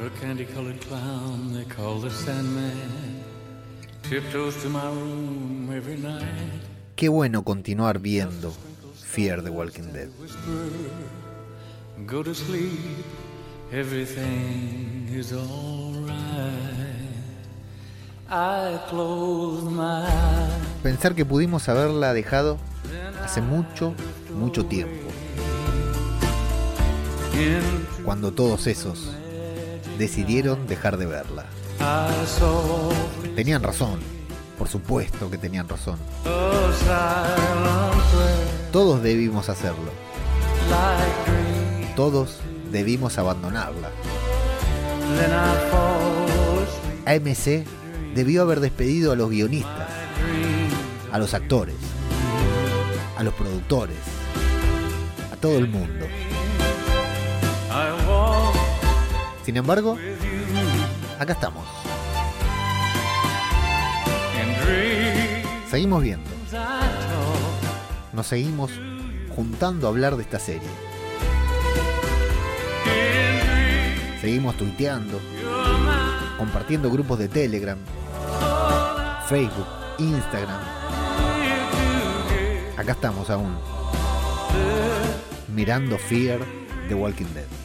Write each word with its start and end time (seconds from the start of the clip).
A 0.00 0.08
candy 0.18 0.46
colored 0.46 0.80
clown 0.80 1.52
they 1.52 1.64
call 1.66 2.00
the 2.00 2.08
Sandman 2.08 3.22
tiptoes 4.02 4.56
to 4.62 4.70
my 4.70 4.88
room 4.88 5.70
every 5.76 5.98
night. 5.98 6.62
Qué 6.96 7.10
bueno 7.10 7.44
continuar 7.44 7.98
viendo 7.98 8.50
Fear 9.04 9.42
the 9.42 9.50
Walking 9.50 9.92
Dead. 9.92 10.08
Go 12.06 12.22
to 12.22 12.34
sleep, 12.34 13.04
everything 13.72 15.06
is 15.12 15.34
alright. 15.34 16.14
I 18.30 18.80
close 18.88 19.70
my 19.70 20.06
eyes. 20.06 20.82
Pensar 20.82 21.14
que 21.14 21.26
pudimos 21.26 21.68
haberla 21.68 22.14
dejado 22.14 22.56
hace 23.22 23.42
mucho, 23.42 23.94
mucho 24.34 24.64
tiempo. 24.64 25.10
Cuando 28.02 28.32
todos 28.32 28.66
esos 28.66 29.19
decidieron 30.00 30.66
dejar 30.66 30.96
de 30.96 31.04
verla. 31.04 31.44
Tenían 33.36 33.62
razón. 33.62 34.00
Por 34.58 34.66
supuesto 34.66 35.30
que 35.30 35.38
tenían 35.38 35.68
razón. 35.68 35.98
Todos 38.72 39.02
debimos 39.02 39.48
hacerlo. 39.50 39.92
Todos 41.94 42.40
debimos 42.72 43.18
abandonarla. 43.18 43.90
AMC 47.06 47.66
debió 48.14 48.42
haber 48.42 48.60
despedido 48.60 49.12
a 49.12 49.16
los 49.16 49.28
guionistas, 49.28 49.90
a 51.12 51.18
los 51.18 51.34
actores, 51.34 51.76
a 53.18 53.22
los 53.22 53.34
productores, 53.34 53.98
a 55.30 55.36
todo 55.36 55.58
el 55.58 55.68
mundo. 55.68 56.06
Sin 59.50 59.56
embargo, 59.56 59.98
acá 61.18 61.32
estamos. 61.32 61.66
Seguimos 65.68 66.04
viendo. 66.04 66.30
Nos 68.12 68.28
seguimos 68.28 68.70
juntando 69.34 69.88
a 69.88 69.90
hablar 69.90 70.14
de 70.14 70.22
esta 70.22 70.38
serie. 70.38 70.68
Seguimos 74.20 74.56
tuiteando, 74.56 75.20
compartiendo 76.38 76.88
grupos 76.88 77.18
de 77.18 77.26
Telegram, 77.26 77.78
Facebook, 79.28 79.66
Instagram. 79.98 80.60
Acá 82.76 82.92
estamos 82.92 83.28
aún. 83.30 83.58
Mirando 85.52 85.98
Fear 85.98 86.38
The 86.88 86.94
Walking 86.94 87.34
Dead. 87.34 87.59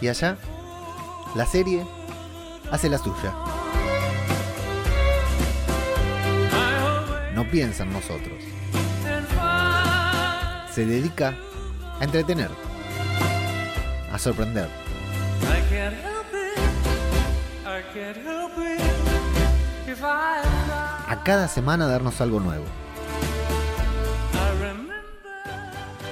Y 0.00 0.08
allá, 0.08 0.36
la 1.34 1.44
serie 1.44 1.84
hace 2.70 2.88
la 2.88 2.98
suya. 2.98 3.34
No 7.34 7.44
piensa 7.50 7.82
en 7.82 7.92
nosotros. 7.92 8.38
Se 10.72 10.86
dedica 10.86 11.34
a 12.00 12.04
entretener, 12.04 12.50
a 14.12 14.18
sorprender. 14.18 14.68
A 21.08 21.22
cada 21.24 21.48
semana 21.48 21.86
darnos 21.86 22.20
algo 22.20 22.38
nuevo. 22.38 22.64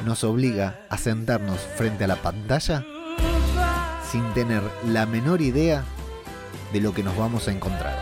Nos 0.05 0.25
obliga 0.25 0.81
a 0.89 0.97
sentarnos 0.97 1.61
frente 1.77 2.05
a 2.05 2.07
la 2.09 2.17
pantalla 2.17 2.85
sin 4.17 4.33
tener 4.33 4.63
la 4.87 5.05
menor 5.05 5.43
idea 5.43 5.85
de 6.73 6.81
lo 6.81 6.95
que 6.95 7.03
nos 7.03 7.15
vamos 7.19 7.49
a 7.49 7.53
encontrar. 7.53 7.95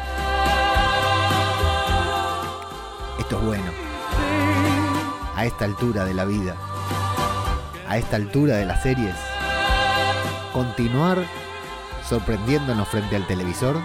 Esto 3.19 3.38
es 3.41 3.44
bueno. 3.44 3.72
A 5.34 5.44
esta 5.44 5.64
altura 5.64 6.04
de 6.04 6.14
la 6.14 6.25
vida, 6.25 6.54
a 7.88 7.98
esta 7.98 8.14
altura 8.14 8.58
de 8.58 8.64
las 8.64 8.80
series, 8.84 9.16
continuar 10.52 11.19
sorprendiéndonos 12.08 12.86
frente 12.86 13.16
al 13.16 13.26
televisor, 13.26 13.76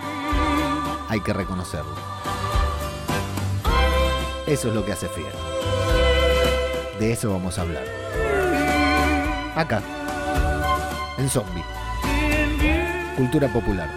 hay 1.08 1.22
que 1.22 1.34
reconocerlo. 1.34 1.96
Eso 4.46 4.68
es 4.68 4.76
lo 4.76 4.86
que 4.86 4.92
hace 4.92 5.10
Fear. 5.10 5.34
De 7.00 7.12
eso 7.12 7.32
vamos 7.32 7.58
a 7.58 7.62
hablar. 7.64 7.86
Acá, 9.56 9.82
en 11.18 11.28
Zombie. 11.28 11.66
Cultura 13.20 13.50
popular. 13.50 13.90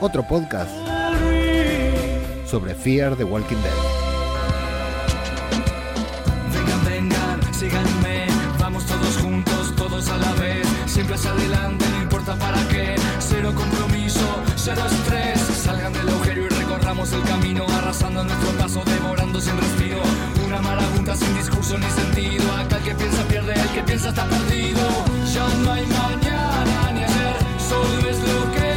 Otro 0.00 0.24
podcast 0.24 0.68
sobre 2.44 2.74
Fear 2.74 3.14
the 3.14 3.22
Walking 3.22 3.54
Dead. 3.54 3.72
Vengan, 6.52 6.84
vengan, 6.84 7.54
síganme, 7.54 8.26
vamos 8.58 8.84
todos 8.84 9.16
juntos, 9.18 9.76
todos 9.76 10.08
a 10.08 10.16
la 10.16 10.32
vez, 10.42 10.66
siempre 10.86 11.14
hacia 11.14 11.30
adelante, 11.30 11.84
no 11.88 12.02
importa 12.02 12.34
para 12.34 12.66
qué, 12.66 12.96
cero 13.20 13.52
compromiso, 13.54 14.26
cero 14.56 14.82
estrés, 14.90 15.38
salgan 15.38 15.92
del 15.92 16.08
agujero 16.08 16.46
y 16.46 16.48
recorramos 16.48 17.12
el 17.12 17.22
camino, 17.22 17.64
arrasando 17.78 18.24
nuestro 18.24 18.50
paso, 18.58 18.82
devorando 18.84 19.40
sin 19.40 19.56
respiro, 19.56 20.02
una 20.44 20.60
marabunta 20.60 21.14
sin 21.14 21.32
discurso 21.36 21.78
ni 21.78 21.90
sentido, 21.90 22.52
acá 22.56 22.78
el 22.78 22.82
que 22.82 22.94
piensa 22.96 23.22
pierde, 23.28 23.54
el 23.54 23.68
que 23.68 23.82
piensa 23.84 24.08
está 24.08 24.24
perdido, 24.24 24.80
ya 25.32 25.46
no 25.62 25.72
hay 25.74 25.86
mañana 25.86 26.79
ni 27.70 27.76
ayer, 27.76 28.14
solo 28.14 28.69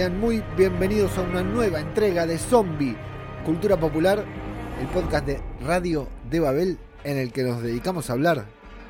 Sean 0.00 0.18
muy 0.18 0.42
bienvenidos 0.56 1.18
a 1.18 1.20
una 1.20 1.42
nueva 1.42 1.78
entrega 1.78 2.24
de 2.24 2.38
Zombie, 2.38 2.96
Cultura 3.44 3.78
Popular, 3.78 4.24
el 4.80 4.86
podcast 4.86 5.26
de 5.26 5.42
Radio 5.62 6.08
de 6.30 6.40
Babel 6.40 6.78
en 7.04 7.18
el 7.18 7.32
que 7.32 7.42
nos 7.42 7.60
dedicamos 7.60 8.08
a 8.08 8.14
hablar 8.14 8.46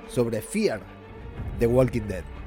sobre 0.09 0.41
Fear 0.41 0.79
The 1.59 1.67
Walking 1.67 2.03
Dead. 2.03 2.40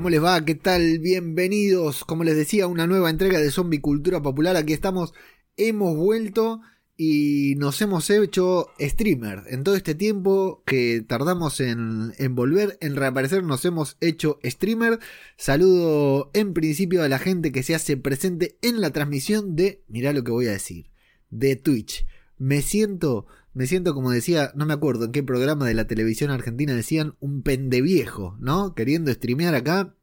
¿Cómo 0.00 0.08
les 0.08 0.24
va? 0.24 0.42
¿Qué 0.46 0.54
tal? 0.54 0.98
Bienvenidos, 0.98 2.06
como 2.06 2.24
les 2.24 2.34
decía, 2.34 2.66
una 2.66 2.86
nueva 2.86 3.10
entrega 3.10 3.38
de 3.38 3.50
Zombie 3.50 3.82
Cultura 3.82 4.22
Popular. 4.22 4.56
Aquí 4.56 4.72
estamos, 4.72 5.12
hemos 5.58 5.94
vuelto 5.94 6.62
y 6.96 7.54
nos 7.58 7.82
hemos 7.82 8.08
hecho 8.08 8.68
streamer. 8.80 9.42
En 9.48 9.62
todo 9.62 9.76
este 9.76 9.94
tiempo 9.94 10.62
que 10.64 11.04
tardamos 11.06 11.60
en, 11.60 12.14
en 12.16 12.34
volver, 12.34 12.78
en 12.80 12.96
reaparecer, 12.96 13.44
nos 13.44 13.62
hemos 13.66 13.98
hecho 14.00 14.38
streamer. 14.42 15.00
Saludo 15.36 16.30
en 16.32 16.54
principio 16.54 17.02
a 17.02 17.08
la 17.10 17.18
gente 17.18 17.52
que 17.52 17.62
se 17.62 17.74
hace 17.74 17.98
presente 17.98 18.56
en 18.62 18.80
la 18.80 18.92
transmisión 18.92 19.54
de, 19.54 19.84
mirá 19.86 20.14
lo 20.14 20.24
que 20.24 20.32
voy 20.32 20.46
a 20.46 20.52
decir, 20.52 20.86
de 21.28 21.56
Twitch. 21.56 22.06
Me 22.38 22.62
siento, 22.62 23.26
me 23.52 23.66
siento 23.66 23.94
como 23.94 24.10
decía, 24.10 24.52
no 24.54 24.66
me 24.66 24.74
acuerdo 24.74 25.06
en 25.06 25.12
qué 25.12 25.22
programa 25.22 25.66
de 25.66 25.74
la 25.74 25.86
televisión 25.86 26.30
argentina 26.30 26.74
decían 26.74 27.14
un 27.20 27.42
pendeviejo, 27.42 28.36
¿no? 28.40 28.74
Queriendo 28.74 29.12
streamear 29.12 29.54
acá. 29.54 29.94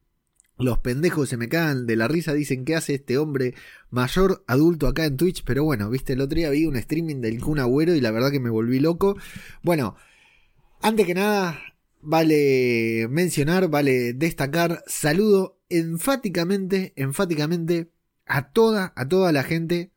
Los 0.60 0.80
pendejos 0.80 1.30
se 1.30 1.38
me 1.38 1.50
cagan 1.50 1.86
de 1.86 1.96
la 1.96 2.08
risa, 2.08 2.34
dicen 2.34 2.66
que 2.66 2.76
hace 2.76 2.96
este 2.96 3.20
hombre 3.20 3.54
mayor 3.92 4.44
adulto 4.48 4.88
acá 4.88 5.06
en 5.06 5.16
Twitch, 5.16 5.44
pero 5.46 5.64
bueno, 5.64 5.90
viste, 5.90 6.14
el 6.14 6.22
otro 6.22 6.36
día 6.36 6.50
vi 6.50 6.66
un 6.66 6.76
streaming 6.78 7.22
del 7.22 7.40
Kun 7.40 7.60
Agüero 7.60 7.94
y 7.94 8.02
la 8.02 8.12
verdad 8.12 8.32
que 8.32 8.40
me 8.40 8.50
volví 8.50 8.80
loco. 8.80 9.16
Bueno, 9.62 9.96
antes 10.82 11.06
que 11.06 11.14
nada, 11.14 11.60
vale 12.02 13.08
mencionar, 13.10 13.70
vale 13.70 14.14
destacar, 14.14 14.84
saludo 14.88 15.60
enfáticamente, 15.70 16.94
enfáticamente 16.96 17.92
a 18.26 18.52
toda, 18.52 18.94
a 18.96 19.08
toda 19.08 19.32
la 19.32 19.44
gente 19.44 19.92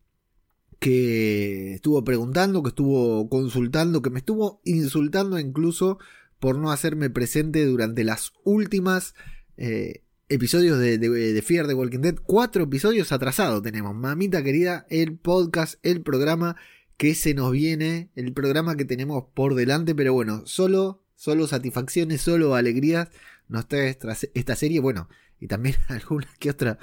que 0.80 1.74
estuvo 1.74 2.02
preguntando, 2.02 2.62
que 2.62 2.70
estuvo 2.70 3.28
consultando, 3.28 4.02
que 4.02 4.10
me 4.10 4.18
estuvo 4.18 4.60
insultando 4.64 5.38
incluso 5.38 5.98
por 6.40 6.58
no 6.58 6.72
hacerme 6.72 7.10
presente 7.10 7.64
durante 7.66 8.02
las 8.02 8.32
últimas 8.44 9.14
eh, 9.58 10.02
episodios 10.30 10.78
de, 10.78 10.96
de, 10.96 11.42
Fear 11.42 11.66
de 11.66 11.74
Walking 11.74 12.00
Dead. 12.00 12.16
Cuatro 12.16 12.64
episodios 12.64 13.12
atrasados 13.12 13.62
tenemos. 13.62 13.94
Mamita 13.94 14.42
querida, 14.42 14.86
el 14.88 15.18
podcast, 15.18 15.74
el 15.82 16.00
programa 16.00 16.56
que 16.96 17.14
se 17.14 17.34
nos 17.34 17.52
viene, 17.52 18.10
el 18.16 18.32
programa 18.32 18.76
que 18.76 18.86
tenemos 18.86 19.24
por 19.34 19.54
delante. 19.54 19.94
Pero 19.94 20.14
bueno, 20.14 20.42
solo, 20.46 21.04
solo 21.14 21.46
satisfacciones, 21.46 22.22
solo 22.22 22.54
alegrías 22.54 23.08
nos 23.48 23.68
trae 23.68 23.98
esta 24.34 24.56
serie. 24.56 24.80
Bueno, 24.80 25.10
y 25.38 25.46
también 25.46 25.76
alguna 25.88 26.28
que 26.38 26.50
otra 26.50 26.78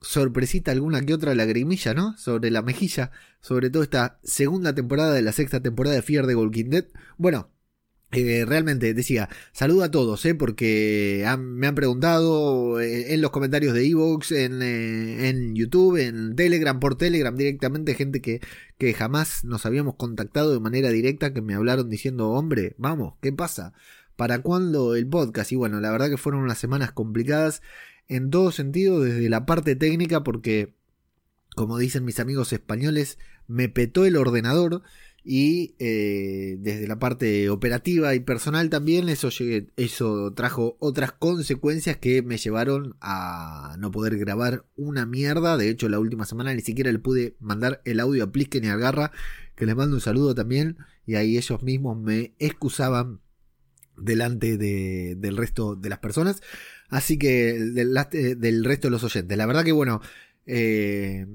sorpresita, 0.00 0.72
alguna 0.72 1.02
que 1.02 1.14
otra 1.14 1.34
lagrimilla, 1.34 1.94
¿no? 1.94 2.16
Sobre 2.16 2.50
la 2.50 2.62
mejilla, 2.62 3.10
sobre 3.40 3.70
todo 3.70 3.82
esta 3.82 4.18
segunda 4.22 4.74
temporada 4.74 5.12
de 5.14 5.22
la 5.22 5.32
sexta 5.32 5.60
temporada 5.60 5.96
de 5.96 6.02
Fear 6.02 6.26
de 6.26 6.36
Walking 6.36 6.70
Dead. 6.70 6.86
Bueno, 7.18 7.50
eh, 8.12 8.44
realmente 8.44 8.92
decía, 8.92 9.28
saludo 9.52 9.84
a 9.84 9.90
todos, 9.92 10.24
eh, 10.26 10.34
porque 10.34 11.24
me 11.38 11.68
han 11.68 11.74
preguntado 11.76 12.80
eh, 12.80 13.14
en 13.14 13.20
los 13.20 13.30
comentarios 13.30 13.72
de 13.72 13.86
Evox, 13.86 14.32
en, 14.32 14.62
eh, 14.62 15.28
en, 15.28 15.54
YouTube, 15.54 15.96
en 15.96 16.34
Telegram, 16.34 16.80
por 16.80 16.96
Telegram 16.96 17.36
directamente, 17.36 17.94
gente 17.94 18.20
que, 18.20 18.40
que 18.78 18.94
jamás 18.94 19.44
nos 19.44 19.64
habíamos 19.64 19.94
contactado 19.94 20.52
de 20.52 20.58
manera 20.58 20.90
directa, 20.90 21.32
que 21.32 21.40
me 21.40 21.54
hablaron 21.54 21.88
diciendo, 21.88 22.30
hombre, 22.30 22.74
vamos, 22.78 23.14
¿qué 23.20 23.32
pasa? 23.32 23.74
¿Para 24.16 24.40
cuándo 24.42 24.96
el 24.96 25.06
podcast? 25.06 25.52
Y 25.52 25.56
bueno, 25.56 25.80
la 25.80 25.92
verdad 25.92 26.10
que 26.10 26.16
fueron 26.16 26.42
unas 26.42 26.58
semanas 26.58 26.90
complicadas 26.92 27.62
en 28.10 28.28
todo 28.30 28.50
sentido, 28.50 29.00
desde 29.00 29.30
la 29.30 29.46
parte 29.46 29.76
técnica, 29.76 30.24
porque, 30.24 30.74
como 31.54 31.78
dicen 31.78 32.04
mis 32.04 32.18
amigos 32.18 32.52
españoles, 32.52 33.18
me 33.46 33.68
petó 33.68 34.04
el 34.04 34.16
ordenador 34.16 34.82
y 35.22 35.76
eh, 35.78 36.56
desde 36.58 36.88
la 36.88 36.98
parte 36.98 37.50
operativa 37.50 38.14
y 38.16 38.20
personal 38.20 38.68
también 38.68 39.08
eso, 39.08 39.28
eso 39.76 40.32
trajo 40.32 40.76
otras 40.80 41.12
consecuencias 41.12 41.98
que 41.98 42.22
me 42.22 42.36
llevaron 42.36 42.96
a 43.00 43.76
no 43.78 43.92
poder 43.92 44.18
grabar 44.18 44.66
una 44.74 45.06
mierda. 45.06 45.56
De 45.56 45.68
hecho, 45.68 45.88
la 45.88 46.00
última 46.00 46.24
semana 46.24 46.52
ni 46.52 46.62
siquiera 46.62 46.90
le 46.90 46.98
pude 46.98 47.36
mandar 47.38 47.80
el 47.84 48.00
audio 48.00 48.24
a 48.24 48.32
Plisken 48.32 48.64
y 48.64 48.68
a 48.68 48.76
Garra, 48.76 49.12
que 49.54 49.66
les 49.66 49.76
mando 49.76 49.94
un 49.94 50.00
saludo 50.00 50.34
también. 50.34 50.78
Y 51.06 51.14
ahí 51.14 51.36
ellos 51.36 51.62
mismos 51.62 51.96
me 51.96 52.34
excusaban 52.40 53.20
delante 53.96 54.56
de, 54.56 55.14
del 55.16 55.36
resto 55.36 55.76
de 55.76 55.90
las 55.90 56.00
personas. 56.00 56.42
Así 56.90 57.18
que 57.18 57.54
del, 57.54 57.94
del 58.38 58.64
resto 58.64 58.88
de 58.88 58.92
los 58.92 59.04
oyentes. 59.04 59.38
La 59.38 59.46
verdad 59.46 59.64
que 59.64 59.72
bueno. 59.72 60.00
Eh, 60.46 61.26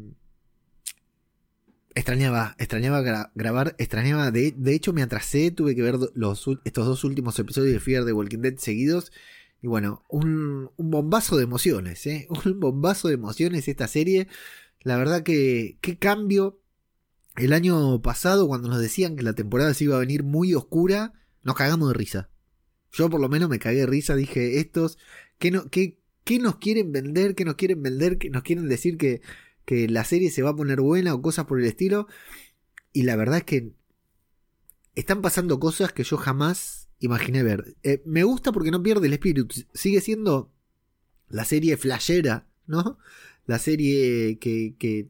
Extrañaba, 1.97 2.57
extrañaba 2.59 3.29
grabar, 3.35 3.73
extrañaba, 3.77 4.29
de, 4.29 4.53
hecho 4.67 4.91
me 4.91 5.01
atrasé, 5.01 5.49
tuve 5.51 5.75
que 5.75 5.81
ver 5.81 5.95
estos 6.65 6.85
dos 6.85 7.03
últimos 7.05 7.39
episodios 7.39 7.71
de 7.71 7.79
Fear 7.79 8.03
de 8.03 8.11
Walking 8.11 8.39
Dead 8.39 8.57
seguidos. 8.57 9.13
Y 9.61 9.67
bueno, 9.67 10.03
un, 10.09 10.71
un 10.75 10.91
bombazo 10.91 11.37
de 11.37 11.45
emociones, 11.45 12.05
¿eh? 12.05 12.27
Un 12.45 12.59
bombazo 12.59 13.07
de 13.07 13.13
emociones 13.13 13.69
esta 13.69 13.87
serie. 13.87 14.27
La 14.81 14.97
verdad 14.97 15.23
que, 15.23 15.77
qué 15.79 15.97
cambio. 15.97 16.59
El 17.37 17.53
año 17.53 18.01
pasado, 18.01 18.45
cuando 18.45 18.67
nos 18.67 18.81
decían 18.81 19.15
que 19.15 19.23
la 19.23 19.33
temporada 19.33 19.73
se 19.73 19.85
iba 19.85 19.95
a 19.95 19.99
venir 19.99 20.23
muy 20.23 20.53
oscura, 20.53 21.13
nos 21.43 21.55
cagamos 21.55 21.87
de 21.87 21.93
risa. 21.93 22.29
Yo 22.91 23.09
por 23.09 23.21
lo 23.21 23.29
menos 23.29 23.49
me 23.49 23.59
cagué 23.59 23.79
de 23.79 23.85
risa, 23.85 24.15
dije, 24.15 24.59
estos, 24.59 24.97
¿qué, 25.39 25.51
no, 25.51 25.63
nos 26.41 26.55
quieren 26.57 26.91
vender? 26.91 27.35
¿Qué 27.35 27.45
nos 27.45 27.55
quieren 27.55 27.81
vender? 27.81 28.17
¿Qué 28.17 28.29
nos 28.29 28.43
quieren 28.43 28.67
decir 28.67 28.97
que 28.97 29.21
que 29.65 29.89
la 29.89 30.03
serie 30.03 30.31
se 30.31 30.43
va 30.43 30.51
a 30.51 30.55
poner 30.55 30.79
buena 30.79 31.13
o 31.13 31.21
cosas 31.21 31.45
por 31.45 31.59
el 31.59 31.65
estilo. 31.65 32.07
Y 32.93 33.03
la 33.03 33.15
verdad 33.15 33.39
es 33.39 33.43
que 33.43 33.73
están 34.93 35.21
pasando 35.21 35.59
cosas 35.59 35.91
que 35.91 36.03
yo 36.03 36.17
jamás 36.17 36.87
imaginé 36.99 37.43
ver. 37.43 37.75
Eh, 37.83 38.01
me 38.05 38.23
gusta 38.23 38.51
porque 38.51 38.71
no 38.71 38.81
pierde 38.81 39.07
el 39.07 39.13
espíritu. 39.13 39.47
Sigue 39.73 39.99
siendo 39.99 40.51
la 41.27 41.43
serie 41.43 41.75
flashera, 41.77 42.47
¿no? 42.67 42.97
La 43.47 43.59
serie 43.59 44.37
que, 44.39 44.75
que 44.77 45.09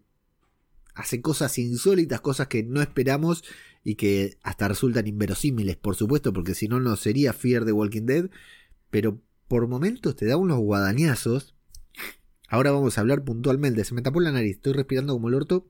hace 0.95 1.21
cosas 1.21 1.57
insólitas, 1.57 2.21
cosas 2.21 2.47
que 2.47 2.63
no 2.63 2.81
esperamos 2.81 3.43
y 3.83 3.95
que 3.95 4.37
hasta 4.41 4.67
resultan 4.67 5.05
inverosímiles, 5.05 5.77
por 5.77 5.95
supuesto, 5.95 6.33
porque 6.33 6.55
si 6.55 6.67
no, 6.67 6.79
no 6.79 6.95
sería 6.95 7.33
Fear 7.33 7.65
de 7.65 7.71
Walking 7.71 8.05
Dead. 8.05 8.29
Pero 8.89 9.21
por 9.47 9.67
momentos 9.67 10.15
te 10.15 10.25
da 10.25 10.37
unos 10.37 10.59
guadañazos 10.59 11.55
Ahora 12.47 12.71
vamos 12.71 12.97
a 12.97 13.01
hablar 13.01 13.23
puntualmente. 13.23 13.83
Se 13.83 13.93
me 13.93 14.01
tapó 14.01 14.19
la 14.21 14.31
nariz, 14.31 14.57
estoy 14.57 14.73
respirando 14.73 15.13
como 15.13 15.29
el 15.29 15.35
orto 15.35 15.69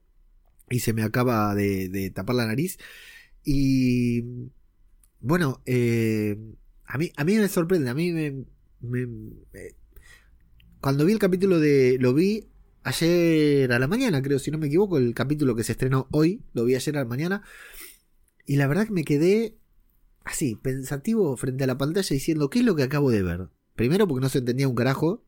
y 0.70 0.80
se 0.80 0.92
me 0.92 1.02
acaba 1.02 1.54
de, 1.54 2.12
tapar 2.14 2.36
la 2.36 2.46
nariz. 2.46 2.78
Y 3.44 4.50
bueno, 5.20 5.62
eh, 5.66 6.38
a, 6.84 6.98
mí, 6.98 7.12
a 7.16 7.24
mí 7.24 7.36
me 7.36 7.48
sorprende, 7.48 7.90
a 7.90 7.94
mí 7.94 8.12
me, 8.12 8.44
Cuando 10.80 11.04
vi 11.04 11.12
el 11.12 11.18
capítulo 11.18 11.58
de... 11.60 11.96
Lo 12.00 12.12
vi 12.14 12.48
ayer 12.82 13.72
a 13.72 13.78
la 13.78 13.88
mañana, 13.88 14.22
creo, 14.22 14.38
si 14.38 14.50
no 14.50 14.58
me 14.58 14.66
equivoco, 14.66 14.98
el 14.98 15.14
capítulo 15.14 15.56
que 15.56 15.64
se 15.64 15.72
estrenó 15.72 16.08
hoy, 16.12 16.42
lo 16.52 16.64
vi 16.64 16.74
ayer 16.74 16.96
a 16.96 17.00
la 17.00 17.08
mañana. 17.08 17.42
Y 18.44 18.56
la 18.56 18.66
verdad 18.66 18.86
que 18.86 18.92
me 18.92 19.04
quedé 19.04 19.56
así, 20.24 20.56
pensativo 20.56 21.36
frente 21.36 21.64
a 21.64 21.66
la 21.66 21.78
pantalla 21.78 22.14
diciendo, 22.14 22.50
¿qué 22.50 22.60
es 22.60 22.64
lo 22.64 22.76
que 22.76 22.82
acabo 22.82 23.10
de 23.10 23.22
ver? 23.22 23.48
Primero 23.76 24.08
porque 24.08 24.22
no 24.22 24.28
se 24.28 24.38
entendía 24.38 24.68
un 24.68 24.74
carajo, 24.74 25.26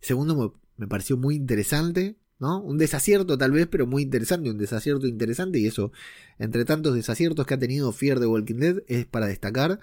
Segundo, 0.00 0.54
me, 0.76 0.86
pareció 0.86 1.16
muy 1.16 1.36
interesante, 1.36 2.16
¿no? 2.38 2.60
Un 2.62 2.78
desacierto 2.78 3.36
tal 3.36 3.52
vez, 3.52 3.66
pero 3.66 3.86
muy 3.86 4.02
interesante, 4.02 4.50
un 4.50 4.58
desacierto 4.58 5.06
interesante 5.06 5.58
y 5.58 5.66
eso, 5.66 5.92
entre 6.38 6.64
tantos 6.64 6.94
desaciertos 6.94 7.46
que 7.46 7.54
ha 7.54 7.58
tenido 7.58 7.92
Fear 7.92 8.18
de 8.18 8.26
Walking 8.26 8.56
Dead, 8.56 8.82
es 8.88 9.06
para 9.06 9.26
destacar. 9.26 9.78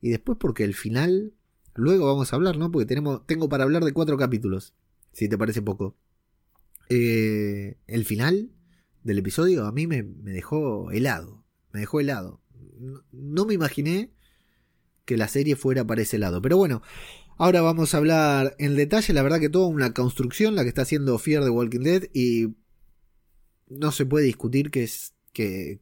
Y 0.00 0.10
después 0.10 0.36
porque 0.38 0.64
el 0.64 0.74
final, 0.74 1.32
luego 1.74 2.06
vamos 2.06 2.32
a 2.32 2.36
hablar, 2.36 2.58
¿no? 2.58 2.70
Porque 2.70 2.86
tenemos, 2.86 3.26
tengo 3.26 3.48
para 3.48 3.64
hablar 3.64 3.84
de 3.84 3.92
cuatro 3.92 4.18
capítulos, 4.18 4.74
si 5.12 5.28
te 5.28 5.38
parece 5.38 5.62
poco. 5.62 5.96
Eh, 6.90 7.78
el 7.86 8.04
final 8.04 8.50
del 9.04 9.18
episodio 9.18 9.64
a 9.64 9.72
mí 9.72 9.86
me, 9.86 10.02
dejó 10.02 10.90
helado, 10.90 11.44
me 11.72 11.80
dejó 11.80 12.00
helado. 12.00 12.42
no 13.12 13.46
me 13.46 13.54
imaginé 13.54 14.12
que 15.04 15.16
la 15.16 15.28
serie 15.28 15.56
fuera 15.56 15.86
para 15.86 16.02
ese 16.02 16.18
lado. 16.18 16.42
Pero 16.42 16.56
bueno, 16.56 16.82
Ahora 17.42 17.60
vamos 17.60 17.92
a 17.92 17.96
hablar 17.96 18.54
en 18.60 18.76
detalle, 18.76 19.12
la 19.12 19.20
verdad 19.20 19.40
que 19.40 19.48
toda 19.48 19.66
una 19.66 19.92
construcción 19.92 20.54
la 20.54 20.62
que 20.62 20.68
está 20.68 20.82
haciendo 20.82 21.18
Fear 21.18 21.42
de 21.42 21.50
Walking 21.50 21.80
Dead 21.80 22.04
y 22.14 22.54
no 23.68 23.90
se 23.90 24.06
puede 24.06 24.26
discutir 24.26 24.70
que 24.70 24.84
es 24.84 25.12
que, 25.32 25.80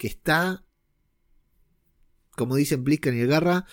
está, 0.00 0.64
como 2.34 2.56
dicen 2.56 2.82
Plisken 2.82 3.16
y 3.16 3.24
Garra, 3.26 3.64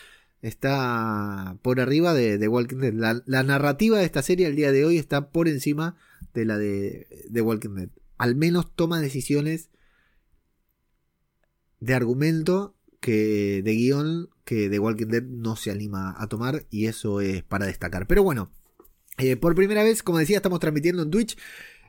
está 0.43 1.57
por 1.63 1.79
arriba 1.79 2.13
de, 2.13 2.47
Walking 2.47 2.77
Dead. 2.77 2.93
La, 2.93 3.41
narrativa 3.41 3.97
de 3.97 4.05
esta 4.05 4.21
serie 4.21 4.45
al 4.45 4.55
día 4.55 4.71
de 4.71 4.85
hoy 4.85 4.99
está 4.99 5.31
por 5.31 5.47
encima 5.47 5.95
de 6.35 6.45
la 6.45 6.59
de, 6.59 7.07
de 7.27 7.41
Walking 7.41 7.73
Dead. 7.73 7.89
Al 8.19 8.35
menos 8.35 8.75
toma 8.75 9.01
decisiones 9.01 9.71
de 11.79 11.95
argumento 11.95 12.75
que 12.99 13.61
de 13.63 13.75
guion 13.75 14.29
que 14.43 14.69
The 14.69 14.79
Walking 14.79 15.07
Dead 15.07 15.23
no 15.23 15.55
se 15.55 15.71
anima 15.71 16.15
a 16.17 16.27
tomar 16.27 16.65
y 16.69 16.85
eso 16.85 17.21
es 17.21 17.43
para 17.43 17.65
destacar. 17.65 18.07
Pero 18.07 18.23
bueno, 18.23 18.51
eh, 19.17 19.35
por 19.35 19.55
primera 19.55 19.83
vez, 19.83 20.03
como 20.03 20.19
decía, 20.19 20.37
estamos 20.37 20.59
transmitiendo 20.59 21.03
en 21.03 21.11
Twitch. 21.11 21.37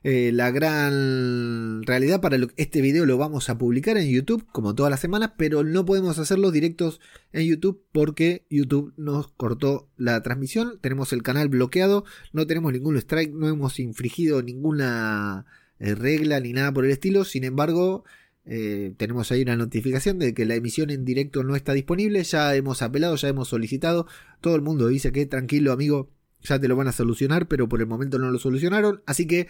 Eh, 0.09 0.31
la 0.33 0.53
gran 0.53 1.83
realidad 1.83 2.21
para 2.21 2.39
este 2.57 2.81
video 2.81 3.07
lo 3.07 3.19
vamos 3.19 3.51
a 3.51 3.59
publicar 3.59 3.97
en 3.97 4.09
YouTube 4.09 4.47
como 4.53 4.75
todas 4.75 4.91
las 4.91 5.01
semanas, 5.01 5.33
pero 5.37 5.65
no 5.65 5.85
podemos 5.85 6.19
hacerlo 6.21 6.53
directos 6.53 7.01
en 7.33 7.47
YouTube 7.47 7.83
porque 7.91 8.47
YouTube 8.49 8.93
nos 8.97 9.33
cortó 9.33 9.89
la 9.97 10.23
transmisión, 10.23 10.79
tenemos 10.81 11.13
el 11.13 11.25
canal 11.25 11.49
bloqueado, 11.49 12.05
no 12.33 12.47
tenemos 12.47 12.73
ningún 12.73 12.97
strike, 12.99 13.33
no 13.33 13.49
hemos 13.49 13.81
infringido 13.81 14.43
ninguna 14.43 15.45
eh, 15.81 15.97
regla 15.97 16.39
ni 16.39 16.53
nada 16.53 16.73
por 16.73 16.85
el 16.85 16.93
estilo, 16.93 17.25
sin 17.25 17.43
embargo 17.43 18.05
eh, 18.47 18.95
tenemos 18.97 19.33
ahí 19.33 19.43
una 19.43 19.57
notificación 19.57 20.21
de 20.21 20.33
que 20.33 20.47
la 20.47 20.55
emisión 20.55 20.91
en 20.91 21.05
directo 21.05 21.43
no 21.43 21.57
está 21.57 21.73
disponible. 21.73 22.23
Ya 22.23 22.55
hemos 22.55 22.81
apelado, 22.83 23.17
ya 23.17 23.29
hemos 23.29 23.49
solicitado. 23.49 24.07
Todo 24.41 24.55
el 24.55 24.63
mundo 24.63 24.87
dice 24.87 25.11
que 25.13 25.27
tranquilo, 25.27 25.73
amigo, 25.73 26.11
ya 26.43 26.59
te 26.61 26.69
lo 26.69 26.77
van 26.77 26.89
a 26.89 26.93
solucionar, 26.93 27.49
pero 27.49 27.69
por 27.69 27.81
el 27.81 27.87
momento 27.87 28.19
no 28.19 28.31
lo 28.31 28.39
solucionaron. 28.39 29.03
Así 29.05 29.27
que 29.27 29.49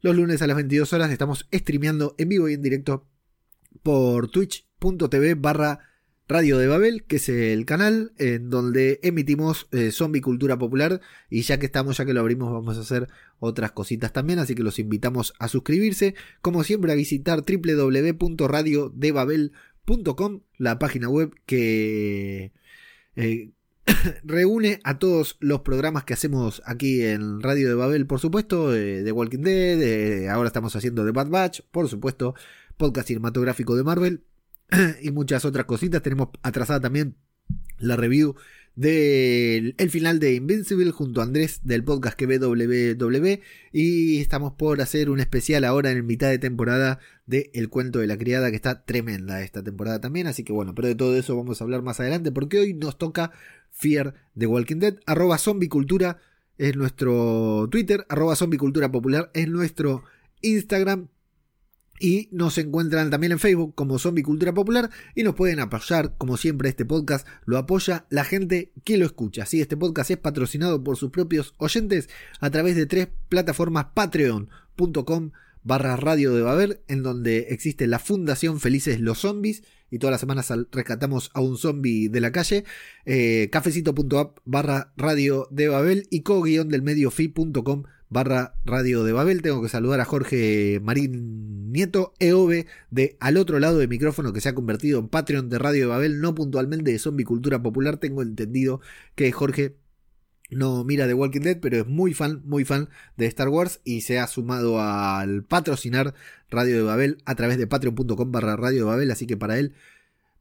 los 0.00 0.16
lunes 0.16 0.40
a 0.42 0.46
las 0.46 0.56
22 0.56 0.92
horas 0.92 1.10
estamos 1.10 1.46
streameando 1.52 2.14
en 2.18 2.28
vivo 2.28 2.48
y 2.48 2.54
en 2.54 2.62
directo 2.62 3.06
por 3.82 4.30
twitch.tv 4.30 5.34
barra 5.34 5.89
Radio 6.30 6.56
de 6.58 6.66
Babel, 6.68 7.02
que 7.02 7.16
es 7.16 7.28
el 7.28 7.66
canal 7.66 8.12
en 8.16 8.50
donde 8.50 9.00
emitimos 9.02 9.66
eh, 9.72 9.90
zombie 9.90 10.20
cultura 10.20 10.56
popular. 10.58 11.00
Y 11.28 11.42
ya 11.42 11.58
que 11.58 11.66
estamos, 11.66 11.96
ya 11.96 12.04
que 12.04 12.14
lo 12.14 12.20
abrimos, 12.20 12.52
vamos 12.52 12.78
a 12.78 12.82
hacer 12.82 13.08
otras 13.40 13.72
cositas 13.72 14.12
también. 14.12 14.38
Así 14.38 14.54
que 14.54 14.62
los 14.62 14.78
invitamos 14.78 15.34
a 15.40 15.48
suscribirse. 15.48 16.14
Como 16.40 16.62
siempre, 16.62 16.92
a 16.92 16.94
visitar 16.94 17.42
www.radiodebabel.com, 17.44 20.40
la 20.56 20.78
página 20.78 21.08
web 21.08 21.34
que 21.46 22.52
eh, 23.16 23.50
reúne 24.22 24.78
a 24.84 25.00
todos 25.00 25.36
los 25.40 25.62
programas 25.62 26.04
que 26.04 26.14
hacemos 26.14 26.62
aquí 26.64 27.02
en 27.02 27.42
Radio 27.42 27.66
de 27.66 27.74
Babel, 27.74 28.06
por 28.06 28.20
supuesto, 28.20 28.70
de 28.70 29.10
Walking 29.10 29.42
Dead, 29.42 30.28
ahora 30.28 30.46
estamos 30.46 30.76
haciendo 30.76 31.04
The 31.04 31.10
Bad 31.10 31.28
Batch, 31.28 31.62
por 31.72 31.88
supuesto, 31.88 32.36
podcast 32.76 33.08
cinematográfico 33.08 33.74
de 33.74 33.82
Marvel 33.82 34.22
y 35.02 35.10
muchas 35.10 35.44
otras 35.44 35.66
cositas. 35.66 36.02
Tenemos 36.02 36.28
atrasada 36.42 36.80
también 36.80 37.16
la 37.78 37.96
review 37.96 38.36
del 38.76 39.74
el 39.78 39.90
final 39.90 40.20
de 40.20 40.34
Invincible 40.34 40.90
junto 40.92 41.20
a 41.20 41.24
Andrés 41.24 41.60
del 41.64 41.82
podcast 41.82 42.16
que 42.16 42.26
WWE 42.26 43.42
y 43.72 44.20
estamos 44.20 44.52
por 44.52 44.80
hacer 44.80 45.10
un 45.10 45.20
especial 45.20 45.64
ahora 45.64 45.90
en 45.90 46.06
mitad 46.06 46.28
de 46.30 46.38
temporada 46.38 47.00
de 47.26 47.50
El 47.52 47.68
cuento 47.68 47.98
de 47.98 48.06
la 48.06 48.16
criada 48.16 48.50
que 48.50 48.56
está 48.56 48.84
tremenda 48.84 49.42
esta 49.42 49.62
temporada 49.62 50.00
también. 50.00 50.26
Así 50.28 50.44
que 50.44 50.52
bueno 50.52 50.74
pero 50.74 50.88
de 50.88 50.94
todo 50.94 51.16
eso 51.16 51.36
vamos 51.36 51.60
a 51.60 51.64
hablar 51.64 51.82
más 51.82 52.00
adelante 52.00 52.30
porque 52.32 52.60
hoy 52.60 52.74
nos 52.74 52.96
toca 52.96 53.32
Fear 53.70 54.14
de 54.34 54.46
Walking 54.46 54.78
Dead. 54.78 54.96
Arroba 55.06 55.38
zombicultura 55.38 56.18
es 56.56 56.76
nuestro 56.76 57.68
Twitter 57.70 58.06
arroba 58.08 58.36
zombicultura 58.36 58.92
popular 58.92 59.30
es 59.34 59.48
nuestro 59.48 60.04
Instagram 60.42 61.08
y 62.00 62.28
nos 62.32 62.58
encuentran 62.58 63.10
también 63.10 63.32
en 63.32 63.38
Facebook 63.38 63.74
como 63.74 63.98
Zombie 63.98 64.22
Cultura 64.22 64.52
Popular 64.54 64.90
y 65.14 65.22
nos 65.22 65.34
pueden 65.34 65.60
apoyar, 65.60 66.16
como 66.16 66.36
siempre 66.36 66.70
este 66.70 66.84
podcast 66.84 67.26
lo 67.44 67.58
apoya 67.58 68.06
la 68.08 68.24
gente 68.24 68.72
que 68.84 68.96
lo 68.96 69.06
escucha. 69.06 69.46
Sí, 69.46 69.60
este 69.60 69.76
podcast 69.76 70.10
es 70.10 70.16
patrocinado 70.16 70.82
por 70.82 70.96
sus 70.96 71.10
propios 71.10 71.54
oyentes 71.58 72.08
a 72.40 72.50
través 72.50 72.74
de 72.74 72.86
tres 72.86 73.08
plataformas 73.28 73.88
patreon.com 73.94 75.30
barra 75.62 75.94
radio 75.96 76.80
en 76.88 77.02
donde 77.02 77.48
existe 77.50 77.86
la 77.86 77.98
Fundación 77.98 78.60
Felices 78.60 78.98
los 78.98 79.18
Zombies, 79.18 79.62
y 79.90 79.98
todas 79.98 80.12
las 80.12 80.20
semanas 80.20 80.52
rescatamos 80.70 81.30
a 81.34 81.40
un 81.40 81.58
zombie 81.58 82.08
de 82.08 82.20
la 82.20 82.32
calle, 82.32 82.64
eh, 83.04 83.48
cafecito.app 83.52 84.38
barra 84.44 84.92
radio 84.96 85.48
de 85.50 85.68
Babel 85.68 86.06
y 86.10 86.22
co-del 86.22 86.82
barra 88.10 88.54
Radio 88.64 89.04
de 89.04 89.12
Babel. 89.12 89.40
Tengo 89.40 89.62
que 89.62 89.68
saludar 89.68 90.00
a 90.00 90.04
Jorge 90.04 90.80
Marín 90.82 91.72
Nieto, 91.72 92.12
EOB, 92.18 92.66
de 92.90 93.16
al 93.20 93.36
otro 93.38 93.58
lado 93.58 93.78
del 93.78 93.88
micrófono 93.88 94.32
que 94.32 94.40
se 94.40 94.50
ha 94.50 94.54
convertido 94.54 94.98
en 94.98 95.08
Patreon 95.08 95.48
de 95.48 95.58
Radio 95.58 95.82
de 95.82 95.86
Babel, 95.86 96.20
no 96.20 96.34
puntualmente 96.34 96.90
de 96.90 96.98
Zombie 96.98 97.24
Cultura 97.24 97.62
Popular. 97.62 97.96
Tengo 97.96 98.22
entendido 98.22 98.80
que 99.14 99.32
Jorge 99.32 99.76
no 100.50 100.84
mira 100.84 101.06
The 101.06 101.14
Walking 101.14 101.40
Dead, 101.40 101.60
pero 101.60 101.78
es 101.78 101.86
muy 101.86 102.12
fan, 102.12 102.42
muy 102.44 102.64
fan 102.64 102.88
de 103.16 103.26
Star 103.26 103.48
Wars 103.48 103.80
y 103.84 104.00
se 104.02 104.18
ha 104.18 104.26
sumado 104.26 104.80
al 104.80 105.44
patrocinar 105.44 106.14
Radio 106.50 106.76
de 106.76 106.82
Babel 106.82 107.18
a 107.24 107.36
través 107.36 107.56
de 107.56 107.68
patreon.com 107.68 108.32
barra 108.32 108.56
Radio 108.56 108.80
de 108.80 108.84
Babel, 108.84 109.10
así 109.12 109.26
que 109.26 109.36
para 109.36 109.58
él 109.58 109.74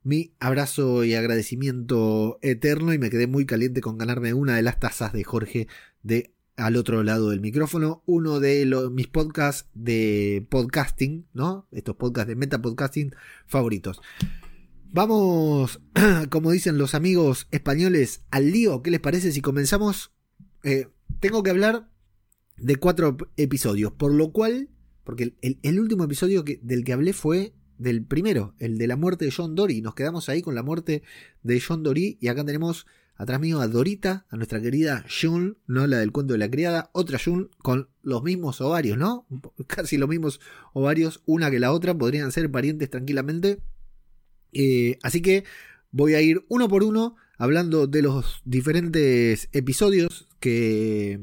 mi 0.04 0.34
abrazo 0.40 1.04
y 1.04 1.14
agradecimiento 1.14 2.40
eterno 2.42 2.94
y 2.94 2.98
me 2.98 3.10
quedé 3.12 3.28
muy 3.28 3.46
caliente 3.46 3.82
con 3.82 3.98
ganarme 3.98 4.34
una 4.34 4.56
de 4.56 4.64
las 4.64 4.80
tazas 4.80 5.14
de 5.14 5.24
Jorge 5.24 5.68
de 6.02 6.34
al 6.60 6.76
otro 6.76 7.04
lado 7.04 7.30
del 7.30 7.40
micrófono, 7.40 8.04
uno 8.06 8.40
de 8.40 8.66
los, 8.66 8.92
mis 8.92 9.08
podcasts 9.08 9.70
de 9.74 10.46
podcasting, 10.50 11.28
¿no? 11.34 11.68
Estos 11.72 11.96
podcasts 11.96 12.28
de 12.28 12.36
meta 12.36 12.62
podcasting 12.62 13.16
favoritos. 13.48 14.02
Vamos, 14.92 15.80
como 16.30 16.52
dicen 16.52 16.78
los 16.78 16.96
amigos 16.96 17.48
españoles, 17.52 18.24
al 18.30 18.52
lío. 18.52 18.82
¿Qué 18.82 18.92
les 18.92 19.00
parece 19.00 19.32
si 19.32 19.42
comenzamos? 19.42 20.12
Eh, 20.64 20.90
tengo 21.22 21.44
que 21.44 21.52
hablar 21.52 21.90
de 22.58 22.76
cuatro 22.76 23.16
episodios, 23.38 23.94
por 23.94 24.14
lo 24.14 24.32
cual, 24.32 24.70
porque 25.06 25.36
el, 25.42 25.80
último 25.80 26.04
episodio 26.04 26.44
del 26.44 26.84
que 26.84 26.94
hablé 26.94 27.14
fue 27.14 27.54
del 27.78 28.04
primero, 28.04 28.54
el 28.60 28.78
de 28.78 28.88
la 28.88 28.98
muerte 28.98 29.26
de 29.26 29.32
John 29.32 29.56
Dory. 29.56 29.82
Nos 29.82 29.96
quedamos 29.96 30.28
ahí 30.28 30.42
con 30.42 30.56
la 30.56 30.64
muerte 30.64 31.04
de 31.42 31.62
John 31.62 31.84
Dory 31.84 32.18
y 32.20 32.28
acá 32.28 32.44
tenemos 32.44 32.86
Atrás 33.20 33.42
mío 33.42 33.60
a 33.60 33.68
Dorita, 33.68 34.26
a 34.30 34.38
nuestra 34.38 34.62
querida 34.62 35.06
June, 35.10 35.56
¿no? 35.68 35.86
La 35.88 35.98
del 35.98 36.14
cuento 36.14 36.32
de 36.32 36.40
la 36.40 36.50
criada. 36.50 36.90
Otra 36.94 37.20
June 37.24 37.48
con 37.58 37.90
los 38.02 38.24
mismos 38.24 38.62
ovarios, 38.62 38.98
¿no? 38.98 39.28
Casi 39.68 39.98
los 39.98 40.08
mismos 40.08 40.40
ovarios, 40.72 41.22
una 41.26 41.52
que 41.52 41.60
la 41.60 41.74
otra. 41.74 41.94
Podrían 41.94 42.32
ser 42.32 42.50
parientes 42.50 42.90
tranquilamente. 42.90 43.60
Eh, 44.54 45.00
así 45.04 45.22
que 45.22 45.44
voy 45.92 46.14
a 46.14 46.22
ir 46.22 46.46
uno 46.48 46.70
por 46.70 46.82
uno 46.82 47.18
hablando 47.38 47.88
de 47.88 48.04
los 48.04 48.42
diferentes 48.46 49.50
episodios 49.52 50.30
que 50.40 51.20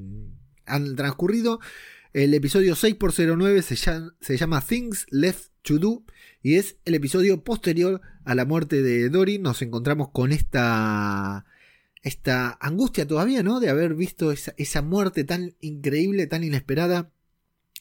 han 0.67 0.97
transcurrido. 0.97 1.61
El 2.13 2.35
episodio 2.35 2.75
6x09 2.75 3.63
se 3.63 3.75
llama, 3.75 4.15
se 4.21 4.37
llama 4.37 4.61
Things 4.61 5.07
Left 5.09 5.49
to 5.63 5.79
Do 5.79 6.05
y 6.43 6.57
es 6.57 6.77
el 6.85 6.95
episodio 6.95 7.43
posterior 7.43 8.03
a 8.27 8.35
la 8.35 8.45
muerte 8.45 8.83
de 8.83 9.09
Dory. 9.09 9.39
Nos 9.39 9.63
encontramos 9.63 10.11
con 10.11 10.33
esta 10.33 11.47
esta 12.07 12.57
angustia 12.61 13.05
todavía, 13.05 13.43
¿no? 13.43 13.59
De 13.59 13.69
haber 13.69 13.95
visto 13.95 14.31
esa, 14.31 14.83
muerte 14.83 15.25
tan 15.25 15.57
increíble, 15.61 16.29
tan 16.29 16.45
inesperada 16.45 17.11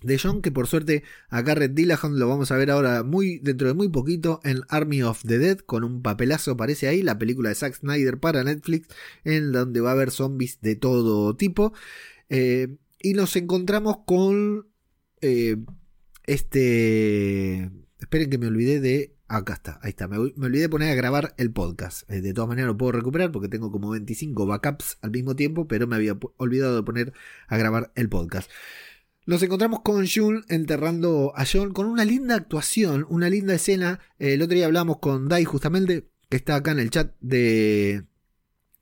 de 0.02 0.18
John, 0.18 0.42
que 0.42 0.52
por 0.52 0.66
suerte 0.66 1.04
a 1.30 1.44
Garrett 1.44 1.74
Dillahunt 1.74 2.18
lo 2.18 2.28
vamos 2.28 2.50
a 2.50 2.58
ver 2.58 2.72
ahora 2.72 3.04
muy 3.04 3.38
dentro 3.38 3.68
de 3.68 3.76
muy 3.76 3.88
poquito 3.90 4.40
en 4.44 4.62
Army 4.68 5.04
of 5.04 5.22
the 5.28 5.38
Dead, 5.38 5.60
con 5.60 5.84
un 5.84 6.02
papelazo 6.02 6.52
aparece 6.52 6.88
ahí, 6.88 7.04
la 7.04 7.20
película 7.20 7.50
de 7.50 7.56
Zack 7.56 7.76
Snyder 7.76 8.20
para 8.20 8.44
Netflix, 8.44 8.88
en 9.24 9.52
donde 9.52 9.80
va 9.80 9.92
a 9.92 9.94
haber 9.94 10.10
zombies 10.10 10.60
de 10.60 10.76
todo 10.76 11.36
tipo. 11.36 11.74
Eh, 12.30 12.78
y 13.00 13.14
nos 13.14 13.36
encontramos 13.36 13.98
con 14.08 14.68
eh, 15.22 15.58
este... 16.24 17.70
Esperen 18.00 18.30
que 18.32 18.40
me 18.40 18.48
olvidé 18.48 18.80
de 18.80 19.15
Acá 19.28 19.54
está, 19.54 19.80
ahí 19.82 19.90
está. 19.90 20.08
Me, 20.08 20.18
olvidé 20.18 20.62
de 20.62 20.70
poner 20.70 20.92
a 20.92 20.96
grabar 20.96 21.34
el 21.38 21.52
podcast. 21.52 22.10
Eh, 22.12 22.22
de 22.22 22.34
todas 22.34 22.48
maneras 22.48 22.68
lo 22.68 22.78
puedo 22.78 22.92
recuperar 22.92 23.32
porque 23.32 23.48
tengo 23.48 23.72
como 23.72 23.90
25 23.90 24.46
backups 24.46 25.00
al 25.02 25.12
mismo 25.12 25.36
tiempo, 25.36 25.68
pero 25.68 25.88
me 25.88 25.96
había 25.96 26.18
olvidado 26.38 26.76
de 26.76 26.84
poner 26.84 27.14
a 27.48 27.58
grabar 27.58 27.92
el 27.96 28.08
podcast. 28.08 28.52
Nos 29.26 29.42
encontramos 29.42 29.80
con 29.82 30.06
June 30.08 30.44
enterrando 30.50 31.34
a 31.36 31.44
John 31.52 31.74
con 31.74 31.88
una 31.88 32.06
linda 32.06 32.36
actuación, 32.36 33.08
una 33.10 33.28
linda 33.28 33.56
escena. 33.56 34.00
Eh, 34.20 34.34
el 34.34 34.44
otro 34.44 34.56
día 34.56 34.68
hablamos 34.68 35.00
con 35.00 35.28
Dai 35.28 35.44
justamente, 35.44 36.08
que 36.30 36.38
está 36.38 36.56
acá 36.58 36.72
en 36.72 36.80
el 36.80 36.92
chat 36.92 37.16
de, 37.22 38.04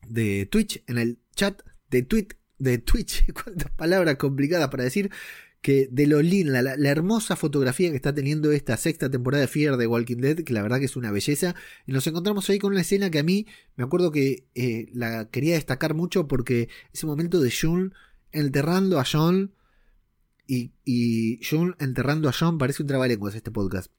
de 0.06 0.46
Twitch, 0.48 0.84
en 0.88 0.98
el 0.98 1.20
chat 1.34 1.62
de, 1.90 2.04
tweet, 2.04 2.28
de 2.58 2.80
Twitch. 2.80 3.32
Cuántas 3.44 3.72
palabras 3.72 4.18
complicadas 4.18 4.68
para 4.68 4.84
decir 4.84 5.10
que 5.64 5.88
de 5.90 6.08
lo 6.08 6.22
linda, 6.22 6.62
la, 6.62 6.90
hermosa 6.90 7.38
fotografía 7.38 7.90
que 7.90 7.96
está 7.96 8.14
teniendo 8.14 8.52
esta 8.52 8.76
sexta 8.76 9.10
temporada 9.10 9.42
de 9.42 9.48
Fear 9.48 9.78
de 9.78 9.88
Walking 9.88 10.18
Dead, 10.18 10.44
que 10.44 10.52
la 10.52 10.62
verdad 10.62 10.78
que 10.78 10.86
es 10.86 10.98
una 10.98 11.10
belleza. 11.10 11.56
Y 11.88 11.94
nos 11.94 12.06
encontramos 12.06 12.50
ahí 12.50 12.60
con 12.60 12.74
una 12.74 12.82
escena 12.82 13.10
que 13.10 13.20
a 13.20 13.24
mí 13.24 13.48
me 13.78 13.86
acuerdo 13.86 14.12
que 14.12 14.46
eh, 14.56 14.90
la 14.94 15.30
quería 15.30 15.54
destacar 15.56 15.94
mucho 15.94 16.28
porque 16.28 16.68
ese 16.94 17.06
momento 17.06 17.40
de 17.40 17.50
June 17.50 17.92
enterrando 18.34 19.00
a 19.00 19.06
John 19.10 19.54
y, 20.46 20.74
y 20.84 21.40
June 21.50 21.76
enterrando 21.80 22.28
a 22.28 22.34
John 22.38 22.58
parece 22.58 22.84
un 22.84 22.88
trabalenguas 22.88 23.34
este 23.34 23.50
podcast. 23.50 23.90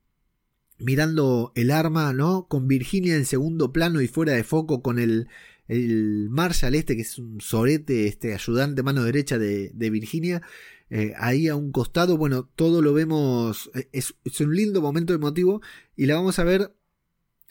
Mirando 0.78 1.50
el 1.54 1.70
arma, 1.70 2.12
¿no? 2.12 2.46
Con 2.46 2.68
Virginia 2.68 3.16
en 3.16 3.24
segundo 3.24 3.72
plano 3.72 4.02
y 4.02 4.06
fuera 4.06 4.34
de 4.34 4.44
foco 4.44 4.82
con 4.82 4.98
el, 4.98 5.28
el 5.66 6.28
Marshall 6.28 6.74
este 6.74 6.94
que 6.94 7.02
es 7.02 7.18
un 7.18 7.40
sorete, 7.40 8.06
este 8.06 8.34
ayudante 8.34 8.82
mano 8.82 9.02
derecha 9.02 9.38
de, 9.38 9.70
de 9.72 9.88
Virginia 9.88 10.42
eh, 10.90 11.14
ahí 11.16 11.48
a 11.48 11.56
un 11.56 11.72
costado, 11.72 12.16
bueno, 12.16 12.44
todo 12.54 12.82
lo 12.82 12.92
vemos, 12.92 13.70
eh, 13.74 13.88
es, 13.92 14.14
un 14.40 14.54
lindo 14.54 14.80
momento 14.80 15.14
emotivo 15.14 15.62
y 15.96 16.06
la 16.06 16.16
vamos 16.16 16.38
a 16.38 16.44
ver 16.44 16.74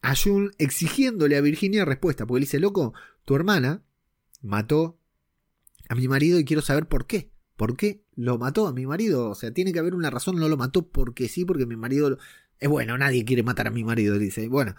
a 0.02 0.16
June 0.16 0.52
exigiéndole 0.58 1.38
a 1.38 1.42
Virginia 1.42 1.86
respuesta, 1.86 2.26
porque 2.26 2.40
él 2.40 2.44
dice, 2.46 2.60
loco, 2.60 2.94
tu 3.26 3.36
hermana 3.36 3.84
mató 4.42 5.00
a 5.90 5.96
mi 5.96 6.08
marido 6.08 6.40
y 6.40 6.46
quiero 6.46 6.62
saber 6.62 6.88
por 6.88 7.08
qué. 7.08 7.32
¿Por 7.56 7.78
qué 7.78 8.04
lo 8.16 8.38
mató 8.38 8.68
a 8.68 8.74
mi 8.74 8.86
marido? 8.86 9.30
O 9.30 9.36
sea, 9.36 9.54
tiene 9.54 9.72
que 9.72 9.80
haber 9.80 9.94
una 9.94 10.10
razón, 10.10 10.38
no 10.38 10.50
lo 10.50 10.58
mató 10.58 10.90
porque 10.90 11.30
sí, 11.30 11.46
porque 11.46 11.66
mi 11.66 11.76
marido... 11.76 12.18
Es 12.60 12.70
bueno, 12.70 12.98
nadie 12.98 13.26
quiere 13.26 13.44
matar 13.44 13.68
a 13.68 13.72
mi 13.72 13.84
marido, 13.84 14.18
dice. 14.18 14.48
Bueno, 14.48 14.76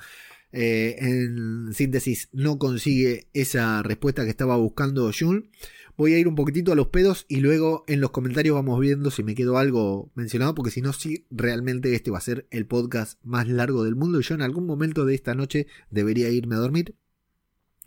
eh, 0.57 0.97
en 1.01 1.75
síntesis, 1.75 2.29
no 2.33 2.61
consigue 2.61 3.27
esa 3.33 3.83
respuesta 3.83 4.23
que 4.23 4.31
estaba 4.31 4.57
buscando 4.57 5.11
June. 5.13 5.51
Voy 5.97 6.15
a 6.15 6.19
ir 6.19 6.29
un 6.29 6.37
poquitito 6.37 6.71
a 6.71 6.77
los 6.77 6.89
pedos 6.89 7.27
y 7.29 7.41
luego 7.41 7.83
en 7.89 8.01
los 8.01 8.13
comentarios 8.13 8.55
vamos 8.55 8.79
viendo 8.79 9.11
si 9.11 9.25
me 9.25 9.35
quedó 9.35 9.59
algo 9.59 10.13
mencionado, 10.15 10.55
porque 10.55 10.71
si 10.71 10.81
no, 10.81 10.93
sí, 10.93 11.27
realmente 11.29 11.93
este 11.97 12.13
va 12.13 12.19
a 12.19 12.21
ser 12.21 12.47
el 12.53 12.67
podcast 12.67 13.19
más 13.25 13.49
largo 13.49 13.83
del 13.83 13.97
mundo 13.97 14.21
y 14.21 14.23
yo 14.23 14.37
en 14.37 14.43
algún 14.43 14.65
momento 14.65 15.05
de 15.05 15.17
esta 15.17 15.35
noche 15.35 15.67
debería 15.91 16.31
irme 16.31 16.55
a 16.55 16.59
dormir. 16.59 16.95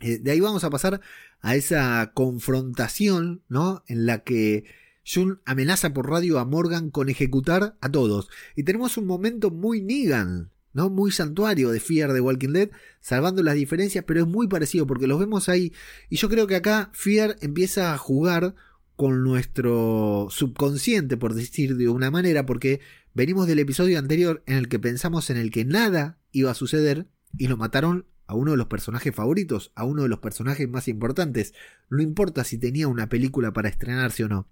Eh, 0.00 0.18
de 0.18 0.30
ahí 0.30 0.40
vamos 0.40 0.62
a 0.62 0.70
pasar 0.70 1.00
a 1.40 1.56
esa 1.56 2.12
confrontación, 2.12 3.44
¿no? 3.48 3.82
En 3.86 4.04
la 4.04 4.24
que 4.24 4.64
Jun 5.06 5.40
amenaza 5.46 5.94
por 5.94 6.10
radio 6.10 6.38
a 6.38 6.44
Morgan 6.44 6.90
con 6.90 7.08
ejecutar 7.08 7.78
a 7.80 7.90
todos. 7.90 8.28
Y 8.56 8.64
tenemos 8.64 8.98
un 8.98 9.06
momento 9.06 9.50
muy 9.50 9.80
Negan, 9.80 10.50
Muy 10.86 11.10
santuario 11.10 11.70
de 11.70 11.80
Fear 11.80 12.12
de 12.12 12.20
Walking 12.20 12.52
Dead, 12.52 12.70
salvando 13.00 13.42
las 13.42 13.56
diferencias, 13.56 14.04
pero 14.06 14.20
es 14.20 14.26
muy 14.26 14.46
parecido 14.46 14.86
porque 14.86 15.08
los 15.08 15.18
vemos 15.18 15.48
ahí. 15.48 15.72
Y 16.08 16.16
yo 16.16 16.28
creo 16.28 16.46
que 16.46 16.56
acá 16.56 16.90
Fear 16.92 17.36
empieza 17.40 17.92
a 17.92 17.98
jugar 17.98 18.54
con 18.94 19.24
nuestro 19.24 20.28
subconsciente, 20.30 21.16
por 21.16 21.34
decir 21.34 21.76
de 21.76 21.88
una 21.88 22.10
manera, 22.10 22.46
porque 22.46 22.80
venimos 23.14 23.46
del 23.46 23.58
episodio 23.58 23.98
anterior 23.98 24.42
en 24.46 24.56
el 24.56 24.68
que 24.68 24.78
pensamos 24.78 25.30
en 25.30 25.36
el 25.36 25.50
que 25.50 25.64
nada 25.64 26.18
iba 26.32 26.50
a 26.50 26.54
suceder 26.54 27.08
y 27.36 27.48
lo 27.48 27.56
mataron 27.56 28.06
a 28.28 28.34
uno 28.34 28.52
de 28.52 28.56
los 28.58 28.66
personajes 28.66 29.14
favoritos, 29.14 29.72
a 29.74 29.84
uno 29.84 30.02
de 30.02 30.08
los 30.08 30.18
personajes 30.18 30.68
más 30.68 30.86
importantes. 30.86 31.54
No 31.90 32.02
importa 32.02 32.44
si 32.44 32.58
tenía 32.58 32.86
una 32.86 33.08
película 33.08 33.52
para 33.52 33.68
estrenarse 33.68 34.24
o 34.24 34.28
no. 34.28 34.48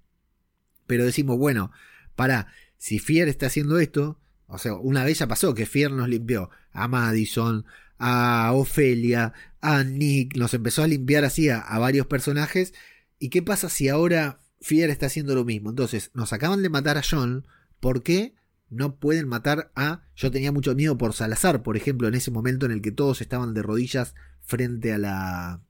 Pero 0.87 1.05
decimos, 1.05 1.39
bueno, 1.39 1.71
para, 2.15 2.49
si 2.79 2.99
Fier 2.99 3.29
está 3.29 3.47
haciendo 3.47 3.79
esto, 3.79 4.19
o 4.47 4.59
sea, 4.59 4.75
una 4.75 5.05
vez 5.05 5.19
ya 5.19 5.27
pasó 5.27 5.55
que 5.55 5.67
Fier 5.67 5.91
nos 5.91 6.09
limpió 6.09 6.51
a 6.73 6.89
Madison, 6.89 7.65
a 7.99 8.53
Ofelia, 8.55 9.33
a 9.61 9.83
Nick, 9.83 10.37
nos 10.37 10.55
empezó 10.55 10.83
a 10.83 10.87
limpiar 10.89 11.25
así 11.25 11.49
a, 11.49 11.63
varios 11.79 12.07
personajes. 12.07 12.75
¿Y 13.19 13.31
qué 13.31 13.43
pasa 13.43 13.69
si 13.69 13.89
ahora 13.89 14.41
Fier 14.61 14.91
está 14.91 15.07
haciendo 15.07 15.35
lo 15.35 15.45
mismo? 15.45 15.71
Entonces, 15.71 16.11
nos 16.15 16.33
acaban 16.33 16.63
de 16.63 16.69
matar 16.69 16.99
a 16.99 17.03
John, 17.09 17.47
¿por 17.81 18.03
qué? 18.03 18.35
no 18.69 18.97
pueden 18.97 19.29
matar 19.29 19.71
a... 19.75 20.03
Yo 20.15 20.31
tenía 20.31 20.53
mucho 20.53 20.75
miedo 20.75 20.99
por 20.99 21.13
Salazar, 21.13 21.63
por 21.63 21.77
ejemplo, 21.77 22.09
en 22.09 22.15
ese 22.15 22.31
momento 22.31 22.67
en 22.67 22.73
el 22.73 22.83
que 22.83 22.93
todos 22.93 23.21
estaban 23.21 23.55
de 23.55 23.63
rodillas 23.63 24.15
frente 24.43 24.93
a 24.93 24.99
la... 24.99 25.61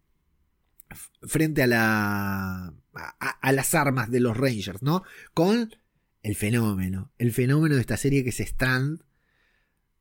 frente 1.22 1.62
a 1.62 1.66
la... 1.66 2.72
a, 2.94 3.52
las 3.52 3.74
armas 3.74 4.10
de 4.10 4.20
los 4.20 4.36
Rangers, 4.36 4.82
¿no? 4.82 5.02
Con 5.34 5.76
el 6.26 6.34
fenómeno, 6.34 7.12
el 7.18 7.32
fenómeno 7.32 7.76
de 7.76 7.80
esta 7.80 7.96
serie 7.96 8.24
que 8.24 8.30
es 8.30 8.40
Strand, 8.40 9.00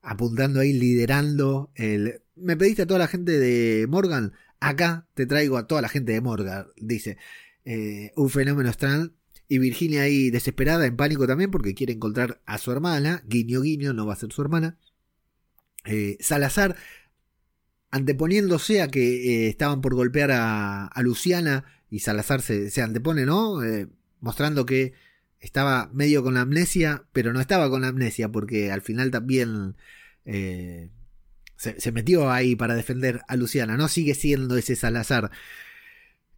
apuntando 0.02 0.60
ahí, 0.60 0.74
liderando 0.74 1.72
el... 1.76 2.24
Me 2.36 2.58
pediste 2.58 2.82
a 2.82 2.88
toda 2.88 2.98
la 2.98 3.08
gente 3.08 3.38
de 3.38 3.86
Morgan, 3.86 4.34
acá 4.60 5.08
te 5.14 5.28
traigo 5.28 5.56
a 5.56 5.68
toda 5.68 5.84
la 5.84 5.88
gente 5.88 6.14
de 6.14 6.22
Morgan, 6.22 6.66
dice. 6.78 7.18
Eh, 7.64 8.12
un 8.16 8.32
fenómeno 8.32 8.72
Strand 8.72 9.12
y 9.48 9.60
Virginia 9.60 10.02
ahí 10.02 10.32
desesperada, 10.32 10.88
en 10.88 10.96
pánico 10.96 11.28
también, 11.28 11.52
porque 11.52 11.76
quiere 11.76 11.94
encontrar 11.94 12.42
a 12.48 12.58
su 12.58 12.72
hermana. 12.72 13.22
Guiño, 13.28 13.62
guiño, 13.62 13.94
no 13.94 14.08
va 14.08 14.14
a 14.14 14.18
ser 14.18 14.34
su 14.34 14.42
hermana. 14.42 14.80
Eh, 15.86 16.18
Salazar 16.22 16.76
anteponiéndose 17.92 18.82
a 18.82 18.88
que 18.88 19.46
eh, 19.46 19.50
estaban 19.50 19.80
por 19.80 19.94
golpear 19.94 20.32
a, 20.34 20.92
Luciana 21.04 21.66
y 21.92 22.00
Salazar 22.00 22.42
se, 22.42 22.82
antepone, 22.82 23.28
¿no? 23.28 23.60
Mostrando 24.22 24.66
que 24.66 24.94
estaba 25.46 25.90
medio 25.94 26.24
con 26.24 26.34
la 26.34 26.42
amnesia, 26.42 27.06
pero 27.14 27.34
no 27.34 27.40
estaba 27.40 27.70
con 27.70 27.82
la 27.82 27.90
amnesia 27.90 28.32
porque 28.32 28.72
al 28.72 28.82
final 28.82 29.12
también 29.12 29.76
se, 30.26 30.90
se, 31.58 31.92
metió 31.92 32.32
ahí 32.32 32.56
para 32.56 32.76
defender 32.76 33.22
a 33.28 33.36
Luciana, 33.36 33.78
¿no? 33.78 33.88
Sigue 33.88 34.16
siendo 34.16 34.58
ese 34.58 34.76
Salazar. 34.76 35.32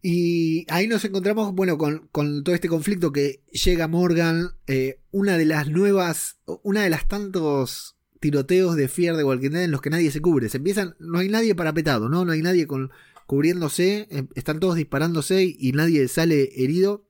Y 0.02 0.66
ahí 0.70 0.88
nos 0.88 1.04
encontramos, 1.06 1.54
bueno, 1.54 1.78
con, 1.78 2.10
todo 2.44 2.54
este 2.54 2.70
conflicto 2.70 3.12
que 3.12 3.42
llega 3.52 3.88
Morgan, 3.88 4.52
eh, 4.68 5.02
una 5.12 5.38
de 5.38 5.46
las 5.46 5.70
nuevas, 5.70 6.38
una 6.64 6.84
de 6.84 6.90
las 6.90 7.08
tantos 7.08 7.98
tiroteos 8.20 8.76
de 8.76 8.88
Fear 8.88 9.18
de 9.18 9.24
Walking 9.24 9.50
Dead 9.50 9.64
en 9.64 9.72
los 9.72 9.82
que 9.82 9.90
nadie 9.90 10.12
se 10.12 10.22
cubre. 10.22 10.50
Se 10.50 10.58
empiezan, 10.58 10.96
no 11.00 11.20
hay 11.20 11.30
nadie 11.30 11.56
parapetado, 11.56 12.10
¿no? 12.10 12.26
No 12.26 12.32
hay 12.32 12.42
nadie 12.42 12.68
con, 12.68 12.92
cubriéndose, 13.26 14.08
eh, 14.10 14.28
están 14.36 14.60
todos 14.60 14.76
disparándose 14.76 15.44
y, 15.44 15.72
nadie 15.72 16.08
sale 16.08 16.52
herido. 16.56 17.06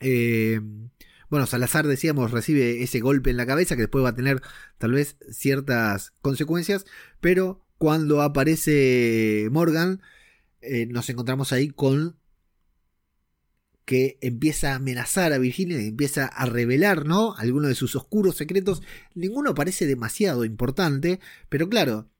Eh, 0.00 0.60
bueno, 1.30 1.46
Salazar, 1.46 1.86
decíamos, 1.86 2.30
recibe 2.30 2.82
ese 2.82 3.00
golpe 3.00 3.30
en 3.30 3.36
la 3.36 3.46
cabeza 3.46 3.76
que 3.76 3.82
después 3.82 4.04
va 4.04 4.10
a 4.10 4.14
tener 4.14 4.42
tal 4.78 4.92
vez 4.92 5.16
ciertas 5.30 6.12
consecuencias, 6.20 6.84
pero 7.20 7.60
cuando 7.78 8.22
aparece 8.22 9.48
Morgan, 9.50 10.00
eh, 10.60 10.86
nos 10.86 11.08
encontramos 11.10 11.52
ahí 11.52 11.68
con 11.68 12.16
que 13.86 14.18
empieza 14.20 14.72
a 14.72 14.76
amenazar 14.76 15.32
a 15.32 15.38
Virginia 15.38 15.78
empieza 15.80 16.26
a 16.26 16.44
revelar, 16.46 17.06
¿no? 17.06 17.36
Algunos 17.36 17.68
de 17.68 17.76
sus 17.76 17.94
oscuros 17.94 18.36
secretos. 18.36 18.82
Ninguno 19.14 19.54
parece 19.54 19.86
demasiado 19.86 20.44
importante, 20.44 21.20
pero 21.48 21.68
claro, 21.68 22.10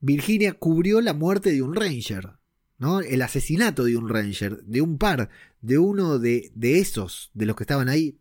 Virginia 0.00 0.52
cubrió 0.52 1.00
la 1.00 1.12
muerte 1.12 1.50
de 1.50 1.60
un 1.60 1.74
Ranger, 1.74 2.34
¿no? 2.78 3.00
El 3.00 3.22
asesinato 3.22 3.84
de 3.84 3.96
un 3.96 4.08
Ranger, 4.08 4.62
de 4.64 4.80
un 4.80 4.96
par, 4.96 5.28
de 5.64 5.78
uno 5.78 6.18
de, 6.18 6.52
de 6.54 6.78
esos, 6.78 7.30
de 7.34 7.46
los 7.46 7.56
que 7.56 7.64
estaban 7.64 7.88
ahí. 7.88 8.18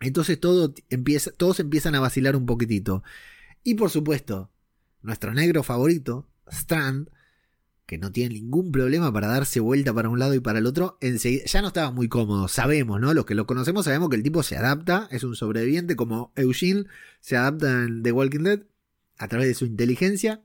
Entonces 0.00 0.38
todo 0.38 0.72
empieza, 0.88 1.32
todos 1.32 1.60
empiezan 1.60 1.94
a 1.94 2.00
vacilar 2.00 2.36
un 2.36 2.46
poquitito. 2.46 3.02
Y 3.62 3.74
por 3.74 3.90
supuesto, 3.90 4.50
nuestro 5.02 5.34
negro 5.34 5.62
favorito, 5.62 6.28
Strand, 6.50 7.10
que 7.86 7.98
no 7.98 8.12
tiene 8.12 8.36
ningún 8.36 8.70
problema 8.70 9.12
para 9.12 9.26
darse 9.26 9.58
vuelta 9.58 9.92
para 9.92 10.08
un 10.08 10.20
lado 10.20 10.34
y 10.34 10.40
para 10.40 10.60
el 10.60 10.66
otro, 10.66 10.96
enseguida, 11.00 11.44
ya 11.44 11.60
no 11.60 11.68
estaba 11.68 11.90
muy 11.90 12.08
cómodo, 12.08 12.46
sabemos, 12.46 13.00
¿no? 13.00 13.12
Los 13.14 13.26
que 13.26 13.34
lo 13.34 13.46
conocemos 13.46 13.84
sabemos 13.84 14.08
que 14.10 14.16
el 14.16 14.22
tipo 14.22 14.44
se 14.44 14.56
adapta, 14.56 15.08
es 15.10 15.24
un 15.24 15.34
sobreviviente 15.34 15.96
como 15.96 16.32
Eugene 16.36 16.84
se 17.20 17.36
adapta 17.36 17.82
en 17.82 18.04
The 18.04 18.12
Walking 18.12 18.44
Dead 18.44 18.62
a 19.18 19.26
través 19.26 19.48
de 19.48 19.54
su 19.54 19.66
inteligencia, 19.66 20.40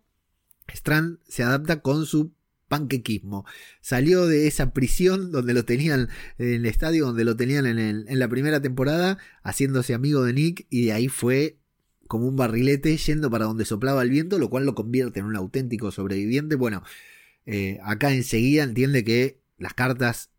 Strand 0.67 1.19
se 1.27 1.43
adapta 1.43 1.81
con 1.81 2.07
su 2.07 2.33
panquequismo. 2.67 3.45
Salió 3.81 4.27
de 4.27 4.47
esa 4.47 4.73
prisión 4.73 5.31
donde 5.31 5.53
lo 5.53 5.65
tenían 5.65 6.09
en 6.37 6.53
el 6.53 6.65
estadio, 6.65 7.05
donde 7.05 7.25
lo 7.25 7.35
tenían 7.35 7.65
en, 7.65 8.05
la 8.07 8.27
primera 8.27 8.61
temporada, 8.61 9.17
haciéndose 9.43 9.93
amigo 9.93 10.23
de 10.23 10.33
Nick, 10.33 10.67
y 10.69 10.85
de 10.85 10.93
ahí 10.93 11.07
fue 11.07 11.59
como 12.07 12.27
un 12.27 12.35
barrilete 12.35 12.95
yendo 12.97 13.29
para 13.29 13.45
donde 13.45 13.65
soplaba 13.65 14.03
el 14.03 14.09
viento, 14.09 14.37
lo 14.37 14.49
cual 14.49 14.65
lo 14.65 14.75
convierte 14.75 15.19
en 15.19 15.25
un 15.25 15.35
auténtico 15.35 15.91
sobreviviente. 15.91 16.55
Bueno, 16.55 16.83
eh, 17.45 17.79
acá 17.83 18.11
enseguida 18.11 18.63
entiende 18.63 19.03
que 19.03 19.41
las 19.57 19.73
cartas 19.73 20.29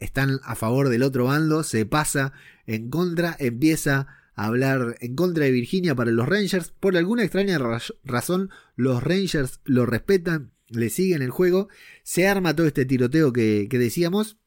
están 0.00 0.40
a 0.44 0.54
favor 0.54 0.88
del 0.88 1.02
otro 1.02 1.24
bando, 1.24 1.62
se 1.62 1.86
pasa 1.86 2.32
en 2.66 2.90
contra, 2.90 3.36
empieza 3.38 4.06
a 4.34 4.46
hablar 4.46 4.96
en 5.00 5.14
contra 5.16 5.44
de 5.44 5.50
Virginia 5.50 5.94
para 5.94 6.10
los 6.10 6.28
Rangers. 6.28 6.72
Por 6.78 6.96
alguna 6.96 7.22
extraña 7.22 7.58
razón, 8.04 8.50
los 8.74 9.02
Rangers 9.02 9.60
lo 9.64 9.86
respetan, 9.86 10.52
le 10.68 10.90
siguen 10.90 11.22
el 11.22 11.30
juego, 11.30 11.68
se 12.02 12.26
arma 12.26 12.54
todo 12.56 12.66
este 12.66 12.84
tiroteo 12.84 13.32
que, 13.32 13.68
que 13.70 13.78
decíamos 13.78 14.38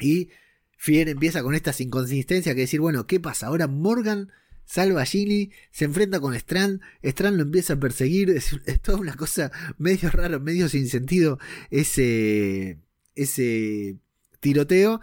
y 0.00 0.28
Fier 0.76 1.08
empieza 1.08 1.42
con 1.42 1.54
estas 1.54 1.80
inconsistencias 1.80 2.54
que 2.54 2.62
decir, 2.62 2.80
bueno, 2.80 3.06
¿qué 3.06 3.18
pasa? 3.18 3.48
Ahora 3.48 3.66
Morgan 3.66 4.30
salva 4.64 5.02
a 5.02 5.06
Ginny, 5.06 5.50
se 5.72 5.86
enfrenta 5.86 6.20
con 6.20 6.34
Strand, 6.34 6.80
Strand 7.02 7.36
lo 7.36 7.42
empieza 7.42 7.72
a 7.72 7.80
perseguir, 7.80 8.30
es, 8.30 8.54
toda 8.82 8.98
una 8.98 9.16
cosa 9.16 9.50
medio 9.78 10.10
rara, 10.10 10.38
medio 10.38 10.68
sin 10.68 10.88
sentido 10.88 11.38
ese, 11.70 12.78
ese 13.14 13.98
tiroteo. 14.40 15.00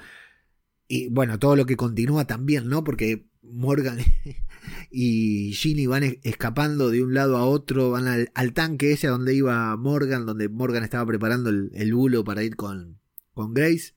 Y 0.87 1.09
bueno, 1.09 1.39
todo 1.39 1.55
lo 1.55 1.65
que 1.65 1.75
continúa 1.75 2.25
también, 2.25 2.69
¿no? 2.69 2.83
Porque 2.83 3.25
Morgan 3.41 3.97
y 4.91 5.53
Ginny 5.53 5.87
van 5.87 6.03
escapando 6.23 6.89
de 6.89 7.03
un 7.03 7.13
lado 7.13 7.37
a 7.37 7.45
otro, 7.45 7.91
van 7.91 8.07
al, 8.07 8.53
tanque 8.53 8.91
ese 8.91 9.07
a 9.07 9.11
donde 9.11 9.35
iba 9.35 9.75
Morgan, 9.77 10.25
donde 10.25 10.49
Morgan 10.49 10.83
estaba 10.83 11.05
preparando 11.05 11.49
el, 11.49 11.93
bulo 11.93 12.23
para 12.23 12.43
ir 12.43 12.55
con, 12.55 12.99
con 13.33 13.53
Grace. 13.53 13.93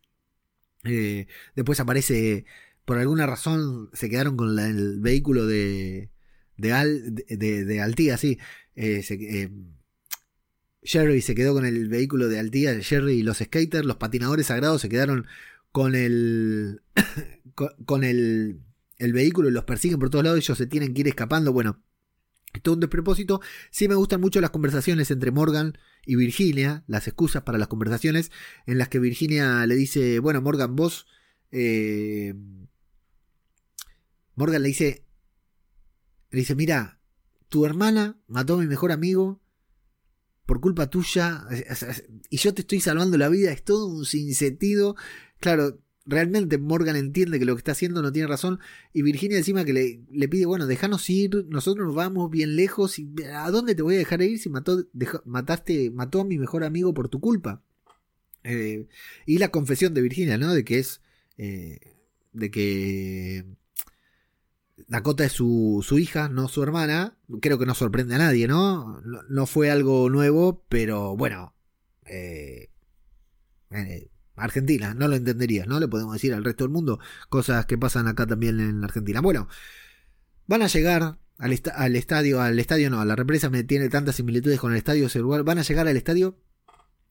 Eh, 0.84 1.26
después 1.54 1.80
aparece 1.80 2.44
por 2.88 2.96
alguna 2.96 3.26
razón 3.26 3.90
se 3.92 4.08
quedaron 4.08 4.38
con 4.38 4.58
el 4.58 4.98
vehículo 4.98 5.46
de, 5.46 6.08
de, 6.56 6.72
Al, 6.72 7.22
Altía, 7.82 8.16
sí. 8.16 8.38
Eh, 8.76 9.04
eh, 9.10 9.50
Jerry 10.82 11.20
se 11.20 11.34
quedó 11.34 11.52
con 11.52 11.66
el 11.66 11.90
vehículo 11.90 12.28
de 12.28 12.38
Altía, 12.38 12.80
Jerry 12.80 13.18
y 13.18 13.22
los 13.22 13.38
skaters, 13.38 13.84
los 13.84 13.96
patinadores 13.96 14.46
sagrados 14.46 14.80
se 14.80 14.88
quedaron 14.88 15.26
con 15.70 15.94
el 15.94 16.80
con, 17.84 18.04
el, 18.04 18.60
el 18.98 19.12
vehículo 19.12 19.48
y 19.48 19.52
los 19.52 19.64
persiguen 19.64 19.98
por 19.98 20.10
todos 20.10 20.24
lados, 20.24 20.38
ellos 20.38 20.58
se 20.58 20.66
tienen 20.66 20.94
que 20.94 21.00
ir 21.00 21.08
escapando, 21.08 21.52
bueno, 21.52 21.82
todo 22.62 22.74
un 22.74 22.80
despropósito. 22.80 23.40
Sí 23.70 23.88
me 23.88 23.94
gustan 23.94 24.20
mucho 24.20 24.40
las 24.40 24.50
conversaciones 24.50 25.10
entre 25.10 25.30
Morgan 25.30 25.78
y 26.04 26.16
Virginia, 26.16 26.84
las 26.86 27.06
excusas 27.06 27.42
para 27.42 27.58
las 27.58 27.68
conversaciones 27.68 28.30
en 28.66 28.78
las 28.78 28.88
que 28.88 28.98
Virginia 28.98 29.66
le 29.66 29.74
dice, 29.74 30.18
bueno, 30.18 30.40
Morgan, 30.40 30.74
vos 30.74 31.06
eh, 31.50 32.34
Morgan 34.34 34.62
le 34.62 34.68
dice, 34.68 35.04
le 36.30 36.40
dice, 36.40 36.54
mira, 36.54 37.00
tu 37.48 37.66
hermana 37.66 38.20
mató 38.26 38.54
a 38.54 38.58
mi 38.58 38.66
mejor 38.66 38.92
amigo 38.92 39.40
por 40.46 40.60
culpa 40.60 40.88
tuya 40.88 41.44
y 42.30 42.36
yo 42.38 42.54
te 42.54 42.62
estoy 42.62 42.80
salvando 42.80 43.18
la 43.18 43.28
vida, 43.28 43.52
es 43.52 43.64
todo 43.64 43.86
un 43.86 44.04
sinsentido. 44.04 44.96
Claro, 45.40 45.80
realmente 46.08 46.58
Morgan 46.58 46.96
entiende 46.96 47.38
que 47.38 47.44
lo 47.44 47.54
que 47.54 47.60
está 47.60 47.72
haciendo 47.72 48.02
no 48.02 48.10
tiene 48.10 48.26
razón 48.26 48.58
y 48.92 49.02
Virginia 49.02 49.38
encima 49.38 49.64
que 49.64 49.72
le, 49.72 50.28
pide, 50.28 50.46
bueno, 50.46 50.66
déjanos 50.66 51.08
ir, 51.08 51.46
nosotros 51.48 51.86
nos 51.86 51.94
vamos 51.94 52.30
bien 52.30 52.56
lejos 52.56 52.98
y 52.98 53.08
¿a 53.32 53.50
dónde 53.50 53.74
te 53.74 53.82
voy 53.82 53.94
a 53.94 53.98
dejar 53.98 54.22
ir 54.22 54.38
si 54.38 54.48
mató, 54.48 54.84
mataste, 55.24 55.90
mató 55.90 56.22
a 56.22 56.24
mi 56.24 56.38
mejor 56.38 56.64
amigo 56.64 56.94
por 56.94 57.08
tu 57.08 57.20
culpa? 57.20 57.62
Eh, 58.42 58.88
y 59.26 59.38
la 59.38 59.50
confesión 59.50 59.94
de 59.94 60.02
Virginia, 60.02 60.38
¿no? 60.38 60.52
De 60.52 60.64
que 60.64 60.78
es... 60.80 61.02
Eh, 61.36 61.78
de 62.32 62.50
que 62.50 63.46
Dakota 64.86 65.24
es 65.24 65.32
su, 65.32 65.84
su, 65.86 65.98
hija, 65.98 66.28
no 66.28 66.48
su 66.48 66.62
hermana. 66.62 67.18
Creo 67.40 67.58
que 67.58 67.66
no 67.66 67.74
sorprende 67.74 68.14
a 68.14 68.18
nadie, 68.18 68.46
¿no? 68.46 69.00
No, 69.02 69.22
no 69.28 69.46
fue 69.46 69.70
algo 69.70 70.08
nuevo, 70.08 70.64
pero 70.68 71.16
bueno. 71.16 71.54
Eh, 72.06 72.70
eh, 73.70 74.08
Argentina, 74.44 74.94
no 74.94 75.08
lo 75.08 75.16
entenderías, 75.16 75.66
¿no? 75.66 75.80
Le 75.80 75.88
podemos 75.88 76.12
decir 76.14 76.34
al 76.34 76.44
resto 76.44 76.64
del 76.64 76.72
mundo 76.72 76.98
cosas 77.28 77.66
que 77.66 77.78
pasan 77.78 78.08
acá 78.08 78.26
también 78.26 78.60
en 78.60 78.80
la 78.80 78.86
Argentina. 78.86 79.20
Bueno, 79.20 79.48
van 80.46 80.62
a 80.62 80.66
llegar 80.66 81.18
al, 81.38 81.52
estadio, 81.52 82.40
al 82.40 82.58
estadio 82.58 82.90
no, 82.90 83.04
la 83.04 83.14
represa 83.14 83.48
me 83.48 83.62
tiene 83.64 83.88
tantas 83.88 84.16
similitudes 84.16 84.58
con 84.58 84.72
el 84.72 84.78
estadio 84.78 85.08
celular. 85.08 85.44
Van 85.44 85.58
a 85.58 85.62
llegar 85.62 85.86
al 85.86 85.96
estadio 85.96 86.38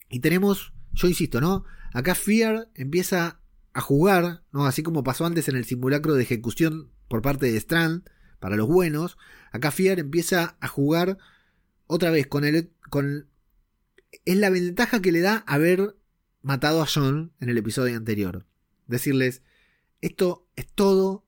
y 0.09 0.19
tenemos, 0.19 0.73
yo 0.93 1.07
insisto, 1.07 1.41
¿no? 1.41 1.65
Acá 1.93 2.15
Fear 2.15 2.69
empieza 2.75 3.39
a 3.73 3.81
jugar, 3.81 4.43
¿no? 4.51 4.65
Así 4.65 4.83
como 4.83 5.03
pasó 5.03 5.25
antes 5.25 5.47
en 5.47 5.55
el 5.55 5.65
simulacro 5.65 6.13
de 6.13 6.23
ejecución 6.23 6.91
por 7.07 7.21
parte 7.21 7.51
de 7.51 7.57
Strand, 7.57 8.09
para 8.39 8.55
los 8.55 8.67
buenos. 8.67 9.17
Acá 9.51 9.71
Fear 9.71 9.99
empieza 9.99 10.57
a 10.59 10.67
jugar 10.67 11.17
otra 11.87 12.11
vez 12.11 12.27
con 12.27 12.43
el. 12.43 12.71
Con, 12.89 13.27
es 14.25 14.37
la 14.37 14.49
ventaja 14.49 15.01
que 15.01 15.11
le 15.11 15.21
da 15.21 15.43
haber 15.47 15.95
matado 16.41 16.81
a 16.81 16.87
John 16.87 17.33
en 17.39 17.49
el 17.49 17.57
episodio 17.57 17.97
anterior. 17.97 18.45
Decirles, 18.87 19.41
esto 20.01 20.47
es 20.55 20.67
todo. 20.67 21.25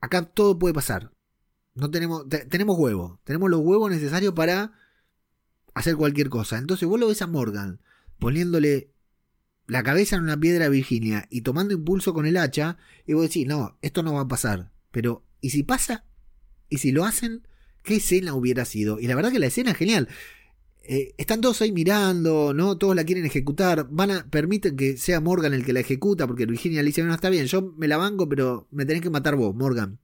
Acá 0.00 0.22
todo 0.22 0.58
puede 0.58 0.74
pasar. 0.74 1.12
No 1.74 1.90
tenemos, 1.90 2.26
tenemos 2.48 2.78
huevo. 2.78 3.20
Tenemos 3.24 3.50
los 3.50 3.60
huevos 3.60 3.90
necesarios 3.90 4.32
para 4.34 4.72
hacer 5.74 5.96
cualquier 5.96 6.28
cosa. 6.30 6.58
Entonces 6.58 6.88
vos 6.88 6.98
lo 6.98 7.08
ves 7.08 7.22
a 7.22 7.26
Morgan 7.26 7.80
poniéndole 8.18 8.92
la 9.66 9.82
cabeza 9.82 10.16
en 10.16 10.22
una 10.22 10.38
piedra 10.38 10.66
a 10.66 10.70
Virginia 10.70 11.26
y 11.30 11.42
tomando 11.42 11.74
impulso 11.74 12.14
con 12.14 12.26
el 12.26 12.36
hacha. 12.36 12.78
Y 13.06 13.12
vos 13.12 13.24
decís, 13.24 13.46
no, 13.46 13.78
esto 13.82 14.02
no 14.02 14.14
va 14.14 14.22
a 14.22 14.28
pasar. 14.28 14.72
Pero, 14.90 15.24
¿y 15.40 15.50
si 15.50 15.62
pasa? 15.62 16.04
¿Y 16.68 16.78
si 16.78 16.92
lo 16.92 17.04
hacen? 17.04 17.46
¿Qué 17.82 17.96
escena 17.96 18.34
hubiera 18.34 18.64
sido? 18.64 18.98
Y 18.98 19.06
la 19.06 19.14
verdad 19.14 19.30
que 19.30 19.38
la 19.38 19.46
escena 19.46 19.72
es 19.72 19.76
genial. 19.76 20.08
Eh, 20.88 21.14
están 21.18 21.40
todos 21.40 21.60
ahí 21.62 21.72
mirando, 21.72 22.54
¿no? 22.54 22.78
Todos 22.78 22.94
la 22.94 23.04
quieren 23.04 23.26
ejecutar. 23.26 23.88
Van 23.90 24.10
a, 24.10 24.30
permiten 24.30 24.76
que 24.76 24.96
sea 24.96 25.20
Morgan 25.20 25.52
el 25.54 25.64
que 25.64 25.72
la 25.72 25.80
ejecuta, 25.80 26.26
porque 26.26 26.46
Virginia 26.46 26.82
le 26.82 26.86
dice, 26.88 27.02
no, 27.02 27.12
está 27.14 27.28
bien, 27.28 27.46
yo 27.46 27.74
me 27.76 27.88
la 27.88 27.96
banco, 27.96 28.28
pero 28.28 28.68
me 28.70 28.86
tenés 28.86 29.02
que 29.02 29.10
matar 29.10 29.36
vos, 29.36 29.54
Morgan. 29.54 29.98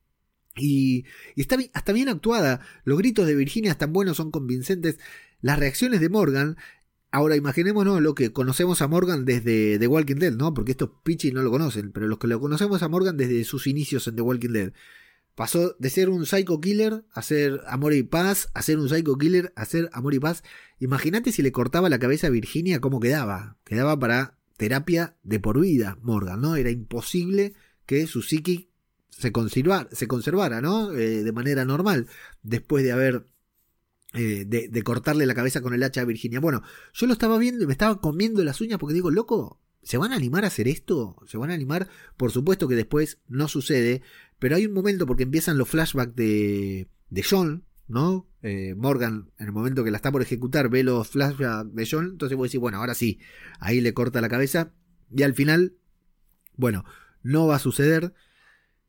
Y, 0.56 1.04
y 1.34 1.40
está 1.40 1.56
bien, 1.56 1.70
hasta 1.74 1.92
bien 1.92 2.08
actuada. 2.08 2.60
Los 2.84 2.98
gritos 2.98 3.26
de 3.26 3.34
Virginia 3.34 3.70
están 3.70 3.92
buenos, 3.92 4.16
son 4.16 4.30
convincentes. 4.30 4.98
Las 5.40 5.58
reacciones 5.58 6.00
de 6.00 6.08
Morgan. 6.08 6.56
Ahora 7.10 7.36
imaginémonos 7.36 8.00
lo 8.00 8.14
que 8.14 8.32
conocemos 8.32 8.82
a 8.82 8.88
Morgan 8.88 9.24
desde 9.24 9.78
The 9.78 9.86
Walking 9.86 10.16
Dead, 10.16 10.32
¿no? 10.32 10.54
Porque 10.54 10.72
estos 10.72 10.90
pichis 11.04 11.32
no 11.34 11.42
lo 11.42 11.50
conocen, 11.50 11.92
pero 11.92 12.08
los 12.08 12.18
que 12.18 12.26
lo 12.26 12.40
conocemos 12.40 12.82
a 12.82 12.88
Morgan 12.88 13.16
desde 13.18 13.44
sus 13.44 13.66
inicios 13.66 14.06
en 14.08 14.16
The 14.16 14.22
Walking 14.22 14.50
Dead. 14.50 14.72
Pasó 15.34 15.76
de 15.78 15.90
ser 15.90 16.10
un 16.10 16.26
psycho 16.26 16.60
killer 16.60 17.04
a 17.12 17.22
ser 17.22 17.62
amor 17.66 17.94
y 17.94 18.02
paz, 18.02 18.50
a 18.54 18.62
ser 18.62 18.78
un 18.78 18.88
psycho 18.88 19.16
killer 19.16 19.52
a 19.56 19.64
ser 19.64 19.88
amor 19.92 20.14
y 20.14 20.18
paz. 20.18 20.42
Imagínate 20.78 21.32
si 21.32 21.42
le 21.42 21.52
cortaba 21.52 21.88
la 21.88 21.98
cabeza 21.98 22.26
a 22.26 22.30
Virginia, 22.30 22.80
cómo 22.80 23.00
quedaba. 23.00 23.56
Quedaba 23.64 23.98
para 23.98 24.38
terapia 24.56 25.16
de 25.22 25.40
por 25.40 25.60
vida, 25.60 25.98
Morgan, 26.02 26.40
¿no? 26.40 26.56
Era 26.56 26.70
imposible 26.70 27.54
que 27.86 28.06
su 28.06 28.22
psiqui 28.22 28.70
se, 29.10 29.32
conservara, 29.32 29.88
se 29.92 30.06
conservara 30.06 30.60
¿no? 30.60 30.92
Eh, 30.92 31.22
de 31.22 31.32
manera 31.32 31.64
normal, 31.64 32.08
después 32.42 32.84
de 32.84 32.92
haber 32.92 33.26
eh, 34.14 34.44
de, 34.46 34.68
de, 34.68 34.82
cortarle 34.82 35.24
la 35.24 35.34
cabeza 35.34 35.62
con 35.62 35.72
el 35.72 35.82
hacha 35.82 36.02
a 36.02 36.04
Virginia. 36.04 36.40
Bueno, 36.40 36.62
yo 36.92 37.06
lo 37.06 37.14
estaba 37.14 37.38
viendo 37.38 37.64
y 37.64 37.66
me 37.66 37.72
estaba 37.72 38.00
comiendo 38.00 38.44
las 38.44 38.60
uñas 38.60 38.78
porque 38.78 38.94
digo, 38.94 39.10
loco, 39.10 39.60
¿se 39.82 39.96
van 39.96 40.12
a 40.12 40.16
animar 40.16 40.44
a 40.44 40.48
hacer 40.48 40.68
esto? 40.68 41.16
¿Se 41.26 41.38
van 41.38 41.50
a 41.50 41.54
animar? 41.54 41.88
Por 42.16 42.30
supuesto 42.30 42.68
que 42.68 42.74
después 42.74 43.18
no 43.28 43.48
sucede, 43.48 44.02
pero 44.42 44.56
hay 44.56 44.66
un 44.66 44.72
momento 44.72 45.06
porque 45.06 45.22
empiezan 45.22 45.56
los 45.56 45.68
flashbacks 45.68 46.16
de, 46.16 46.88
de 47.10 47.22
John, 47.22 47.62
¿no? 47.86 48.26
Eh, 48.42 48.74
Morgan, 48.76 49.30
en 49.38 49.46
el 49.46 49.52
momento 49.52 49.84
que 49.84 49.92
la 49.92 49.98
está 49.98 50.10
por 50.10 50.20
ejecutar, 50.20 50.68
ve 50.68 50.82
los 50.82 51.06
flashbacks 51.06 51.72
de 51.72 51.88
John, 51.88 52.06
entonces 52.06 52.36
voy 52.36 52.46
a 52.46 52.48
decir, 52.48 52.58
bueno, 52.58 52.78
ahora 52.78 52.96
sí, 52.96 53.20
ahí 53.60 53.80
le 53.80 53.94
corta 53.94 54.20
la 54.20 54.28
cabeza, 54.28 54.72
y 55.16 55.22
al 55.22 55.34
final, 55.34 55.74
bueno, 56.56 56.84
no 57.22 57.46
va 57.46 57.54
a 57.54 57.60
suceder. 57.60 58.14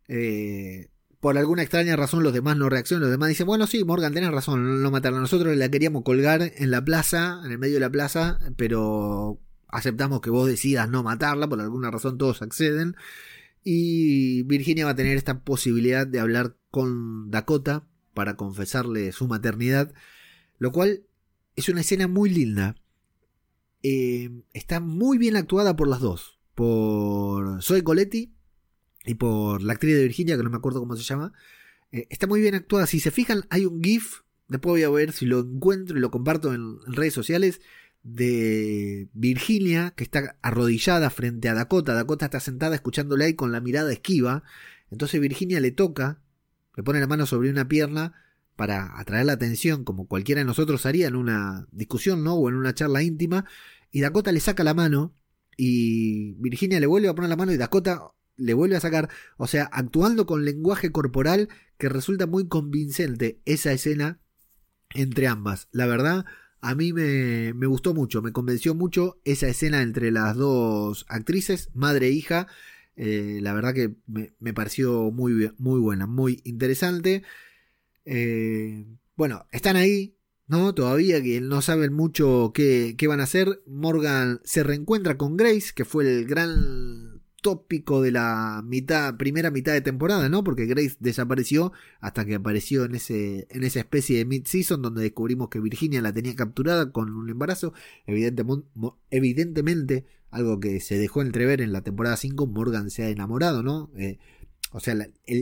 Eh, 0.07 0.89
por 1.19 1.37
alguna 1.37 1.61
extraña 1.61 1.95
razón 1.95 2.23
los 2.23 2.33
demás 2.33 2.57
no 2.57 2.67
reaccionan, 2.67 3.03
los 3.03 3.11
demás 3.11 3.29
dicen, 3.29 3.45
bueno, 3.45 3.67
sí, 3.67 3.83
Morgan, 3.83 4.11
tenés 4.11 4.31
razón, 4.31 4.81
no 4.81 4.89
matarla. 4.89 5.19
Nosotros 5.19 5.55
la 5.55 5.69
queríamos 5.69 6.01
colgar 6.01 6.51
en 6.55 6.71
la 6.71 6.83
plaza, 6.83 7.41
en 7.45 7.51
el 7.51 7.59
medio 7.59 7.75
de 7.75 7.81
la 7.81 7.91
plaza, 7.91 8.39
pero 8.57 9.39
aceptamos 9.67 10.19
que 10.21 10.31
vos 10.31 10.47
decidas 10.47 10.89
no 10.89 11.03
matarla, 11.03 11.47
por 11.47 11.61
alguna 11.61 11.91
razón 11.91 12.17
todos 12.17 12.41
acceden. 12.41 12.95
Y 13.63 14.43
Virginia 14.43 14.85
va 14.85 14.91
a 14.91 14.95
tener 14.95 15.17
esta 15.17 15.41
posibilidad 15.41 16.05
de 16.05 16.19
hablar 16.19 16.57
con 16.69 17.31
Dakota 17.31 17.87
para 18.13 18.35
confesarle 18.35 19.11
su 19.11 19.27
maternidad, 19.27 19.93
lo 20.59 20.71
cual 20.71 21.03
es 21.55 21.69
una 21.69 21.81
escena 21.81 22.07
muy 22.07 22.29
linda. 22.29 22.75
Eh, 23.81 24.31
está 24.53 24.79
muy 24.79 25.17
bien 25.17 25.35
actuada 25.35 25.75
por 25.75 25.87
las 25.87 25.99
dos, 25.99 26.39
por 26.55 27.61
Zoe 27.61 27.83
Coletti 27.83 28.33
y 29.05 29.15
por 29.15 29.61
la 29.61 29.73
actriz 29.73 29.95
de 29.95 30.03
Virginia, 30.03 30.37
que 30.37 30.43
no 30.43 30.49
me 30.49 30.57
acuerdo 30.57 30.79
cómo 30.79 30.95
se 30.95 31.03
llama. 31.03 31.33
Eh, 31.91 32.07
está 32.09 32.27
muy 32.27 32.41
bien 32.41 32.55
actuada. 32.55 32.87
Si 32.87 32.99
se 32.99 33.11
fijan, 33.11 33.45
hay 33.49 33.65
un 33.65 33.81
GIF, 33.81 34.21
después 34.47 34.73
voy 34.73 34.83
a 34.83 34.89
ver 34.89 35.11
si 35.11 35.25
lo 35.25 35.39
encuentro 35.39 35.97
y 35.97 36.01
lo 36.01 36.11
comparto 36.11 36.53
en, 36.53 36.79
en 36.85 36.93
redes 36.93 37.13
sociales 37.13 37.61
de 38.03 39.09
Virginia, 39.13 39.93
que 39.95 40.03
está 40.03 40.37
arrodillada 40.41 41.09
frente 41.09 41.49
a 41.49 41.53
Dakota. 41.53 41.93
Dakota 41.93 42.25
está 42.25 42.39
sentada 42.39 42.75
escuchándole 42.75 43.25
ahí 43.25 43.33
con 43.33 43.51
la 43.51 43.61
mirada 43.61 43.91
esquiva. 43.91 44.43
Entonces 44.91 45.19
Virginia 45.21 45.59
le 45.59 45.71
toca, 45.71 46.21
le 46.75 46.83
pone 46.83 46.99
la 46.99 47.07
mano 47.07 47.25
sobre 47.25 47.49
una 47.49 47.67
pierna 47.67 48.13
para 48.55 48.99
atraer 48.99 49.25
la 49.25 49.33
atención, 49.33 49.83
como 49.83 50.07
cualquiera 50.07 50.39
de 50.39 50.45
nosotros 50.45 50.85
haría 50.85 51.07
en 51.07 51.15
una 51.15 51.67
discusión, 51.71 52.23
¿no? 52.23 52.35
O 52.35 52.49
en 52.49 52.55
una 52.55 52.73
charla 52.75 53.01
íntima. 53.01 53.45
Y 53.89 54.01
Dakota 54.01 54.31
le 54.31 54.39
saca 54.39 54.63
la 54.63 54.73
mano 54.73 55.15
y 55.57 56.33
Virginia 56.33 56.79
le 56.79 56.87
vuelve 56.87 57.07
a 57.07 57.15
poner 57.15 57.29
la 57.29 57.35
mano 57.35 57.51
y 57.53 57.57
Dakota 57.57 58.11
le 58.35 58.53
vuelve 58.53 58.75
a 58.75 58.81
sacar, 58.81 59.09
o 59.37 59.47
sea, 59.47 59.65
actuando 59.71 60.25
con 60.25 60.43
lenguaje 60.43 60.91
corporal 60.91 61.49
que 61.77 61.89
resulta 61.89 62.27
muy 62.27 62.47
convincente 62.47 63.41
esa 63.45 63.71
escena 63.71 64.19
entre 64.93 65.27
ambas. 65.27 65.67
La 65.71 65.85
verdad, 65.85 66.25
a 66.63 66.75
mí 66.75 66.93
me, 66.93 67.51
gustó 67.67 67.93
mucho, 67.93 68.21
me 68.21 68.31
convenció 68.31 68.73
mucho 68.73 69.19
esa 69.25 69.49
escena 69.49 69.81
entre 69.81 70.11
las 70.11 70.37
dos 70.37 71.05
actrices, 71.09 71.69
madre 71.73 72.07
e 72.07 72.11
hija. 72.11 72.47
Eh, 72.95 73.39
la 73.41 73.53
verdad 73.53 73.73
que 73.73 73.95
me, 74.07 74.53
pareció 74.53 75.11
muy, 75.11 75.51
muy 75.57 75.81
buena, 75.81 76.07
muy 76.07 76.39
interesante. 76.45 77.23
Eh, 78.05 78.85
bueno, 79.17 79.45
están 79.51 79.75
ahí, 79.75 80.15
¿no? 80.47 80.73
Todavía 80.73 81.21
que 81.21 81.41
no 81.41 81.61
saben 81.61 81.91
mucho 81.91 82.53
qué, 82.55 82.95
qué 82.97 83.07
van 83.07 83.19
a 83.19 83.23
hacer. 83.23 83.61
Morgan 83.67 84.39
se 84.45 84.63
reencuentra 84.63 85.17
con 85.17 85.35
Grace, 85.35 85.73
que 85.75 85.83
fue 85.83 86.05
el 86.05 86.25
gran 86.25 87.02
tópico 87.43 88.01
de 88.01 88.11
la 88.11 88.63
mitad, 88.65 89.15
primera 89.17 89.51
mitad 89.51 89.73
de 89.73 89.81
temporada, 89.81 90.29
¿no? 90.29 90.43
Porque 90.43 90.65
Grace 90.65 90.95
desapareció 90.99 91.73
hasta 91.99 92.25
que 92.25 92.35
apareció 92.35 92.85
en, 92.85 92.95
ese, 92.95 93.45
en 93.51 93.63
esa 93.63 93.81
especie 93.81 94.17
de 94.17 94.25
mid-season 94.25 94.81
donde 94.81 95.03
descubrimos 95.03 95.49
que 95.49 95.59
Virginia 95.59 96.01
la 96.01 96.13
tenía 96.13 96.35
capturada 96.35 96.91
con 96.91 97.11
un 97.13 97.29
embarazo. 97.29 97.73
Evidentemente, 98.07 100.05
algo 100.31 100.59
que 100.59 100.79
se 100.79 100.97
dejó 100.97 101.21
entrever 101.21 101.61
en 101.61 101.73
la 101.73 101.81
temporada 101.81 102.17
5, 102.17 102.47
Morgan 102.47 102.89
se 102.89 103.03
ha 103.03 103.09
enamorado, 103.09 103.61
¿no? 103.61 103.91
Eh, 103.95 104.17
o 104.71 104.79
sea, 104.79 104.95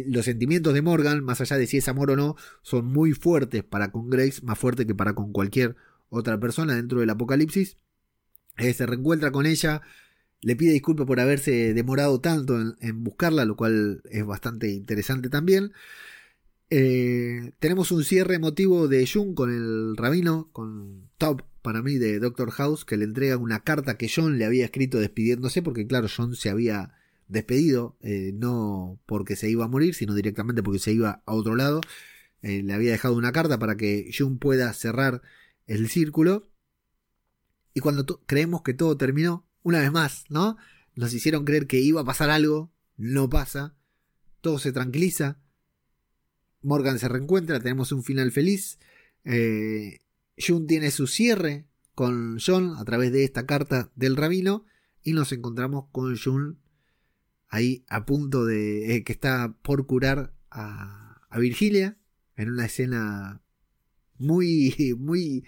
los 0.07 0.25
sentimientos 0.25 0.73
de 0.73 0.81
Morgan, 0.81 1.23
más 1.23 1.39
allá 1.39 1.57
de 1.57 1.67
si 1.67 1.77
es 1.77 1.87
amor 1.87 2.11
o 2.11 2.15
no, 2.17 2.35
son 2.63 2.85
muy 2.85 3.13
fuertes 3.13 3.63
para 3.63 3.91
con 3.91 4.09
Grace, 4.09 4.41
más 4.43 4.59
fuertes 4.59 4.85
que 4.85 4.95
para 4.95 5.13
con 5.13 5.31
cualquier 5.31 5.77
otra 6.09 6.37
persona 6.39 6.75
dentro 6.75 6.99
del 6.99 7.11
apocalipsis. 7.11 7.77
Eh, 8.57 8.73
se 8.73 8.85
reencuentra 8.85 9.31
con 9.31 9.45
ella, 9.45 9.81
le 10.41 10.55
pide 10.55 10.73
disculpas 10.73 11.05
por 11.07 11.19
haberse 11.19 11.73
demorado 11.73 12.19
tanto 12.19 12.59
en, 12.59 13.03
buscarla, 13.03 13.45
lo 13.45 13.55
cual 13.55 14.01
es 14.09 14.25
bastante 14.25 14.69
interesante 14.71 15.29
también. 15.29 15.71
Eh, 16.69 17.51
tenemos 17.59 17.91
un 17.91 18.03
cierre 18.03 18.35
emotivo 18.35 18.87
de 18.87 19.07
Jung 19.07 19.33
con 19.35 19.51
el 19.51 19.97
rabino, 19.97 20.49
con 20.51 21.09
Top, 21.17 21.43
para 21.61 21.83
mí, 21.83 21.97
de 21.97 22.19
Doctor 22.19 22.51
House, 22.51 22.85
que 22.85 22.97
le 22.97 23.05
entrega 23.05 23.37
una 23.37 23.63
carta 23.63 23.97
que 23.97 24.09
John 24.13 24.37
le 24.39 24.45
había 24.45 24.65
escrito 24.65 24.99
despidiéndose, 24.99 25.61
porque 25.61 25.85
claro, 25.85 26.07
John 26.15 26.35
se 26.35 26.49
había 26.49 26.95
despedido, 27.27 27.97
eh, 28.01 28.31
no 28.33 28.99
porque 29.05 29.35
se 29.35 29.49
iba 29.49 29.65
a 29.65 29.67
morir, 29.67 29.95
sino 29.95 30.15
directamente 30.15 30.63
porque 30.63 30.79
se 30.79 30.93
iba 30.93 31.21
a 31.25 31.33
otro 31.33 31.55
lado. 31.55 31.81
Eh, 32.41 32.63
le 32.63 32.73
había 32.73 32.91
dejado 32.91 33.15
una 33.15 33.31
carta 33.31 33.59
para 33.59 33.77
que 33.77 34.09
Jung 34.17 34.39
pueda 34.39 34.71
cerrar 34.73 35.21
el 35.67 35.89
círculo. 35.89 36.49
Y 37.73 37.79
cuando 37.79 38.05
creemos 38.25 38.63
que 38.63 38.73
todo 38.73 38.97
terminó, 38.97 39.45
una 39.63 39.79
vez 39.79 39.91
más, 39.91 40.25
¿no? 40.29 40.57
Nos 40.95 41.13
hicieron 41.13 41.45
creer 41.45 41.67
que 41.67 41.79
iba 41.79 42.01
a 42.01 42.05
pasar 42.05 42.29
algo, 42.29 42.71
no 42.97 43.29
pasa, 43.29 43.75
todo 44.41 44.59
se 44.59 44.71
tranquiliza, 44.71 45.39
Morgan 46.61 46.99
se 46.99 47.07
reencuentra, 47.07 47.59
tenemos 47.59 47.91
un 47.91 48.03
final 48.03 48.31
feliz, 48.31 48.79
eh, 49.23 49.99
Jun 50.37 50.67
tiene 50.67 50.91
su 50.91 51.07
cierre 51.07 51.67
con 51.95 52.39
John 52.43 52.75
a 52.77 52.85
través 52.85 53.11
de 53.11 53.23
esta 53.23 53.45
carta 53.45 53.91
del 53.95 54.15
rabino 54.15 54.65
y 55.03 55.13
nos 55.13 55.31
encontramos 55.31 55.85
con 55.91 56.17
Jun 56.17 56.59
ahí 57.49 57.83
a 57.87 58.05
punto 58.05 58.45
de 58.45 58.95
eh, 58.95 59.03
que 59.03 59.11
está 59.11 59.55
por 59.61 59.85
curar 59.85 60.33
a, 60.49 60.97
Virgilia 61.37 61.97
en 62.35 62.49
una 62.49 62.65
escena 62.65 63.41
muy, 64.17 64.95
muy 64.97 65.45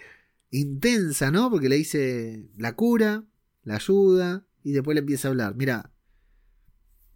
intensa, 0.49 1.30
¿no? 1.30 1.49
Porque 1.49 1.67
le 1.67 1.76
dice 1.76 2.49
la 2.56 2.76
cura, 2.76 3.26
la 3.63 3.76
ayuda 3.76 4.45
y 4.63 4.71
después 4.71 4.95
le 4.95 4.99
empieza 4.99 5.28
a 5.28 5.32
hablar. 5.32 5.56
Mira, 5.56 5.91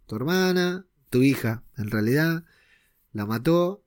tu 0.06 0.16
hermana, 0.16 0.86
tu 1.10 1.22
hija, 1.22 1.64
en 1.76 1.90
realidad, 1.90 2.44
la 3.12 3.26
mató 3.26 3.84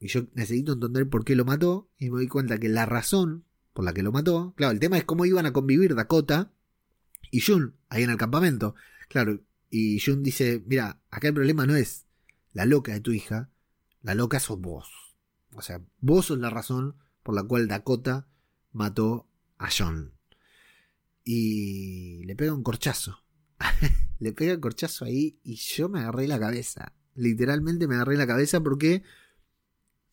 y 0.00 0.08
yo 0.08 0.22
necesito 0.34 0.72
entender 0.72 1.08
por 1.08 1.24
qué 1.24 1.34
lo 1.34 1.44
mató 1.44 1.90
y 1.98 2.10
me 2.10 2.18
doy 2.18 2.28
cuenta 2.28 2.58
que 2.58 2.68
la 2.68 2.86
razón 2.86 3.44
por 3.72 3.84
la 3.84 3.92
que 3.92 4.02
lo 4.02 4.12
mató, 4.12 4.54
claro, 4.56 4.72
el 4.72 4.80
tema 4.80 4.98
es 4.98 5.04
cómo 5.04 5.24
iban 5.24 5.46
a 5.46 5.52
convivir 5.52 5.94
Dakota 5.94 6.52
y 7.30 7.40
Jun 7.40 7.76
ahí 7.88 8.02
en 8.02 8.10
el 8.10 8.16
campamento. 8.16 8.74
Claro, 9.08 9.40
y 9.70 10.00
Jun 10.00 10.22
dice, 10.22 10.62
mira, 10.66 11.00
acá 11.10 11.28
el 11.28 11.34
problema 11.34 11.66
no 11.66 11.76
es 11.76 12.06
la 12.52 12.64
loca 12.64 12.92
de 12.92 13.00
tu 13.00 13.12
hija, 13.12 13.50
la 14.02 14.14
loca 14.14 14.40
sos 14.40 14.60
vos. 14.60 14.90
O 15.54 15.62
sea, 15.62 15.82
vos 16.00 16.26
sos 16.26 16.38
la 16.38 16.50
razón 16.50 16.96
por 17.22 17.34
la 17.34 17.42
cual 17.42 17.68
Dakota 17.68 18.26
mató 18.72 19.28
a 19.58 19.68
John. 19.76 20.17
Y 21.30 22.24
le 22.24 22.34
pega 22.36 22.54
un 22.54 22.62
corchazo. 22.62 23.22
le 24.18 24.32
pega 24.32 24.54
un 24.54 24.60
corchazo 24.62 25.04
ahí 25.04 25.38
y 25.44 25.56
yo 25.56 25.90
me 25.90 26.00
agarré 26.00 26.26
la 26.26 26.40
cabeza. 26.40 26.94
Literalmente 27.14 27.86
me 27.86 27.96
agarré 27.96 28.16
la 28.16 28.26
cabeza 28.26 28.62
porque 28.62 29.02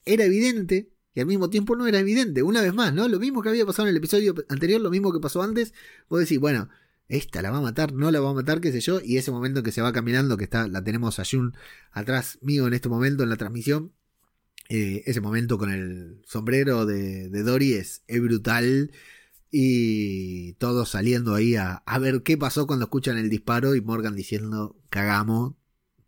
era 0.03 0.25
evidente 0.25 0.91
y 1.13 1.21
al 1.21 1.25
mismo 1.25 1.49
tiempo 1.49 1.77
no 1.77 1.87
era 1.87 1.99
evidente. 1.99 2.43
Una 2.43 2.61
vez 2.61 2.73
más, 2.73 2.93
¿no? 2.93 3.07
Lo 3.07 3.17
mismo 3.17 3.41
que 3.41 3.47
había 3.47 3.65
pasado 3.65 3.87
en 3.87 3.91
el 3.91 3.97
episodio 3.99 4.35
anterior, 4.49 4.81
lo 4.81 4.89
mismo 4.89 5.13
que 5.13 5.21
pasó 5.21 5.41
antes. 5.41 5.73
Vos 6.09 6.19
decís, 6.19 6.37
bueno, 6.37 6.67
esta 7.07 7.41
la 7.41 7.49
va 7.49 7.59
a 7.59 7.61
matar, 7.61 7.93
no 7.93 8.11
la 8.11 8.19
va 8.19 8.31
a 8.31 8.33
matar, 8.33 8.59
qué 8.59 8.73
sé 8.73 8.81
yo. 8.81 8.99
Y 9.01 9.15
ese 9.15 9.31
momento 9.31 9.63
que 9.63 9.71
se 9.71 9.81
va 9.81 9.93
caminando, 9.93 10.35
que 10.35 10.43
está, 10.43 10.67
la 10.67 10.83
tenemos 10.83 11.17
a 11.19 11.23
Jun 11.23 11.55
atrás 11.93 12.39
mío 12.41 12.67
en 12.67 12.73
este 12.73 12.89
momento 12.89 13.23
en 13.23 13.29
la 13.29 13.37
transmisión. 13.37 13.93
Eh, 14.67 15.03
ese 15.05 15.21
momento 15.21 15.57
con 15.57 15.71
el 15.71 16.21
sombrero 16.25 16.85
de, 16.85 17.29
de 17.29 17.43
Dory 17.43 17.71
es, 17.75 18.03
brutal. 18.09 18.91
Y 19.57 20.51
todos 20.55 20.89
saliendo 20.89 21.33
ahí 21.33 21.55
a, 21.55 21.81
ver 22.01 22.23
qué 22.23 22.37
pasó 22.37 22.67
cuando 22.67 22.83
escuchan 22.83 23.17
el 23.17 23.29
disparo. 23.29 23.73
Y 23.73 23.79
Morgan 23.79 24.13
diciendo, 24.13 24.75
cagamos. 24.89 25.53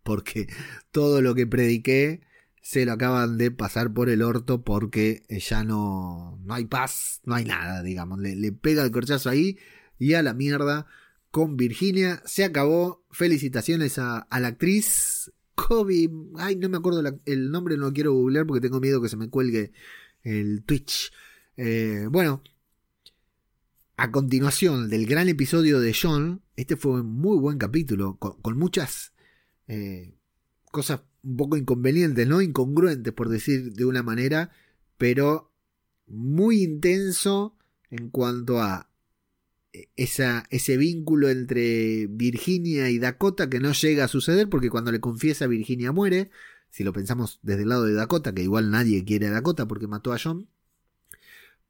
Porque 0.02 0.48
todo 0.90 1.22
lo 1.22 1.34
que 1.34 1.46
prediqué 1.46 2.20
se 2.60 2.84
lo 2.84 2.92
acaban 2.92 3.38
de 3.38 3.50
pasar 3.50 3.94
por 3.94 4.10
el 4.10 4.20
orto 4.20 4.64
porque 4.64 5.22
ya 5.30 5.64
no, 5.64 6.38
no 6.44 6.52
hay 6.52 6.66
paz, 6.66 7.22
no 7.24 7.36
hay 7.36 7.46
nada, 7.46 7.82
digamos. 7.82 8.18
Le, 8.18 8.52
pega 8.52 8.84
el 8.84 8.90
corchazo 8.90 9.30
ahí 9.30 9.58
y 9.98 10.12
a 10.12 10.22
la 10.22 10.34
mierda 10.34 10.84
con 11.30 11.56
Virginia. 11.56 12.20
Se 12.26 12.44
acabó. 12.44 13.06
Felicitaciones 13.10 13.98
a, 13.98 14.26
la 14.30 14.48
actriz 14.48 15.32
Kobe. 15.54 16.10
Ay, 16.36 16.56
no 16.56 16.68
me 16.68 16.76
acuerdo 16.76 17.02
el 17.24 17.50
nombre, 17.50 17.78
no 17.78 17.86
lo 17.86 17.92
quiero 17.94 18.12
googlear 18.12 18.46
porque 18.46 18.60
tengo 18.60 18.78
miedo 18.78 19.00
que 19.00 19.08
se 19.08 19.16
me 19.16 19.30
cuelgue 19.30 19.72
el 20.22 20.64
Twitch. 20.64 21.10
Eh, 21.56 22.08
bueno, 22.10 22.42
a 23.98 24.12
continuación 24.12 24.88
del 24.88 25.06
gran 25.06 25.28
episodio 25.28 25.80
de 25.80 25.92
John, 25.92 26.40
este 26.54 26.76
fue 26.76 27.00
un 27.00 27.16
muy 27.16 27.36
buen 27.36 27.58
capítulo, 27.58 28.16
con, 28.16 28.56
muchas 28.56 29.12
eh, 29.66 30.14
cosas 30.70 31.00
un 31.24 31.36
poco 31.36 31.56
inconvenientes, 31.56 32.26
¿no? 32.28 32.40
Incongruentes, 32.40 33.12
por 33.12 33.28
decir 33.28 33.72
de 33.72 33.84
una 33.84 34.04
manera, 34.04 34.52
pero 34.98 35.52
muy 36.06 36.62
intenso 36.62 37.56
en 37.90 38.08
cuanto 38.10 38.62
a 38.62 38.88
eh, 39.72 39.88
esa, 39.96 40.44
ese 40.50 40.76
vínculo 40.76 41.28
entre 41.28 42.06
Virginia 42.06 42.90
y 42.90 43.00
Dakota 43.00 43.50
que 43.50 43.58
no 43.58 43.72
llega 43.72 44.04
a 44.04 44.08
suceder 44.08 44.48
porque 44.48 44.70
cuando 44.70 44.92
le 44.92 45.00
confiesa 45.00 45.48
Virginia 45.48 45.90
muere, 45.90 46.30
si 46.70 46.84
lo 46.84 46.92
pensamos 46.92 47.40
desde 47.42 47.62
el 47.62 47.70
lado 47.70 47.82
de 47.82 47.94
Dakota, 47.94 48.32
que 48.32 48.44
igual 48.44 48.70
nadie 48.70 49.04
quiere 49.04 49.26
a 49.26 49.32
Dakota 49.32 49.66
porque 49.66 49.88
mató 49.88 50.12
a 50.12 50.18
John, 50.22 50.48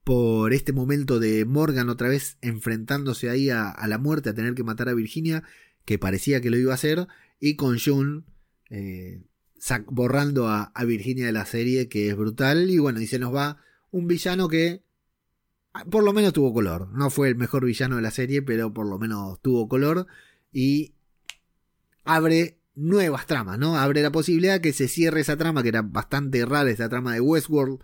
por 0.09 0.55
este 0.55 0.73
momento 0.73 1.21
de 1.21 1.45
Morgan 1.45 1.91
otra 1.91 2.09
vez 2.09 2.39
enfrentándose 2.41 3.29
ahí 3.29 3.51
a, 3.51 3.77
la 3.87 3.99
muerte, 3.99 4.31
a 4.31 4.35
tener 4.35 4.55
que 4.55 4.65
matar 4.65 4.89
a 4.89 4.95
Virginia, 4.95 5.43
que 5.85 5.99
parecía 5.99 6.41
que 6.41 6.49
lo 6.49 6.57
iba 6.57 6.73
a 6.73 6.77
hacer, 6.77 7.09
y 7.41 7.57
con 7.57 7.77
John 7.79 8.25
eh, 8.71 9.21
borrando 9.89 10.49
a, 10.49 10.73
Virginia 10.87 11.27
de 11.27 11.33
la 11.33 11.45
serie, 11.45 11.91
que 11.91 12.09
es 12.09 12.17
brutal. 12.17 12.71
Y 12.71 12.79
bueno, 12.79 13.03
y 13.03 13.07
se 13.07 13.19
nos 13.19 13.35
va 13.35 13.59
un 13.91 14.07
villano 14.07 14.49
que 14.49 14.83
ah, 15.75 15.85
por 15.85 16.03
lo 16.03 16.15
menos 16.15 16.33
tuvo 16.33 16.55
color. 16.55 16.89
No 16.95 17.11
fue 17.11 17.29
el 17.29 17.37
mejor 17.37 17.67
villano 17.67 17.97
de 17.97 18.03
la 18.03 18.11
serie, 18.11 18.41
pero 18.41 18.73
por 18.73 18.87
lo 18.87 18.99
menos 18.99 19.43
tuvo 19.43 19.69
color. 19.69 20.07
Y 20.51 20.95
abre 22.05 22.57
nuevas 22.75 23.27
tramas, 23.27 23.59
¿no? 23.59 23.77
Abre 23.77 24.01
la 24.01 24.11
posibilidad 24.11 24.63
que 24.63 24.73
se 24.73 24.89
cierre 24.89 25.21
esa 25.21 25.37
trama, 25.37 25.63
que 25.63 25.69
era 25.69 25.83
bastante 25.83 26.47
rara, 26.47 26.71
esa 26.71 26.89
trama 26.89 27.13
de 27.13 27.21
Westworld, 27.21 27.83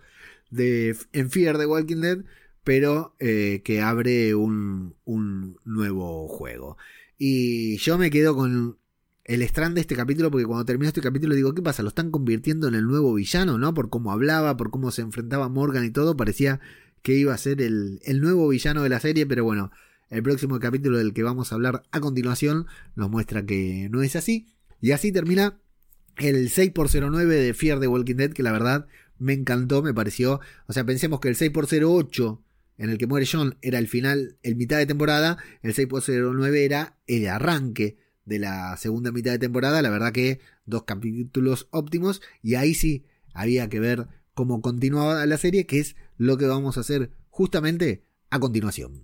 de, 0.55 0.95
en 1.13 1.29
Fear 1.29 1.57
de 1.57 1.65
Walking 1.65 2.01
Dead, 2.01 2.19
pero 2.63 3.15
eh, 3.19 3.61
que 3.63 3.81
abre 3.81 4.35
un, 4.35 4.95
un 5.05 5.57
nuevo 5.65 6.27
juego. 6.27 6.77
Y 7.17 7.77
yo 7.77 7.97
me 7.97 8.09
quedo 8.09 8.35
con 8.35 8.77
el 9.23 9.41
strand 9.41 9.75
de 9.75 9.81
este 9.81 9.95
capítulo, 9.95 10.31
porque 10.31 10.45
cuando 10.45 10.65
termino 10.65 10.87
este 10.87 11.01
capítulo 11.01 11.35
digo, 11.35 11.53
¿qué 11.53 11.61
pasa? 11.61 11.83
Lo 11.83 11.89
están 11.89 12.11
convirtiendo 12.11 12.67
en 12.67 12.75
el 12.75 12.85
nuevo 12.85 13.13
villano, 13.13 13.57
¿no? 13.57 13.73
Por 13.73 13.89
cómo 13.89 14.11
hablaba, 14.11 14.57
por 14.57 14.69
cómo 14.69 14.91
se 14.91 15.01
enfrentaba 15.01 15.49
Morgan 15.49 15.85
y 15.85 15.91
todo, 15.91 16.15
parecía 16.15 16.59
que 17.01 17.15
iba 17.15 17.33
a 17.33 17.37
ser 17.37 17.61
el, 17.61 17.99
el 18.03 18.21
nuevo 18.21 18.47
villano 18.47 18.83
de 18.83 18.89
la 18.89 18.99
serie, 18.99 19.25
pero 19.25 19.43
bueno, 19.43 19.71
el 20.09 20.23
próximo 20.23 20.59
capítulo 20.59 20.97
del 20.97 21.13
que 21.13 21.23
vamos 21.23 21.51
a 21.51 21.55
hablar 21.55 21.83
a 21.91 21.99
continuación 21.99 22.67
nos 22.95 23.09
muestra 23.09 23.45
que 23.45 23.89
no 23.91 24.01
es 24.01 24.15
así. 24.15 24.47
Y 24.81 24.91
así 24.91 25.11
termina 25.11 25.59
el 26.17 26.49
6x09 26.49 27.25
de 27.25 27.53
Fear 27.53 27.79
de 27.79 27.87
Walking 27.87 28.15
Dead, 28.15 28.31
que 28.31 28.43
la 28.43 28.51
verdad 28.51 28.87
me 29.17 29.33
encantó, 29.33 29.81
me 29.81 29.93
pareció. 29.93 30.39
O 30.67 30.73
sea, 30.73 30.85
pensemos 30.85 31.19
que 31.19 31.29
el 31.29 31.35
6x08 31.35 32.39
en 32.77 32.89
el 32.89 32.97
que 32.97 33.07
muere 33.07 33.27
John 33.31 33.57
era 33.61 33.79
el 33.79 33.87
final, 33.87 34.37
el 34.43 34.55
mitad 34.55 34.77
de 34.77 34.85
temporada, 34.85 35.37
el 35.61 35.73
6x09 35.73 36.55
era 36.57 36.97
el 37.07 37.27
arranque 37.27 37.97
de 38.25 38.39
la 38.39 38.75
segunda 38.77 39.11
mitad 39.11 39.31
de 39.31 39.39
temporada. 39.39 39.81
La 39.81 39.89
verdad 39.89 40.11
que 40.11 40.39
dos 40.65 40.83
capítulos 40.83 41.67
óptimos 41.71 42.21
y 42.41 42.55
ahí 42.55 42.73
sí 42.73 43.05
había 43.33 43.69
que 43.69 43.79
ver 43.79 44.07
cómo 44.33 44.61
continuaba 44.61 45.25
la 45.25 45.37
serie, 45.37 45.65
que 45.65 45.79
es 45.79 45.95
lo 46.17 46.37
que 46.37 46.45
vamos 46.45 46.77
a 46.77 46.81
hacer 46.81 47.11
justamente 47.29 48.03
a 48.29 48.39
continuación. 48.39 49.03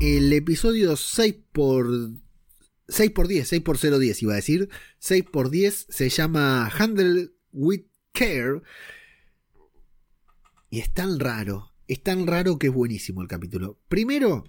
El 0.00 0.30
episodio 0.34 0.94
6 0.94 1.36
por 1.52 1.88
6 2.88 3.10
por 3.12 3.28
10, 3.28 3.48
6 3.48 3.62
por 3.62 3.78
010 3.78 4.22
iba 4.22 4.34
a 4.34 4.36
decir. 4.36 4.68
6 4.98 5.24
por 5.32 5.50
10 5.50 5.86
se 5.88 6.08
llama 6.10 6.68
Handle 6.68 7.32
with 7.52 7.84
Care. 8.12 8.60
Y 10.68 10.80
es 10.80 10.92
tan 10.92 11.18
raro, 11.18 11.72
es 11.88 12.02
tan 12.02 12.26
raro 12.26 12.58
que 12.58 12.66
es 12.66 12.72
buenísimo 12.74 13.22
el 13.22 13.28
capítulo. 13.28 13.80
Primero, 13.88 14.44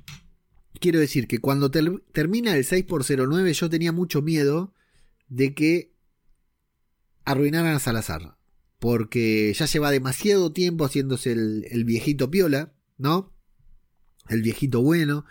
quiero 0.82 1.00
decir 1.00 1.28
que 1.28 1.40
cuando 1.40 1.72
termina 1.72 2.56
el 2.56 2.66
6 2.66 2.84
por 2.84 3.06
09 3.06 3.54
yo 3.54 3.70
tenía 3.70 3.94
mucho 3.94 4.22
miedo 4.22 4.74
de 5.30 5.54
que 5.54 5.94
arruinaran 7.24 7.76
a 7.76 7.80
Salazar. 7.80 8.36
Porque 8.80 9.54
ya 9.54 9.66
lleva 9.66 9.92
demasiado 9.92 10.52
tiempo 10.52 10.86
haciéndose 10.86 11.32
el, 11.32 11.66
el 11.72 11.86
viejito 11.86 12.30
piola, 12.30 12.74
¿no? 12.98 13.37
El 14.30 14.42
viejito 14.42 14.82
bueno. 14.82 15.26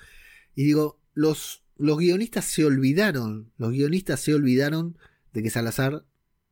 Y 0.55 0.65
digo, 0.65 1.01
los 1.15 1.67
los 1.79 1.99
guionistas 1.99 2.45
se 2.47 2.65
olvidaron, 2.65 3.53
los 3.59 3.73
guionistas 3.73 4.21
se 4.21 4.35
olvidaron 4.35 4.97
de 5.33 5.43
que 5.43 5.51
Salazar 5.51 6.05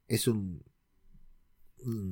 es 0.07 0.29
un, 0.29 0.63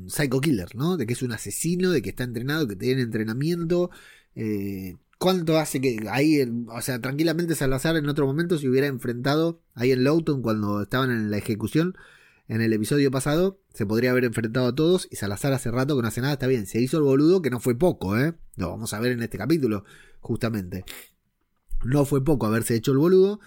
psycho 0.09 0.41
killer, 0.41 0.75
¿no? 0.75 0.97
De 0.97 1.07
que 1.07 1.13
es 1.13 1.23
un 1.23 1.33
asesino, 1.33 1.91
de 1.91 2.03
que 2.03 2.11
está 2.11 2.25
entrenado, 2.25 2.69
que 2.69 2.77
tiene 2.77 3.03
entrenamiento. 3.03 3.91
Eh, 4.35 4.97
¿Cuánto 5.19 5.59
hace 5.59 5.81
que 5.81 5.99
ahí, 6.11 6.43
o 6.69 6.81
sea, 6.83 7.01
tranquilamente 7.01 7.55
Salazar 7.55 7.97
en 7.97 8.09
otro 8.09 8.27
momento 8.27 8.59
se 8.59 8.69
hubiera 8.69 8.87
enfrentado 8.87 9.63
ahí 9.75 9.93
en 9.93 10.05
Lowton 10.05 10.43
cuando 10.43 10.83
estaban 10.83 11.11
en 11.11 11.31
la 11.31 11.39
ejecución? 11.39 11.97
En 12.49 12.61
el 12.61 12.73
episodio 12.73 13.11
pasado 13.11 13.61
se 13.73 13.87
podría 13.87 14.11
haber 14.11 14.25
enfrentado 14.25 14.67
a 14.67 14.75
todos 14.75 15.09
y 15.11 15.17
Salazar 15.17 15.53
hace 15.53 15.71
rato 15.71 15.97
que 15.97 16.03
no 16.03 16.09
hace 16.09 16.21
nada, 16.21 16.35
está 16.35 16.47
bien, 16.47 16.67
se 16.67 16.81
hizo 16.81 16.99
el 16.99 17.05
boludo 17.05 17.41
que 17.41 17.51
no 17.51 17.61
fue 17.61 17.79
poco, 17.79 18.19
¿eh? 18.19 18.35
Lo 18.57 18.71
vamos 18.71 18.93
a 18.93 19.01
ver 19.01 19.13
en 19.13 19.23
este 19.23 19.39
capítulo, 19.39 19.85
justamente. 20.21 20.85
No 21.85 22.05
fue 22.05 22.25
poco 22.25 22.47
haberse 22.47 22.75
hecho 22.75 22.93
el 22.93 22.99
boludo. 22.99 23.41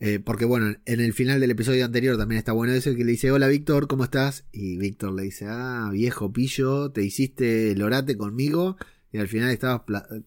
Eh, 0.00 0.18
porque 0.18 0.44
bueno, 0.44 0.76
en 0.84 1.00
el 1.00 1.12
final 1.12 1.40
del 1.40 1.52
episodio 1.52 1.84
anterior 1.84 2.18
también 2.18 2.38
está 2.38 2.52
bueno 2.52 2.72
eso 2.72 2.94
que 2.94 3.04
le 3.04 3.12
dice, 3.12 3.30
hola 3.30 3.48
Víctor, 3.48 3.86
¿cómo 3.86 4.04
estás? 4.04 4.44
Y 4.52 4.76
Víctor 4.76 5.14
le 5.14 5.22
dice, 5.22 5.46
ah, 5.48 5.88
viejo 5.92 6.32
pillo, 6.32 6.90
te 6.90 7.02
hiciste 7.02 7.70
el 7.70 7.80
orate 7.80 8.16
conmigo 8.16 8.76
y 9.12 9.18
al 9.18 9.28
final 9.28 9.50
estabas 9.50 9.82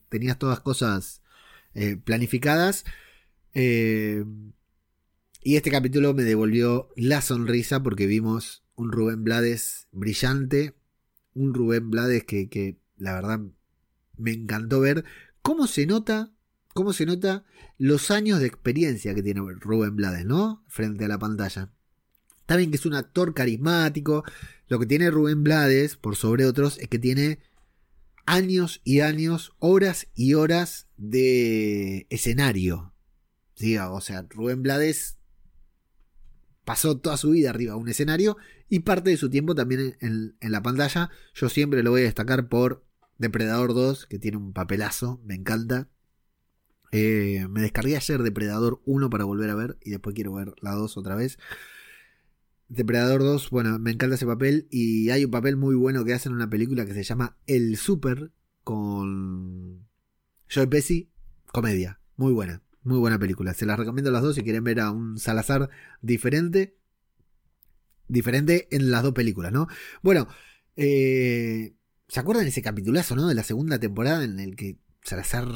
tenías 0.09 0.39
todas 0.39 0.61
cosas 0.61 1.21
eh, 1.73 1.97
planificadas. 1.97 2.85
Eh, 3.53 4.23
y 5.41 5.55
este 5.55 5.71
capítulo 5.71 6.13
me 6.13 6.23
devolvió 6.23 6.89
la 6.95 7.21
sonrisa 7.21 7.81
porque 7.81 8.07
vimos 8.07 8.63
un 8.75 8.91
Rubén 8.91 9.23
Blades 9.23 9.87
brillante, 9.91 10.75
un 11.33 11.53
Rubén 11.53 11.89
Blades 11.89 12.23
que, 12.25 12.49
que 12.49 12.79
la 12.97 13.13
verdad 13.13 13.41
me 14.17 14.31
encantó 14.31 14.79
ver 14.79 15.05
cómo 15.41 15.67
se 15.67 15.85
nota, 15.85 16.33
cómo 16.73 16.93
se 16.93 17.05
nota 17.05 17.45
los 17.77 18.11
años 18.11 18.39
de 18.39 18.47
experiencia 18.47 19.13
que 19.15 19.23
tiene 19.23 19.41
Rubén 19.59 19.95
Blades, 19.95 20.25
¿no? 20.25 20.63
Frente 20.67 21.05
a 21.05 21.07
la 21.07 21.19
pantalla. 21.19 21.71
Está 22.39 22.55
bien 22.55 22.71
que 22.71 22.77
es 22.77 22.85
un 22.85 22.95
actor 22.95 23.33
carismático. 23.33 24.23
Lo 24.67 24.79
que 24.79 24.85
tiene 24.85 25.11
Rubén 25.11 25.43
Blades, 25.43 25.97
por 25.97 26.15
sobre 26.15 26.45
otros, 26.45 26.77
es 26.79 26.87
que 26.87 26.99
tiene 26.99 27.39
años 28.25 28.81
y 28.83 29.01
años, 29.01 29.53
horas 29.59 30.07
y 30.15 30.33
horas 30.33 30.87
de 30.97 32.07
escenario. 32.09 32.93
O 33.91 34.01
sea, 34.01 34.25
Rubén 34.29 34.63
Blades 34.63 35.16
pasó 36.67 36.97
toda 36.97 37.15
su 37.15 37.29
vida 37.29 37.51
arriba 37.51 37.75
de 37.75 37.79
un 37.79 37.87
escenario 37.87 38.35
y 38.67 38.79
parte 38.79 39.09
de 39.09 39.15
su 39.15 39.29
tiempo 39.29 39.55
también 39.55 39.95
en, 40.01 40.35
la 40.41 40.61
pantalla. 40.61 41.09
Yo 41.33 41.47
siempre 41.47 41.81
lo 41.81 41.91
voy 41.91 42.01
a 42.01 42.03
destacar 42.03 42.49
por 42.49 42.83
Depredador 43.17 43.73
2, 43.73 44.05
que 44.05 44.19
tiene 44.19 44.35
un 44.35 44.51
papelazo, 44.51 45.21
me 45.23 45.35
encanta. 45.35 45.87
Eh, 46.91 47.47
me 47.49 47.61
descargué 47.61 47.95
ayer 47.95 48.21
Depredador 48.21 48.81
1 48.83 49.09
para 49.09 49.23
volver 49.23 49.49
a 49.49 49.55
ver 49.55 49.77
y 49.81 49.91
después 49.91 50.13
quiero 50.13 50.33
ver 50.33 50.55
la 50.59 50.71
2 50.71 50.97
otra 50.97 51.15
vez. 51.15 51.39
Depredador 52.67 53.21
2, 53.21 53.49
bueno, 53.49 53.79
me 53.79 53.91
encanta 53.91 54.15
ese 54.15 54.25
papel 54.25 54.67
y 54.69 55.09
hay 55.11 55.23
un 55.23 55.31
papel 55.31 55.55
muy 55.55 55.75
bueno 55.75 56.03
que 56.03 56.13
hacen 56.13 56.33
en 56.33 56.35
una 56.35 56.49
película 56.49 56.85
que 56.85 56.93
se 56.93 57.03
llama 57.03 57.37
El 57.47 57.77
Super 57.77 58.33
con 58.65 59.87
Joe 60.53 60.67
Pesci, 60.67 61.13
comedia, 61.45 62.01
muy 62.17 62.33
buena, 62.33 62.61
muy 62.87 62.97
buena 62.97 63.19
película. 63.19 63.53
Se 63.53 63.65
las 63.65 63.77
recomiendo 63.77 64.11
las 64.11 64.23
dos 64.23 64.35
si 64.35 64.43
quieren 64.43 64.63
ver 64.63 64.79
a 64.79 64.91
un 64.91 65.19
Salazar 65.19 65.69
diferente, 66.01 66.77
diferente 68.07 68.67
en 68.71 68.89
las 68.89 69.03
dos 69.03 69.13
películas, 69.13 69.51
¿no? 69.51 69.67
Bueno, 70.01 70.27
eh, 70.75 71.75
¿se 72.07 72.19
acuerdan 72.19 72.47
ese 72.47 72.61
capitulazo, 72.61 73.15
¿no? 73.15 73.27
De 73.27 73.35
la 73.35 73.43
segunda 73.43 73.79
temporada 73.79 74.23
en 74.23 74.39
el 74.39 74.55
que 74.55 74.79
Salazar 75.03 75.47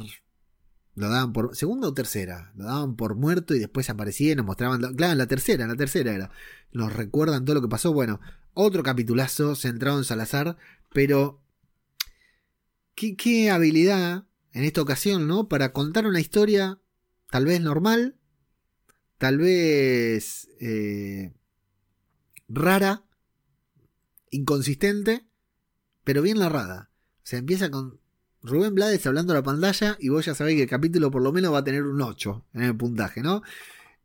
lo 0.96 1.10
daban 1.10 1.32
por. 1.34 1.56
Segunda 1.56 1.88
o 1.88 1.94
tercera. 1.94 2.52
Lo 2.56 2.66
daban 2.66 2.96
por 2.96 3.16
muerto 3.16 3.56
y 3.56 3.60
después 3.60 3.90
aparecía 3.90 4.34
y 4.34 4.36
nos 4.36 4.46
mostraban. 4.46 4.82
Claro, 4.96 5.14
en 5.14 5.18
la 5.18 5.28
tercera, 5.28 5.64
en 5.64 5.70
la 5.70 5.76
tercera 5.76 6.14
era. 6.14 6.32
Nos 6.74 6.94
recuerdan 6.94 7.46
todo 7.46 7.56
lo 7.56 7.62
que 7.62 7.70
pasó. 7.70 7.94
Bueno, 7.94 8.20
otro 8.54 8.84
capitulazo 8.84 9.56
centrado 9.56 9.98
en 9.98 10.04
Salazar. 10.04 10.58
Pero. 10.94 11.42
Qué 12.94 13.50
habilidad 13.50 14.26
en 14.52 14.64
esta 14.64 14.82
ocasión, 14.82 15.28
¿no? 15.28 15.48
Para 15.48 15.74
contar 15.74 16.06
una 16.06 16.20
historia 16.20 16.81
tal 17.32 17.46
vez 17.46 17.60
normal. 17.62 18.16
Tal 19.18 19.40
vez. 19.40 20.48
Eh, 20.60 21.34
rara. 22.48 23.04
Inconsistente. 24.30 25.26
Pero 26.04 26.22
bien 26.22 26.38
narrada. 26.38 26.92
Se 27.24 27.38
empieza 27.38 27.72
con 27.72 28.00
Rubén 28.44 28.76
Blades 28.76 29.06
hablando 29.06 29.34
a 29.34 29.38
la 29.38 29.44
pantalla 29.44 29.98
y 30.00 30.10
vos 30.10 30.26
ya 30.26 30.36
sabéis 30.36 30.58
que 30.58 30.64
el 30.64 30.70
capítulo 30.70 31.12
por 31.12 31.22
lo 31.22 31.32
menos 31.32 31.54
va 31.54 31.60
a 31.60 31.64
tener 31.64 31.84
un 31.84 32.02
8 32.02 32.46
en 32.54 32.64
el 32.64 32.76
puntaje, 32.76 33.22
¿no? 33.22 33.44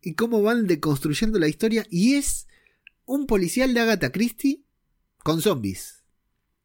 Y 0.02 0.14
cómo 0.14 0.42
van 0.42 0.66
deconstruyendo 0.66 1.38
la 1.38 1.48
historia 1.48 1.86
y 1.90 2.14
es 2.14 2.46
un 3.06 3.26
policial 3.26 3.72
de 3.72 3.80
Agatha 3.80 4.12
Christie 4.12 4.62
con 5.22 5.40
zombies. 5.40 6.04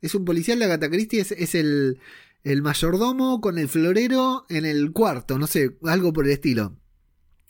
Es 0.02 0.16
un 0.16 0.26
policial 0.26 0.60
de 0.60 0.66
Agatha 0.66 0.90
Christie, 0.90 1.22
es, 1.22 1.56
el, 1.56 2.00
el 2.44 2.62
mayordomo 2.62 3.42
con 3.42 3.58
el 3.58 3.68
florero 3.68 4.46
en 4.50 4.66
el 4.66 4.92
cuarto, 4.92 5.38
no 5.38 5.48
sé, 5.48 5.78
algo 5.84 6.14
por 6.14 6.26
el 6.26 6.32
estilo. 6.32 6.78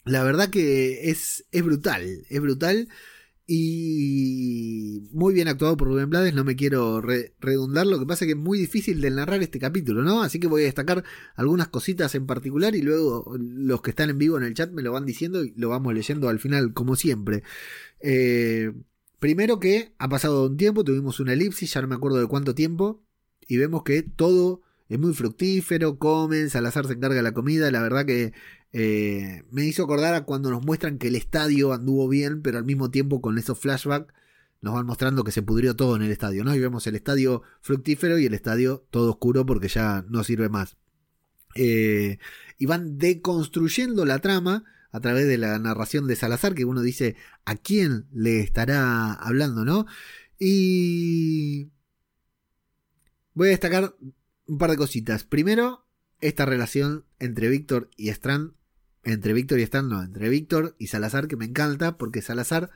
La 0.03 0.23
verdad 0.23 0.49
que 0.49 1.09
es, 1.09 1.45
es 1.51 1.63
brutal, 1.63 2.25
es 2.29 2.41
brutal. 2.41 2.89
Y 3.53 5.09
muy 5.11 5.33
bien 5.33 5.49
actuado 5.49 5.75
por 5.75 5.89
Rubén 5.89 6.09
Blades, 6.09 6.33
no 6.33 6.45
me 6.45 6.55
quiero 6.55 7.01
redundar, 7.01 7.85
lo 7.85 7.99
que 7.99 8.05
pasa 8.05 8.23
es 8.23 8.27
que 8.27 8.39
es 8.39 8.41
muy 8.41 8.57
difícil 8.57 9.01
de 9.01 9.11
narrar 9.11 9.41
este 9.41 9.59
capítulo, 9.59 10.03
¿no? 10.03 10.21
Así 10.21 10.39
que 10.39 10.47
voy 10.47 10.61
a 10.61 10.65
destacar 10.65 11.03
algunas 11.35 11.67
cositas 11.67 12.15
en 12.15 12.27
particular 12.27 12.75
y 12.75 12.81
luego 12.81 13.35
los 13.37 13.81
que 13.81 13.89
están 13.89 14.09
en 14.09 14.19
vivo 14.19 14.37
en 14.37 14.43
el 14.43 14.53
chat 14.53 14.71
me 14.71 14.81
lo 14.81 14.93
van 14.93 15.05
diciendo 15.05 15.43
y 15.43 15.53
lo 15.57 15.67
vamos 15.67 15.93
leyendo 15.93 16.29
al 16.29 16.39
final, 16.39 16.73
como 16.73 16.95
siempre. 16.95 17.43
Eh, 17.99 18.71
primero 19.19 19.59
que 19.59 19.95
ha 19.97 20.07
pasado 20.07 20.47
un 20.47 20.55
tiempo, 20.55 20.85
tuvimos 20.85 21.19
una 21.19 21.33
elipsis, 21.33 21.73
ya 21.73 21.81
no 21.81 21.89
me 21.89 21.95
acuerdo 21.95 22.19
de 22.19 22.27
cuánto 22.27 22.55
tiempo, 22.55 23.03
y 23.45 23.57
vemos 23.57 23.83
que 23.83 24.01
todo 24.03 24.61
es 24.91 24.99
muy 24.99 25.13
fructífero, 25.13 25.97
comen, 25.97 26.49
Salazar 26.49 26.85
se 26.85 26.93
encarga 26.93 27.15
de 27.15 27.23
la 27.23 27.33
comida, 27.33 27.71
la 27.71 27.81
verdad 27.81 28.05
que 28.05 28.33
eh, 28.73 29.43
me 29.49 29.63
hizo 29.63 29.83
acordar 29.83 30.13
a 30.15 30.25
cuando 30.25 30.51
nos 30.51 30.65
muestran 30.65 30.97
que 30.97 31.07
el 31.07 31.15
estadio 31.15 31.71
anduvo 31.71 32.09
bien, 32.09 32.41
pero 32.41 32.57
al 32.57 32.65
mismo 32.65 32.91
tiempo 32.91 33.21
con 33.21 33.37
esos 33.37 33.57
flashbacks 33.57 34.13
nos 34.59 34.73
van 34.73 34.85
mostrando 34.85 35.23
que 35.23 35.31
se 35.31 35.43
pudrió 35.43 35.77
todo 35.77 35.95
en 35.95 36.01
el 36.01 36.11
estadio, 36.11 36.43
¿no? 36.43 36.53
Y 36.53 36.59
vemos 36.59 36.85
el 36.87 36.95
estadio 36.95 37.41
fructífero 37.61 38.19
y 38.19 38.25
el 38.25 38.33
estadio 38.33 38.85
todo 38.91 39.11
oscuro 39.11 39.45
porque 39.45 39.69
ya 39.69 40.03
no 40.09 40.25
sirve 40.25 40.49
más. 40.49 40.75
Eh, 41.55 42.17
y 42.57 42.65
van 42.65 42.97
deconstruyendo 42.97 44.03
la 44.03 44.19
trama 44.19 44.65
a 44.91 44.99
través 44.99 45.25
de 45.25 45.37
la 45.37 45.57
narración 45.57 46.05
de 46.05 46.17
Salazar, 46.17 46.53
que 46.53 46.65
uno 46.65 46.81
dice 46.81 47.15
a 47.45 47.55
quién 47.55 48.07
le 48.11 48.41
estará 48.41 49.13
hablando, 49.13 49.63
¿no? 49.63 49.85
Y 50.37 51.69
voy 53.33 53.47
a 53.47 53.51
destacar 53.51 53.95
un 54.51 54.57
par 54.57 54.69
de 54.69 54.77
cositas. 54.77 55.23
Primero, 55.23 55.85
esta 56.19 56.45
relación 56.45 57.05
entre 57.19 57.47
Víctor 57.47 57.89
y 57.95 58.09
Strand 58.09 58.53
entre 59.03 59.33
Víctor 59.33 59.59
y 59.59 59.63
Stan, 59.63 59.87
no, 59.87 60.03
entre 60.03 60.29
Víctor 60.29 60.75
y 60.77 60.87
Salazar, 60.87 61.27
que 61.27 61.37
me 61.37 61.45
encanta, 61.45 61.97
porque 61.97 62.21
Salazar 62.21 62.69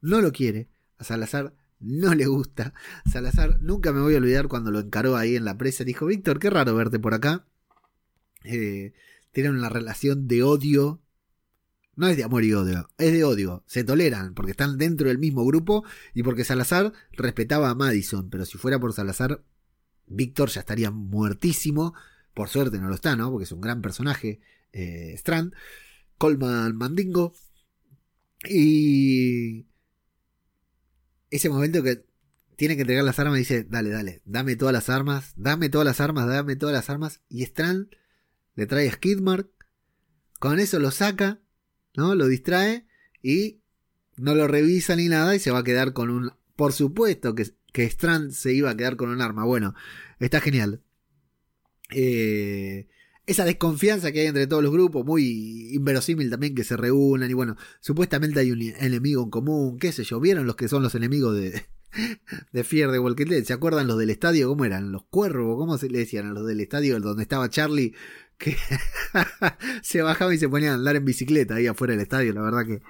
no 0.00 0.20
lo 0.20 0.32
quiere, 0.32 0.68
a 0.98 1.04
Salazar 1.04 1.54
no 1.80 2.14
le 2.14 2.26
gusta. 2.26 2.74
Salazar, 3.10 3.58
nunca 3.60 3.92
me 3.92 4.00
voy 4.00 4.14
a 4.14 4.18
olvidar 4.18 4.48
cuando 4.48 4.70
lo 4.70 4.80
encaró 4.80 5.16
ahí 5.16 5.36
en 5.36 5.44
la 5.44 5.56
presa, 5.56 5.84
dijo, 5.84 6.06
Víctor, 6.06 6.38
qué 6.38 6.50
raro 6.50 6.74
verte 6.74 6.98
por 6.98 7.14
acá. 7.14 7.46
Eh, 8.44 8.92
tienen 9.30 9.56
una 9.56 9.68
relación 9.68 10.28
de 10.28 10.42
odio. 10.42 11.00
No 11.94 12.08
es 12.08 12.16
de 12.16 12.24
amor 12.24 12.44
y 12.44 12.52
odio, 12.54 12.88
es 12.98 13.12
de 13.12 13.24
odio. 13.24 13.64
Se 13.66 13.84
toleran 13.84 14.34
porque 14.34 14.52
están 14.52 14.78
dentro 14.78 15.08
del 15.08 15.18
mismo 15.18 15.44
grupo 15.44 15.84
y 16.14 16.22
porque 16.22 16.44
Salazar 16.44 16.92
respetaba 17.12 17.70
a 17.70 17.74
Madison. 17.74 18.30
Pero 18.30 18.46
si 18.46 18.56
fuera 18.58 18.80
por 18.80 18.92
Salazar, 18.94 19.44
Víctor 20.06 20.50
ya 20.50 20.60
estaría 20.60 20.90
muertísimo. 20.90 21.94
Por 22.34 22.48
suerte 22.48 22.78
no 22.78 22.88
lo 22.88 22.94
está, 22.94 23.16
¿no? 23.16 23.30
Porque 23.30 23.44
es 23.44 23.52
un 23.52 23.60
gran 23.60 23.82
personaje 23.82 24.40
eh, 24.72 25.12
Strand, 25.16 25.54
Colman 26.18 26.76
Mandingo. 26.76 27.34
Y 28.48 29.66
ese 31.30 31.48
momento 31.48 31.82
que 31.82 32.04
tiene 32.56 32.76
que 32.76 32.82
entregar 32.82 33.04
las 33.04 33.18
armas, 33.18 33.38
dice, 33.38 33.64
dale, 33.64 33.90
dale, 33.90 34.22
dame 34.24 34.56
todas 34.56 34.72
las 34.72 34.88
armas, 34.88 35.32
dame 35.36 35.68
todas 35.68 35.86
las 35.86 36.00
armas, 36.00 36.26
dame 36.26 36.56
todas 36.56 36.74
las 36.74 36.90
armas. 36.90 37.20
Y 37.28 37.42
Strand 37.42 37.88
le 38.54 38.66
trae 38.66 38.88
a 38.88 38.92
Skidmark, 38.92 39.48
con 40.38 40.58
eso 40.60 40.78
lo 40.78 40.90
saca, 40.90 41.40
¿no? 41.96 42.14
Lo 42.14 42.26
distrae 42.26 42.86
y 43.22 43.60
no 44.16 44.34
lo 44.34 44.46
revisa 44.46 44.96
ni 44.96 45.08
nada 45.08 45.34
y 45.34 45.38
se 45.38 45.50
va 45.50 45.60
a 45.60 45.64
quedar 45.64 45.92
con 45.92 46.10
un... 46.10 46.32
Por 46.56 46.72
supuesto 46.72 47.34
que, 47.34 47.46
que 47.72 47.84
Strand 47.84 48.32
se 48.32 48.52
iba 48.52 48.70
a 48.70 48.76
quedar 48.76 48.96
con 48.96 49.10
un 49.10 49.20
arma. 49.20 49.44
Bueno, 49.44 49.74
está 50.20 50.40
genial. 50.40 50.82
Eh, 51.90 52.88
esa 53.26 53.44
desconfianza 53.44 54.12
que 54.12 54.20
hay 54.20 54.26
entre 54.26 54.46
todos 54.46 54.62
los 54.62 54.72
grupos, 54.72 55.04
muy 55.04 55.74
inverosímil 55.74 56.30
también 56.30 56.54
que 56.54 56.64
se 56.64 56.76
reúnan 56.76 57.30
y 57.30 57.34
bueno, 57.34 57.56
supuestamente 57.80 58.40
hay 58.40 58.50
un 58.50 58.60
enemigo 58.62 59.22
en 59.22 59.30
común, 59.30 59.78
qué 59.78 59.92
sé 59.92 60.04
yo, 60.04 60.18
vieron 60.18 60.46
los 60.46 60.56
que 60.56 60.68
son 60.68 60.82
los 60.82 60.94
enemigos 60.96 61.36
de, 61.36 61.66
de 62.52 62.64
Fier 62.64 62.90
de 62.90 62.98
Walking 62.98 63.26
Dead, 63.26 63.44
¿se 63.44 63.52
acuerdan 63.52 63.86
los 63.86 63.98
del 63.98 64.10
estadio? 64.10 64.48
¿Cómo 64.48 64.64
eran? 64.64 64.90
¿Los 64.90 65.04
cuervos? 65.04 65.56
¿Cómo 65.56 65.78
se 65.78 65.88
le 65.88 65.98
decían 65.98 66.26
a 66.26 66.32
los 66.32 66.46
del 66.46 66.60
estadio 66.60 66.98
donde 66.98 67.22
estaba 67.22 67.48
Charlie? 67.48 67.94
Que 68.38 68.56
se 69.82 70.02
bajaba 70.02 70.34
y 70.34 70.38
se 70.38 70.48
ponía 70.48 70.72
a 70.72 70.74
andar 70.74 70.96
en 70.96 71.04
bicicleta 71.04 71.56
ahí 71.56 71.68
afuera 71.68 71.92
del 71.92 72.02
estadio, 72.02 72.32
la 72.32 72.42
verdad 72.42 72.66
que 72.66 72.82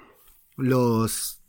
los 0.57 1.42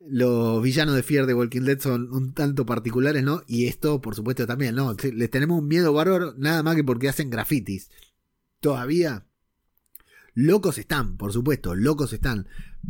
los 0.00 0.62
villanos 0.62 0.94
de 0.94 1.02
Fear 1.02 1.26
de 1.26 1.34
Walking 1.34 1.62
Dead 1.62 1.78
son 1.78 2.12
un 2.12 2.32
tanto 2.32 2.64
particulares, 2.64 3.22
¿no? 3.22 3.42
Y 3.46 3.66
esto, 3.66 4.00
por 4.00 4.14
supuesto, 4.14 4.46
también, 4.46 4.74
¿no? 4.74 4.96
Les 5.12 5.30
tenemos 5.30 5.58
un 5.58 5.68
miedo 5.68 5.92
bárbaro, 5.92 6.34
nada 6.38 6.62
más 6.62 6.76
que 6.76 6.84
porque 6.84 7.08
hacen 7.08 7.30
grafitis. 7.30 7.90
Todavía. 8.60 9.26
Locos 10.32 10.78
están, 10.78 11.16
por 11.16 11.32
supuesto, 11.32 11.74
locos 11.74 12.12
están. 12.12 12.46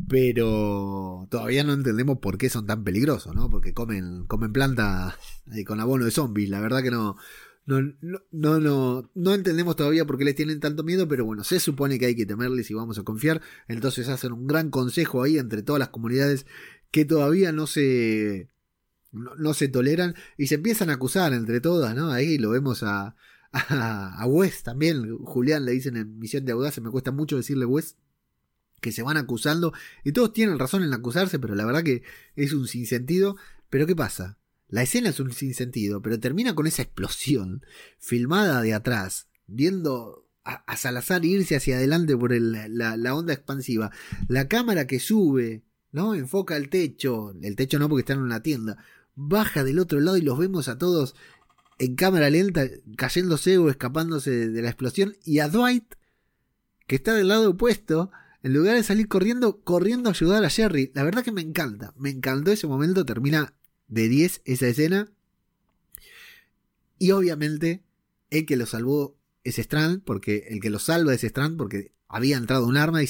Pero 0.09 1.27
todavía 1.31 1.65
no 1.65 1.73
entendemos 1.73 2.19
por 2.19 2.39
qué 2.39 2.49
son 2.49 2.67
tan 2.67 2.85
peligrosos, 2.85 3.35
¿no? 3.35 3.51
Porque 3.51 3.75
comen, 3.75 4.25
comen 4.27 4.53
planta 4.53 5.17
con 5.67 5.81
abono 5.81 6.05
de 6.05 6.13
zombies. 6.13 6.49
La 6.49 6.61
verdad 6.61 6.83
que 6.83 6.93
no, 6.93 7.17
no, 7.67 7.81
no, 8.31 8.61
no, 8.61 9.11
no 9.15 9.35
entendemos 9.35 9.75
todavía 9.75 10.05
por 10.05 10.17
qué 10.17 10.25
les 10.25 10.37
tienen 10.37 10.61
tanto 10.61 10.85
miedo, 10.85 11.09
pero 11.09 11.25
bueno, 11.25 11.43
se 11.43 11.59
supone 11.59 11.99
que 11.99 12.07
hay 12.07 12.15
que 12.15 12.27
temerles 12.27 12.71
y 12.71 12.75
vamos 12.75 12.99
a 12.99 13.03
confiar. 13.03 13.41
Entonces 13.67 14.09
hacen 14.09 14.33
un 14.33 14.47
gran 14.47 14.71
consejo 14.71 15.23
ahí 15.23 15.39
entre 15.39 15.63
todas 15.63 15.81
las 15.81 15.89
comunidades 15.89 16.47
que 16.91 17.05
todavía 17.05 17.53
no 17.53 17.67
se, 17.67 18.49
no, 19.13 19.55
se 19.55 19.69
toleran 19.69 20.15
y 20.37 20.47
se 20.47 20.57
empiezan 20.57 20.91
a 20.91 20.95
acusar 20.95 21.33
entre 21.33 21.61
todas, 21.61 21.95
¿no? 21.95 22.11
Ahí 22.11 22.39
lo 22.39 22.51
vemos 22.51 22.83
a, 22.83 23.17
a, 23.53 24.25
Wes 24.27 24.63
también, 24.63 25.17
Julián 25.19 25.65
le 25.65 25.73
dicen 25.73 25.97
en 25.97 26.19
Misión 26.19 26.45
de 26.45 26.53
Audacia, 26.53 26.83
me 26.83 26.91
cuesta 26.91 27.13
mucho 27.13 27.37
decirle 27.37 27.65
Wes, 27.65 27.97
que 28.81 28.93
se 28.93 29.03
van 29.03 29.17
acusando 29.17 29.73
y 30.05 30.13
todos 30.13 30.33
tienen 30.33 30.59
razón 30.59 30.83
en 30.83 30.95
acusarse, 30.95 31.39
pero 31.39 31.55
la 31.55 31.67
verdad 31.67 31.83
que 31.83 32.03
es 32.35 32.53
un 32.53 32.67
sinsentido. 32.67 33.37
Pero 33.69 33.87
¿qué 33.87 33.95
pasa? 33.95 34.39
La 34.69 34.83
escena 34.83 35.11
es 35.11 35.21
un 35.21 35.33
sinsentido, 35.33 36.01
pero 36.01 36.19
termina 36.19 36.55
con 36.55 36.67
esa 36.67 36.83
explosión 36.83 37.65
filmada 37.99 38.63
de 38.63 38.73
atrás, 38.73 39.29
viendo 39.47 40.29
a, 40.45 40.77
Salazar 40.77 41.25
irse 41.25 41.57
hacia 41.57 41.77
adelante 41.77 42.17
por 42.17 42.33
la, 42.33 42.97
la, 42.97 43.15
onda 43.15 43.33
expansiva. 43.33 43.91
La 44.29 44.49
cámara 44.49 44.87
que 44.87 45.01
sube, 45.01 45.63
¿no? 45.93 46.15
Enfoca 46.15 46.57
el 46.57 46.69
techo, 46.69 47.35
el 47.43 47.57
techo 47.57 47.79
no 47.79 47.89
porque 47.89 48.01
están 48.01 48.19
en 48.19 48.25
una 48.25 48.43
tienda, 48.43 48.79
baja 49.15 49.65
del 49.65 49.79
otro 49.79 50.01
lado 50.01 50.17
y 50.17 50.23
los 50.23 50.39
vemos 50.39 50.69
a 50.69 50.79
todos 50.79 51.15
en 51.79 51.97
cámara 51.97 52.29
lenta 52.29 52.69
cayéndose 52.97 53.59
o 53.59 53.71
escapándose 53.71 54.49
de 54.49 54.63
la 54.63 54.69
explosión 54.69 55.17
y 55.25 55.39
a 55.39 55.49
Dwight 55.49 55.95
que 56.87 56.97
está 56.97 57.15
del 57.15 57.29
lado 57.29 57.51
opuesto 57.51 58.11
en 58.43 58.53
lugar 58.53 58.75
de 58.75 58.83
salir 58.83 59.09
corriendo, 59.09 59.61
corriendo 59.63 60.09
a 60.09 60.13
ayudar 60.13 60.45
a 60.45 60.51
Jerry. 60.51 60.91
La 60.95 61.05
verdad 61.05 61.23
que 61.23 61.33
me 61.33 61.43
encanta, 61.43 61.95
me 61.97 62.11
encantó 62.11 62.51
ese 62.51 62.67
momento, 62.67 63.05
termina 63.05 63.55
de 63.89 64.09
10 64.09 64.43
esa 64.45 64.67
escena. 64.67 65.11
Y 66.99 67.13
obviamente 67.13 67.83
el 68.31 68.47
que 68.47 68.57
lo 68.57 68.67
salvó 68.67 69.17
es 69.45 69.59
Strand, 69.59 70.03
porque 70.03 70.47
el 70.49 70.61
que 70.61 70.71
lo 70.71 70.79
salva 70.79 71.15
es 71.15 71.25
Strand, 71.25 71.57
porque 71.57 71.93
había 72.11 72.37
entrado 72.37 72.67
un 72.67 72.77
arma 72.77 73.03
y, 73.03 73.09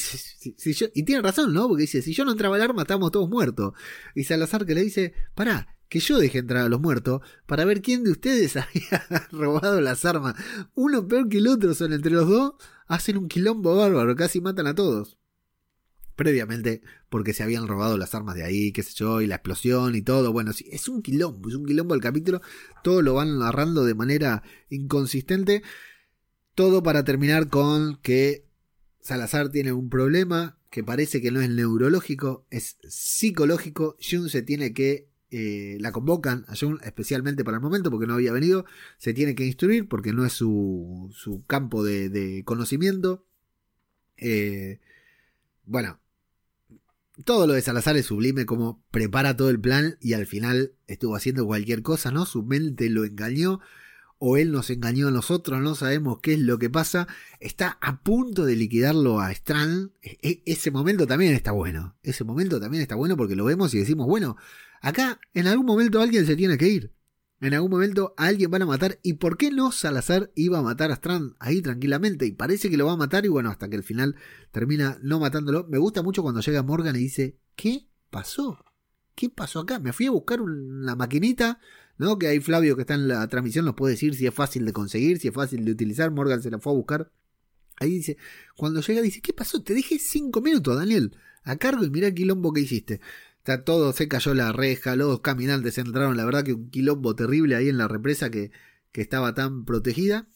y 0.94 1.03
tiene 1.05 1.22
razón, 1.22 1.55
¿no? 1.55 1.66
Porque 1.66 1.82
dice, 1.82 2.03
si 2.03 2.12
yo 2.12 2.24
no 2.24 2.32
entraba 2.32 2.57
el 2.57 2.62
arma, 2.62 2.82
estamos 2.82 3.11
todos 3.11 3.28
muertos. 3.28 3.72
Y 4.14 4.24
Salazar 4.24 4.66
que 4.66 4.74
le 4.74 4.82
dice, 4.82 5.14
pará, 5.34 5.74
que 5.88 6.01
yo 6.01 6.18
deje 6.18 6.38
entrar 6.38 6.66
a 6.66 6.68
los 6.68 6.80
muertos 6.80 7.22
para 7.46 7.64
ver 7.64 7.80
quién 7.80 8.05
de 8.05 8.11
ustedes 8.11 8.57
había 8.57 9.28
robado 9.32 9.80
las 9.80 10.05
armas. 10.05 10.36
Uno 10.74 11.09
peor 11.09 11.28
que 11.28 11.38
el 11.38 11.48
otro 11.48 11.74
son 11.74 11.94
entre 11.94 12.12
los 12.12 12.28
dos, 12.28 12.53
hacen 12.86 13.16
un 13.16 13.28
quilombo 13.28 13.74
bárbaro, 13.74 14.14
casi 14.14 14.40
matan 14.40 14.66
a 14.66 14.74
todos 14.74 15.16
previamente 16.20 16.82
porque 17.09 17.32
se 17.32 17.42
habían 17.42 17.66
robado 17.66 17.96
las 17.96 18.14
armas 18.14 18.34
de 18.34 18.44
ahí, 18.44 18.72
qué 18.72 18.82
sé 18.82 18.92
yo, 18.94 19.22
y 19.22 19.26
la 19.26 19.36
explosión 19.36 19.94
y 19.94 20.03
todo. 20.03 20.34
Bueno, 20.34 20.51
es 20.51 20.88
un 20.88 21.01
quilombo, 21.01 21.48
es 21.48 21.55
un 21.55 21.64
quilombo 21.64 21.94
el 21.94 22.03
capítulo, 22.03 22.42
todo 22.84 23.01
lo 23.01 23.14
van 23.14 23.38
narrando 23.38 23.86
de 23.86 23.94
manera 23.94 24.42
inconsistente, 24.68 25.62
todo 26.55 26.82
para 26.82 27.05
terminar 27.05 27.48
con 27.48 27.96
que 28.03 28.49
Salazar 29.01 29.51
tiene 29.51 29.72
un 29.72 29.88
problema 29.88 30.59
que 30.70 30.84
parece 30.84 31.20
que 31.20 31.30
no 31.30 31.40
es 31.40 31.51
neurológico, 31.51 32.46
es 32.51 32.78
psicológico, 32.88 33.96
Jun 34.01 34.28
se 34.28 34.42
tiene 34.42 34.72
que... 34.72 35.09
Eh, 35.32 35.76
la 35.78 35.92
convocan 35.92 36.44
a 36.48 36.57
Jun 36.57 36.80
especialmente 36.82 37.44
para 37.44 37.59
el 37.59 37.62
momento 37.62 37.88
porque 37.88 38.09
no 38.09 38.14
había 38.14 38.32
venido, 38.32 38.64
se 38.98 39.14
tiene 39.14 39.36
que 39.36 39.46
instruir 39.46 39.86
porque 39.86 40.12
no 40.12 40.26
es 40.26 40.32
su, 40.32 41.09
su 41.14 41.44
campo 41.46 41.84
de, 41.84 42.09
de 42.09 42.42
conocimiento. 42.44 43.24
Eh, 44.16 44.80
bueno, 45.64 46.01
todo 47.24 47.46
lo 47.46 47.53
de 47.53 47.62
Salazar 47.62 47.96
es 47.96 48.07
sublime, 48.07 48.44
como 48.44 48.82
prepara 48.90 49.36
todo 49.36 49.51
el 49.51 49.61
plan 49.61 49.96
y 50.01 50.14
al 50.14 50.26
final 50.26 50.74
estuvo 50.88 51.14
haciendo 51.14 51.46
cualquier 51.46 51.82
cosa, 51.82 52.11
¿no? 52.11 52.26
Su 52.26 52.42
mente 52.42 52.90
lo 52.90 53.05
engañó 53.05 53.61
o 54.22 54.36
él 54.36 54.52
nos 54.52 54.68
engañó 54.68 55.08
a 55.08 55.10
nosotros, 55.10 55.62
no 55.62 55.74
sabemos 55.74 56.18
qué 56.20 56.34
es 56.34 56.40
lo 56.40 56.58
que 56.58 56.68
pasa. 56.68 57.08
Está 57.40 57.78
a 57.80 58.02
punto 58.02 58.44
de 58.44 58.54
liquidarlo 58.54 59.18
a 59.18 59.32
Strand. 59.32 59.92
E, 60.02 60.18
e, 60.20 60.42
ese 60.44 60.70
momento 60.70 61.06
también 61.06 61.32
está 61.32 61.52
bueno. 61.52 61.96
Ese 62.02 62.22
momento 62.22 62.60
también 62.60 62.82
está 62.82 62.96
bueno 62.96 63.16
porque 63.16 63.34
lo 63.34 63.46
vemos 63.46 63.72
y 63.72 63.78
decimos, 63.78 64.06
bueno, 64.06 64.36
acá 64.82 65.18
en 65.32 65.46
algún 65.46 65.64
momento 65.64 66.02
alguien 66.02 66.26
se 66.26 66.36
tiene 66.36 66.58
que 66.58 66.68
ir. 66.68 66.94
En 67.40 67.54
algún 67.54 67.70
momento 67.70 68.12
a 68.18 68.26
alguien 68.26 68.50
van 68.50 68.60
a 68.60 68.66
matar. 68.66 68.98
¿Y 69.02 69.14
por 69.14 69.38
qué 69.38 69.50
no 69.50 69.72
Salazar 69.72 70.30
iba 70.34 70.58
a 70.58 70.62
matar 70.62 70.90
a 70.90 70.96
Strand 70.96 71.36
ahí 71.38 71.62
tranquilamente? 71.62 72.26
Y 72.26 72.32
parece 72.32 72.68
que 72.68 72.76
lo 72.76 72.84
va 72.84 72.92
a 72.92 72.96
matar 72.96 73.24
y 73.24 73.28
bueno, 73.28 73.48
hasta 73.48 73.70
que 73.70 73.76
al 73.76 73.84
final 73.84 74.16
termina 74.52 74.98
no 75.02 75.18
matándolo. 75.18 75.66
Me 75.66 75.78
gusta 75.78 76.02
mucho 76.02 76.22
cuando 76.22 76.42
llega 76.42 76.62
Morgan 76.62 76.94
y 76.94 76.98
dice, 76.98 77.38
¿qué 77.56 77.88
pasó? 78.10 78.62
¿Qué 79.14 79.30
pasó 79.30 79.60
acá? 79.60 79.78
Me 79.78 79.94
fui 79.94 80.06
a 80.06 80.10
buscar 80.10 80.42
una 80.42 80.94
maquinita, 80.94 81.58
¿no? 82.01 82.18
Que 82.18 82.28
ahí 82.28 82.40
Flavio 82.40 82.76
que 82.76 82.80
está 82.80 82.94
en 82.94 83.09
la 83.09 83.28
transmisión 83.28 83.66
nos 83.66 83.74
puede 83.74 83.92
decir 83.92 84.14
si 84.14 84.26
es 84.26 84.32
fácil 84.32 84.64
de 84.64 84.72
conseguir, 84.72 85.18
si 85.18 85.28
es 85.28 85.34
fácil 85.34 85.66
de 85.66 85.72
utilizar. 85.72 86.11
Morgan 86.11 86.42
se 86.42 86.51
la 86.51 86.59
fue 86.59 86.72
a 86.72 86.76
buscar. 86.76 87.12
Ahí 87.78 87.90
dice, 87.90 88.16
cuando 88.57 88.80
llega 88.80 89.03
dice, 89.03 89.20
¿qué 89.20 89.34
pasó? 89.34 89.62
Te 89.62 89.74
dejé 89.74 89.98
cinco 89.98 90.40
minutos, 90.40 90.78
Daniel, 90.78 91.14
a 91.42 91.57
cargo 91.57 91.84
y 91.84 91.90
mira 91.90 92.07
el 92.09 92.14
quilombo 92.14 92.55
que 92.55 92.62
hiciste. 92.62 93.03
Está 93.36 93.64
todo, 93.64 93.92
se 93.92 94.09
cayó 94.09 94.32
la 94.32 94.51
reja, 94.51 94.96
los 94.96 95.20
caminantes 95.20 95.76
entraron, 95.76 96.16
la 96.16 96.24
verdad 96.24 96.42
que 96.42 96.55
un 96.55 96.70
quilombo 96.70 97.14
terrible 97.14 97.55
ahí 97.55 97.68
en 97.68 97.76
la 97.76 97.86
represa 97.86 98.30
que, 98.30 98.51
que 98.92 99.03
estaba 99.03 99.34
tan 99.34 99.66
protegida. 99.66 100.26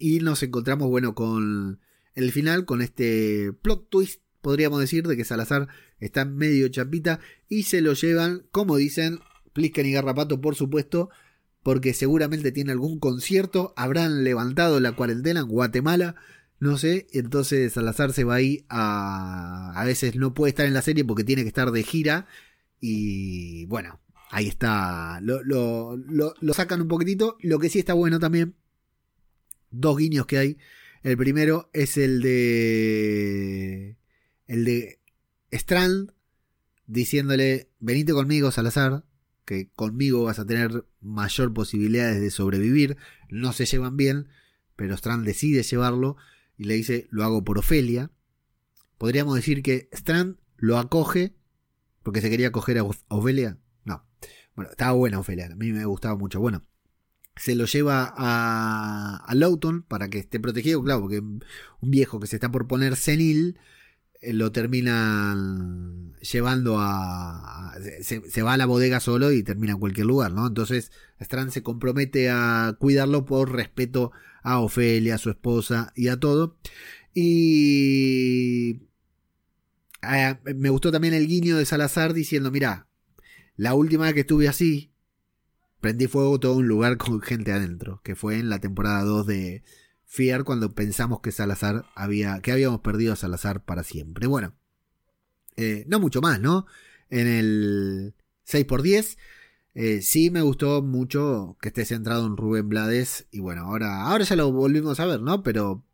Y 0.00 0.18
nos 0.18 0.42
encontramos, 0.42 0.88
bueno, 0.88 1.14
con 1.14 1.78
el 2.14 2.32
final, 2.32 2.64
con 2.64 2.82
este 2.82 3.52
plot 3.62 3.88
twist, 3.88 4.20
podríamos 4.40 4.80
decir, 4.80 5.06
de 5.06 5.16
que 5.16 5.24
Salazar 5.24 5.68
está 6.00 6.24
medio 6.24 6.66
chapita 6.68 7.20
y 7.48 7.62
se 7.62 7.80
lo 7.82 7.92
llevan, 7.92 8.48
como 8.50 8.76
dicen, 8.76 9.20
Plisken 9.56 9.86
y 9.86 9.92
Garrapato, 9.92 10.40
por 10.40 10.54
supuesto, 10.54 11.10
porque 11.64 11.94
seguramente 11.94 12.52
tiene 12.52 12.70
algún 12.70 13.00
concierto, 13.00 13.74
habrán 13.76 14.22
levantado 14.22 14.78
la 14.78 14.92
cuarentena 14.92 15.40
en 15.40 15.48
Guatemala 15.48 16.14
no 16.58 16.78
sé, 16.78 17.06
entonces 17.12 17.74
Salazar 17.74 18.12
se 18.12 18.24
va 18.24 18.36
ahí 18.36 18.64
a... 18.68 19.72
A 19.76 19.84
veces 19.84 20.16
no 20.16 20.32
puede 20.34 20.50
estar 20.50 20.66
en 20.66 20.74
la 20.74 20.82
serie 20.82 21.04
porque 21.04 21.24
tiene 21.24 21.42
que 21.42 21.48
estar 21.48 21.70
de 21.70 21.82
gira 21.82 22.26
y 22.80 23.66
bueno, 23.66 24.00
ahí 24.30 24.48
está, 24.48 25.20
lo, 25.22 25.42
lo, 25.42 25.96
lo, 25.96 26.54
sacan 26.54 26.80
un 26.82 26.88
poquitito, 26.88 27.36
lo 27.40 27.58
que 27.58 27.68
sí 27.68 27.78
está 27.78 27.94
bueno 27.94 28.18
también, 28.18 28.54
dos 29.70 29.98
guiños 29.98 30.26
que 30.26 30.38
hay, 30.38 30.58
el 31.02 31.16
primero 31.16 31.70
es 31.72 31.96
el 31.96 32.22
de... 32.22 33.96
El 34.46 34.64
de 34.64 35.00
Strand 35.50 36.12
diciéndole, 36.86 37.68
venite 37.80 38.12
conmigo 38.12 38.50
Salazar, 38.50 39.04
que 39.46 39.70
conmigo 39.74 40.24
vas 40.24 40.38
a 40.38 40.44
tener 40.44 40.84
mayor 41.00 41.54
posibilidades 41.54 42.20
de 42.20 42.30
sobrevivir, 42.30 42.98
no 43.30 43.52
se 43.52 43.64
llevan 43.64 43.96
bien, 43.96 44.28
pero 44.74 44.94
Strand 44.94 45.24
decide 45.24 45.62
llevarlo 45.62 46.16
y 46.58 46.64
le 46.64 46.74
dice, 46.74 47.06
lo 47.10 47.24
hago 47.24 47.44
por 47.44 47.58
Ofelia. 47.58 48.10
Podríamos 48.98 49.36
decir 49.36 49.62
que 49.62 49.88
Strand 49.92 50.36
lo 50.56 50.78
acoge 50.78 51.34
porque 52.02 52.20
se 52.20 52.28
quería 52.28 52.52
coger 52.52 52.78
a 52.78 52.84
Ofelia. 53.08 53.58
No. 53.84 54.04
Bueno, 54.54 54.70
estaba 54.72 54.92
buena 54.92 55.20
Ofelia, 55.20 55.46
a 55.46 55.56
mí 55.56 55.72
me 55.72 55.84
gustaba 55.84 56.16
mucho. 56.16 56.40
Bueno, 56.40 56.66
se 57.36 57.54
lo 57.54 57.66
lleva 57.66 58.12
a, 58.16 59.16
a 59.24 59.34
Lawton 59.34 59.82
para 59.82 60.08
que 60.08 60.18
esté 60.18 60.40
protegido, 60.40 60.82
claro, 60.82 61.02
porque 61.02 61.20
un 61.20 61.40
viejo 61.80 62.18
que 62.18 62.26
se 62.26 62.36
está 62.36 62.50
por 62.50 62.66
poner 62.66 62.96
senil 62.96 63.58
lo 64.32 64.52
termina 64.52 65.34
llevando 66.20 66.76
a... 66.78 67.74
Se, 68.00 68.42
va 68.42 68.54
a 68.54 68.56
la 68.56 68.66
bodega 68.66 69.00
solo 69.00 69.32
y 69.32 69.42
termina 69.42 69.74
en 69.74 69.78
cualquier 69.78 70.06
lugar, 70.06 70.32
¿no? 70.32 70.46
Entonces 70.46 70.90
Strand 71.20 71.50
se 71.50 71.62
compromete 71.62 72.30
a 72.30 72.76
cuidarlo 72.78 73.24
por 73.24 73.52
respeto 73.52 74.12
a 74.42 74.60
Ofelia, 74.60 75.16
a 75.16 75.18
su 75.18 75.30
esposa 75.30 75.92
y 75.94 76.08
a 76.08 76.18
todo. 76.18 76.56
Y 77.14 78.82
me 80.54 80.70
gustó 80.70 80.92
también 80.92 81.14
el 81.14 81.26
guiño 81.26 81.56
de 81.56 81.66
Salazar 81.66 82.14
diciendo, 82.14 82.50
mira, 82.50 82.86
la 83.56 83.74
última 83.74 84.04
vez 84.04 84.14
que 84.14 84.20
estuve 84.20 84.48
así, 84.48 84.92
prendí 85.80 86.06
fuego 86.06 86.38
todo 86.38 86.56
un 86.56 86.68
lugar 86.68 86.96
con 86.96 87.20
gente 87.20 87.52
adentro, 87.52 88.00
que 88.04 88.14
fue 88.14 88.38
en 88.38 88.48
la 88.48 88.58
temporada 88.58 89.02
2 89.02 89.26
de 89.26 89.62
Fear 90.06 90.44
cuando 90.44 90.74
pensamos 90.74 91.20
que 91.20 91.32
Salazar 91.32 91.84
había, 91.94 92.40
que 92.40 92.52
habíamos 92.52 92.80
perdido 92.80 93.12
a 93.12 93.16
Salazar 93.16 93.64
para 93.64 93.82
siempre. 93.82 94.26
Bueno, 94.26 94.54
eh, 95.56 95.84
no 95.88 96.00
mucho 96.00 96.20
más, 96.20 96.40
¿no? 96.40 96.66
En 97.10 97.26
el 97.26 98.14
6x10 98.46 99.16
eh, 99.78 100.00
sí 100.00 100.30
me 100.30 100.40
gustó 100.40 100.80
mucho 100.82 101.58
que 101.60 101.68
esté 101.68 101.84
centrado 101.84 102.26
en 102.26 102.38
Rubén 102.38 102.68
Blades. 102.70 103.26
Y 103.30 103.40
bueno, 103.40 103.62
ahora, 103.62 104.04
ahora 104.04 104.24
ya 104.24 104.34
lo 104.34 104.50
volvimos 104.50 104.98
a 105.00 105.06
ver, 105.06 105.20
¿no? 105.20 105.42
Pero, 105.42 105.84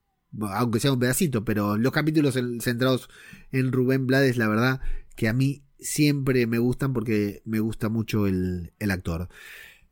aunque 0.41 0.79
sea 0.79 0.93
un 0.93 1.01
pedacito, 1.01 1.45
pero 1.45 1.77
los 1.77 1.93
capítulos 1.93 2.39
centrados 2.61 3.09
en 3.51 3.73
Rubén 3.73 4.07
Blades, 4.07 4.37
la 4.37 4.47
verdad 4.47 4.81
que 5.17 5.29
a 5.29 5.33
mí 5.33 5.65
siempre 5.81 6.47
me 6.47 6.59
gustan 6.59 6.93
porque 6.93 7.43
me 7.45 7.59
gusta 7.59 7.89
mucho 7.89 8.29
el, 8.29 8.73
actor. 8.79 9.29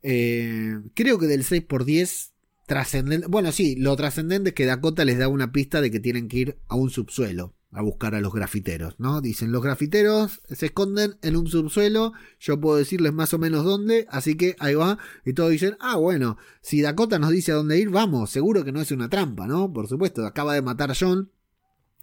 Eh, 0.03 0.79
creo 0.93 1.19
que 1.19 1.27
del 1.27 1.43
6x10 1.43 2.30
trascendente. 2.71 3.27
Bueno, 3.27 3.51
sí, 3.51 3.75
lo 3.75 3.97
trascendente 3.97 4.51
es 4.51 4.55
que 4.55 4.65
Dakota 4.65 5.03
les 5.03 5.19
da 5.19 5.27
una 5.27 5.51
pista 5.51 5.81
de 5.81 5.91
que 5.91 5.99
tienen 5.99 6.29
que 6.29 6.37
ir 6.37 6.57
a 6.69 6.75
un 6.75 6.89
subsuelo 6.89 7.53
a 7.73 7.81
buscar 7.81 8.15
a 8.15 8.21
los 8.21 8.31
grafiteros, 8.31 8.97
¿no? 8.97 9.19
Dicen, 9.19 9.51
los 9.51 9.61
grafiteros 9.61 10.39
se 10.49 10.67
esconden 10.67 11.17
en 11.21 11.35
un 11.35 11.47
subsuelo, 11.47 12.13
yo 12.39 12.61
puedo 12.61 12.77
decirles 12.77 13.11
más 13.11 13.33
o 13.33 13.39
menos 13.39 13.65
dónde, 13.65 14.07
así 14.09 14.35
que 14.35 14.55
ahí 14.59 14.75
va, 14.75 14.97
y 15.25 15.33
todos 15.33 15.51
dicen, 15.51 15.75
ah, 15.81 15.97
bueno, 15.97 16.37
si 16.61 16.81
Dakota 16.81 17.19
nos 17.19 17.31
dice 17.31 17.51
a 17.51 17.55
dónde 17.55 17.77
ir, 17.77 17.89
vamos, 17.89 18.29
seguro 18.29 18.63
que 18.63 18.71
no 18.71 18.79
es 18.79 18.91
una 18.93 19.09
trampa, 19.09 19.47
¿no? 19.47 19.73
Por 19.73 19.89
supuesto, 19.89 20.25
acaba 20.25 20.53
de 20.53 20.61
matar 20.61 20.91
a 20.91 20.95
John, 20.97 21.29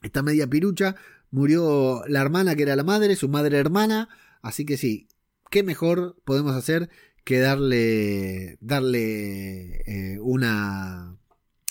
está 0.03 0.23
media 0.23 0.49
pirucha, 0.49 0.97
murió 1.31 2.03
la 2.09 2.21
hermana 2.21 2.57
que 2.57 2.65
era 2.65 2.77
la 2.77 2.85
madre, 2.85 3.17
su 3.17 3.31
madre 3.31 3.57
hermana, 3.57 4.11
así 4.43 4.67
que 4.67 4.77
sí, 4.77 5.09
¿qué 5.51 5.63
mejor 5.63 6.21
podemos 6.27 6.55
hacer 6.55 6.91
que 7.25 7.39
darle, 7.39 8.59
darle 8.61 9.83
eh, 9.87 10.19
una, 10.21 11.17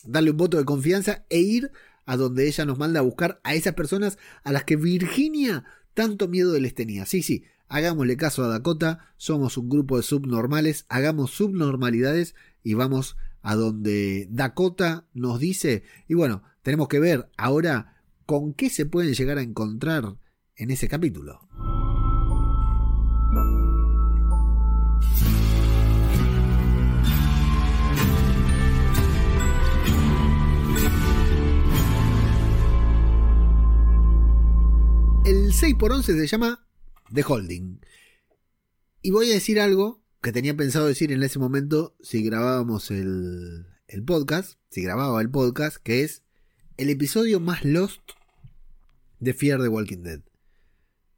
darle 0.06 0.32
un 0.32 0.38
voto 0.38 0.58
de 0.58 0.66
confianza 0.66 1.26
e 1.30 1.39
ir 1.39 1.72
a 2.06 2.16
donde 2.16 2.48
ella 2.48 2.66
nos 2.66 2.78
manda 2.78 3.00
a 3.00 3.04
buscar 3.04 3.39
a 3.43 3.54
esas 3.54 3.74
personas 3.74 4.18
a 4.43 4.52
las 4.52 4.64
que 4.64 4.76
Virginia 4.76 5.66
tanto 5.93 6.28
miedo 6.28 6.58
les 6.60 6.74
tenía. 6.76 7.06
Sí, 7.06 7.22
sí, 7.22 7.43
hagámosle 7.68 8.18
caso 8.18 8.43
a 8.43 8.48
Dakota, 8.48 9.14
somos 9.18 9.58
un 9.58 9.70
grupo 9.70 9.98
de 9.98 10.04
subnormales, 10.04 10.86
hagamos 10.89 11.32
subnormalidades 11.32 12.36
y 12.64 12.76
vamos 12.76 13.18
a 13.41 13.56
donde 13.56 14.28
Dakota 14.30 15.08
nos 15.14 15.39
dice. 15.39 15.84
Y 16.08 16.14
bueno, 16.14 16.43
tenemos 16.62 16.88
que 16.88 17.00
ver 17.00 17.30
ahora 17.38 17.98
con 18.26 18.54
qué 18.54 18.70
se 18.70 18.86
pueden 18.86 19.14
llegar 19.14 19.38
a 19.38 19.41
encontrar 19.41 20.18
en 20.56 20.72
ese 20.72 20.88
capítulo. 20.88 21.48
El 35.28 35.51
6x11 35.51 36.03
se 36.03 36.25
llama 36.25 36.65
The 37.13 37.21
Holding. 37.21 37.82
Y 39.01 39.11
voy 39.11 39.30
a 39.30 39.34
decir 39.34 39.59
algo 39.59 40.01
que 40.21 40.32
tenía 40.32 40.55
pensado 40.55 40.88
decir 40.88 41.11
en 41.11 41.21
ese 41.21 41.38
momento 41.38 41.97
si 41.99 42.23
grabábamos 42.23 42.91
el, 42.91 43.65
el 43.89 44.03
podcast, 44.05 44.57
si 44.69 44.84
grababa 44.84 45.19
el 45.19 45.30
podcast, 45.30 45.84
que 45.84 46.03
es 46.03 46.23
el 46.78 46.89
episodio 46.89 47.41
más 47.41 47.65
lost 47.65 47.99
de 49.19 49.34
Fear 49.34 49.61
the 49.61 49.67
Walking 49.67 50.01
Dead. 50.03 50.21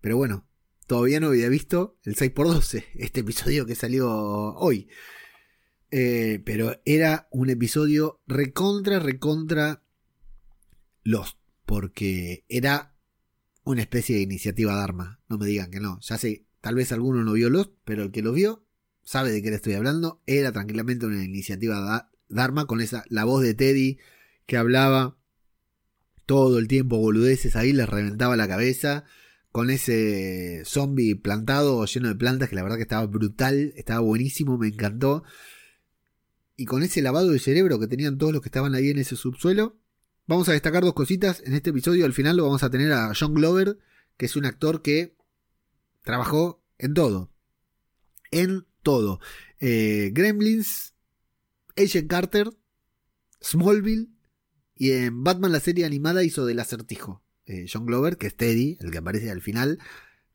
Pero 0.01 0.17
bueno, 0.17 0.47
todavía 0.87 1.19
no 1.19 1.27
había 1.27 1.47
visto 1.47 1.99
el 2.03 2.15
6x12, 2.15 2.85
este 2.95 3.19
episodio 3.19 3.67
que 3.67 3.75
salió 3.75 4.09
hoy. 4.09 4.89
Eh, 5.91 6.41
pero 6.43 6.81
era 6.83 7.27
un 7.29 7.51
episodio 7.51 8.23
recontra, 8.25 8.97
recontra 8.97 9.83
Lost. 11.03 11.37
Porque 11.67 12.43
era 12.49 12.95
una 13.71 13.81
especie 13.81 14.15
de 14.15 14.23
iniciativa 14.23 14.73
Dharma. 14.73 15.19
No 15.29 15.37
me 15.37 15.45
digan 15.45 15.69
que 15.69 15.79
no. 15.79 15.99
Ya 16.01 16.17
sé, 16.17 16.47
tal 16.59 16.73
vez 16.73 16.91
alguno 16.91 17.23
no 17.23 17.33
vio 17.33 17.51
Lost, 17.51 17.71
pero 17.85 18.01
el 18.01 18.11
que 18.11 18.23
lo 18.23 18.33
vio 18.33 18.65
sabe 19.03 19.31
de 19.31 19.43
qué 19.43 19.51
le 19.51 19.57
estoy 19.57 19.73
hablando. 19.73 20.23
Era 20.25 20.51
tranquilamente 20.51 21.05
una 21.05 21.23
iniciativa 21.23 22.09
Dharma 22.29 22.65
con 22.65 22.81
esa, 22.81 23.03
la 23.09 23.25
voz 23.25 23.43
de 23.43 23.53
Teddy 23.53 23.99
que 24.47 24.57
hablaba 24.57 25.17
todo 26.25 26.57
el 26.57 26.67
tiempo 26.67 26.97
boludeces 26.97 27.55
ahí, 27.55 27.71
les 27.71 27.87
reventaba 27.87 28.35
la 28.35 28.47
cabeza. 28.47 29.03
Con 29.51 29.69
ese 29.69 30.63
zombie 30.65 31.15
plantado 31.15 31.85
lleno 31.85 32.07
de 32.07 32.15
plantas 32.15 32.49
que 32.49 32.55
la 32.55 32.63
verdad 32.63 32.77
que 32.77 32.83
estaba 32.83 33.05
brutal, 33.05 33.73
estaba 33.75 33.99
buenísimo, 33.99 34.57
me 34.57 34.69
encantó. 34.69 35.23
Y 36.55 36.65
con 36.65 36.81
ese 36.81 37.03
lavado 37.03 37.29
de 37.29 37.37
cerebro 37.37 37.79
que 37.79 37.87
tenían 37.87 38.17
todos 38.17 38.33
los 38.33 38.41
que 38.41 38.47
estaban 38.47 38.73
ahí 38.73 38.89
en 38.89 38.97
ese 38.97 39.15
subsuelo, 39.15 39.77
Vamos 40.29 40.47
a 40.47 40.51
destacar 40.51 40.83
dos 40.83 40.93
cositas. 40.93 41.41
En 41.43 41.55
este 41.55 41.71
episodio 41.71 42.05
al 42.05 42.13
final 42.13 42.37
lo 42.37 42.43
vamos 42.43 42.61
a 42.61 42.69
tener 42.69 42.93
a 42.93 43.13
John 43.19 43.33
Glover, 43.33 43.79
que 44.15 44.27
es 44.27 44.35
un 44.35 44.45
actor 44.45 44.83
que 44.83 45.15
trabajó 46.03 46.63
en 46.77 46.93
todo. 46.93 47.31
En 48.29 48.67
todo. 48.83 49.19
Eh, 49.59 50.11
Gremlins, 50.13 50.93
Agent 51.75 52.07
Carter, 52.07 52.51
Smallville 53.41 54.09
y 54.75 54.91
en 54.91 55.23
Batman 55.23 55.51
la 55.51 55.61
serie 55.61 55.83
animada 55.83 56.23
hizo 56.23 56.45
del 56.45 56.59
acertijo. 56.59 57.23
Eh, 57.47 57.65
John 57.67 57.87
Glover, 57.87 58.17
que 58.17 58.27
es 58.27 58.35
Teddy, 58.35 58.77
el 58.81 58.91
que 58.91 58.99
aparece 58.99 59.31
al 59.31 59.41
final, 59.41 59.79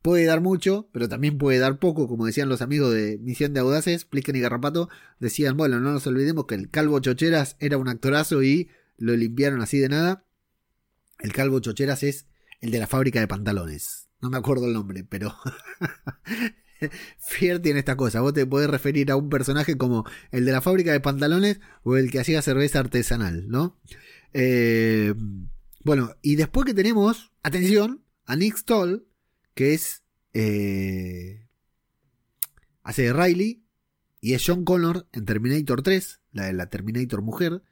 puede 0.02 0.24
dar 0.24 0.40
mucho, 0.40 0.88
pero 0.90 1.08
también 1.08 1.38
puede 1.38 1.60
dar 1.60 1.78
poco, 1.78 2.08
como 2.08 2.26
decían 2.26 2.48
los 2.48 2.62
amigos 2.62 2.92
de 2.92 3.16
Misión 3.18 3.54
de 3.54 3.60
Audaces, 3.60 4.06
Plicken 4.06 4.34
y 4.34 4.40
Garrapato, 4.40 4.88
decían, 5.20 5.56
bueno, 5.56 5.78
no 5.78 5.92
nos 5.92 6.04
olvidemos 6.08 6.46
que 6.46 6.56
el 6.56 6.68
Calvo 6.68 6.98
Chocheras 6.98 7.56
era 7.60 7.78
un 7.78 7.86
actorazo 7.86 8.42
y 8.42 8.70
lo 8.96 9.16
limpiaron 9.16 9.60
así 9.60 9.78
de 9.78 9.88
nada. 9.88 10.26
El 11.18 11.32
calvo 11.32 11.60
chocheras 11.60 12.02
es 12.02 12.26
el 12.60 12.70
de 12.70 12.78
la 12.78 12.86
fábrica 12.86 13.20
de 13.20 13.28
pantalones. 13.28 14.08
No 14.20 14.30
me 14.30 14.38
acuerdo 14.38 14.66
el 14.66 14.72
nombre, 14.72 15.04
pero 15.04 15.34
Fier 17.18 17.60
tiene 17.60 17.80
esta 17.80 17.96
cosa. 17.96 18.20
Vos 18.20 18.32
te 18.32 18.46
podés 18.46 18.70
referir 18.70 19.10
a 19.10 19.16
un 19.16 19.28
personaje 19.28 19.76
como 19.76 20.04
el 20.30 20.44
de 20.44 20.52
la 20.52 20.60
fábrica 20.60 20.92
de 20.92 21.00
pantalones 21.00 21.60
o 21.82 21.96
el 21.96 22.10
que 22.10 22.20
hacía 22.20 22.42
cerveza 22.42 22.80
artesanal, 22.80 23.48
¿no? 23.48 23.78
Eh, 24.32 25.14
bueno, 25.84 26.16
y 26.22 26.36
después 26.36 26.66
que 26.66 26.74
tenemos, 26.74 27.32
atención, 27.42 28.04
a 28.24 28.36
Nick 28.36 28.56
Stoll, 28.56 29.06
que 29.54 29.74
es... 29.74 30.02
Eh, 30.32 31.46
hace 32.82 33.02
de 33.02 33.12
Riley 33.12 33.64
y 34.20 34.34
es 34.34 34.42
John 34.46 34.64
Connor 34.64 35.06
en 35.12 35.24
Terminator 35.24 35.82
3, 35.82 36.20
la 36.32 36.46
de 36.46 36.52
la 36.54 36.70
Terminator 36.70 37.22
mujer. 37.22 37.62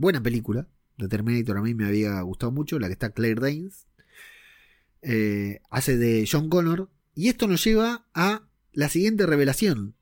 Buena 0.00 0.22
película. 0.22 0.66
The 0.96 1.08
Terminator 1.08 1.58
a 1.58 1.60
mí 1.60 1.74
me 1.74 1.84
había 1.84 2.18
gustado 2.22 2.50
mucho. 2.50 2.78
La 2.78 2.86
que 2.86 2.94
está 2.94 3.10
Claire 3.10 3.38
Danes. 3.38 3.86
Eh, 5.02 5.60
hace 5.68 5.98
de 5.98 6.26
John 6.26 6.48
Connor. 6.48 6.88
Y 7.14 7.28
esto 7.28 7.46
nos 7.46 7.62
lleva 7.62 8.06
a 8.14 8.48
la 8.72 8.88
siguiente 8.88 9.26
revelación. 9.26 9.94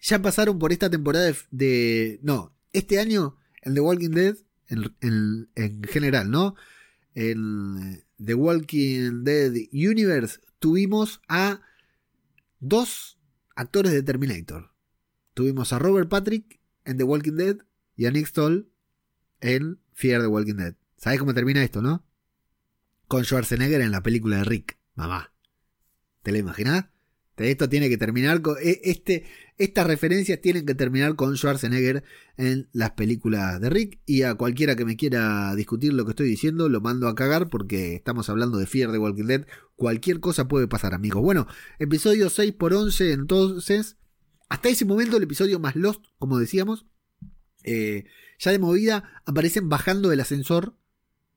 Ya 0.00 0.22
pasaron 0.22 0.58
por 0.58 0.72
esta 0.72 0.88
temporada 0.88 1.30
de. 1.50 2.20
no, 2.22 2.56
este 2.72 2.98
año 2.98 3.36
en 3.60 3.74
The 3.74 3.80
Walking 3.80 4.12
Dead, 4.12 4.36
en, 4.68 5.50
en 5.54 5.82
general, 5.82 6.30
¿no? 6.30 6.54
En 7.14 8.02
The 8.16 8.32
Walking 8.32 9.24
Dead 9.24 9.52
Universe 9.74 10.40
tuvimos 10.58 11.20
a 11.28 11.60
dos 12.60 13.18
actores 13.54 13.92
de 13.92 14.02
Terminator. 14.02 14.72
Tuvimos 15.34 15.74
a 15.74 15.78
Robert 15.78 16.08
Patrick 16.08 16.60
en 16.86 16.96
The 16.96 17.04
Walking 17.04 17.36
Dead 17.36 17.58
y 17.94 18.06
a 18.06 18.10
Nick 18.10 18.28
Stoll 18.28 18.69
en 19.40 19.80
Fear 19.92 20.22
the 20.22 20.26
Walking 20.26 20.54
Dead. 20.54 20.74
¿Sabes 20.96 21.18
cómo 21.18 21.34
termina 21.34 21.62
esto, 21.62 21.82
no? 21.82 22.04
Con 23.08 23.24
Schwarzenegger 23.24 23.80
en 23.80 23.90
la 23.90 24.02
película 24.02 24.38
de 24.38 24.44
Rick, 24.44 24.78
mamá. 24.94 25.32
¿Te 26.22 26.32
lo 26.32 26.38
imaginas? 26.38 26.86
Esto 27.48 27.68
tiene 27.68 27.88
que 27.88 27.96
terminar 27.96 28.42
con. 28.42 28.56
E, 28.62 28.80
este, 28.84 29.24
estas 29.56 29.86
referencias 29.86 30.40
tienen 30.40 30.66
que 30.66 30.74
terminar 30.74 31.16
con 31.16 31.36
Schwarzenegger 31.36 32.04
en 32.36 32.68
las 32.72 32.92
películas 32.92 33.60
de 33.60 33.70
Rick. 33.70 34.00
Y 34.06 34.22
a 34.22 34.34
cualquiera 34.34 34.76
que 34.76 34.84
me 34.84 34.96
quiera 34.96 35.54
discutir 35.54 35.92
lo 35.94 36.04
que 36.04 36.10
estoy 36.10 36.28
diciendo, 36.28 36.68
lo 36.68 36.80
mando 36.80 37.08
a 37.08 37.14
cagar 37.14 37.48
porque 37.48 37.94
estamos 37.94 38.28
hablando 38.28 38.58
de 38.58 38.66
Fear 38.66 38.92
the 38.92 38.98
Walking 38.98 39.24
Dead. 39.24 39.46
Cualquier 39.76 40.20
cosa 40.20 40.48
puede 40.48 40.68
pasar, 40.68 40.94
amigos. 40.94 41.22
Bueno, 41.22 41.46
episodio 41.78 42.28
6 42.28 42.52
por 42.52 42.74
11 42.74 43.12
entonces. 43.12 43.96
Hasta 44.48 44.68
ese 44.68 44.84
momento 44.84 45.16
el 45.16 45.22
episodio 45.22 45.58
más 45.60 45.76
Lost, 45.76 46.04
como 46.18 46.38
decíamos. 46.38 46.86
Eh, 47.62 48.04
ya 48.40 48.50
de 48.50 48.58
movida 48.58 49.22
aparecen 49.26 49.68
bajando 49.68 50.08
del 50.08 50.20
ascensor 50.20 50.74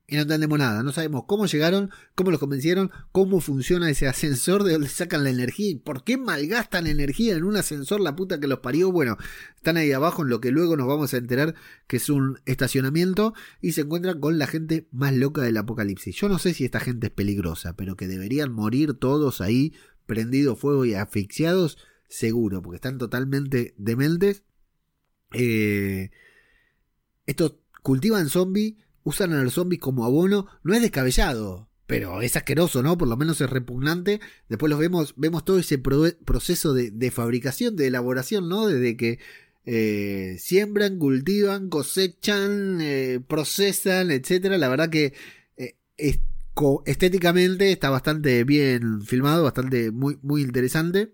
y 0.08 0.16
no 0.16 0.24
entendemos 0.24 0.60
nada. 0.60 0.84
No 0.84 0.92
sabemos 0.92 1.24
cómo 1.28 1.46
llegaron, 1.46 1.90
cómo 2.16 2.32
los 2.32 2.40
convencieron, 2.40 2.92
cómo 3.12 3.40
funciona 3.40 3.90
ese 3.90 4.08
ascensor, 4.08 4.64
de 4.64 4.74
dónde 4.74 4.90
sacan 4.90 5.24
la 5.24 5.30
energía 5.30 5.70
y 5.72 5.76
por 5.76 6.04
qué 6.04 6.18
malgastan 6.18 6.88
energía 6.88 7.36
en 7.36 7.44
un 7.44 7.56
ascensor, 7.56 8.02
la 8.02 8.16
puta 8.16 8.40
que 8.40 8.48
los 8.48 8.60
parió. 8.60 8.92
Bueno, 8.92 9.18
están 9.56 9.78
ahí 9.78 9.92
abajo 9.92 10.24
en 10.24 10.30
lo 10.30 10.42
que 10.42 10.52
luego 10.52 10.76
nos 10.76 10.88
vamos 10.88 11.14
a 11.14 11.18
enterar 11.18 11.56
que 11.88 11.98
es 11.98 12.10
un 12.10 12.40
estacionamiento 12.46 13.34
y 13.62 13.74
se 13.74 13.82
encuentran 13.82 14.20
con 14.20 14.38
la 14.38 14.48
gente 14.48 14.88
más 14.92 15.14
loca 15.14 15.42
del 15.42 15.58
apocalipsis. 15.58 16.16
Yo 16.16 16.30
no 16.30 16.40
sé 16.40 16.54
si 16.54 16.66
esta 16.66 16.80
gente 16.80 17.08
es 17.08 17.14
peligrosa, 17.14 17.76
pero 17.76 17.96
que 17.96 18.08
deberían 18.08 18.52
morir 18.52 18.94
todos 18.94 19.42
ahí 19.42 19.74
prendidos 20.06 20.60
fuego 20.60 20.86
y 20.86 20.96
asfixiados, 20.96 21.78
seguro, 22.10 22.62
porque 22.62 22.76
están 22.76 22.98
totalmente 22.98 23.74
dementes. 23.78 24.44
Eh, 25.32 26.12
estos 27.26 27.56
cultivan 27.82 28.30
zombies, 28.30 28.76
usan 29.04 29.34
a 29.34 29.44
los 29.44 29.54
zombies 29.54 29.82
como 29.82 30.06
abono, 30.06 30.48
no 30.64 30.74
es 30.74 30.82
descabellado, 30.82 31.70
pero 31.86 32.22
es 32.22 32.36
asqueroso, 32.36 32.82
¿no? 32.82 32.98
Por 32.98 33.08
lo 33.08 33.18
menos 33.18 33.42
es 33.42 33.50
repugnante. 33.50 34.22
Después 34.50 34.70
los 34.70 34.80
vemos, 34.80 35.14
vemos 35.18 35.44
todo 35.44 35.60
ese 35.60 35.78
proceso 35.78 36.74
de, 36.74 37.12
fabricación, 37.12 37.76
de 37.76 37.88
elaboración, 37.88 38.48
¿no? 38.48 38.68
Desde 38.68 38.96
que 38.96 39.20
eh, 39.66 40.38
siembran, 40.40 40.98
cultivan, 40.98 41.70
cosechan, 41.70 42.80
eh, 42.82 43.20
procesan, 43.28 44.12
etcétera. 44.12 44.58
La 44.58 44.70
verdad 44.70 44.90
que 44.90 45.14
eh, 45.58 45.76
estéticamente 46.86 47.72
está 47.72 47.90
bastante 47.90 48.44
bien 48.46 49.02
filmado, 49.02 49.44
bastante 49.44 49.92
muy, 49.92 50.18
muy 50.22 50.42
interesante. 50.42 51.14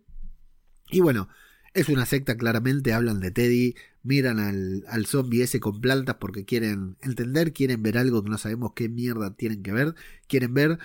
Y 0.91 1.01
bueno, 1.01 1.29
es 1.73 1.89
una 1.89 2.05
secta, 2.05 2.37
claramente. 2.37 2.93
Hablan 2.93 3.19
de 3.19 3.31
Teddy, 3.31 3.75
miran 4.03 4.39
al, 4.39 4.85
al 4.87 5.05
zombie 5.05 5.43
ese 5.43 5.59
con 5.59 5.81
plantas 5.81 6.15
porque 6.19 6.45
quieren 6.45 6.97
entender, 7.01 7.53
quieren 7.53 7.83
ver 7.83 7.97
algo 7.97 8.23
que 8.23 8.29
no 8.29 8.37
sabemos 8.37 8.73
qué 8.75 8.89
mierda 8.89 9.35
tienen 9.35 9.63
que 9.63 9.71
ver. 9.71 9.95
Quieren 10.27 10.53
ver. 10.53 10.79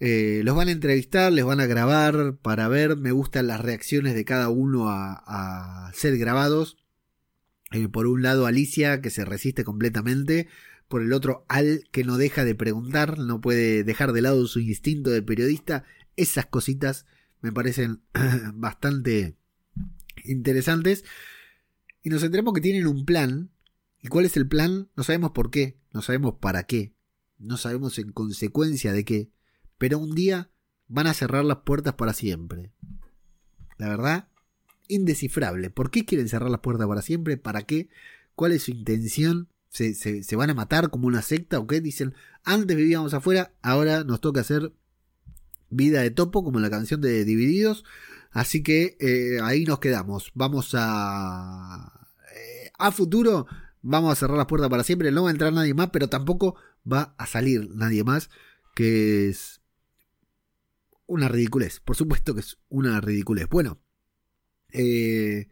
Eh, 0.00 0.42
los 0.44 0.56
van 0.56 0.68
a 0.68 0.72
entrevistar, 0.72 1.32
les 1.32 1.44
van 1.44 1.60
a 1.60 1.66
grabar 1.66 2.36
para 2.42 2.68
ver. 2.68 2.96
Me 2.96 3.12
gustan 3.12 3.46
las 3.46 3.60
reacciones 3.60 4.14
de 4.14 4.24
cada 4.24 4.48
uno 4.48 4.88
a, 4.88 5.90
ser 5.94 6.16
grabados. 6.18 6.76
Eh, 7.72 7.88
por 7.88 8.06
un 8.06 8.22
lado, 8.22 8.46
Alicia, 8.46 9.00
que 9.00 9.10
se 9.10 9.24
resiste 9.24 9.64
completamente. 9.64 10.48
Por 10.88 11.02
el 11.02 11.12
otro, 11.12 11.44
Al, 11.48 11.84
que 11.90 12.04
no 12.04 12.18
deja 12.18 12.44
de 12.44 12.54
preguntar, 12.54 13.18
no 13.18 13.40
puede 13.40 13.84
dejar 13.84 14.12
de 14.12 14.22
lado 14.22 14.46
su 14.46 14.60
instinto 14.60 15.10
de 15.10 15.22
periodista. 15.22 15.84
Esas 16.16 16.46
cositas 16.46 17.06
me 17.40 17.52
parecen 17.52 18.02
bastante 18.54 19.36
interesantes. 20.24 21.04
Y 22.02 22.10
nos 22.10 22.22
enteramos 22.22 22.54
que 22.54 22.60
tienen 22.60 22.86
un 22.86 23.04
plan. 23.04 23.50
¿Y 24.02 24.08
cuál 24.08 24.26
es 24.26 24.36
el 24.36 24.46
plan? 24.46 24.88
No 24.96 25.02
sabemos 25.02 25.30
por 25.32 25.50
qué, 25.50 25.78
no 25.92 26.02
sabemos 26.02 26.34
para 26.38 26.64
qué, 26.64 26.94
no 27.38 27.56
sabemos 27.56 27.98
en 27.98 28.12
consecuencia 28.12 28.92
de 28.92 29.04
qué. 29.04 29.30
Pero 29.78 29.98
un 29.98 30.14
día 30.14 30.50
van 30.88 31.06
a 31.06 31.14
cerrar 31.14 31.44
las 31.44 31.58
puertas 31.58 31.94
para 31.94 32.12
siempre. 32.12 32.70
La 33.78 33.88
verdad, 33.88 34.28
indescifrable. 34.88 35.70
¿Por 35.70 35.90
qué 35.90 36.04
quieren 36.04 36.28
cerrar 36.28 36.50
las 36.50 36.60
puertas 36.60 36.86
para 36.86 37.02
siempre? 37.02 37.36
¿Para 37.36 37.62
qué? 37.62 37.88
¿Cuál 38.34 38.52
es 38.52 38.64
su 38.64 38.72
intención? 38.72 39.48
¿Se, 39.70 39.94
se, 39.94 40.36
van 40.36 40.50
a 40.50 40.54
matar 40.54 40.90
como 40.90 41.08
una 41.08 41.22
secta 41.22 41.58
o 41.58 41.66
qué? 41.66 41.80
Dicen, 41.80 42.14
antes 42.44 42.76
vivíamos 42.76 43.12
afuera, 43.12 43.54
ahora 43.60 44.04
nos 44.04 44.20
toca 44.20 44.40
hacer 44.40 44.72
vida 45.70 46.02
de 46.02 46.10
topo, 46.10 46.44
como 46.44 46.60
la 46.60 46.70
canción 46.70 47.00
de 47.00 47.24
Divididos. 47.24 47.84
Así 48.34 48.62
que 48.62 48.96
eh, 49.00 49.38
ahí 49.42 49.64
nos 49.64 49.78
quedamos. 49.78 50.32
Vamos 50.34 50.72
a... 50.74 52.08
Eh, 52.36 52.70
a 52.76 52.90
futuro 52.92 53.46
vamos 53.80 54.12
a 54.12 54.16
cerrar 54.16 54.36
las 54.36 54.46
puertas 54.46 54.68
para 54.68 54.82
siempre. 54.82 55.12
No 55.12 55.22
va 55.22 55.28
a 55.28 55.32
entrar 55.32 55.52
nadie 55.52 55.72
más, 55.72 55.90
pero 55.90 56.08
tampoco 56.08 56.56
va 56.90 57.14
a 57.16 57.26
salir 57.26 57.70
nadie 57.74 58.02
más. 58.02 58.28
Que 58.74 59.28
es 59.28 59.62
una 61.06 61.28
ridiculez. 61.28 61.78
Por 61.80 61.96
supuesto 61.96 62.34
que 62.34 62.40
es 62.40 62.58
una 62.68 63.00
ridiculez. 63.00 63.48
Bueno, 63.48 63.80
eh, 64.72 65.48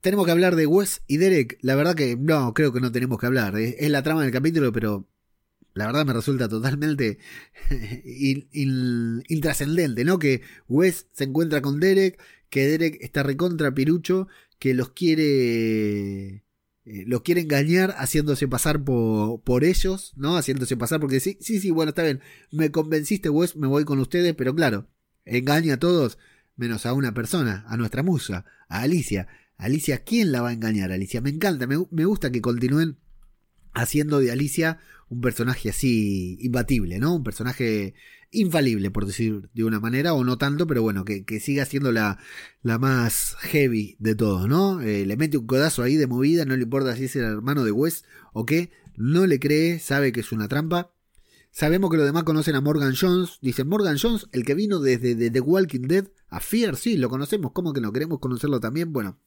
tenemos 0.00 0.24
que 0.24 0.32
hablar 0.32 0.56
de 0.56 0.66
Wes 0.66 1.02
y 1.06 1.18
Derek. 1.18 1.58
La 1.60 1.74
verdad 1.74 1.94
que 1.94 2.16
no, 2.16 2.54
creo 2.54 2.72
que 2.72 2.80
no 2.80 2.90
tenemos 2.90 3.18
que 3.18 3.26
hablar. 3.26 3.58
Es, 3.58 3.90
la 3.90 4.02
trama 4.02 4.22
del 4.22 4.32
capítulo, 4.32 4.72
pero 4.72 5.09
la 5.74 5.86
verdad 5.86 6.04
me 6.06 6.12
resulta 6.12 6.48
totalmente 6.48 7.18
intrascendente, 9.28 10.04
¿no? 10.04 10.18
Que 10.18 10.42
Wes 10.68 11.06
se 11.12 11.24
encuentra 11.24 11.62
con 11.62 11.80
Derek, 11.80 12.20
que 12.48 12.66
Derek 12.66 12.98
está 13.00 13.22
recontra 13.22 13.74
pirucho, 13.74 14.28
que 14.58 14.74
los 14.74 14.90
quiere 14.90 16.44
eh, 16.84 17.04
los 17.06 17.22
quiere 17.22 17.42
engañar 17.42 17.94
haciéndose 17.98 18.48
pasar 18.48 18.82
por, 18.82 19.42
por, 19.42 19.64
ellos, 19.64 20.12
¿no? 20.16 20.36
Haciéndose 20.36 20.76
pasar 20.76 20.98
porque 21.00 21.20
sí, 21.20 21.36
sí, 21.40 21.60
sí, 21.60 21.70
bueno, 21.70 21.90
está 21.90 22.02
bien, 22.02 22.20
me 22.50 22.70
convenciste, 22.70 23.28
Wes, 23.28 23.56
me 23.56 23.66
voy 23.66 23.84
con 23.84 24.00
ustedes, 24.00 24.34
pero 24.34 24.54
claro, 24.54 24.88
engaña 25.24 25.74
a 25.74 25.78
todos 25.78 26.18
menos 26.56 26.86
a 26.86 26.92
una 26.92 27.14
persona, 27.14 27.64
a 27.68 27.76
nuestra 27.76 28.02
musa, 28.02 28.44
a 28.68 28.82
Alicia. 28.82 29.28
Alicia, 29.56 30.04
¿quién 30.04 30.32
la 30.32 30.42
va 30.42 30.50
a 30.50 30.52
engañar? 30.52 30.90
Alicia, 30.90 31.20
me 31.20 31.30
encanta, 31.30 31.66
me, 31.66 31.76
me 31.90 32.04
gusta 32.04 32.30
que 32.32 32.40
continúen 32.40 32.98
haciendo 33.72 34.20
de 34.20 34.32
Alicia 34.32 34.78
un 35.10 35.20
personaje 35.20 35.68
así 35.68 36.38
imbatible, 36.40 36.98
¿no? 36.98 37.16
Un 37.16 37.24
personaje 37.24 37.94
infalible, 38.30 38.92
por 38.92 39.06
decir 39.06 39.50
de 39.52 39.64
una 39.64 39.80
manera, 39.80 40.14
o 40.14 40.22
no 40.24 40.38
tanto, 40.38 40.66
pero 40.66 40.82
bueno, 40.82 41.04
que, 41.04 41.24
siga 41.40 41.64
siendo 41.64 41.90
la, 41.90 42.18
la, 42.62 42.78
más 42.78 43.36
heavy 43.40 43.96
de 43.98 44.14
todos, 44.14 44.48
¿no? 44.48 44.80
Eh, 44.80 45.04
le 45.04 45.16
mete 45.16 45.36
un 45.36 45.46
codazo 45.46 45.82
ahí 45.82 45.96
de 45.96 46.06
movida, 46.06 46.44
no 46.44 46.56
le 46.56 46.62
importa 46.62 46.96
si 46.96 47.04
es 47.04 47.16
el 47.16 47.24
hermano 47.24 47.64
de 47.64 47.72
Wes 47.72 48.04
o 48.32 48.46
qué, 48.46 48.70
no 48.96 49.26
le 49.26 49.40
cree, 49.40 49.80
sabe 49.80 50.12
que 50.12 50.20
es 50.20 50.30
una 50.30 50.46
trampa. 50.46 50.92
Sabemos 51.50 51.90
que 51.90 51.96
los 51.96 52.06
demás 52.06 52.22
conocen 52.22 52.54
a 52.54 52.60
Morgan 52.60 52.94
Jones. 52.94 53.38
Dicen 53.42 53.68
Morgan 53.68 53.98
Jones, 54.00 54.28
el 54.30 54.44
que 54.44 54.54
vino 54.54 54.78
desde 54.78 55.30
The 55.30 55.40
Walking 55.40 55.88
Dead 55.88 56.06
a 56.28 56.38
Fear, 56.38 56.76
sí, 56.76 56.96
lo 56.96 57.08
conocemos. 57.08 57.50
¿Cómo 57.52 57.72
que 57.72 57.80
no 57.80 57.92
queremos 57.92 58.20
conocerlo 58.20 58.60
también? 58.60 58.92
Bueno, 58.92 59.18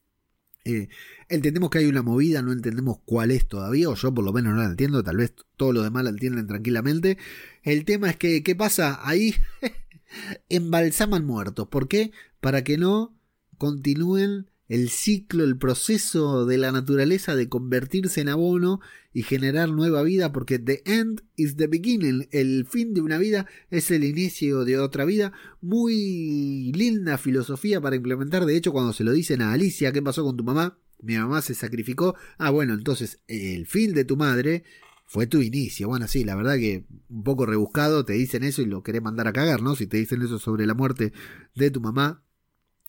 eh, 0.65 0.87
entendemos 1.29 1.69
que 1.69 1.79
hay 1.79 1.85
una 1.85 2.01
movida, 2.01 2.41
no 2.41 2.51
entendemos 2.51 2.99
cuál 3.05 3.31
es 3.31 3.47
todavía, 3.47 3.89
o 3.89 3.95
yo 3.95 4.13
por 4.13 4.23
lo 4.23 4.31
menos 4.31 4.53
no 4.55 4.61
la 4.61 4.69
entiendo, 4.69 5.03
tal 5.03 5.17
vez 5.17 5.33
todos 5.57 5.73
los 5.73 5.83
demás 5.83 6.03
la 6.03 6.11
entienden 6.11 6.47
tranquilamente. 6.47 7.17
El 7.63 7.85
tema 7.85 8.09
es 8.09 8.17
que, 8.17 8.43
¿qué 8.43 8.55
pasa? 8.55 8.99
Ahí 9.03 9.35
embalsaman 10.49 11.25
muertos. 11.25 11.67
¿Por 11.67 11.87
qué? 11.87 12.11
Para 12.39 12.63
que 12.63 12.77
no 12.77 13.17
continúen 13.57 14.49
el 14.73 14.89
ciclo, 14.89 15.43
el 15.43 15.55
proceso 15.55 16.47
de 16.47 16.57
la 16.57 16.71
naturaleza 16.71 17.35
de 17.35 17.47
convertirse 17.47 18.21
en 18.21 18.29
abono 18.29 18.81
y 19.13 19.21
generar 19.21 19.69
nueva 19.69 20.01
vida, 20.01 20.31
porque 20.31 20.57
the 20.57 20.81
end 20.87 21.21
is 21.35 21.57
the 21.57 21.67
beginning, 21.67 22.27
el 22.31 22.65
fin 22.65 22.95
de 22.95 23.01
una 23.01 23.19
vida 23.19 23.45
es 23.69 23.91
el 23.91 24.03
inicio 24.03 24.65
de 24.65 24.79
otra 24.79 25.05
vida. 25.05 25.31
Muy 25.61 26.71
linda 26.73 27.19
filosofía 27.19 27.81
para 27.81 27.95
implementar, 27.95 28.47
de 28.47 28.57
hecho 28.57 28.71
cuando 28.71 28.93
se 28.93 29.03
lo 29.03 29.11
dicen 29.11 29.43
a 29.43 29.53
Alicia, 29.53 29.91
¿qué 29.91 30.01
pasó 30.01 30.23
con 30.23 30.37
tu 30.37 30.43
mamá? 30.43 30.79
Mi 31.03 31.17
mamá 31.17 31.43
se 31.43 31.53
sacrificó. 31.53 32.15
Ah, 32.39 32.49
bueno, 32.49 32.73
entonces 32.73 33.21
el 33.27 33.67
fin 33.67 33.93
de 33.93 34.05
tu 34.05 34.17
madre 34.17 34.63
fue 35.05 35.27
tu 35.27 35.43
inicio. 35.43 35.87
Bueno, 35.87 36.07
sí, 36.07 36.23
la 36.23 36.33
verdad 36.33 36.55
que 36.55 36.87
un 37.09 37.23
poco 37.23 37.45
rebuscado, 37.45 38.05
te 38.05 38.13
dicen 38.13 38.43
eso 38.43 38.63
y 38.63 38.65
lo 38.65 38.81
querés 38.81 39.03
mandar 39.03 39.27
a 39.27 39.33
cagar, 39.33 39.61
¿no? 39.61 39.75
Si 39.75 39.85
te 39.85 39.97
dicen 39.97 40.23
eso 40.23 40.39
sobre 40.39 40.65
la 40.65 40.73
muerte 40.73 41.13
de 41.53 41.69
tu 41.69 41.79
mamá. 41.79 42.23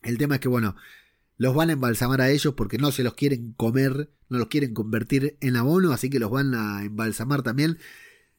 El 0.03 0.17
tema 0.17 0.37
es 0.37 0.41
que, 0.41 0.49
bueno, 0.49 0.77
los 1.37 1.55
van 1.55 1.71
a 1.71 1.75
embalsamar 1.75 2.21
a 2.21 2.31
ellos 2.31 2.55
porque 2.55 2.79
no 2.79 2.93
se 2.93 3.03
los 3.03 3.15
quieren 3.15 3.53
comer, 3.53 4.11
no 4.29 4.39
los 4.39 4.49
quieren 4.49 4.75
convertir 4.75 5.37
en 5.41 5.57
abono, 5.57 5.93
así 5.93 6.11
que 6.11 6.19
los 6.19 6.31
van 6.31 6.55
a 6.55 6.85
embalsamar 6.85 7.43
también. 7.43 7.79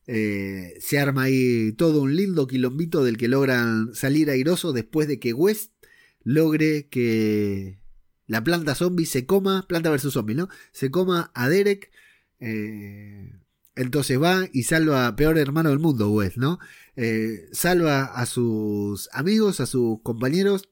Eh, 0.07 0.75
se 0.79 0.99
arma 0.99 1.23
ahí 1.23 1.73
todo 1.73 2.01
un 2.01 2.15
lindo 2.15 2.47
quilombito 2.47 3.03
del 3.03 3.17
que 3.17 3.27
logran 3.27 3.95
salir 3.95 4.29
airosos 4.29 4.73
después 4.73 5.07
de 5.07 5.19
que 5.19 5.33
West 5.33 5.71
logre 6.23 6.87
que 6.89 7.79
la 8.27 8.43
planta 8.43 8.75
zombie 8.75 9.05
se 9.05 9.25
coma, 9.25 9.65
planta 9.67 9.89
versus 9.89 10.13
zombie, 10.13 10.35
¿no? 10.35 10.49
Se 10.71 10.91
coma 10.91 11.31
a 11.33 11.49
Derek. 11.49 11.91
Eh, 12.39 13.33
entonces 13.75 14.21
va 14.21 14.47
y 14.53 14.63
salva 14.63 15.07
a 15.07 15.15
peor 15.15 15.37
hermano 15.37 15.69
del 15.69 15.79
mundo, 15.79 16.09
West, 16.11 16.37
¿no? 16.37 16.59
Eh, 16.95 17.47
salva 17.51 18.05
a 18.05 18.25
sus 18.25 19.09
amigos, 19.11 19.59
a 19.59 19.65
sus 19.65 20.01
compañeros 20.01 20.69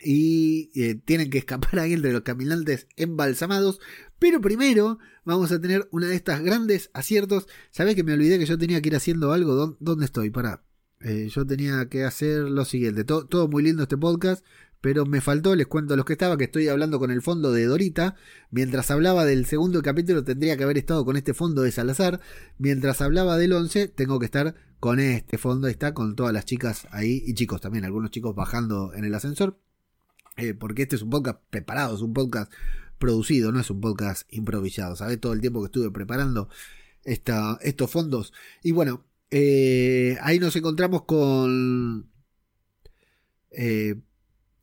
y 0.00 0.70
eh, 0.74 0.94
tienen 0.94 1.30
que 1.30 1.38
escapar 1.38 1.78
ahí 1.80 1.92
entre 1.92 2.12
los 2.12 2.22
caminantes 2.22 2.86
embalsamados. 2.96 3.80
Pero 4.18 4.40
primero 4.40 4.98
vamos 5.24 5.52
a 5.52 5.60
tener 5.60 5.88
una 5.92 6.08
de 6.08 6.16
estas 6.16 6.42
grandes 6.42 6.90
aciertos. 6.92 7.46
Sabés 7.70 7.94
que 7.94 8.04
me 8.04 8.12
olvidé 8.12 8.38
que 8.38 8.46
yo 8.46 8.58
tenía 8.58 8.80
que 8.80 8.88
ir 8.88 8.96
haciendo 8.96 9.32
algo. 9.32 9.76
¿Dónde 9.80 10.04
estoy? 10.04 10.30
Para. 10.30 10.62
Eh, 11.00 11.28
yo 11.30 11.46
tenía 11.46 11.88
que 11.88 12.04
hacer 12.04 12.40
lo 12.42 12.64
siguiente. 12.64 13.04
Todo, 13.04 13.26
todo, 13.26 13.48
muy 13.48 13.62
lindo 13.62 13.84
este 13.84 13.96
podcast. 13.96 14.44
Pero 14.80 15.06
me 15.06 15.20
faltó, 15.20 15.56
les 15.56 15.66
cuento 15.66 15.94
a 15.94 15.96
los 15.96 16.06
que 16.06 16.12
estaba, 16.12 16.36
que 16.36 16.44
estoy 16.44 16.68
hablando 16.68 17.00
con 17.00 17.10
el 17.10 17.20
fondo 17.20 17.52
de 17.52 17.64
Dorita. 17.66 18.14
Mientras 18.50 18.90
hablaba 18.92 19.24
del 19.24 19.44
segundo 19.44 19.82
capítulo, 19.82 20.22
tendría 20.22 20.56
que 20.56 20.62
haber 20.62 20.78
estado 20.78 21.04
con 21.04 21.16
este 21.16 21.34
fondo 21.34 21.62
de 21.62 21.72
Salazar. 21.72 22.20
Mientras 22.58 23.00
hablaba 23.00 23.38
del 23.38 23.54
11, 23.54 23.88
tengo 23.88 24.20
que 24.20 24.26
estar 24.26 24.54
con 24.78 25.00
este 25.00 25.36
fondo. 25.36 25.66
Está 25.66 25.94
con 25.94 26.14
todas 26.14 26.32
las 26.32 26.44
chicas 26.44 26.86
ahí 26.92 27.24
y 27.26 27.34
chicos 27.34 27.60
también, 27.60 27.84
algunos 27.84 28.12
chicos 28.12 28.36
bajando 28.36 28.94
en 28.94 29.04
el 29.04 29.14
ascensor. 29.14 29.58
Eh, 30.38 30.54
porque 30.54 30.82
este 30.82 30.94
es 30.94 31.02
un 31.02 31.10
podcast 31.10 31.40
preparado, 31.50 31.96
es 31.96 32.00
un 32.00 32.14
podcast 32.14 32.52
producido, 32.98 33.50
no 33.50 33.60
es 33.60 33.70
un 33.70 33.80
podcast 33.80 34.32
improvisado. 34.32 34.94
¿Sabes? 34.94 35.20
Todo 35.20 35.32
el 35.32 35.40
tiempo 35.40 35.60
que 35.60 35.66
estuve 35.66 35.90
preparando 35.90 36.48
estos 37.04 37.90
fondos. 37.90 38.32
Y 38.62 38.72
bueno, 38.72 39.04
eh, 39.30 40.16
ahí 40.22 40.38
nos 40.38 40.54
encontramos 40.54 41.02
con. 41.04 42.10
Eh, 43.50 43.96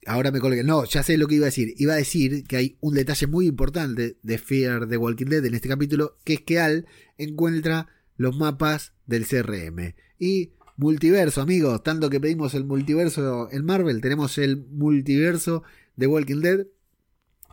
ahora 0.06 0.32
me 0.32 0.40
colgué. 0.40 0.64
No, 0.64 0.86
ya 0.86 1.04
sé 1.04 1.18
lo 1.18 1.28
que 1.28 1.36
iba 1.36 1.46
a 1.46 1.48
decir. 1.48 1.74
Iba 1.78 1.94
a 1.94 1.98
decir 1.98 2.46
que 2.46 2.56
hay 2.56 2.78
un 2.80 2.94
detalle 2.94 3.28
muy 3.28 3.48
importante 3.48 4.18
de 4.24 4.38
Fear 4.38 4.88
de 4.88 4.98
Walking 4.98 5.26
Dead 5.26 5.46
en 5.46 5.56
este 5.56 5.68
capítulo, 5.68 6.18
que 6.24 6.36
es 6.36 6.42
que 6.42 6.60
Al 6.60 6.88
encuentra 7.18 7.90
los 8.16 8.38
mapas 8.38 8.94
del 9.06 9.28
CRM. 9.28 9.94
Y 10.18 10.54
multiverso, 10.78 11.42
amigos. 11.42 11.84
Tanto 11.84 12.10
que 12.10 12.20
pedimos 12.20 12.54
el 12.54 12.66
multiverso 12.66 13.50
en 13.52 13.66
Marvel, 13.66 14.02
tenemos 14.02 14.38
el 14.38 14.58
multiverso 14.58 15.64
de 15.96 16.08
Walking 16.08 16.42
Dead. 16.42 16.68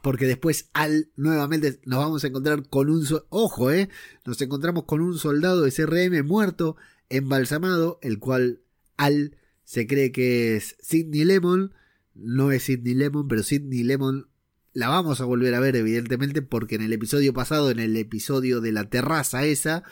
Porque 0.03 0.27
después 0.27 0.69
Al 0.73 1.11
nuevamente 1.15 1.81
nos 1.85 2.01
vamos 2.01 2.25
a 2.25 2.27
encontrar 2.27 2.69
con 2.69 2.91
un... 2.91 3.07
Ojo, 3.29 3.71
eh. 3.71 3.89
Nos 4.27 4.41
encontramos 4.43 4.85
con 4.85 5.01
un 5.01 5.17
soldado 5.17 5.63
de 5.63 5.71
CRM 5.71 6.27
muerto, 6.27 6.77
embalsamado, 7.09 8.01
el 8.03 8.19
cual 8.19 8.63
Al 8.97 9.37
se 9.65 9.87
cree 9.87 10.11
que 10.11 10.57
es 10.57 10.77
Sidney 10.81 11.25
Lemon. 11.25 11.73
No 12.15 12.51
es 12.51 12.65
Sidney 12.65 12.95
Lemon, 12.95 13.29
pero 13.29 13.45
Sidney 13.45 13.85
Lemon 13.85 14.29
la 14.73 14.89
vamos 14.89 15.21
a 15.21 15.25
volver 15.25 15.55
a 15.55 15.61
ver, 15.61 15.77
evidentemente, 15.77 16.43
porque 16.43 16.77
en 16.77 16.83
el 16.83 16.93
episodio 16.93 17.33
pasado, 17.33 17.71
en 17.71 17.79
el 17.79 17.97
episodio 17.97 18.61
de 18.61 18.73
la 18.73 18.89
terraza 18.89 19.45
esa, 19.45 19.83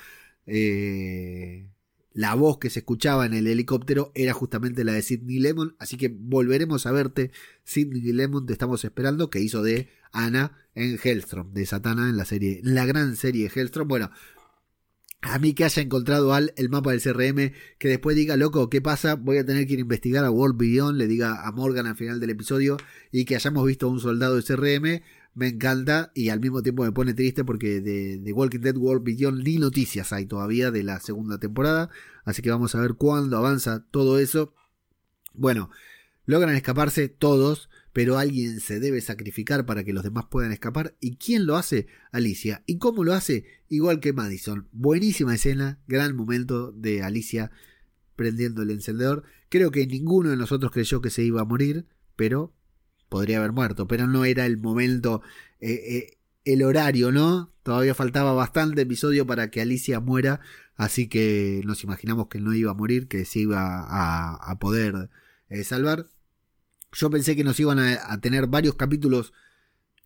eh, 0.46 1.68
la 2.12 2.34
voz 2.34 2.58
que 2.58 2.70
se 2.70 2.80
escuchaba 2.80 3.26
en 3.26 3.34
el 3.34 3.46
helicóptero 3.46 4.12
era 4.14 4.32
justamente 4.32 4.84
la 4.84 4.92
de 4.92 5.02
Sidney 5.02 5.38
Lemon, 5.38 5.76
así 5.78 5.96
que 5.96 6.08
volveremos 6.08 6.86
a 6.86 6.92
verte, 6.92 7.30
Sidney 7.64 8.12
Lemon, 8.12 8.46
te 8.46 8.52
estamos 8.52 8.84
esperando, 8.84 9.30
que 9.30 9.40
hizo 9.40 9.62
de 9.62 9.88
Ana 10.12 10.56
en 10.74 10.98
Hellstrom, 11.02 11.52
de 11.52 11.66
Satana 11.66 12.08
en 12.08 12.16
la 12.16 12.24
serie, 12.24 12.60
la 12.64 12.86
gran 12.86 13.16
serie 13.16 13.48
de 13.48 13.60
Hellstrom. 13.60 13.86
Bueno, 13.86 14.10
a 15.22 15.38
mí 15.38 15.52
que 15.52 15.64
haya 15.64 15.82
encontrado 15.82 16.32
al 16.32 16.54
el 16.56 16.70
mapa 16.70 16.92
del 16.92 17.02
CRM, 17.02 17.52
que 17.78 17.88
después 17.88 18.16
diga, 18.16 18.36
loco, 18.36 18.70
¿qué 18.70 18.80
pasa? 18.80 19.14
Voy 19.14 19.36
a 19.36 19.44
tener 19.44 19.66
que 19.66 19.74
ir 19.74 19.78
a 19.78 19.82
investigar 19.82 20.24
a 20.24 20.30
World 20.30 20.56
Beyond, 20.56 20.96
le 20.96 21.06
diga 21.06 21.46
a 21.46 21.52
Morgan 21.52 21.86
al 21.86 21.96
final 21.96 22.20
del 22.20 22.30
episodio, 22.30 22.78
y 23.12 23.26
que 23.26 23.36
hayamos 23.36 23.66
visto 23.66 23.86
a 23.86 23.90
un 23.90 24.00
soldado 24.00 24.36
del 24.36 24.44
CRM, 24.44 25.02
me 25.34 25.48
encanta 25.48 26.10
y 26.14 26.28
al 26.28 26.40
mismo 26.40 26.62
tiempo 26.62 26.84
me 26.84 26.92
pone 26.92 27.14
triste 27.14 27.44
porque 27.44 27.80
de, 27.80 28.32
Walking 28.32 28.60
Dead 28.60 28.76
World 28.76 29.04
Beyond 29.04 29.42
ni 29.42 29.58
noticias 29.58 30.12
hay 30.12 30.26
todavía 30.26 30.70
de 30.70 30.82
la 30.82 31.00
segunda 31.00 31.38
temporada, 31.38 31.90
así 32.24 32.42
que 32.42 32.50
vamos 32.50 32.74
a 32.74 32.80
ver 32.80 32.94
cuándo 32.94 33.36
avanza 33.36 33.84
todo 33.90 34.18
eso. 34.18 34.54
Bueno, 35.32 35.70
logran 36.26 36.54
escaparse 36.56 37.08
todos, 37.08 37.70
pero 37.92 38.18
alguien 38.18 38.60
se 38.60 38.80
debe 38.80 39.00
sacrificar 39.00 39.66
para 39.66 39.84
que 39.84 39.92
los 39.92 40.04
demás 40.04 40.26
puedan 40.30 40.52
escapar. 40.52 40.96
¿Y 41.00 41.16
quién 41.16 41.46
lo 41.46 41.56
hace? 41.56 41.86
Alicia. 42.12 42.62
¿Y 42.66 42.78
cómo 42.78 43.04
lo 43.04 43.14
hace? 43.14 43.44
Igual 43.68 44.00
que 44.00 44.12
Madison. 44.12 44.68
Buenísima 44.72 45.34
escena, 45.34 45.80
gran 45.86 46.16
momento 46.16 46.72
de 46.72 47.02
Alicia 47.02 47.50
prendiendo 48.20 48.60
el 48.60 48.70
encendedor. 48.70 49.24
Creo 49.48 49.70
que 49.70 49.86
ninguno 49.86 50.28
de 50.28 50.36
nosotros 50.36 50.70
creyó 50.72 51.00
que 51.00 51.08
se 51.08 51.22
iba 51.22 51.40
a 51.40 51.46
morir, 51.46 51.86
pero 52.16 52.52
podría 53.10 53.38
haber 53.38 53.52
muerto, 53.52 53.86
pero 53.86 54.06
no 54.06 54.24
era 54.24 54.46
el 54.46 54.56
momento, 54.56 55.20
eh, 55.60 55.72
eh, 55.72 56.18
el 56.46 56.62
horario, 56.62 57.12
¿no? 57.12 57.52
Todavía 57.62 57.94
faltaba 57.94 58.32
bastante 58.32 58.82
episodio 58.82 59.26
para 59.26 59.50
que 59.50 59.60
Alicia 59.60 60.00
muera, 60.00 60.40
así 60.76 61.08
que 61.08 61.60
nos 61.66 61.84
imaginamos 61.84 62.28
que 62.28 62.40
no 62.40 62.54
iba 62.54 62.70
a 62.70 62.74
morir, 62.74 63.08
que 63.08 63.26
se 63.26 63.40
iba 63.40 63.60
a, 63.60 64.58
poder 64.58 65.10
eh, 65.50 65.64
salvar. 65.64 66.08
Yo 66.92 67.10
pensé 67.10 67.36
que 67.36 67.44
nos 67.44 67.60
iban 67.60 67.78
a, 67.78 68.20
tener 68.20 68.46
varios 68.46 68.76
capítulos 68.76 69.34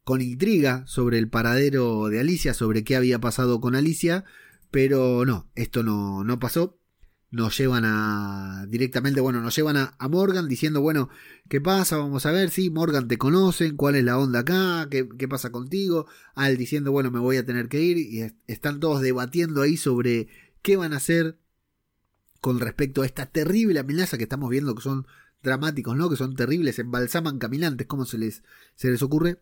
con 0.02 0.20
intriga 0.20 0.84
sobre 0.86 1.18
el 1.18 1.28
paradero 1.28 2.08
de 2.08 2.20
Alicia, 2.20 2.54
sobre 2.54 2.84
qué 2.84 2.96
había 2.96 3.20
pasado 3.20 3.60
con 3.60 3.76
Alicia, 3.76 4.24
pero 4.70 5.24
no, 5.24 5.50
esto 5.54 5.82
no, 5.82 6.24
no 6.24 6.38
pasó 6.38 6.78
nos 7.34 7.58
llevan 7.58 7.84
a 7.84 8.64
directamente, 8.68 9.20
bueno, 9.20 9.40
nos 9.40 9.56
llevan 9.56 9.76
a, 9.76 10.08
Morgan 10.08 10.48
diciendo, 10.48 10.80
bueno, 10.80 11.08
¿qué 11.48 11.60
pasa? 11.60 11.96
Vamos 11.96 12.24
a 12.26 12.30
ver, 12.30 12.50
si 12.50 12.70
Morgan 12.70 13.08
te 13.08 13.18
conocen, 13.18 13.76
cuál 13.76 13.96
es 13.96 14.04
la 14.04 14.18
onda 14.18 14.40
acá, 14.40 14.88
¿Qué, 14.88 15.28
pasa 15.28 15.50
contigo, 15.50 16.06
Al 16.36 16.56
diciendo, 16.56 16.92
bueno, 16.92 17.10
me 17.10 17.18
voy 17.18 17.36
a 17.36 17.44
tener 17.44 17.68
que 17.68 17.80
ir, 17.80 17.98
y 17.98 18.32
están 18.46 18.78
todos 18.78 19.02
debatiendo 19.02 19.62
ahí 19.62 19.76
sobre 19.76 20.28
qué 20.62 20.76
van 20.76 20.92
a 20.92 20.98
hacer 20.98 21.36
con 22.40 22.60
respecto 22.60 23.02
a 23.02 23.06
esta 23.06 23.26
terrible 23.26 23.80
amenaza 23.80 24.16
que 24.16 24.24
estamos 24.24 24.48
viendo 24.48 24.76
que 24.76 24.82
son 24.82 25.04
dramáticos, 25.42 25.96
¿no? 25.96 26.08
Que 26.08 26.16
son 26.16 26.36
terribles, 26.36 26.78
embalsaman 26.78 27.38
caminantes, 27.38 27.88
¿cómo 27.88 28.06
se 28.06 28.16
les, 28.16 28.44
se 28.76 28.92
les 28.92 29.02
ocurre? 29.02 29.40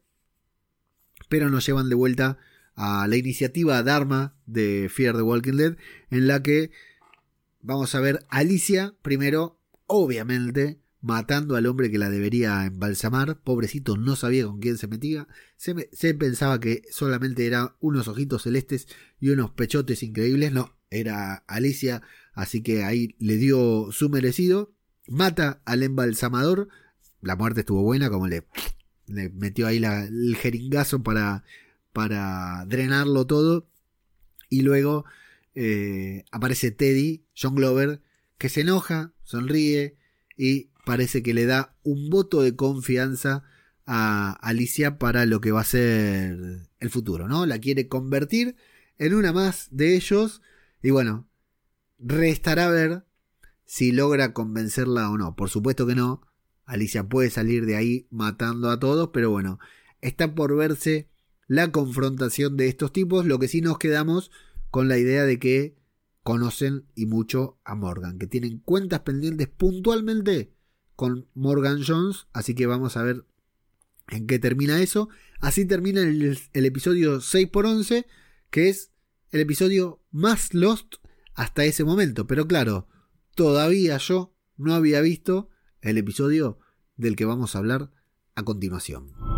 Pero 1.29 1.51
nos 1.51 1.67
llevan 1.67 1.91
de 1.91 1.95
vuelta 1.95 2.39
a 2.75 3.07
la 3.07 3.17
iniciativa 3.17 3.83
Dharma 3.83 4.35
de 4.47 4.89
Fear 4.91 5.15
the 5.15 5.23
Walking 5.23 5.59
Dead, 5.59 5.77
en 6.11 6.27
la 6.27 6.43
que 6.43 6.71
Vamos 7.65 7.95
a 7.95 8.01
ver 8.01 8.27
Alicia 8.29 8.93
primero, 9.03 9.57
obviamente, 9.87 10.81
matando 11.01 11.55
al 11.55 11.67
hombre 11.67 11.93
que 11.93 11.99
la 11.99 12.11
debería 12.11 12.67
embalsamar. 12.67 13.41
Pobrecito, 13.41 13.97
no 13.97 14.17
sabía 14.17 14.47
con 14.47 14.59
quién 14.59 14.79
se 14.79 14.89
metía. 14.89 15.29
Se, 15.57 16.15
pensaba 16.15 16.59
que 16.59 16.83
solamente 16.91 17.47
eran 17.47 17.71
unos 17.79 18.09
ojitos 18.09 18.43
celestes 18.43 18.89
y 19.21 19.29
unos 19.29 19.53
pechotes 19.53 20.03
increíbles. 20.03 20.53
No, 20.53 20.77
era 20.91 21.45
Alicia, 21.47 22.03
así 22.35 22.63
que 22.63 22.83
ahí 22.83 23.15
le 23.21 23.37
dio 23.37 23.93
su 23.93 24.11
merecido. 24.11 24.73
Mata 25.07 25.63
al 25.65 25.85
embalsamador. 25.85 26.69
La 27.21 27.37
muerte 27.37 27.61
estuvo 27.61 27.83
buena, 27.83 28.11
como 28.11 28.27
le, 28.27 28.45
metió 29.07 29.69
ahí 29.69 29.77
el 29.77 30.35
jeringazo 30.35 31.05
para, 31.05 31.45
para 31.93 32.65
drenarlo 32.67 33.25
todo. 33.25 33.69
Y 34.49 34.63
luego 34.63 35.05
eh, 35.55 36.25
aparece 36.31 36.71
Teddy, 36.71 37.25
John 37.37 37.55
Glover, 37.55 38.01
que 38.39 38.49
se 38.49 38.63
enoja, 38.63 39.13
sonríe 39.23 39.97
y 40.37 40.71
parece 40.85 41.23
que 41.23 41.35
le 41.35 41.47
da 41.47 41.77
un 41.83 42.11
voto 42.11 42.43
de 42.43 42.57
confianza 42.57 43.45
a 43.87 44.33
Alicia 44.41 44.99
para 44.99 45.27
lo 45.27 45.41
que 45.41 45.53
va 45.53 45.61
a 45.61 45.65
ser 45.65 46.69
el 46.81 46.91
futuro, 46.91 47.29
¿no? 47.29 47.47
La 47.47 47.59
quiere 47.59 47.89
convertir 47.89 48.57
en 48.99 49.15
una 49.15 49.33
más 49.33 49.69
de 49.71 49.95
ellos 49.95 50.43
y 50.83 50.91
bueno, 50.91 51.29
restará 51.99 52.69
ver 52.69 53.05
si 53.65 53.93
logra 53.93 54.33
convencerla 54.33 55.11
o 55.11 55.19
no. 55.19 55.37
Por 55.37 55.49
supuesto 55.49 55.87
que 55.87 55.95
no. 55.95 56.23
Alicia 56.65 57.09
puede 57.09 57.31
salir 57.31 57.67
de 57.67 57.77
ahí 57.77 58.07
matando 58.11 58.71
a 58.71 58.79
todos, 58.79 59.11
pero 59.13 59.31
bueno, 59.31 59.59
está 60.01 60.35
por 60.35 60.57
verse 60.57 61.09
la 61.47 61.73
confrontación 61.73 62.57
de 62.57 62.69
estos 62.69 62.93
tipos. 62.93 63.27
Lo 63.27 63.39
que 63.39 63.49
sí 63.49 63.61
nos 63.61 63.79
quedamos 63.79 64.31
con 64.73 64.89
la 64.89 64.97
idea 64.97 65.25
de 65.25 65.39
que 65.39 65.77
conocen 66.23 66.87
y 66.95 67.05
mucho 67.05 67.61
a 67.63 67.75
Morgan, 67.75 68.19
que 68.19 68.27
tienen 68.27 68.59
cuentas 68.59 69.01
pendientes 69.01 69.47
puntualmente 69.47 70.55
con 70.97 71.29
Morgan 71.35 71.83
Jones, 71.87 72.27
así 72.33 72.55
que 72.55 72.67
vamos 72.67 72.97
a 72.97 73.03
ver 73.03 73.27
en 74.09 74.27
qué 74.27 74.39
termina 74.39 74.81
eso. 74.81 75.11
Así 75.41 75.67
termina 75.67 76.01
el, 76.01 76.39
episodio 76.55 77.21
6 77.21 77.49
por 77.49 77.67
11, 77.67 78.07
que 78.51 78.71
es 78.71 78.93
el 79.31 79.41
episodio 79.41 80.01
más 80.11 80.55
Lost 80.55 80.95
hasta 81.35 81.67
ese 81.67 81.85
momento, 81.85 82.27
pero 82.27 82.49
claro, 82.49 82.89
todavía 83.35 83.99
yo 83.99 84.35
no 84.57 84.73
había 84.73 85.03
visto 85.03 85.51
el 85.83 85.99
episodio 85.99 86.59
del 86.97 87.15
que 87.15 87.27
vamos 87.27 87.55
a 87.55 87.59
hablar 87.59 87.91
a 88.37 88.43
continuación. 88.43 89.32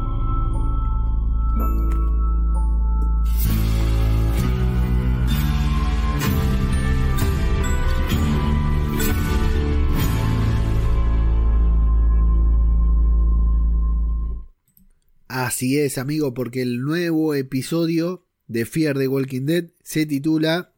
Así 15.34 15.80
es, 15.80 15.98
amigo, 15.98 16.32
porque 16.32 16.62
el 16.62 16.82
nuevo 16.82 17.34
episodio 17.34 18.24
de 18.46 18.64
Fear 18.64 18.96
the 18.96 19.08
Walking 19.08 19.46
Dead 19.46 19.64
se 19.82 20.06
titula 20.06 20.72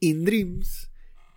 In 0.00 0.24
Dreams, 0.24 0.90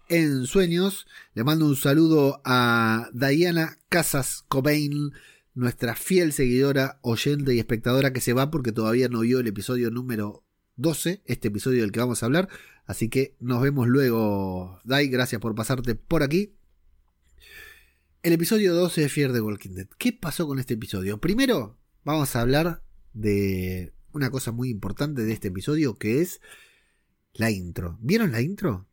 en 0.07 0.47
sueños. 0.47 1.05
Le 1.35 1.43
mando 1.43 1.67
un 1.67 1.75
saludo 1.75 2.41
a 2.45 3.11
Diana 3.13 3.77
Casas 3.87 4.45
Cobain, 4.47 5.11
nuestra 5.53 5.93
fiel 5.93 6.33
seguidora, 6.33 6.97
oyente 7.03 7.53
y 7.53 7.59
espectadora 7.59 8.13
que 8.13 8.19
se 8.19 8.33
va 8.33 8.49
porque 8.49 8.71
todavía 8.71 9.09
no 9.09 9.19
vio 9.19 9.41
el 9.41 9.45
episodio 9.45 9.91
número 9.91 10.43
12, 10.77 11.21
este 11.25 11.49
episodio 11.49 11.83
del 11.83 11.91
que 11.91 11.99
vamos 11.99 12.23
a 12.23 12.25
hablar. 12.25 12.49
Así 12.87 13.09
que 13.09 13.35
nos 13.39 13.61
vemos 13.61 13.87
luego, 13.87 14.81
Dai. 14.85 15.07
Gracias 15.07 15.39
por 15.39 15.53
pasarte 15.53 15.93
por 15.93 16.23
aquí. 16.23 16.55
El 18.23 18.33
episodio 18.33 18.73
12 18.73 19.01
de 19.01 19.09
Fear 19.09 19.33
the 19.33 19.41
Walking 19.41 19.75
Dead. 19.75 19.87
¿Qué 19.99 20.13
pasó 20.13 20.47
con 20.47 20.57
este 20.57 20.73
episodio? 20.73 21.19
Primero, 21.19 21.78
vamos 22.03 22.35
a 22.35 22.41
hablar 22.41 22.83
de 23.13 23.93
una 24.13 24.29
cosa 24.29 24.51
muy 24.51 24.69
importante 24.69 25.23
de 25.23 25.33
este 25.33 25.49
episodio 25.49 25.95
que 25.95 26.21
es 26.21 26.41
la 27.33 27.51
intro. 27.51 27.97
¿Vieron 28.01 28.31
la 28.31 28.41
intro? 28.41 28.87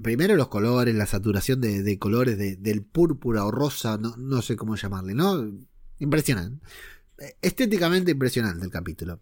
Primero 0.00 0.36
los 0.36 0.48
colores, 0.48 0.94
la 0.94 1.06
saturación 1.06 1.60
de, 1.60 1.98
colores 1.98 2.38
del 2.38 2.82
púrpura 2.82 3.44
o 3.44 3.50
rosa, 3.50 3.98
no, 3.98 4.42
sé 4.42 4.56
cómo 4.56 4.76
llamarle, 4.76 5.14
¿no? 5.14 5.52
Impresionante. 5.98 6.64
Estéticamente 7.40 8.12
impresionante 8.12 8.64
el 8.64 8.70
capítulo. 8.70 9.20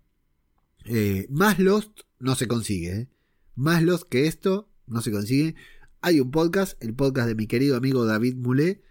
Eh, 0.84 1.26
más 1.30 1.58
Lost 1.58 2.00
no 2.18 2.34
se 2.34 2.48
consigue. 2.48 2.92
¿eh? 2.92 3.08
Más 3.54 3.82
Lost 3.82 4.08
que 4.08 4.26
esto 4.26 4.70
no 4.86 5.02
se 5.02 5.10
consigue. 5.10 5.54
Hay 6.00 6.20
un 6.20 6.30
podcast, 6.30 6.82
el 6.82 6.94
podcast 6.94 7.28
de 7.28 7.34
mi 7.34 7.46
querido 7.46 7.76
amigo 7.76 8.06
David 8.06 8.36
Moulet, 8.36 8.82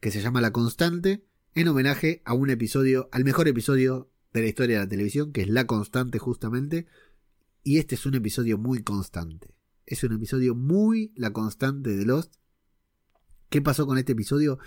que 0.00 0.10
se 0.10 0.20
llama 0.20 0.40
La 0.40 0.52
Constante, 0.52 1.24
en 1.60 1.68
homenaje 1.68 2.22
a 2.24 2.32
un 2.32 2.48
episodio, 2.48 3.08
al 3.12 3.24
mejor 3.24 3.46
episodio 3.46 4.10
de 4.32 4.40
la 4.40 4.48
historia 4.48 4.78
de 4.78 4.84
la 4.84 4.88
televisión, 4.88 5.32
que 5.32 5.42
es 5.42 5.48
La 5.48 5.66
Constante 5.66 6.18
justamente. 6.18 6.86
Y 7.62 7.78
este 7.78 7.96
es 7.96 8.06
un 8.06 8.14
episodio 8.14 8.56
muy 8.56 8.82
constante. 8.82 9.54
Es 9.84 10.02
un 10.02 10.12
episodio 10.12 10.54
muy 10.54 11.12
La 11.16 11.32
Constante 11.32 11.94
de 11.94 12.04
Lost. 12.06 12.34
¿Qué 13.50 13.60
pasó 13.60 13.86
con 13.86 13.98
este 13.98 14.12
episodio? 14.12 14.58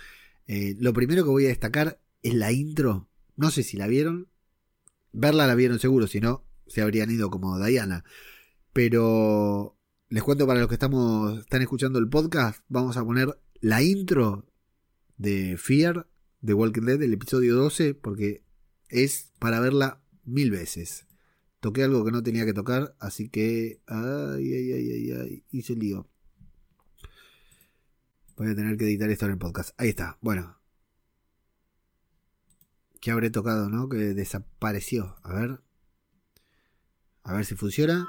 Eh, 0.46 0.76
lo 0.78 0.92
primero 0.92 1.24
que 1.24 1.30
voy 1.30 1.46
a 1.46 1.48
destacar 1.48 2.00
es 2.22 2.34
la 2.34 2.52
intro. 2.52 3.08
No 3.36 3.50
sé 3.50 3.64
si 3.64 3.76
la 3.76 3.88
vieron. 3.88 4.28
Verla 5.12 5.46
la 5.46 5.54
vieron 5.56 5.80
seguro, 5.80 6.06
si 6.06 6.20
no, 6.20 6.44
se 6.66 6.82
habrían 6.82 7.10
ido 7.10 7.30
como 7.30 7.58
Diana. 7.64 8.04
Pero 8.72 9.76
les 10.08 10.22
cuento 10.22 10.46
para 10.46 10.60
los 10.60 10.68
que 10.68 10.74
estamos, 10.74 11.40
están 11.40 11.62
escuchando 11.62 11.98
el 11.98 12.08
podcast, 12.08 12.62
vamos 12.68 12.96
a 12.96 13.04
poner 13.04 13.36
la 13.60 13.82
intro 13.82 14.46
de 15.16 15.56
Fear 15.56 16.08
de 16.44 16.52
Walking 16.52 16.82
Dead, 16.82 17.02
el 17.02 17.14
episodio 17.14 17.56
12, 17.56 17.94
porque 17.94 18.44
es 18.90 19.32
para 19.38 19.60
verla 19.60 20.02
mil 20.24 20.50
veces. 20.50 21.06
Toqué 21.60 21.82
algo 21.82 22.04
que 22.04 22.12
no 22.12 22.22
tenía 22.22 22.44
que 22.44 22.52
tocar, 22.52 22.94
así 23.00 23.30
que. 23.30 23.80
Ay, 23.86 24.52
ay, 24.52 24.72
ay, 24.72 24.90
ay, 24.90 25.10
ay. 25.12 25.44
Hice 25.50 25.74
lío. 25.74 26.06
Voy 28.36 28.48
a 28.48 28.54
tener 28.54 28.76
que 28.76 28.84
editar 28.84 29.08
esto 29.08 29.24
en 29.24 29.32
el 29.32 29.38
podcast. 29.38 29.70
Ahí 29.78 29.88
está. 29.88 30.18
Bueno. 30.20 30.60
¿Qué 33.00 33.10
habré 33.10 33.30
tocado, 33.30 33.70
no? 33.70 33.88
Que 33.88 33.96
desapareció. 33.96 35.16
A 35.22 35.32
ver. 35.32 35.60
A 37.22 37.32
ver 37.32 37.46
si 37.46 37.54
funciona. 37.54 38.06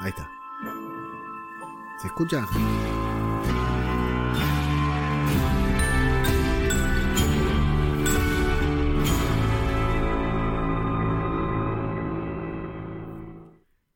Ahí 0.00 0.08
está. 0.08 0.30
¿Se 2.00 2.06
escucha? 2.06 2.46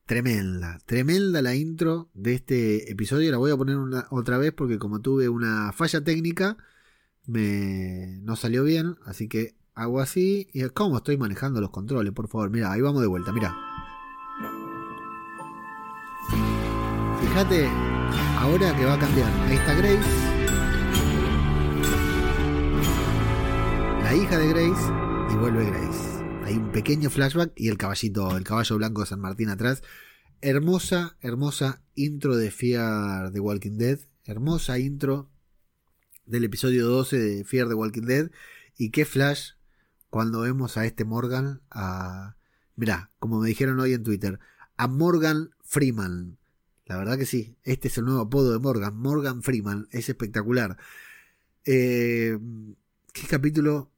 Tremenda, 0.09 0.79
tremenda 0.87 1.43
la 1.43 1.55
intro 1.55 2.09
de 2.15 2.33
este 2.33 2.91
episodio. 2.91 3.31
La 3.31 3.37
voy 3.37 3.51
a 3.51 3.59
poner 3.59 3.77
una, 3.77 4.07
otra 4.11 4.39
vez 4.39 4.55
porque 4.55 4.79
como 4.79 5.03
tuve 5.03 5.29
una 5.29 5.71
falla 5.75 6.03
técnica, 6.03 6.57
me, 7.27 8.19
no 8.23 8.35
salió 8.35 8.65
bien. 8.65 8.97
Así 9.05 9.29
que 9.29 9.55
hago 9.75 10.01
así. 10.01 10.49
¿Y 10.55 10.67
cómo 10.71 10.97
estoy 10.97 11.19
manejando 11.19 11.61
los 11.61 11.69
controles? 11.69 12.15
Por 12.15 12.27
favor, 12.27 12.49
mira, 12.49 12.73
ahí 12.73 12.81
vamos 12.81 13.03
de 13.03 13.07
vuelta, 13.07 13.33
mira. 13.35 13.55
Fíjate, 17.21 17.69
ahora 18.39 18.75
que 18.79 18.87
va 18.87 18.95
a 18.95 18.99
cambiar. 18.99 19.31
Ahí 19.43 19.57
está 19.57 19.75
Grace. 19.75 20.09
La 24.05 24.17
hija 24.17 24.39
de 24.39 24.49
Grace 24.49 24.93
y 25.35 25.37
vuelve 25.37 25.67
Grace. 25.67 26.18
Hay 26.49 26.57
un 26.57 26.73
pequeño 26.73 27.11
flashback 27.11 27.53
y 27.57 27.69
el 27.69 27.77
caballito, 27.77 28.35
el 28.35 28.43
caballo 28.43 28.79
blanco 28.79 29.03
de 29.03 29.07
San 29.07 29.21
Martín 29.21 29.51
atrás. 29.51 29.83
Hermosa, 30.41 31.19
hermosa 31.21 31.83
intro 31.95 32.39
de 32.39 32.51
Fear 32.51 33.33
the 33.33 33.41
Walking 33.41 33.77
Dead. 33.77 33.99
Hermosa 34.25 34.79
intro 34.79 35.29
del 36.25 36.45
episodio 36.45 36.87
12 36.87 37.19
de 37.19 37.45
Fear 37.45 37.69
the 37.69 37.75
Walking 37.75 38.07
Dead. 38.07 38.31
Y 38.79 38.89
qué 38.93 39.05
flash 39.05 39.51
cuando 40.09 40.41
vemos 40.41 40.79
a 40.79 40.87
este 40.87 41.05
Morgan, 41.05 41.61
a... 41.71 42.37
Mirá, 42.77 43.11
como 43.19 43.41
me 43.41 43.49
dijeron 43.49 43.79
hoy 43.79 43.93
en 43.93 44.03
Twitter, 44.03 44.39
a 44.79 44.89
Morgan 44.89 45.51
Freeman. 45.63 46.39
La 46.87 46.97
verdad 46.97 47.19
que 47.19 47.27
sí, 47.27 47.59
este 47.63 47.89
es 47.89 47.99
el 47.99 48.07
nuevo 48.07 48.23
apodo 48.23 48.55
de 48.55 48.59
Morgan, 48.59 48.97
Morgan 48.97 49.43
Freeman, 49.43 49.87
es 49.91 50.09
espectacular. 50.09 50.79
Eh, 51.67 52.39
qué 53.13 53.27
capítulo 53.27 53.93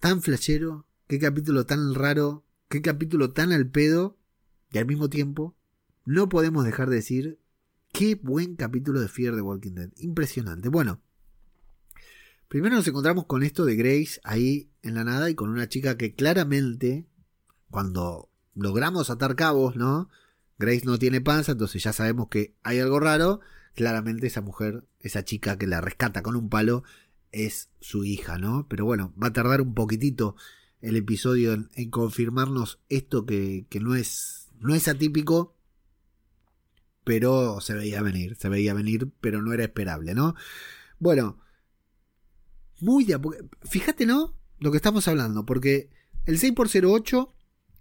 tan 0.00 0.20
flashero, 0.20 0.89
qué 1.10 1.18
capítulo 1.18 1.66
tan 1.66 1.92
raro, 1.96 2.44
qué 2.68 2.82
capítulo 2.82 3.32
tan 3.32 3.50
al 3.50 3.68
pedo, 3.68 4.16
y 4.70 4.78
al 4.78 4.86
mismo 4.86 5.10
tiempo 5.10 5.56
no 6.04 6.28
podemos 6.28 6.64
dejar 6.64 6.88
de 6.88 6.94
decir 6.94 7.40
qué 7.92 8.14
buen 8.14 8.54
capítulo 8.54 9.00
de 9.00 9.08
Fear 9.08 9.34
the 9.34 9.40
Walking 9.40 9.72
Dead. 9.72 9.90
Impresionante. 9.96 10.68
Bueno, 10.68 11.00
primero 12.46 12.76
nos 12.76 12.86
encontramos 12.86 13.26
con 13.26 13.42
esto 13.42 13.64
de 13.64 13.74
Grace 13.74 14.20
ahí 14.22 14.70
en 14.82 14.94
la 14.94 15.02
nada 15.02 15.28
y 15.28 15.34
con 15.34 15.50
una 15.50 15.68
chica 15.68 15.96
que 15.96 16.14
claramente, 16.14 17.08
cuando 17.70 18.30
logramos 18.54 19.10
atar 19.10 19.34
cabos, 19.34 19.74
¿no? 19.74 20.10
Grace 20.60 20.82
no 20.84 20.96
tiene 20.96 21.20
panza, 21.20 21.52
entonces 21.52 21.82
ya 21.82 21.92
sabemos 21.92 22.28
que 22.28 22.54
hay 22.62 22.78
algo 22.78 23.00
raro. 23.00 23.40
Claramente 23.74 24.28
esa 24.28 24.42
mujer, 24.42 24.84
esa 25.00 25.24
chica 25.24 25.58
que 25.58 25.66
la 25.66 25.80
rescata 25.80 26.22
con 26.22 26.36
un 26.36 26.48
palo, 26.48 26.84
es 27.32 27.68
su 27.80 28.04
hija, 28.04 28.38
¿no? 28.38 28.68
Pero 28.68 28.84
bueno, 28.84 29.12
va 29.20 29.26
a 29.28 29.32
tardar 29.32 29.60
un 29.60 29.74
poquitito 29.74 30.36
el 30.80 30.96
episodio 30.96 31.52
en, 31.52 31.90
confirmarnos 31.90 32.80
esto 32.88 33.26
que, 33.26 33.66
que, 33.68 33.80
no 33.80 33.94
es 33.94 34.48
no 34.58 34.74
es 34.74 34.88
atípico, 34.88 35.56
pero 37.04 37.60
se 37.60 37.74
veía 37.74 38.02
venir, 38.02 38.36
se 38.36 38.48
veía 38.48 38.74
venir, 38.74 39.10
pero 39.20 39.42
no 39.42 39.52
era 39.52 39.64
esperable, 39.64 40.14
¿no? 40.14 40.34
Bueno, 40.98 41.38
muy 42.80 43.04
de 43.04 43.18
Fíjate, 43.62 44.06
¿no? 44.06 44.36
Lo 44.58 44.70
que 44.70 44.76
estamos 44.76 45.08
hablando, 45.08 45.46
porque 45.46 45.90
el 46.26 46.38
6x08, 46.38 47.32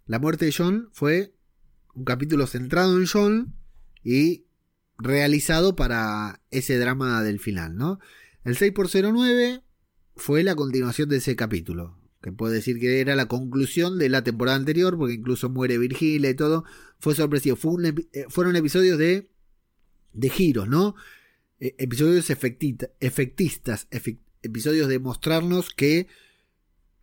la 0.05 0.19
muerte 0.19 0.45
de 0.45 0.53
John, 0.55 0.89
fue 0.93 1.35
un 1.93 2.05
capítulo 2.05 2.47
centrado 2.47 2.97
en 2.97 3.05
John 3.05 3.55
y 4.03 4.45
realizado 4.97 5.75
para 5.75 6.41
ese 6.51 6.77
drama 6.77 7.21
del 7.23 7.39
final, 7.39 7.75
¿no? 7.75 7.99
El 8.43 8.57
6x09 8.57 9.63
fue 10.15 10.43
la 10.43 10.55
continuación 10.55 11.09
de 11.09 11.17
ese 11.17 11.35
capítulo, 11.35 11.98
que 12.21 12.31
puede 12.31 12.55
decir 12.55 12.79
que 12.79 12.99
era 12.99 13.15
la 13.15 13.27
conclusión 13.27 13.97
de 13.97 14.09
la 14.09 14.23
temporada 14.23 14.57
anterior, 14.57 14.97
porque 14.97 15.13
incluso 15.13 15.49
muere 15.49 15.77
Virgilia 15.77 16.29
y 16.29 16.35
todo, 16.35 16.65
fue 16.99 17.15
sorpresivo. 17.15 17.57
Eh, 18.13 18.25
fueron 18.29 18.55
episodios 18.55 18.97
de, 18.97 19.29
de 20.13 20.29
giros, 20.29 20.67
¿no? 20.67 20.95
E, 21.59 21.75
episodios 21.77 22.29
efectistas, 22.29 23.87
episodios 24.41 24.87
de 24.87 24.99
mostrarnos 24.99 25.69
que 25.69 26.07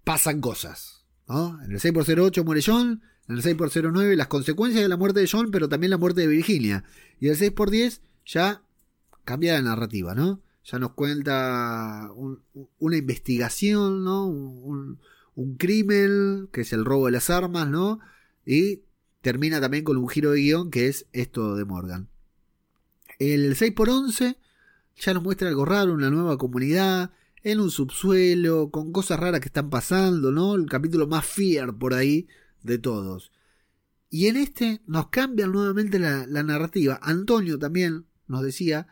pasan 0.05 0.41
cosas, 0.41 1.07
¿no? 1.29 1.63
En 1.65 1.73
el 1.73 1.81
6x08 1.81 2.45
muere 2.45 2.63
John, 2.65 3.03
en 3.29 3.37
el 3.37 3.43
6x09 3.43 4.15
las 4.17 4.29
consecuencias 4.29 4.83
de 4.83 4.89
la 4.89 4.97
muerte 4.97 5.21
de 5.21 5.29
John, 5.31 5.51
pero 5.51 5.69
también 5.69 5.91
la 5.91 5.99
muerte 5.99 6.21
de 6.23 6.27
Virginia. 6.27 6.85
Y 7.21 7.29
el 7.29 7.37
6x10 7.37 8.01
ya 8.27 8.63
cambia 9.25 9.55
la 9.55 9.63
narrativa, 9.63 10.15
¿no? 10.15 10.43
Ya 10.67 10.81
nos 10.81 10.93
cuenta 10.95 12.11
una 12.79 12.97
investigación, 12.97 14.05
¿no? 14.05 14.27
Un, 14.27 14.99
crimen, 15.59 16.49
que 16.53 16.63
es 16.63 16.73
el 16.73 16.85
robo 16.85 17.07
de 17.07 17.13
las 17.13 17.31
armas, 17.31 17.69
¿no? 17.69 18.01
Y 18.45 18.83
termina 19.21 19.61
también 19.61 19.85
con 19.85 19.97
un 19.97 20.09
giro 20.09 20.33
de 20.33 20.41
guion, 20.41 20.71
que 20.71 20.89
es 20.89 21.07
esto 21.13 21.55
de 21.55 21.65
Morgan. 21.65 22.09
El 23.19 23.55
6x11 23.55 24.39
ya 24.97 25.15
nos 25.15 25.23
muestra 25.23 25.49
algo 25.49 25.65
raro, 25.65 25.93
una 25.93 26.11
nueva 26.11 26.37
comunidad, 26.37 27.13
en 27.43 27.61
un 27.61 27.71
subsuelo, 27.71 28.71
con 28.71 28.93
cosas 28.93 29.21
raras 29.21 29.41
que 29.41 29.49
están 29.49 29.71
pasando, 29.71 30.33
¿no? 30.33 30.57
El 30.57 30.67
capítulo 30.67 31.07
más 31.07 31.27
fear 31.27 31.77
por 31.77 31.95
ahí 31.95 32.27
de 32.63 32.79
todos. 32.79 33.31
Y 34.11 34.27
en 34.27 34.37
este 34.37 34.81
nos 34.87 35.11
cambia 35.11 35.47
nuevamente 35.47 35.99
la 36.01 36.43
narrativa. 36.43 36.99
Antonio 37.03 37.59
también 37.59 38.07
nos 38.27 38.43
decía 38.43 38.89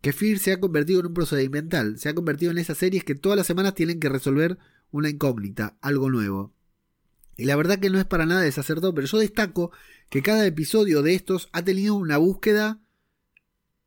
que 0.00 0.12
Fear 0.12 0.38
se 0.38 0.52
ha 0.52 0.60
convertido 0.60 1.00
en 1.00 1.06
un 1.06 1.14
procedimental, 1.14 1.98
se 1.98 2.08
ha 2.08 2.14
convertido 2.14 2.52
en 2.52 2.58
esas 2.58 2.78
series 2.78 3.04
que 3.04 3.14
todas 3.14 3.36
las 3.36 3.46
semanas 3.46 3.74
tienen 3.74 4.00
que 4.00 4.08
resolver 4.08 4.58
una 4.90 5.10
incógnita, 5.10 5.76
algo 5.80 6.10
nuevo. 6.10 6.54
Y 7.36 7.44
la 7.44 7.56
verdad 7.56 7.78
que 7.78 7.90
no 7.90 7.98
es 7.98 8.04
para 8.04 8.26
nada 8.26 8.42
desacertado, 8.42 8.94
pero 8.94 9.06
yo 9.06 9.18
destaco 9.18 9.70
que 10.10 10.22
cada 10.22 10.46
episodio 10.46 11.02
de 11.02 11.14
estos 11.14 11.48
ha 11.52 11.64
tenido 11.64 11.94
una 11.94 12.16
búsqueda 12.16 12.80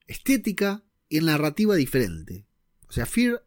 estética 0.07 0.84
y 1.09 1.20
narrativa 1.20 1.76
diferente. 1.76 2.45
O 2.88 2.91
sea, 2.93 3.05
Fear 3.05 3.43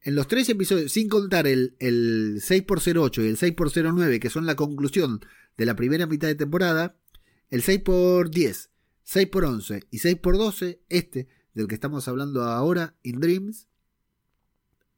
en 0.00 0.14
los 0.14 0.28
tres 0.28 0.48
episodios, 0.50 0.92
sin 0.92 1.08
contar 1.08 1.46
el, 1.46 1.76
el 1.78 2.40
6x08 2.42 3.24
y 3.24 3.28
el 3.28 3.38
6x09, 3.38 4.20
que 4.20 4.28
son 4.28 4.44
la 4.44 4.54
conclusión 4.54 5.24
de 5.56 5.66
la 5.66 5.76
primera 5.76 6.06
mitad 6.06 6.28
de 6.28 6.34
temporada, 6.34 6.98
el 7.48 7.62
6x10, 7.62 8.68
6x11 9.06 9.86
y 9.90 9.98
6x12, 9.98 10.80
este 10.90 11.28
del 11.54 11.68
que 11.68 11.74
estamos 11.74 12.06
hablando 12.08 12.42
ahora, 12.42 12.96
In 13.02 13.20
Dreams, 13.20 13.68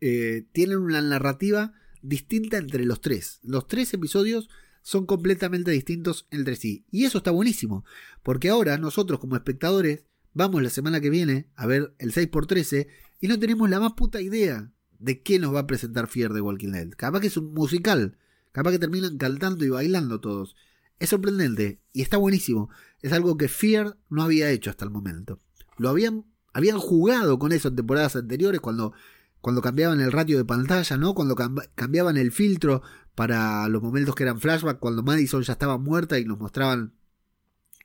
eh, 0.01 0.47
tienen 0.53 0.79
una 0.79 1.01
narrativa 1.01 1.73
distinta 2.03 2.59
entre 2.59 2.85
los 2.85 3.01
tres. 3.01 3.41
Los 3.43 3.67
tres 3.67 3.93
episodios 3.95 4.49
son 4.83 5.07
completamente 5.07 5.71
distintos 5.71 6.27
entre 6.31 6.57
sí. 6.57 6.85
Y 6.91 7.05
eso 7.05 7.19
está 7.19 7.31
buenísimo, 7.31 7.85
porque 8.23 8.49
ahora 8.49 8.79
nosotros 8.79 9.19
como 9.19 9.37
espectadores 9.37 10.05
vamos 10.33 10.63
la 10.63 10.71
semana 10.71 11.01
que 11.01 11.11
viene 11.11 11.49
a 11.57 11.67
ver 11.67 11.95
el 11.99 12.13
6x13 12.13 12.87
y 13.21 13.29
no 13.29 13.39
tenemos 13.39 13.69
la 13.71 13.81
más 13.81 13.95
puta 13.95 14.21
idea 14.21 14.71
de 14.99 15.23
qué 15.23 15.39
nos 15.39 15.55
va 15.55 15.61
a 15.61 15.67
presentar 15.67 16.09
Fear 16.09 16.33
de 16.33 16.41
Walking 16.41 16.73
Dead. 16.73 16.91
Capaz 16.91 17.21
que 17.21 17.27
es 17.27 17.37
un 17.37 17.53
musical, 17.53 18.19
capaz 18.53 18.73
que 18.73 18.79
terminan 18.79 19.19
cantando 19.19 19.65
y 19.65 19.71
bailando 19.71 20.21
todos. 20.21 20.55
Es 20.99 21.11
sorprendente 21.11 21.81
y 21.93 22.03
está 22.03 22.17
buenísimo. 22.17 22.71
Es 23.03 23.13
algo 23.13 23.37
que 23.37 23.49
Fear 23.49 23.99
no 24.09 24.23
había 24.23 24.51
hecho 24.51 24.71
hasta 24.71 24.85
el 24.85 24.91
momento. 24.91 25.41
Lo 25.79 25.89
habían 25.89 26.25
habían 26.57 26.79
jugado 26.79 27.39
con 27.39 27.53
eso 27.53 27.69
en 27.69 27.77
temporadas 27.77 28.17
anteriores 28.17 28.63
cuando, 28.63 28.95
cuando 29.43 29.61
cambiaban 29.61 30.01
el 30.01 30.11
ratio 30.11 30.39
de 30.39 30.47
pantalla, 30.47 30.97
¿no? 30.97 31.15
Cuando 31.15 31.37
cambiaban 31.75 32.17
el 32.17 32.33
filtro 32.33 32.81
para 33.15 33.69
los 33.69 33.83
momentos 33.83 34.15
que 34.15 34.23
eran 34.23 34.41
flashback, 34.41 34.79
cuando 34.79 35.03
Madison 35.03 35.43
ya 35.43 35.53
estaba 35.53 35.77
muerta 35.77 36.19
y 36.19 36.25
nos 36.25 36.39
mostraban, 36.39 36.95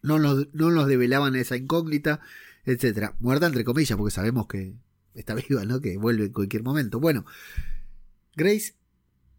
no 0.02 0.20
nos, 0.20 0.48
no 0.54 0.72
nos 0.72 0.88
develaban 0.88 1.36
esa 1.36 1.58
incógnita, 1.58 2.22
etcétera. 2.64 3.14
Muerta 3.20 3.48
entre 3.48 3.66
comillas, 3.66 3.98
porque 3.98 4.16
sabemos 4.16 4.48
que 4.48 4.74
está 5.16 5.36
viva, 5.50 5.66
¿no? 5.66 5.82
Que 5.82 5.98
vuelve 5.98 6.28
en 6.28 6.32
cualquier 6.32 6.64
momento. 6.64 7.02
Bueno, 7.02 7.26
Grace 8.38 8.76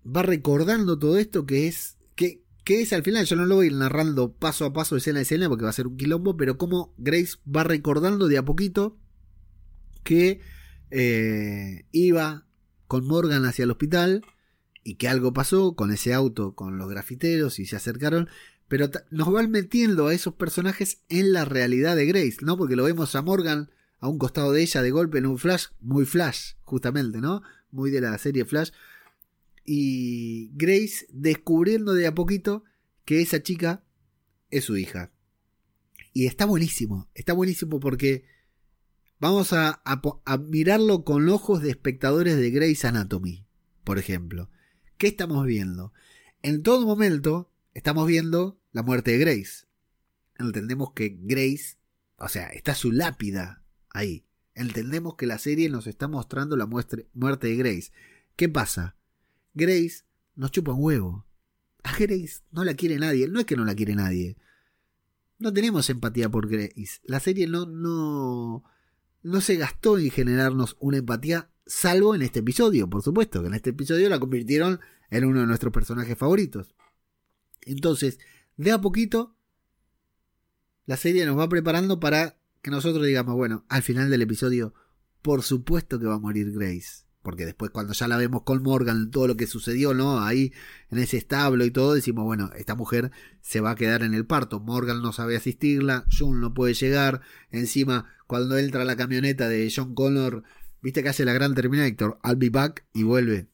va 0.05 0.22
recordando 0.22 0.99
todo 0.99 1.16
esto 1.16 1.47
que 1.47 1.68
es 1.68 1.97
que, 2.16 2.43
que 2.64 2.83
es 2.83 2.93
al 2.93 3.03
final, 3.03 3.24
yo 3.24 3.37
no 3.37 3.47
lo 3.47 3.55
voy 3.55 3.70
narrando 3.70 4.35
paso 4.35 4.66
a 4.66 4.74
paso, 4.74 4.95
escena 4.95 5.20
a 5.20 5.22
escena, 5.22 5.49
porque 5.49 5.64
va 5.64 5.70
a 5.70 5.72
ser 5.72 5.87
un 5.87 5.97
quilombo, 5.97 6.37
pero 6.37 6.59
como 6.59 6.93
Grace 6.99 7.39
va 7.49 7.64
recordando 7.64 8.28
de 8.28 8.37
a 8.37 8.45
poquito 8.45 8.99
que 10.03 10.40
eh, 10.90 11.86
iba 11.92 12.46
con 12.86 13.07
Morgan 13.07 13.44
hacia 13.44 13.64
el 13.64 13.70
hospital 13.70 14.24
y 14.84 14.96
que 14.96 15.09
algo 15.09 15.32
pasó 15.32 15.74
con 15.74 15.92
ese 15.92 16.12
auto, 16.12 16.55
con 16.55 16.78
los 16.78 16.88
grafiteros 16.88 17.59
y 17.59 17.66
se 17.66 17.76
acercaron, 17.76 18.28
pero 18.68 18.90
nos 19.11 19.30
van 19.32 19.50
metiendo 19.50 20.09
a 20.09 20.14
esos 20.14 20.34
personajes 20.34 20.98
en 21.09 21.32
la 21.32 21.44
realidad 21.44 21.96
de 21.96 22.07
Grace, 22.07 22.38
¿no? 22.42 22.57
Porque 22.57 22.76
lo 22.76 22.84
vemos 22.84 23.14
a 23.14 23.22
Morgan 23.22 23.70
a 24.00 24.09
un 24.09 24.18
costado 24.18 24.53
de 24.53 24.62
ella 24.62 24.82
de 24.82 24.90
golpe 24.90 25.18
en 25.18 25.26
un 25.26 25.38
flash, 25.38 25.66
muy 25.80 26.05
flash, 26.05 26.55
justamente, 26.64 27.18
¿no? 27.18 27.42
Muy 27.70 27.90
de 27.90 28.00
la 28.00 28.18
serie 28.18 28.44
Flash. 28.44 28.70
Y 29.64 30.50
Grace 30.55 31.07
descubriendo 31.11 31.94
de 31.94 32.09
a 32.09 32.14
poquito 32.14 32.64
que 33.05 33.22
esa 33.22 33.42
chica 33.42 33.84
es 34.50 34.64
su 34.64 34.76
hija. 34.76 35.12
Y 36.12 36.26
está 36.26 36.44
buenísimo, 36.44 37.09
está 37.14 37.32
buenísimo 37.32 37.78
porque 37.78 38.24
Vamos 39.22 39.52
a, 39.52 39.80
mirarlo 40.48 41.04
con 41.04 41.28
ojos 41.28 41.62
de 41.62 41.70
espectadores 41.70 42.36
de 42.36 42.50
Grey's 42.50 42.84
Anatomy, 42.84 43.46
por 43.84 44.00
ejemplo. 44.00 44.50
¿Qué 44.98 45.06
estamos 45.06 45.46
viendo? 45.46 45.92
En 46.42 46.64
todo 46.64 46.84
momento 46.84 47.48
estamos 47.72 48.08
viendo 48.08 48.58
la 48.72 48.82
muerte 48.82 49.12
de 49.12 49.18
Grace. 49.18 49.68
Entendemos 50.40 50.92
que 50.92 51.16
Grace, 51.20 51.76
o 52.16 52.26
sea, 52.26 52.48
está 52.48 52.74
su 52.74 52.90
lápida 52.90 53.62
ahí. 53.90 54.24
Entendemos 54.56 55.14
que 55.14 55.26
la 55.26 55.38
serie 55.38 55.68
nos 55.68 55.86
está 55.86 56.08
mostrando 56.08 56.56
la 56.56 56.66
muerte 56.66 57.46
de 57.46 57.54
Grace. 57.54 57.92
¿Qué 58.34 58.48
pasa? 58.48 58.96
Grace 59.54 60.02
nos 60.34 60.50
chupa 60.50 60.72
un 60.72 60.82
huevo. 60.82 61.26
A 61.84 61.96
Grace 61.96 62.40
no 62.50 62.64
la 62.64 62.74
quiere 62.74 62.98
nadie. 62.98 63.28
No 63.28 63.38
es 63.38 63.46
que 63.46 63.54
no 63.54 63.64
la 63.64 63.76
quiere 63.76 63.94
nadie. 63.94 64.36
No 65.38 65.52
tenemos 65.52 65.88
empatía 65.90 66.28
por 66.28 66.48
Grace. 66.48 67.00
La 67.04 67.20
serie 67.20 67.46
no, 67.46 67.66
no, 67.66 68.64
no 69.22 69.40
se 69.40 69.56
gastó 69.56 69.98
en 69.98 70.10
generarnos 70.10 70.76
una 70.80 70.98
empatía 70.98 71.50
salvo 71.66 72.14
en 72.14 72.22
este 72.22 72.40
episodio, 72.40 72.88
por 72.88 73.02
supuesto, 73.02 73.40
que 73.40 73.48
en 73.48 73.54
este 73.54 73.70
episodio 73.70 74.08
la 74.08 74.20
convirtieron 74.20 74.80
en 75.10 75.24
uno 75.24 75.40
de 75.40 75.46
nuestros 75.46 75.72
personajes 75.72 76.18
favoritos. 76.18 76.74
Entonces, 77.62 78.18
de 78.56 78.72
a 78.72 78.80
poquito, 78.80 79.36
la 80.86 80.96
serie 80.96 81.24
nos 81.26 81.38
va 81.38 81.48
preparando 81.48 82.00
para 82.00 82.36
que 82.60 82.70
nosotros 82.70 83.06
digamos, 83.06 83.34
bueno, 83.34 83.64
al 83.68 83.82
final 83.82 84.10
del 84.10 84.22
episodio, 84.22 84.74
por 85.20 85.42
supuesto 85.42 85.98
que 85.98 86.06
va 86.06 86.14
a 86.14 86.18
morir 86.18 86.52
Grace. 86.52 87.04
Porque 87.22 87.46
después 87.46 87.70
cuando 87.70 87.92
ya 87.92 88.08
la 88.08 88.16
vemos 88.16 88.42
con 88.42 88.64
Morgan, 88.64 89.12
todo 89.12 89.28
lo 89.28 89.36
que 89.36 89.46
sucedió, 89.46 89.94
¿no? 89.94 90.20
Ahí 90.20 90.52
en 90.90 90.98
ese 90.98 91.16
establo 91.16 91.64
y 91.64 91.70
todo, 91.70 91.94
decimos, 91.94 92.24
bueno, 92.24 92.50
esta 92.56 92.74
mujer 92.74 93.12
se 93.40 93.60
va 93.60 93.70
a 93.70 93.74
quedar 93.76 94.02
en 94.02 94.12
el 94.12 94.26
parto. 94.26 94.58
Morgan 94.58 95.02
no 95.02 95.12
sabe 95.12 95.36
asistirla, 95.36 96.04
June 96.10 96.40
no 96.40 96.52
puede 96.52 96.74
llegar. 96.74 97.20
Encima, 97.52 98.12
cuando 98.33 98.57
entra 98.57 98.87
la 98.87 98.97
camioneta 98.97 99.47
de 99.47 99.70
John 99.70 99.95
Connor, 99.95 100.43
viste 100.80 101.03
que 101.03 101.11
hace 101.11 101.26
la 101.26 101.35
gran 101.35 101.55
Terminator, 101.55 102.18
I'll 102.24 102.37
be 102.37 102.49
back 102.49 102.87
y 102.95 103.03
vuelve 103.03 103.49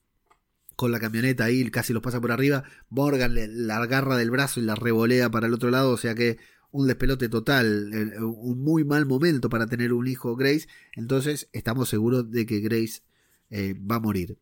con 0.76 0.92
la 0.92 1.00
camioneta 1.00 1.42
ahí, 1.42 1.68
casi 1.68 1.92
los 1.92 2.00
pasa 2.00 2.20
por 2.20 2.30
arriba. 2.30 2.62
Morgan 2.88 3.34
le, 3.34 3.48
la 3.48 3.78
agarra 3.78 4.16
del 4.16 4.30
brazo 4.30 4.60
y 4.60 4.62
la 4.62 4.76
revolea 4.76 5.32
para 5.32 5.48
el 5.48 5.54
otro 5.54 5.72
lado, 5.72 5.90
o 5.90 5.96
sea 5.96 6.14
que 6.14 6.38
un 6.70 6.86
despelote 6.86 7.28
total, 7.28 7.92
eh, 7.92 8.22
un 8.22 8.62
muy 8.62 8.84
mal 8.84 9.04
momento 9.04 9.48
para 9.48 9.66
tener 9.66 9.92
un 9.92 10.06
hijo 10.06 10.36
Grace. 10.36 10.68
Entonces 10.92 11.48
estamos 11.52 11.88
seguros 11.88 12.30
de 12.30 12.46
que 12.46 12.60
Grace 12.60 13.02
eh, 13.50 13.74
va 13.74 13.96
a 13.96 14.00
morir. 14.00 14.38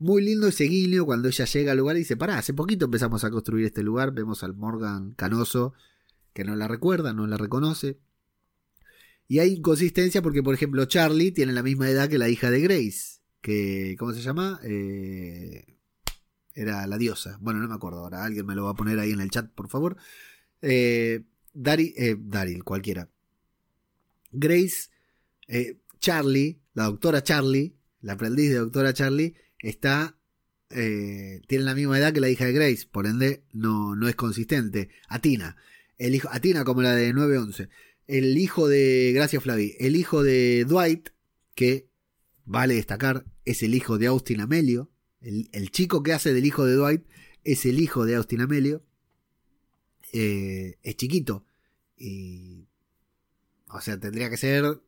Muy 0.00 0.24
lindo 0.24 0.48
ese 0.48 0.64
guiño 0.64 1.06
cuando 1.06 1.28
ella 1.28 1.44
llega 1.44 1.70
al 1.70 1.78
lugar 1.78 1.94
y 1.94 2.00
dice, 2.00 2.16
pará, 2.16 2.38
hace 2.38 2.52
poquito 2.52 2.86
empezamos 2.86 3.22
a 3.22 3.30
construir 3.30 3.66
este 3.66 3.84
lugar, 3.84 4.10
vemos 4.10 4.42
al 4.42 4.56
Morgan 4.56 5.12
canoso 5.12 5.72
que 6.32 6.42
no 6.42 6.56
la 6.56 6.66
recuerda, 6.66 7.12
no 7.12 7.28
la 7.28 7.36
reconoce. 7.36 8.00
Y 9.28 9.40
hay 9.40 9.54
inconsistencia 9.54 10.22
porque, 10.22 10.42
por 10.42 10.54
ejemplo, 10.54 10.84
Charlie 10.84 11.32
tiene 11.32 11.52
la 11.52 11.62
misma 11.62 11.88
edad 11.88 12.08
que 12.08 12.18
la 12.18 12.28
hija 12.28 12.50
de 12.50 12.60
Grace, 12.60 13.20
que, 13.40 13.96
¿cómo 13.98 14.12
se 14.12 14.20
llama? 14.20 14.60
Eh, 14.62 15.76
era 16.54 16.86
la 16.86 16.98
diosa. 16.98 17.38
Bueno, 17.40 17.60
no 17.60 17.68
me 17.68 17.74
acuerdo 17.74 18.00
ahora, 18.00 18.24
alguien 18.24 18.46
me 18.46 18.54
lo 18.54 18.64
va 18.64 18.70
a 18.70 18.76
poner 18.76 18.98
ahí 18.98 19.12
en 19.12 19.20
el 19.20 19.30
chat, 19.30 19.50
por 19.50 19.68
favor. 19.68 19.96
Eh, 20.62 21.24
Daryl, 21.52 22.64
cualquiera. 22.64 23.08
Grace, 24.30 24.90
Charlie, 25.98 26.60
la 26.74 26.84
doctora 26.84 27.22
Charlie, 27.22 27.74
la 28.00 28.12
aprendiz 28.12 28.50
de 28.50 28.56
doctora 28.56 28.92
Charlie, 28.92 29.34
está 29.58 30.16
eh, 30.70 31.42
tiene 31.46 31.64
la 31.64 31.74
misma 31.74 31.98
edad 31.98 32.12
que 32.12 32.20
la 32.20 32.28
hija 32.28 32.44
de 32.44 32.52
Grace, 32.52 32.88
por 32.90 33.06
ende 33.06 33.44
no, 33.52 33.94
no 33.94 34.08
es 34.08 34.16
consistente. 34.16 34.90
Atina, 35.08 35.56
el 35.98 36.14
hijo, 36.14 36.28
Atina 36.30 36.64
como 36.64 36.82
la 36.82 36.94
de 36.94 37.12
911. 37.12 37.68
El 38.06 38.38
hijo 38.38 38.68
de, 38.68 39.12
gracias 39.14 39.42
Flavi, 39.42 39.74
el 39.78 39.96
hijo 39.96 40.22
de 40.22 40.64
Dwight, 40.66 41.08
que 41.54 41.88
vale 42.44 42.74
destacar, 42.74 43.24
es 43.44 43.62
el 43.62 43.74
hijo 43.74 43.98
de 43.98 44.06
Austin 44.06 44.40
Amelio. 44.40 44.90
El, 45.20 45.70
chico 45.70 46.02
que 46.02 46.12
hace 46.12 46.32
del 46.32 46.46
hijo 46.46 46.64
de 46.64 46.74
Dwight 46.74 47.04
es 47.42 47.66
el 47.66 47.80
hijo 47.80 48.04
de 48.04 48.14
Austin 48.14 48.42
Amelio. 48.42 48.84
Eh, 50.12 50.78
es 50.82 50.96
chiquito. 50.96 51.44
Y, 51.96 52.68
o 53.68 53.80
sea, 53.80 53.98
tendría 53.98 54.30
que 54.30 54.36
ser 54.36 54.80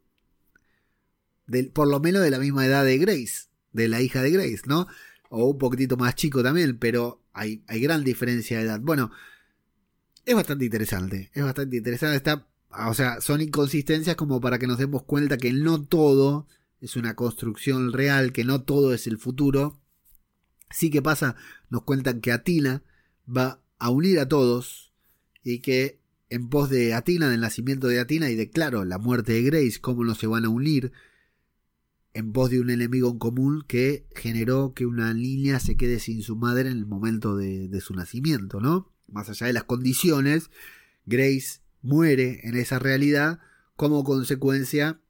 por 1.73 1.89
lo 1.89 2.01
menos 2.01 2.23
de 2.23 2.31
la 2.31 2.39
misma 2.39 2.66
edad 2.66 2.85
de 2.85 2.99
Grace, 2.99 3.49
de 3.73 3.89
la 3.89 4.01
hija 4.01 4.23
de 4.23 4.31
Grace, 4.31 4.62
¿no? 4.66 4.87
O 5.31 5.47
un 5.47 5.59
poquitito 5.59 5.97
más 5.97 6.14
chico 6.14 6.43
también, 6.43 6.79
pero 6.79 7.23
hay, 7.33 7.64
hay 7.66 7.81
gran 7.81 8.05
diferencia 8.05 8.59
de 8.59 8.64
edad. 8.64 8.81
Bueno, 8.81 9.11
es 10.25 10.35
bastante 10.35 10.66
interesante, 10.66 11.31
es 11.33 11.43
bastante 11.43 11.79
interesante. 11.79 12.16
Está, 12.16 12.47
o 12.71 12.95
sea, 12.95 13.21
son 13.21 13.41
inconsistencias 13.41 14.16
como 14.16 14.41
para 14.41 14.59
que 14.59 14.66
nos 14.66 14.79
demos 14.79 15.03
cuenta 15.05 15.39
que 15.39 15.53
no 15.53 15.83
todo 15.85 16.47
es 16.81 16.97
una 16.97 17.14
construcción 17.14 17.93
real, 17.93 18.33
que 18.33 18.45
no 18.45 18.62
todo 18.62 18.95
es 18.95 19.07
el 19.07 19.19
futuro. 19.19 19.81
Sí 20.71 20.91
que 20.91 21.03
pasa, 21.03 21.37
nos 21.71 21.83
cuentan 21.83 22.21
que 22.21 22.33
Atina 22.33 22.83
va 23.29 23.62
a 23.79 23.91
unir 23.91 24.21
a 24.21 24.29
todos 24.29 24.93
y 25.43 25.61
que 25.61 25.99
en 26.31 26.49
pos 26.49 26.69
de 26.69 26.95
Atina, 26.95 27.31
del 27.31 27.41
nacimiento 27.41 27.89
de 27.89 28.01
Atina 28.01 28.31
y 28.31 28.37
de, 28.37 28.51
claro, 28.51 28.85
la 28.85 28.99
muerte 28.99 29.33
de 29.33 29.43
Grace, 29.43 29.81
cómo 29.81 30.05
no 30.05 30.14
se 30.14 30.27
van 30.27 30.45
a 30.45 30.51
unir, 30.51 30.93
en 32.12 32.33
voz 32.33 32.51
de 32.51 32.61
un 32.61 32.71
enemigo 32.71 33.11
en 33.11 33.19
común 33.19 33.64
que 33.66 34.07
generó 34.14 34.75
que 34.75 34.87
una 34.87 35.14
niña 35.14 35.61
se 35.61 35.77
quede 35.77 36.01
sin 36.01 36.23
su 36.23 36.37
madre 36.37 36.69
en 36.69 36.77
el 36.77 36.87
momento 36.87 37.37
de, 37.37 37.81
su 37.81 37.95
nacimiento, 37.95 38.61
¿no? 38.61 38.93
Más 39.07 39.29
allá 39.31 39.47
de 39.47 39.53
las 39.53 39.64
condiciones, 39.64 40.51
Grace 41.07 41.61
muere 41.83 42.41
en 42.45 42.57
esa 42.57 42.79
realidad 42.79 43.41
como 43.76 44.05
consecuencia 44.05 45.01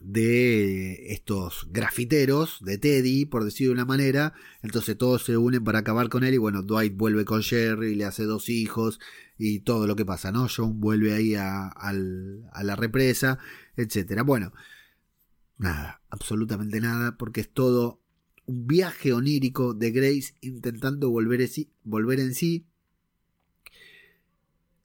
de 0.00 1.12
estos 1.12 1.68
grafiteros 1.70 2.58
de 2.62 2.78
Teddy, 2.78 3.26
por 3.26 3.44
decirlo 3.44 3.70
de 3.70 3.74
una 3.74 3.84
manera. 3.84 4.34
Entonces 4.62 4.96
todos 4.98 5.24
se 5.24 5.36
unen 5.36 5.62
para 5.62 5.80
acabar 5.80 6.08
con 6.08 6.24
él 6.24 6.34
y 6.34 6.38
bueno, 6.38 6.62
Dwight 6.62 6.96
vuelve 6.96 7.24
con 7.24 7.42
Jerry, 7.42 7.94
le 7.94 8.04
hace 8.04 8.24
dos 8.24 8.48
hijos 8.48 9.00
y 9.38 9.60
todo 9.60 9.86
lo 9.86 9.96
que 9.96 10.04
pasa, 10.04 10.32
¿no? 10.32 10.48
John 10.54 10.80
vuelve 10.80 11.12
ahí 11.12 11.34
a, 11.34 11.72
la 12.62 12.76
represa, 12.76 13.38
etcétera. 13.76 14.22
Bueno, 14.22 14.52
Nada, 15.56 16.02
absolutamente 16.10 16.80
nada, 16.80 17.16
porque 17.16 17.40
es 17.40 17.48
todo 17.48 18.00
un 18.46 18.66
viaje 18.66 19.12
onírico 19.12 19.72
de 19.72 19.92
Grace 19.92 20.34
intentando 20.40 21.10
volver 21.10 21.46
sí. 21.48 21.70
Volver 21.84 22.20
en 22.20 22.34
sí. 22.34 22.66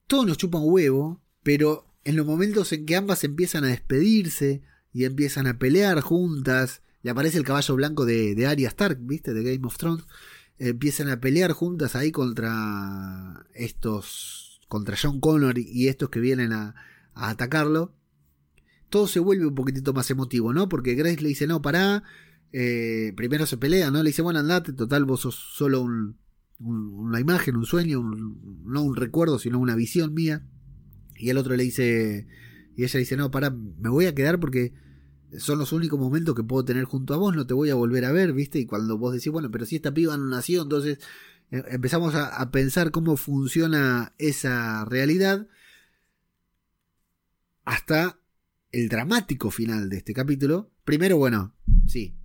Todo 0.09 0.25
nos 0.25 0.37
chupa 0.37 0.57
un 0.57 0.73
huevo, 0.73 1.21
pero 1.43 1.85
en 2.03 2.17
los 2.17 2.25
momentos 2.25 2.73
en 2.73 2.85
que 2.85 2.97
ambas 2.97 3.23
empiezan 3.23 3.63
a 3.63 3.67
despedirse 3.67 4.61
y 4.91 5.05
empiezan 5.05 5.47
a 5.47 5.57
pelear 5.57 6.01
juntas, 6.01 6.81
y 7.01 7.09
aparece 7.09 7.37
el 7.37 7.45
caballo 7.45 7.75
blanco 7.75 8.05
de, 8.05 8.35
de 8.35 8.47
Arya 8.47 8.67
Stark, 8.67 8.97
¿viste? 8.99 9.33
De 9.33 9.43
Game 9.43 9.65
of 9.65 9.77
Thrones, 9.77 10.05
empiezan 10.57 11.09
a 11.09 11.21
pelear 11.21 11.53
juntas 11.53 11.95
ahí 11.95 12.11
contra 12.11 13.45
estos, 13.53 14.59
contra 14.67 14.97
John 15.01 15.21
Connor 15.21 15.57
y 15.57 15.87
estos 15.87 16.09
que 16.09 16.19
vienen 16.19 16.51
a, 16.51 16.75
a 17.13 17.29
atacarlo 17.29 17.93
todo 18.89 19.07
se 19.07 19.19
vuelve 19.19 19.45
un 19.45 19.55
poquitito 19.55 19.93
más 19.93 20.09
emotivo, 20.11 20.53
¿no? 20.53 20.67
Porque 20.67 20.95
Grace 20.95 21.21
le 21.21 21.29
dice, 21.29 21.47
no, 21.47 21.61
pará, 21.61 22.03
eh, 22.51 23.13
primero 23.15 23.45
se 23.45 23.57
pelea, 23.57 23.91
¿no? 23.91 24.03
Le 24.03 24.09
dice, 24.09 24.21
bueno, 24.21 24.39
andate, 24.39 24.73
total, 24.73 25.05
vos 25.05 25.21
sos 25.21 25.35
solo 25.35 25.81
un, 25.81 26.17
una 26.59 27.19
imagen, 27.19 27.55
un 27.55 27.65
sueño, 27.65 28.01
no 28.01 28.83
un 28.83 28.95
recuerdo, 28.95 29.39
sino 29.39 29.59
una 29.59 29.75
visión 29.75 30.13
mía. 30.13 30.45
Y 31.15 31.29
el 31.29 31.37
otro 31.37 31.55
le 31.55 31.63
dice, 31.63 32.27
y 32.75 32.83
ella 32.83 32.99
dice, 32.99 33.17
no, 33.17 33.31
pará, 33.31 33.49
me 33.49 33.89
voy 33.89 34.05
a 34.05 34.15
quedar 34.15 34.39
porque 34.39 34.73
son 35.37 35.59
los 35.59 35.73
únicos 35.73 35.99
momentos 35.99 36.35
que 36.35 36.43
puedo 36.43 36.65
tener 36.65 36.85
junto 36.85 37.13
a 37.13 37.17
vos, 37.17 37.35
no 37.35 37.45
te 37.45 37.53
voy 37.53 37.69
a 37.69 37.75
volver 37.75 38.05
a 38.05 38.11
ver, 38.11 38.33
¿viste? 38.33 38.59
Y 38.59 38.65
cuando 38.65 38.97
vos 38.97 39.13
decís, 39.13 39.31
bueno, 39.31 39.51
pero 39.51 39.65
si 39.65 39.75
esta 39.75 39.93
piba 39.93 40.17
no 40.17 40.25
nació, 40.25 40.63
entonces 40.63 40.99
eh, 41.51 41.63
empezamos 41.69 42.15
a 42.15 42.51
pensar 42.51 42.91
cómo 42.91 43.17
funciona 43.17 44.13
esa 44.17 44.85
realidad 44.85 45.47
hasta 47.65 48.19
el 48.71 48.89
dramático 48.89 49.51
final 49.51 49.89
de 49.89 49.97
este 49.97 50.13
capítulo. 50.13 50.71
Primero, 50.83 51.17
bueno, 51.17 51.53
sí, 51.87 52.18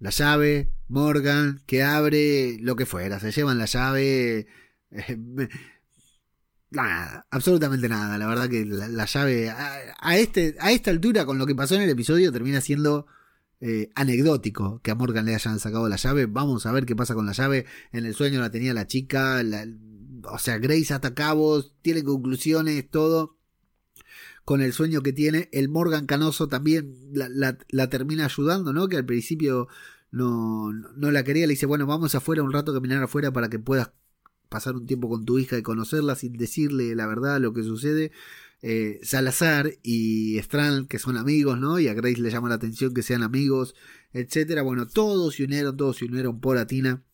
la 0.00 0.10
llave, 0.10 0.72
Morgan, 0.88 1.62
que 1.66 1.82
abre 1.82 2.56
lo 2.60 2.74
que 2.74 2.86
fuera, 2.86 3.20
se 3.20 3.30
llevan 3.30 3.58
la 3.58 3.66
llave. 3.66 4.46
Eh, 4.90 5.18
nada, 6.70 7.26
absolutamente 7.30 7.88
nada. 7.88 8.18
La 8.18 8.26
verdad 8.26 8.48
que 8.48 8.64
la, 8.64 9.04
llave 9.04 9.50
a, 9.50 10.16
este, 10.16 10.56
a 10.58 10.72
esta 10.72 10.90
altura, 10.90 11.26
con 11.26 11.38
lo 11.38 11.46
que 11.46 11.54
pasó 11.54 11.74
en 11.76 11.82
el 11.82 11.90
episodio, 11.90 12.32
termina 12.32 12.60
siendo 12.62 13.06
eh, 13.60 13.90
anecdótico 13.94 14.80
que 14.82 14.90
a 14.90 14.94
Morgan 14.94 15.26
le 15.26 15.34
hayan 15.34 15.60
sacado 15.60 15.88
la 15.88 15.96
llave. 15.96 16.26
Vamos 16.26 16.64
a 16.64 16.72
ver 16.72 16.86
qué 16.86 16.96
pasa 16.96 17.14
con 17.14 17.26
la 17.26 17.32
llave. 17.32 17.66
En 17.92 18.06
el 18.06 18.14
sueño 18.14 18.40
la 18.40 18.50
tenía 18.50 18.72
la 18.72 18.86
chica. 18.86 19.42
o 20.24 20.38
sea, 20.38 20.58
Grace 20.58 20.94
hasta 20.94 21.14
cabos, 21.14 21.74
tiene 21.82 22.02
conclusiones, 22.02 22.88
todo 22.90 23.39
con 24.50 24.62
el 24.62 24.72
sueño 24.72 25.00
que 25.00 25.12
tiene. 25.12 25.48
El 25.52 25.68
Morgan 25.68 26.06
Canoso 26.06 26.48
también 26.48 26.96
la, 27.12 27.88
termina 27.88 28.24
ayudando, 28.24 28.72
¿no? 28.72 28.88
Que 28.88 28.96
al 28.96 29.06
principio 29.06 29.68
no, 30.10 30.72
no, 30.72 31.12
la 31.12 31.22
quería, 31.22 31.46
le 31.46 31.52
dice, 31.52 31.66
bueno, 31.66 31.86
vamos 31.86 32.16
afuera 32.16 32.42
un 32.42 32.52
rato 32.52 32.72
a 32.72 32.74
caminar 32.74 33.00
afuera 33.00 33.32
para 33.32 33.48
que 33.48 33.60
puedas 33.60 33.92
pasar 34.48 34.74
un 34.74 34.86
tiempo 34.86 35.08
con 35.08 35.24
tu 35.24 35.38
hija 35.38 35.56
y 35.56 35.62
conocerla 35.62 36.16
sin 36.16 36.32
decirle 36.32 36.96
la 36.96 37.06
verdad, 37.06 37.40
lo 37.40 37.52
que 37.52 37.62
sucede. 37.62 38.10
Eh, 38.60 38.98
Salazar 39.04 39.70
y 39.84 40.36
Strand, 40.38 40.88
que 40.88 40.98
son 40.98 41.16
amigos, 41.16 41.56
¿no? 41.56 41.78
Y 41.78 41.86
a 41.86 41.94
Grace 41.94 42.20
le 42.20 42.30
llama 42.30 42.48
la 42.48 42.56
atención 42.56 42.92
que 42.92 43.04
sean 43.04 43.22
amigos, 43.22 43.76
etcétera. 44.12 44.62
Bueno, 44.62 44.88
todos 44.88 45.36
se 45.36 45.44
unieron, 45.44 45.76
todos 45.76 45.98
se 45.98 46.06
unieron 46.06 46.40
por 46.40 46.58
Atina, 46.58 47.04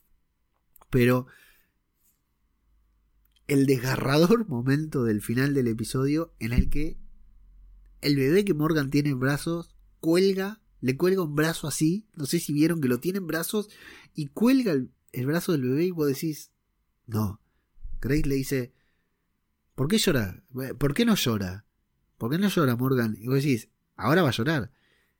pero 0.88 1.26
el 3.46 3.66
desgarrador 3.66 4.48
momento 4.48 5.04
del 5.04 5.20
final 5.20 5.52
del 5.52 5.68
episodio 5.68 6.32
en 6.38 6.54
el 6.54 6.70
que 6.70 6.96
el 8.00 8.16
bebé 8.16 8.44
que 8.44 8.54
Morgan 8.54 8.90
tiene 8.90 9.10
en 9.10 9.20
brazos 9.20 9.76
cuelga, 10.00 10.60
le 10.80 10.96
cuelga 10.96 11.22
un 11.22 11.34
brazo 11.34 11.66
así, 11.66 12.06
no 12.14 12.26
sé 12.26 12.38
si 12.38 12.52
vieron 12.52 12.80
que 12.80 12.88
lo 12.88 13.00
tiene 13.00 13.18
en 13.18 13.26
brazos, 13.26 13.68
y 14.14 14.26
cuelga 14.26 14.72
el, 14.72 15.26
brazo 15.26 15.52
del 15.52 15.62
bebé 15.62 15.86
y 15.86 15.90
vos 15.90 16.06
decís, 16.06 16.52
no. 17.06 17.40
Grace 18.00 18.28
le 18.28 18.36
dice, 18.36 18.72
¿por 19.74 19.88
qué 19.88 19.98
llora? 19.98 20.44
¿Por 20.78 20.94
qué 20.94 21.04
no 21.04 21.14
llora? 21.16 21.64
¿Por 22.18 22.30
qué 22.30 22.38
no 22.38 22.48
llora 22.48 22.76
Morgan? 22.76 23.16
Y 23.18 23.26
vos 23.26 23.36
decís, 23.36 23.68
ahora 23.96 24.22
va 24.22 24.28
a 24.28 24.32
llorar, 24.32 24.70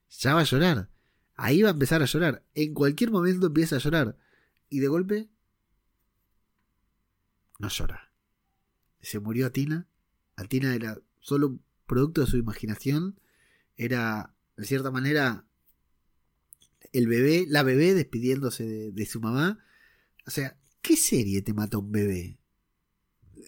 ya 0.09 0.35
va 0.35 0.41
a 0.41 0.45
llorar. 0.45 0.89
ahí 1.35 1.61
va 1.61 1.69
a 1.69 1.73
empezar 1.73 2.01
a 2.01 2.05
llorar. 2.05 2.45
En 2.55 2.73
cualquier 2.73 3.11
momento 3.11 3.47
empieza 3.47 3.75
a 3.75 3.79
llorar. 3.79 4.17
Y 4.69 4.79
de 4.79 4.87
golpe, 4.87 5.29
no 7.59 7.67
llora. 7.67 8.11
Se 9.01 9.19
murió 9.19 9.47
Atina. 9.47 9.87
Atina 10.35 10.75
era 10.75 10.97
solo 11.19 11.59
producto 11.87 12.21
de 12.21 12.27
su 12.27 12.37
imaginación. 12.37 13.19
Era, 13.75 14.35
de 14.55 14.65
cierta 14.65 14.91
manera, 14.91 15.45
el 16.93 17.07
bebé, 17.07 17.45
la 17.47 17.63
bebé 17.63 17.93
despidiéndose 17.93 18.91
de, 18.91 19.05
su 19.05 19.19
mamá. 19.19 19.59
O 20.25 20.31
sea, 20.31 20.57
¿qué 20.81 20.95
serie 20.95 21.41
te 21.41 21.53
mata 21.53 21.77
un 21.77 21.91
bebé? 21.91 22.37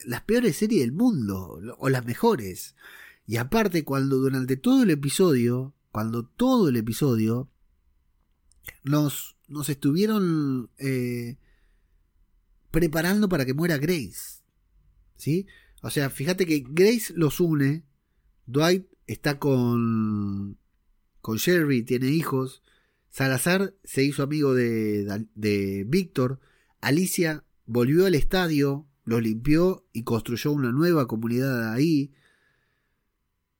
Las 0.05 0.21
peores 0.21 0.55
series 0.55 0.81
del 0.81 0.91
mundo, 0.91 1.59
o 1.77 1.89
las 1.89 2.05
mejores. 2.05 2.75
Y 3.27 3.37
aparte, 3.37 3.83
cuando 3.83 4.17
durante 4.17 4.57
todo 4.57 4.83
el 4.83 4.89
episodio, 4.89 5.73
cuando 5.91 6.25
todo 6.25 6.69
el 6.69 6.77
episodio, 6.77 7.49
nos, 8.83 9.35
nos 9.47 9.69
estuvieron 9.69 10.69
eh, 10.77 11.37
preparando 12.71 13.29
para 13.29 13.45
que 13.45 13.53
muera 13.53 13.77
Grace. 13.77 14.41
¿Sí? 15.17 15.47
O 15.81 15.89
sea, 15.89 16.09
fíjate 16.09 16.45
que 16.45 16.63
Grace 16.67 17.13
los 17.15 17.39
une. 17.39 17.83
Dwight 18.49 18.87
está 19.05 19.37
con, 19.37 20.57
con 21.21 21.37
Sherry, 21.37 21.83
tiene 21.83 22.07
hijos. 22.07 22.63
Salazar 23.09 23.75
se 23.83 24.03
hizo 24.03 24.23
amigo 24.23 24.55
de, 24.55 25.27
de 25.35 25.85
Víctor. 25.87 26.39
Alicia 26.81 27.43
volvió 27.65 28.07
al 28.07 28.15
estadio, 28.15 28.87
lo 29.03 29.19
limpió 29.19 29.85
y 29.93 30.03
construyó 30.03 30.51
una 30.51 30.71
nueva 30.71 31.07
comunidad 31.07 31.71
ahí. 31.73 32.11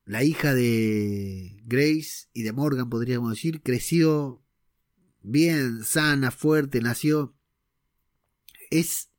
La 0.05 0.23
hija 0.23 0.55
de 0.55 1.61
Grace 1.65 2.27
y 2.33 2.41
de 2.41 2.51
Morgan, 2.51 2.89
podríamos 2.89 3.29
decir, 3.29 3.61
creció 3.61 4.41
bien, 5.21 5.83
sana, 5.83 6.31
fuerte, 6.31 6.81
nació. 6.81 7.35
Es. 8.71 9.11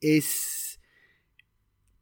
Es. 0.00 0.59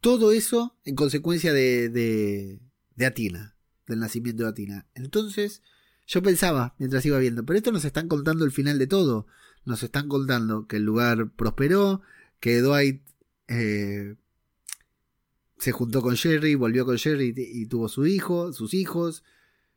Todo 0.00 0.32
eso 0.32 0.76
en 0.84 0.94
consecuencia 0.94 1.52
de, 1.52 1.88
de, 1.88 3.06
Atina, 3.06 3.56
del 3.86 3.98
nacimiento 3.98 4.44
de 4.44 4.50
Atina. 4.50 4.86
Entonces, 4.94 5.62
yo 6.06 6.22
pensaba, 6.22 6.74
mientras 6.78 7.04
iba 7.04 7.18
viendo, 7.18 7.44
pero 7.44 7.58
esto 7.58 7.72
nos 7.72 7.84
están 7.84 8.08
contando 8.08 8.44
el 8.44 8.52
final 8.52 8.78
de 8.78 8.86
todo. 8.86 9.26
Nos 9.64 9.82
están 9.82 10.08
contando 10.08 10.66
que 10.66 10.76
el 10.76 10.84
lugar 10.84 11.30
prosperó, 11.32 12.00
que 12.40 12.60
Dwight 12.60 13.02
eh, 13.48 14.14
se 15.58 15.72
juntó 15.72 16.00
con 16.00 16.16
Jerry, 16.16 16.54
volvió 16.54 16.86
con 16.86 16.96
Jerry 16.96 17.34
y, 17.36 17.66
tuvo 17.66 17.88
su 17.88 18.06
hijo, 18.06 18.52
sus 18.52 18.74
hijos, 18.74 19.24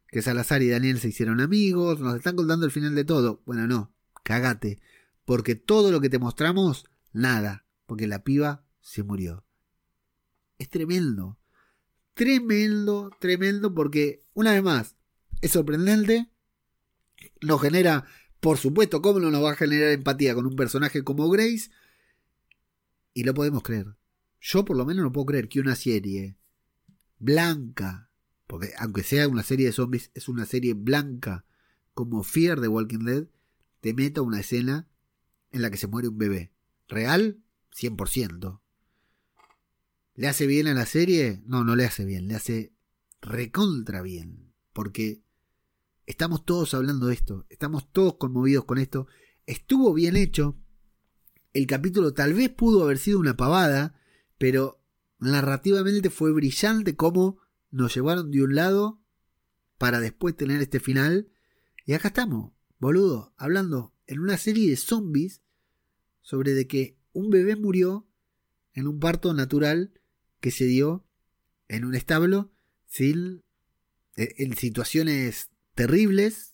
que 0.07 0.22
Salazar 0.22 0.61
y 0.61 0.69
Daniel 0.69 0.99
se 0.99 1.07
hicieron 1.07 1.41
amigos, 1.41 1.99
nos 1.99 2.15
están 2.15 2.36
contando 2.36 2.65
el 2.65 2.72
final 2.72 2.93
de 2.93 3.05
todo. 3.05 3.41
Bueno, 3.45 3.67
no, 3.67 3.91
cagate, 4.24 4.80
porque 5.26 5.55
todo 5.55 5.91
lo 5.91 5.99
que 5.99 6.09
te 6.09 6.19
mostramos, 6.19 6.86
nada, 7.11 7.65
porque 7.88 8.07
la 8.07 8.24
piba 8.24 8.63
se 8.82 9.03
murió. 9.03 9.45
Es 10.62 10.70
tremendo, 10.70 11.39
tremendo, 12.14 13.09
tremendo, 13.20 13.74
porque 13.74 14.22
una 14.36 14.51
vez 14.51 14.62
más, 14.62 14.95
es 15.41 15.53
sorprendente, 15.53 16.30
nos 17.41 17.59
genera, 17.59 18.05
por 18.39 18.59
supuesto, 18.59 19.01
cómo 19.01 19.20
no 19.20 19.32
nos 19.32 19.43
va 19.43 19.53
a 19.53 19.55
generar 19.55 19.89
empatía 19.89 20.36
con 20.36 20.45
un 20.45 20.55
personaje 20.55 21.03
como 21.03 21.28
Grace, 21.32 21.72
y 23.16 23.24
lo 23.24 23.34
podemos 23.34 23.64
creer. 23.64 23.95
Yo 24.39 24.64
por 24.64 24.78
lo 24.78 24.86
menos 24.86 25.03
no 25.03 25.12
puedo 25.12 25.26
creer 25.26 25.49
que 25.49 25.62
una 25.62 25.76
serie 25.76 26.38
blanca, 27.18 28.12
porque 28.45 28.72
aunque 28.78 29.01
sea 29.01 29.28
una 29.28 29.41
serie 29.41 29.66
de 29.66 29.72
zombies, 29.72 30.12
es 30.14 30.30
una 30.30 30.45
serie 30.45 30.76
blanca 30.76 31.43
como 31.95 32.24
Fear 32.24 32.62
de 32.62 32.68
Walking 32.68 33.03
Dead, 33.03 33.26
te 33.80 33.95
meta 33.95 34.22
una 34.22 34.41
escena 34.41 34.88
en 35.49 35.64
la 35.64 35.72
que 35.72 35.78
se 35.78 35.88
muere 35.88 36.07
un 36.07 36.20
bebé. 36.20 36.51
¿Real? 36.88 37.41
100%. 37.76 38.61
¿Le 40.16 40.28
hace 40.28 40.45
bien 40.45 40.68
a 40.68 40.74
la 40.74 40.86
serie? 40.86 41.41
No, 41.45 41.64
no 41.64 41.76
le 41.76 41.86
hace 41.86 42.05
bien, 42.05 42.28
le 42.28 42.36
hace 42.36 42.74
recontra 43.22 44.01
bien. 44.01 44.53
Porque 44.74 45.24
estamos 46.05 46.45
todos 46.45 46.74
hablando 46.74 47.07
de 47.07 47.14
esto, 47.14 47.45
estamos 47.49 47.91
todos 47.91 48.16
conmovidos 48.18 48.66
con 48.66 48.78
esto. 48.78 49.07
Estuvo 49.45 49.93
bien 49.93 50.16
hecho. 50.16 50.57
El 51.53 51.68
capítulo 51.68 52.14
tal 52.14 52.34
vez 52.34 52.49
pudo 52.49 52.84
haber 52.84 52.97
sido 52.97 53.20
una 53.20 53.38
pavada, 53.38 53.95
pero 54.38 54.82
narrativamente 55.20 56.09
fue 56.09 56.32
brillante 56.32 56.95
cómo 56.95 57.39
nos 57.70 57.95
llevaron 57.95 58.32
de 58.32 58.43
un 58.43 58.55
lado 58.55 59.01
para 59.78 59.99
después 59.99 60.36
tener 60.36 60.62
este 60.62 60.80
final. 60.80 61.32
Y 61.86 61.93
acá 61.93 62.09
estamos, 62.09 62.51
boludo, 62.80 63.34
hablando 63.38 63.93
en 64.07 64.20
una 64.20 64.38
serie 64.38 64.70
de 64.70 64.78
zombies 64.78 65.41
sobre 66.22 66.53
de 66.53 66.68
que 66.68 66.97
un 67.14 67.30
bebé 67.30 67.55
murió 67.55 68.07
en 68.74 68.88
un 68.88 68.99
parto 68.99 69.34
natural 69.34 69.93
que 70.41 70.51
se 70.51 70.65
dio 70.65 71.05
en 71.69 71.85
un 71.85 71.95
establo 71.95 72.51
sin, 72.85 73.43
eh, 74.17 74.35
en 74.37 74.57
situaciones 74.57 75.49
terribles, 75.73 76.53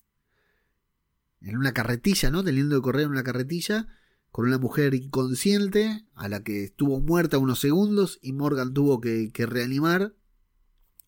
en 1.41 1.57
una 1.57 1.73
carretilla, 1.73 2.29
¿no? 2.29 2.43
Teniendo 2.43 2.75
que 2.75 2.83
correr 2.83 3.05
en 3.05 3.11
una 3.11 3.23
carretilla 3.23 3.87
con 4.31 4.45
una 4.45 4.59
mujer 4.59 4.93
inconsciente 4.93 6.05
a 6.13 6.29
la 6.29 6.43
que 6.43 6.65
estuvo 6.65 6.99
muerta 7.01 7.39
unos 7.39 7.59
segundos 7.59 8.19
y 8.21 8.33
Morgan 8.33 8.73
tuvo 8.73 9.01
que, 9.01 9.31
reanimar. 9.35 10.15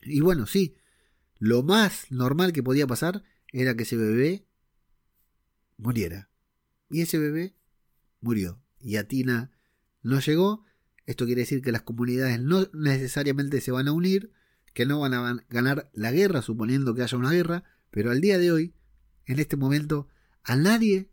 Y 0.02 0.22
bueno, 0.22 0.48
sí, 0.48 0.76
lo 1.38 1.62
más 1.62 2.12
normal 2.12 2.54
que 2.54 2.64
podía 2.64 2.88
pasar 2.88 3.24
era 3.52 3.76
que 3.76 3.84
ese 3.84 3.98
bebé 3.98 4.48
muriera. 5.78 6.30
Y 6.90 7.02
ese 7.02 7.20
bebé 7.20 7.56
murió. 8.22 8.62
Y 8.80 8.96
a 8.96 9.08
Tina 9.08 9.52
no 10.02 10.20
llegó. 10.20 10.66
Esto 11.10 11.26
quiere 11.26 11.42
decir 11.42 11.64
que 11.64 11.72
las 11.72 11.82
comunidades 11.82 12.40
no 12.40 12.68
necesariamente 12.72 13.62
se 13.62 13.72
van 13.72 13.88
a 13.88 13.94
unir, 13.94 14.32
que 14.76 14.86
no 14.86 15.00
van 15.00 15.16
a 15.16 15.44
ganar 15.50 15.90
la 15.92 16.12
guerra, 16.12 16.44
suponiendo 16.44 16.94
que 16.94 17.02
haya 17.02 17.18
una 17.18 17.32
guerra, 17.32 17.64
pero 17.90 18.12
al 18.12 18.22
día 18.22 18.38
de 18.38 18.52
hoy, 18.52 18.76
en 19.26 19.40
este 19.40 19.58
momento, 19.58 20.08
a 20.44 20.56
nadie 20.56 21.10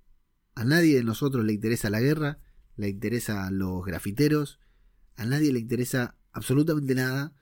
a 0.54 0.64
nadie 0.64 0.96
de 0.96 1.02
nosotros 1.02 1.46
le 1.46 1.54
interesa 1.54 1.88
la 1.88 2.00
guerra, 2.00 2.40
le 2.76 2.90
interesa 2.90 3.50
los 3.50 3.86
grafiteros, 3.86 4.60
a 5.16 5.24
nadie 5.24 5.50
le 5.50 5.60
interesa 5.60 6.18
absolutamente 6.30 6.94
nada, 6.94 7.34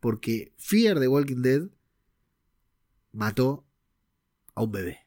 porque 0.00 0.52
Fear 0.56 0.98
de 0.98 1.06
Walking 1.06 1.42
Dead 1.42 1.62
mató 3.12 3.68
a 4.56 4.64
un 4.64 4.72
bebé. 4.72 5.06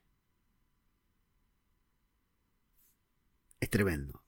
Es 3.60 3.70
tremendo, 3.70 4.24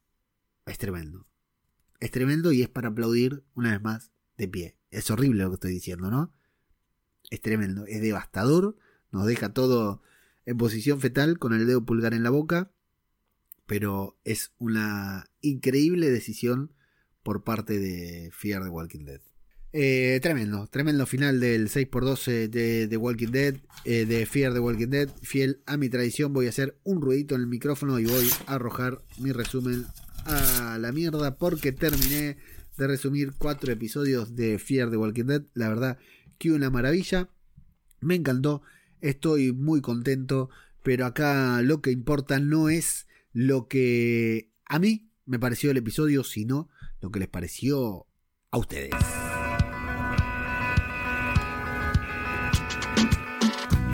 es 0.66 0.78
tremendo, 0.78 1.26
es 2.06 2.12
tremendo 2.12 2.52
y 2.52 2.62
es 2.62 2.70
para 2.70 2.90
aplaudir 2.90 3.44
una 3.54 3.72
vez 3.72 3.82
más 3.82 4.12
de 4.38 4.48
pie. 4.48 4.78
Es 4.92 5.12
horrible 5.12 5.44
lo 5.44 5.50
que 5.50 5.56
estoy 5.56 5.72
diciendo, 5.72 6.10
¿no? 6.10 6.34
Es 7.30 7.42
tremendo, 7.42 7.86
es 7.88 8.02
devastador, 8.02 8.78
nos 9.12 9.26
deja 9.26 9.54
todo 9.54 10.02
en 10.46 10.58
posición 10.58 11.02
fetal 11.02 11.40
con 11.40 11.54
el 11.54 11.66
dedo 11.68 11.86
pulgar 11.86 12.14
en 12.14 12.24
la 12.24 12.30
boca 12.30 12.72
pero 13.66 14.20
es 14.24 14.52
una 14.58 15.30
increíble 15.42 16.10
decisión 16.10 16.74
por 17.24 17.44
parte 17.44 17.80
de 17.80 18.30
Fear 18.32 18.64
the 18.64 18.70
Walking 18.70 19.06
Dead. 19.06 19.22
Eh, 19.78 20.20
tremendo, 20.22 20.68
tremendo 20.68 21.06
final 21.06 21.40
del 21.40 21.68
6x12 21.68 22.48
de 22.88 22.98
Walking 22.98 23.32
Dead, 23.32 23.56
eh, 23.84 24.06
de 24.06 24.26
Fear 24.26 24.54
the 24.54 24.60
Walking 24.60 24.88
Dead. 24.88 25.10
Fiel 25.22 25.62
a 25.66 25.76
mi 25.76 25.90
tradición, 25.90 26.32
voy 26.32 26.46
a 26.46 26.50
hacer 26.50 26.80
un 26.84 27.02
ruidito 27.02 27.36
en 27.36 27.42
el 27.42 27.48
micrófono 27.48 28.00
y 28.00 28.06
voy 28.06 28.30
a 28.46 28.56
arrojar 28.56 29.04
mi 29.18 29.32
resumen 29.32 29.86
a 30.26 30.78
la 30.80 30.92
mierda 30.92 31.38
porque 31.38 31.72
terminé 31.72 32.38
de 32.78 32.88
resumir 32.88 33.34
cuatro 33.38 33.72
episodios 33.72 34.36
de 34.36 34.60
Fear 34.60 34.90
the 34.90 34.98
Walking 34.98 35.26
Dead. 35.26 35.44
La 35.54 35.70
verdad 35.70 35.98
que 36.38 36.52
una 36.52 36.70
maravilla. 36.70 37.30
Me 38.02 38.16
encantó, 38.16 38.62
estoy 39.02 39.52
muy 39.52 39.82
contento, 39.82 40.50
pero 40.84 41.06
acá 41.06 41.62
lo 41.62 41.82
que 41.82 41.92
importa 41.92 42.40
no 42.40 42.70
es 42.70 43.08
lo 43.34 43.68
que 43.68 44.52
a 44.66 44.80
mí 44.80 45.10
me 45.26 45.40
pareció 45.40 45.72
el 45.72 45.78
episodio, 45.78 46.24
sino 46.24 46.70
lo 47.02 47.12
que 47.12 47.20
les 47.20 47.30
pareció 47.30 48.06
a 48.52 48.58
ustedes. 48.58 48.92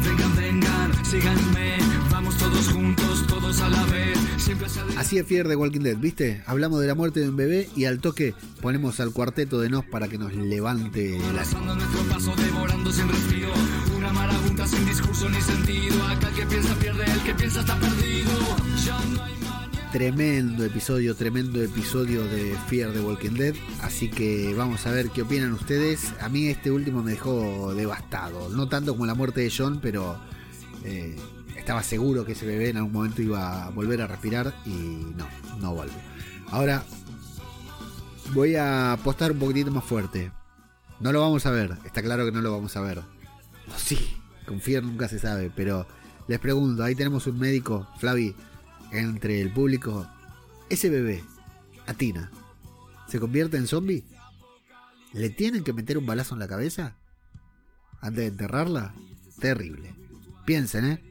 Vengan, 0.04 0.36
vengan, 0.36 1.06
síganme, 1.06 1.81
Así 4.98 5.18
es 5.18 5.26
Fier 5.26 5.48
de 5.48 5.56
Walking 5.56 5.82
Dead, 5.82 5.98
¿viste? 5.98 6.44
Hablamos 6.46 6.82
de 6.82 6.88
la 6.88 6.96
muerte 6.96 7.20
de 7.20 7.30
un 7.30 7.36
bebé 7.36 7.70
y 7.76 7.86
al 7.86 8.00
toque 8.00 8.36
ponemos 8.62 9.00
al 9.00 9.12
cuarteto 9.12 9.60
de 9.60 9.70
Nos 9.70 9.86
para 9.86 10.08
que 10.08 10.18
nos 10.18 10.34
levante 10.34 11.18
el 11.18 11.40
ánimo. 11.40 11.76
nuestro 11.76 12.02
paso 12.04 12.36
devorando 12.36 12.92
sin 12.92 13.08
respiro. 13.08 13.52
Una 13.98 14.14
marabunta 14.14 14.68
sin 14.68 14.86
discurso 14.86 15.30
ni 15.30 15.42
sentido. 15.42 16.04
Acá 16.06 16.30
el 16.30 16.36
que 16.36 16.46
piensa 16.46 16.76
pierde, 16.76 17.06
el 17.06 17.24
que 17.24 17.34
piensa 17.34 17.60
está 17.62 17.80
perdido. 17.80 18.32
Ya 18.86 19.00
no 19.16 19.24
hay 19.24 19.42
Tremendo 19.92 20.64
episodio, 20.64 21.16
tremendo 21.16 21.62
episodio 21.62 22.24
de 22.24 22.56
Fear 22.70 22.94
the 22.94 23.02
Walking 23.02 23.32
Dead. 23.32 23.56
Así 23.82 24.10
que 24.10 24.54
vamos 24.56 24.88
a 24.88 24.92
ver 24.92 25.10
qué 25.10 25.24
opinan 25.24 25.52
ustedes. 25.52 26.14
A 26.22 26.30
mí 26.30 26.48
este 26.48 26.72
último 26.72 27.04
me 27.04 27.12
dejó 27.12 27.74
devastado. 27.74 28.48
No 28.48 28.70
tanto 28.70 28.94
como 28.94 29.06
la 29.06 29.16
muerte 29.16 29.42
de 29.42 29.52
John, 29.56 29.80
pero 29.82 30.18
eh, 30.86 31.18
estaba 31.56 31.84
seguro 31.84 32.26
que 32.26 32.34
ese 32.34 32.46
bebé 32.46 32.70
en 32.70 32.78
algún 32.78 32.94
momento 32.94 33.22
iba 33.22 33.66
a 33.66 33.70
volver 33.70 34.02
a 34.02 34.08
respirar 34.08 34.54
y 34.66 34.70
no, 34.70 35.28
no 35.60 35.74
vuelve. 35.74 35.94
Ahora 36.48 36.84
voy 38.34 38.56
a 38.56 38.94
apostar 38.94 39.32
un 39.32 39.40
poquitito 39.40 39.72
más 39.72 39.84
fuerte. 39.84 40.32
No 41.00 41.12
lo 41.12 41.22
vamos 41.22 41.46
a 41.46 41.52
ver, 41.52 41.78
está 41.86 42.02
claro 42.02 42.26
que 42.26 42.32
no 42.32 42.42
lo 42.42 42.52
vamos 42.52 42.76
a 42.78 42.82
ver. 42.82 43.00
O 43.00 43.78
sí, 43.78 43.98
confío, 44.46 44.82
nunca 44.82 45.08
se 45.08 45.20
sabe, 45.20 45.52
pero 45.56 45.88
les 46.28 46.40
pregunto, 46.40 46.84
ahí 46.84 46.96
tenemos 46.96 47.28
un 47.28 47.40
médico, 47.40 47.88
Flavi, 47.98 48.36
entre 48.92 49.42
el 49.42 49.52
público. 49.52 50.08
Ese 50.70 50.90
bebé, 50.90 51.24
Atina, 51.88 52.32
¿se 53.08 53.20
convierte 53.20 53.58
en 53.58 53.68
zombie? 53.68 54.04
¿Le 55.14 55.30
tienen 55.30 55.64
que 55.64 55.74
meter 55.74 55.98
un 55.98 56.06
balazo 56.06 56.36
en 56.36 56.40
la 56.40 56.48
cabeza? 56.48 56.96
Antes 58.00 58.24
de 58.24 58.28
enterrarla. 58.28 58.94
Terrible. 59.40 59.94
Piensen, 60.46 60.86
¿eh? 60.86 61.11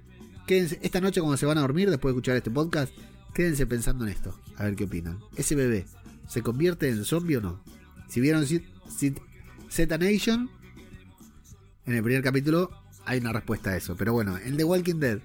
Esta 0.51 1.01
noche 1.01 1.20
cuando 1.20 1.36
se 1.36 1.47
van 1.47 1.59
a 1.59 1.60
dormir, 1.60 1.90
después 1.90 2.12
de 2.12 2.16
escuchar 2.16 2.36
este 2.36 2.51
podcast, 2.51 2.93
quédense 3.35 3.66
pensando 3.68 4.05
en 4.05 4.10
esto. 4.10 4.36
A 4.56 4.64
ver 4.64 4.74
qué 4.74 4.85
opinan. 4.85 5.20
¿Ese 5.36 5.55
bebé 5.55 5.86
se 6.28 6.43
convierte 6.43 6.89
en 6.89 7.05
zombie 7.05 7.36
o 7.36 7.40
no? 7.40 7.62
Si 8.09 8.20
vieron 8.20 8.44
Z 8.44 9.98
Nation, 9.98 10.51
en 11.86 11.94
el 11.94 12.02
primer 12.02 12.24
capítulo 12.24 12.70
hay 13.05 13.20
una 13.20 13.32
respuesta 13.32 13.70
a 13.70 13.77
eso. 13.77 13.94
Pero 13.97 14.12
bueno, 14.12 14.39
en 14.39 14.56
The 14.56 14.64
Walking 14.64 14.97
Dead, 14.97 15.20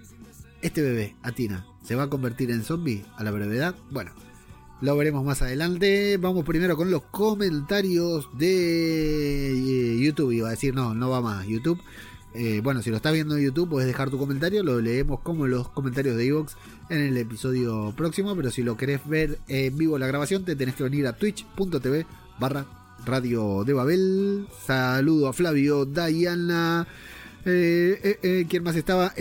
este 0.62 0.84
bebé, 0.84 1.16
Atina, 1.24 1.66
¿se 1.84 1.96
va 1.96 2.04
a 2.04 2.10
convertir 2.10 2.52
en 2.52 2.64
zombie 2.64 3.04
a 3.18 3.24
la 3.24 3.32
brevedad? 3.32 3.74
Bueno, 3.90 4.12
lo 4.82 4.96
veremos 4.96 5.26
más 5.26 5.42
adelante. 5.42 6.18
Vamos 6.18 6.46
primero 6.46 6.78
con 6.78 6.92
los 6.92 7.02
comentarios 7.02 8.30
de 8.38 9.54
eh, 9.54 10.06
YouTube. 10.06 10.34
Iba 10.34 10.50
a 10.50 10.52
decir, 10.52 10.76
no, 10.76 10.94
no 10.94 11.10
va 11.10 11.22
más 11.22 11.48
YouTube. 11.48 11.82
Eh, 12.36 12.60
bueno, 12.62 12.82
si 12.82 12.90
lo 12.90 12.98
estás 12.98 13.14
viendo 13.14 13.38
en 13.38 13.44
YouTube, 13.44 13.70
puedes 13.70 13.88
dejar 13.88 14.10
tu 14.10 14.18
comentario. 14.18 14.62
Lo 14.62 14.82
leemos 14.82 15.22
como 15.22 15.48
los 15.48 15.70
comentarios 15.70 16.18
de 16.18 16.28
Evox 16.28 16.58
en 16.90 17.02
el 17.02 17.18
episodio 17.18 17.94
próximo. 17.96 18.36
Pero 18.36 18.52
si 18.52 18.62
lo 18.62 18.76
querés 18.76 19.08
ver 19.08 19.40
en 19.48 19.78
vivo 19.78 19.98
la 19.98 20.08
grabación, 20.08 20.44
te 20.44 20.56
tenés 20.56 20.76
que 20.76 20.84
venir 20.84 21.08
a 21.08 21.14
twitch.tv 21.14 22.06
barra 22.40 22.66
radio 23.06 23.64
de 23.64 23.74
Babel. 23.74 24.48
Saludo 24.66 25.30
a 25.30 25.34
Flavio, 25.34 25.86
Diana. 25.86 26.86
Eh, 27.46 28.20
eh, 28.24 28.46
¿Quién 28.50 28.64
más 28.64 28.76
estaba? 28.76 29.14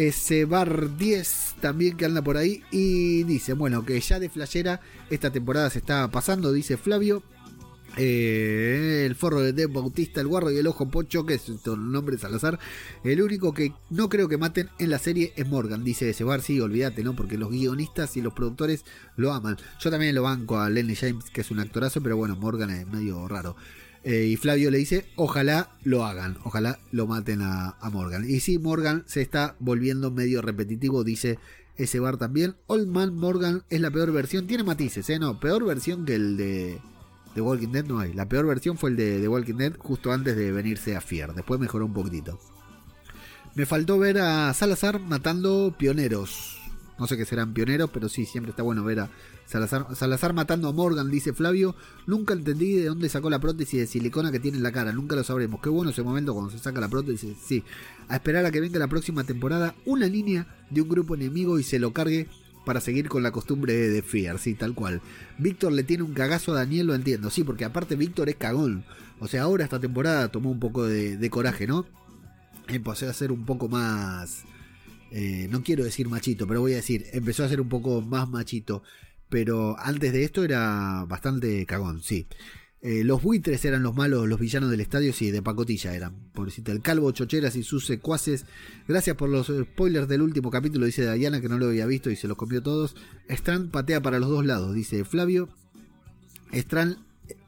Bar 0.49 0.97
10 0.97 1.57
también 1.61 1.97
que 1.97 2.07
anda 2.07 2.23
por 2.23 2.36
ahí. 2.36 2.62
Y 2.73 3.23
dice, 3.24 3.53
bueno, 3.53 3.85
que 3.85 4.01
ya 4.01 4.19
de 4.19 4.28
flashera 4.28 4.81
esta 5.11 5.31
temporada 5.31 5.70
se 5.70 5.78
está 5.78 6.09
pasando, 6.11 6.53
dice 6.53 6.77
Flavio. 6.77 7.23
El 7.97 9.15
forro 9.15 9.41
de 9.41 9.53
Deb 9.53 9.73
Bautista, 9.73 10.21
el 10.21 10.27
guarro 10.27 10.51
y 10.51 10.59
el 10.59 10.66
ojo 10.66 10.91
pocho, 10.91 11.25
que 11.25 11.35
es 11.35 11.49
el 11.49 11.93
nombre 11.93 12.19
Salazar. 12.19 12.59
El 13.03 13.23
único 13.23 13.55
que 13.55 13.73
no 13.91 14.09
creo 14.09 14.29
que 14.29 14.39
maten 14.39 14.71
en 14.79 14.91
la 14.91 14.99
serie 14.99 15.33
es 15.37 15.49
Morgan, 15.49 15.85
dice 15.85 16.11
ese 16.11 16.25
bar. 16.25 16.43
Sí, 16.43 16.61
olvídate, 16.61 17.05
¿no? 17.05 17.15
Porque 17.15 17.39
los 17.39 17.51
guionistas 17.51 18.16
y 18.16 18.23
los 18.23 18.33
productores 18.33 18.85
lo 19.16 19.33
aman. 19.33 19.57
Yo 19.81 19.91
también 19.91 20.15
lo 20.15 20.23
banco 20.23 20.59
a 20.59 20.71
Lenny 20.71 20.97
James, 20.97 21.31
que 21.31 21.43
es 21.43 21.51
un 21.51 21.61
actorazo, 21.61 22.03
pero 22.03 22.16
bueno, 22.16 22.37
Morgan 22.37 22.71
es 22.71 22.87
medio 22.87 23.27
raro. 23.29 23.57
Eh, 24.05 24.27
y 24.27 24.37
Flavio 24.37 24.71
le 24.71 24.77
dice, 24.77 25.07
ojalá 25.16 25.71
lo 25.83 26.05
hagan, 26.05 26.37
ojalá 26.45 26.79
lo 26.93 27.07
maten 27.07 27.41
a, 27.41 27.77
Morgan. 27.91 28.29
Y 28.29 28.41
sí, 28.41 28.59
Morgan 28.59 29.03
se 29.07 29.23
está 29.23 29.57
volviendo 29.61 30.11
medio 30.11 30.43
repetitivo, 30.43 31.05
dice 31.05 31.39
ese 31.77 32.01
bar 32.01 32.19
también. 32.19 32.55
Old 32.66 32.87
Man 32.87 33.15
Morgan 33.15 33.62
es 33.71 33.81
la 33.81 33.91
peor 33.91 34.12
versión, 34.12 34.47
tiene 34.47 34.62
matices, 34.62 35.09
¿eh? 35.09 35.19
No, 35.19 35.41
peor 35.41 35.65
versión 35.65 36.05
que 36.05 36.16
el 36.16 36.37
de 36.37 36.81
The 37.35 37.40
Walking 37.40 37.69
Dead 37.69 37.85
no 37.85 37.98
hay. 37.98 38.12
La 38.12 38.28
peor 38.28 38.47
versión 38.47 38.78
fue 38.78 38.90
el 38.90 38.97
de 38.97 39.20
The 39.20 39.28
Walking 39.28 39.55
Dead 39.55 39.73
justo 39.78 40.12
antes 40.12 40.36
de 40.36 40.52
venirse 40.52 40.97
a 40.97 41.01
Fier. 41.01 41.35
Después 41.35 41.61
mejoró 41.61 41.86
un 41.86 41.93
poquitito. 41.93 42.39
Me 43.55 43.66
faltó 43.66 43.98
ver 43.98 44.19
a 44.19 44.52
Salazar 44.55 45.01
matando 45.01 45.74
pioneros. 45.78 46.59
No 46.98 47.09
sé 47.09 47.16
qué 47.16 47.24
serán 47.24 47.55
pioneros, 47.55 47.90
pero 47.93 48.09
sí, 48.09 48.24
siempre 48.24 48.51
está 48.51 48.62
bueno 48.62 48.85
ver 48.85 49.01
a 49.01 49.11
Salazar, 49.47 50.32
matando 50.32 50.69
a 50.69 50.73
Morgan, 50.73 51.11
dice 51.11 51.32
Flavio. 51.32 51.74
Nunca 52.06 52.35
entendí 52.35 52.73
de 52.74 52.86
dónde 52.86 53.09
sacó 53.09 53.31
la 53.31 53.40
prótesis 53.40 53.81
de 53.81 53.86
silicona 53.86 54.31
que 54.31 54.39
tiene 54.40 54.59
en 54.59 54.62
la 54.62 54.73
cara. 54.73 54.93
Nunca 54.93 55.16
lo 55.16 55.24
sabremos. 55.24 55.61
Qué 55.61 55.69
bueno 55.69 55.90
ese 55.90 56.02
momento 56.02 56.32
cuando 56.35 56.52
se 56.52 56.59
saca 56.59 56.81
la 56.81 56.89
prótesis. 56.89 57.36
Sí, 57.44 57.65
a 58.09 58.16
esperar 58.16 58.47
a 58.47 58.51
que 58.51 58.61
venga 58.61 58.78
la 58.78 58.89
próxima 58.89 59.24
temporada 59.24 59.74
una 59.85 60.06
línea 60.06 60.47
de 60.70 60.82
un 60.82 60.89
grupo 60.89 61.15
enemigo 61.16 61.59
y 61.59 61.65
se 61.65 61.78
lo 61.78 61.93
cargue 61.93 62.28
para 62.65 62.81
seguir 62.81 63.09
con 63.09 63.23
la 63.23 63.31
costumbre 63.31 63.74
de 63.74 64.03
Fear, 64.03 64.39
sí, 64.39 64.55
tal 64.55 64.74
cual. 64.74 65.01
Víctor 65.39 65.73
le 65.73 65.82
tiene 65.82 66.03
un 66.03 66.15
cagazo 66.15 66.53
a 66.53 66.57
Daniel, 66.57 66.86
lo 66.86 66.95
entiendo, 66.95 67.31
sí, 67.31 67.45
porque 67.45 67.65
aparte 67.65 67.97
Víctor 67.97 68.28
es 68.28 68.36
cagón. 68.36 68.85
O 69.20 69.28
sea, 69.28 69.43
ahora 69.43 69.65
esta 69.65 69.81
temporada 69.81 70.28
tomó 70.28 70.51
un 70.51 70.61
poco 70.61 70.85
de, 70.85 71.31
coraje, 71.31 71.66
¿no? 71.66 71.86
Empezó 72.69 73.09
a 73.09 73.12
ser 73.12 73.32
un 73.32 73.45
poco 73.45 73.69
más... 73.69 74.45
Eh, 75.11 75.47
no 75.51 75.62
quiero 75.62 75.85
decir 75.85 76.09
machito, 76.09 76.47
pero 76.47 76.61
voy 76.61 76.73
a 76.73 76.77
decir, 76.77 77.07
empezó 77.12 77.45
a 77.45 77.49
ser 77.49 77.61
un 77.61 77.69
poco 77.69 78.01
más 78.03 78.28
machito. 78.28 78.82
Pero 79.28 79.77
antes 79.78 80.12
de 80.12 80.24
esto 80.24 80.45
era 80.45 81.05
bastante 81.07 81.65
cagón, 81.66 82.03
sí. 82.03 82.27
Eh, 82.86 83.02
los 83.02 83.23
buitres 83.23 83.65
eran 83.65 83.82
los 83.82 83.97
malos, 83.97 84.28
los 84.28 84.39
villanos 84.39 84.70
del 84.70 84.82
estadio, 84.82 85.15
sí, 85.15 85.31
de 85.31 85.40
pacotilla 85.40 85.94
eran. 85.94 86.12
Pobrecita, 86.35 86.70
el 86.70 86.82
calvo, 86.82 87.11
chocheras 87.12 87.56
y 87.56 87.62
sus 87.62 87.86
secuaces. 87.86 88.44
Gracias 88.86 89.16
por 89.16 89.31
los 89.31 89.47
spoilers 89.47 90.06
del 90.06 90.20
último 90.20 90.51
capítulo, 90.51 90.85
dice 90.85 91.11
Diana, 91.15 91.40
que 91.40 91.48
no 91.48 91.56
lo 91.56 91.69
había 91.69 91.86
visto 91.86 92.11
y 92.11 92.16
se 92.16 92.28
los 92.28 92.36
comió 92.36 92.62
todos. 92.62 92.94
Strand 93.27 93.70
patea 93.70 94.02
para 94.02 94.19
los 94.19 94.28
dos 94.28 94.44
lados, 94.44 94.74
dice 94.74 95.02
Flavio. 95.06 95.48
Strand 96.52 96.98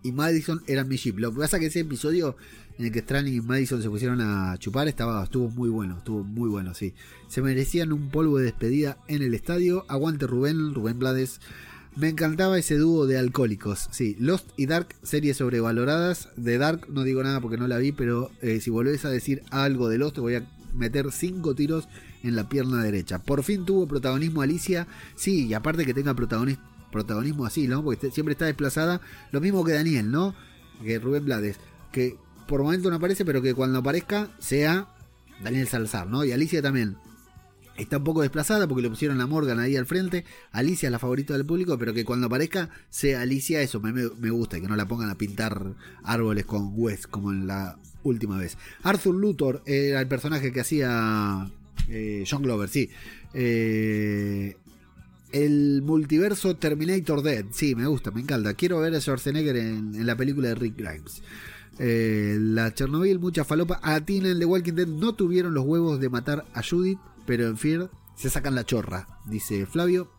y 0.02 0.12
Madison 0.12 0.62
eran 0.68 0.88
mi 0.88 0.96
chip. 0.96 1.18
Lo 1.18 1.30
que 1.34 1.40
pasa 1.40 1.58
es 1.58 1.60
que 1.60 1.66
ese 1.66 1.80
episodio 1.80 2.38
en 2.78 2.86
el 2.86 2.92
que 2.92 3.00
Strand 3.00 3.28
y 3.28 3.42
Madison 3.42 3.82
se 3.82 3.90
pusieron 3.90 4.22
a 4.22 4.56
chupar 4.56 4.88
estaba, 4.88 5.22
estuvo 5.22 5.50
muy 5.50 5.68
bueno, 5.68 5.98
estuvo 5.98 6.24
muy 6.24 6.48
bueno, 6.48 6.72
sí. 6.72 6.94
Se 7.28 7.42
merecían 7.42 7.92
un 7.92 8.08
polvo 8.08 8.38
de 8.38 8.46
despedida 8.46 8.96
en 9.06 9.20
el 9.20 9.34
estadio. 9.34 9.84
Aguante 9.88 10.26
Rubén, 10.26 10.72
Rubén 10.72 10.98
Blades. 10.98 11.40
Me 11.96 12.10
encantaba 12.10 12.58
ese 12.58 12.76
dúo 12.76 13.06
de 13.06 13.16
alcohólicos. 13.16 13.88
Sí, 13.90 14.16
Lost 14.20 14.50
y 14.58 14.66
Dark, 14.66 14.94
series 15.02 15.38
sobrevaloradas. 15.38 16.28
De 16.36 16.58
Dark 16.58 16.88
no 16.90 17.04
digo 17.04 17.22
nada 17.22 17.40
porque 17.40 17.56
no 17.56 17.66
la 17.66 17.78
vi, 17.78 17.92
pero 17.92 18.30
eh, 18.42 18.60
si 18.60 18.68
volvés 18.68 19.06
a 19.06 19.10
decir 19.10 19.42
algo 19.50 19.88
de 19.88 19.96
Lost, 19.96 20.16
te 20.16 20.20
voy 20.20 20.34
a 20.34 20.46
meter 20.74 21.10
cinco 21.10 21.54
tiros 21.54 21.88
en 22.22 22.36
la 22.36 22.50
pierna 22.50 22.82
derecha. 22.82 23.18
Por 23.18 23.42
fin 23.42 23.64
tuvo 23.64 23.88
protagonismo 23.88 24.42
Alicia. 24.42 24.86
Sí, 25.14 25.46
y 25.46 25.54
aparte 25.54 25.86
que 25.86 25.94
tenga 25.94 26.14
protagonismo 26.14 27.46
así, 27.46 27.66
¿no? 27.66 27.82
Porque 27.82 28.10
siempre 28.10 28.32
está 28.32 28.44
desplazada. 28.44 29.00
Lo 29.32 29.40
mismo 29.40 29.64
que 29.64 29.72
Daniel, 29.72 30.10
¿no? 30.10 30.34
Que 30.84 30.98
Rubén 30.98 31.24
Blades. 31.24 31.56
Que 31.92 32.18
por 32.46 32.62
momento 32.62 32.90
no 32.90 32.96
aparece, 32.96 33.24
pero 33.24 33.40
que 33.40 33.54
cuando 33.54 33.78
aparezca 33.78 34.28
sea 34.38 34.86
Daniel 35.42 35.66
Salazar, 35.66 36.06
¿no? 36.08 36.26
Y 36.26 36.32
Alicia 36.32 36.60
también 36.60 36.98
está 37.76 37.98
un 37.98 38.04
poco 38.04 38.22
desplazada 38.22 38.66
porque 38.66 38.82
le 38.82 38.90
pusieron 38.90 39.20
a 39.20 39.26
Morgan 39.26 39.58
ahí 39.58 39.76
al 39.76 39.86
frente. 39.86 40.24
Alicia 40.52 40.88
es 40.88 40.92
la 40.92 40.98
favorita 40.98 41.34
del 41.34 41.46
público, 41.46 41.78
pero 41.78 41.94
que 41.94 42.04
cuando 42.04 42.26
aparezca 42.26 42.70
sea 42.90 43.22
Alicia, 43.22 43.60
eso 43.60 43.80
me, 43.80 43.92
me 43.92 44.30
gusta, 44.30 44.60
que 44.60 44.68
no 44.68 44.76
la 44.76 44.86
pongan 44.88 45.10
a 45.10 45.18
pintar 45.18 45.74
árboles 46.02 46.44
con 46.44 46.72
Wes 46.74 47.06
como 47.06 47.32
en 47.32 47.46
la 47.46 47.78
última 48.02 48.38
vez. 48.38 48.56
Arthur 48.82 49.14
Luthor 49.14 49.62
era 49.66 50.00
el 50.00 50.08
personaje 50.08 50.52
que 50.52 50.60
hacía 50.60 51.50
eh, 51.88 52.24
John 52.28 52.42
Glover, 52.42 52.68
sí. 52.68 52.90
Eh, 53.34 54.56
el 55.32 55.82
multiverso 55.82 56.56
Terminator 56.56 57.22
Dead, 57.22 57.44
sí, 57.52 57.74
me 57.74 57.86
gusta, 57.86 58.10
me 58.10 58.20
encanta. 58.20 58.54
Quiero 58.54 58.80
ver 58.80 58.94
a 58.94 59.00
Schwarzenegger 59.00 59.56
en, 59.56 60.06
la 60.06 60.16
película 60.16 60.48
de 60.48 60.54
Rick 60.54 60.76
Grimes. 60.76 61.22
Eh, 61.78 62.38
la 62.40 62.72
Chernobyl, 62.72 63.18
mucha 63.18 63.44
falopa. 63.44 63.80
A 63.82 64.00
Tina 64.00 64.30
en 64.30 64.38
The 64.38 64.46
Walking 64.46 64.72
Dead 64.72 64.86
no 64.86 65.14
tuvieron 65.14 65.52
los 65.52 65.64
huevos 65.64 66.00
de 66.00 66.08
matar 66.08 66.46
a 66.54 66.62
Judith 66.62 66.98
pero 67.26 67.46
en 67.46 67.56
Fear 67.56 67.90
se 68.16 68.30
sacan 68.30 68.54
la 68.54 68.64
chorra, 68.64 69.20
dice 69.26 69.66
Flavio. 69.66 70.10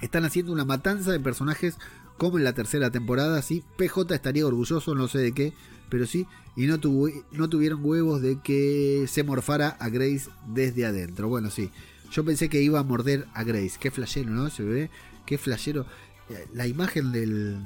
Están 0.00 0.24
haciendo 0.24 0.52
una 0.52 0.64
matanza 0.64 1.12
de 1.12 1.20
personajes 1.20 1.76
como 2.16 2.38
en 2.38 2.44
la 2.44 2.52
tercera 2.52 2.90
temporada, 2.90 3.40
sí. 3.40 3.64
PJ 3.76 4.14
estaría 4.14 4.46
orgulloso, 4.46 4.94
no 4.94 5.08
sé 5.08 5.18
de 5.18 5.32
qué, 5.32 5.54
pero 5.88 6.06
sí. 6.06 6.26
Y 6.56 6.66
no, 6.66 6.78
no 7.32 7.48
tuvieron 7.48 7.84
huevos 7.84 8.20
de 8.20 8.40
que 8.40 9.06
se 9.08 9.22
morfara 9.22 9.68
a 9.68 9.88
Grace 9.88 10.28
desde 10.46 10.84
adentro. 10.84 11.28
Bueno, 11.28 11.50
sí. 11.50 11.70
Yo 12.10 12.24
pensé 12.24 12.48
que 12.48 12.60
iba 12.60 12.80
a 12.80 12.82
morder 12.82 13.26
a 13.32 13.44
Grace. 13.44 13.78
Qué 13.80 13.90
flashero, 13.90 14.30
¿no? 14.30 14.48
Ese 14.48 14.62
bebé. 14.62 14.90
Qué 15.24 15.38
flashero. 15.38 15.86
La 16.52 16.66
imagen 16.66 17.12
del, 17.12 17.58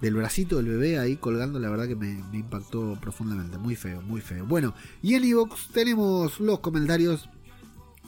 del 0.00 0.14
bracito 0.14 0.56
del 0.56 0.68
bebé 0.68 0.98
ahí 0.98 1.16
colgando, 1.16 1.58
la 1.58 1.70
verdad 1.70 1.88
que 1.88 1.96
me, 1.96 2.22
me 2.32 2.38
impactó 2.38 2.98
profundamente. 3.00 3.56
Muy 3.56 3.76
feo, 3.76 4.02
muy 4.02 4.20
feo. 4.20 4.44
Bueno, 4.44 4.74
y 5.00 5.14
en 5.14 5.24
Evox 5.24 5.68
tenemos 5.68 6.38
los 6.38 6.60
comentarios 6.60 7.30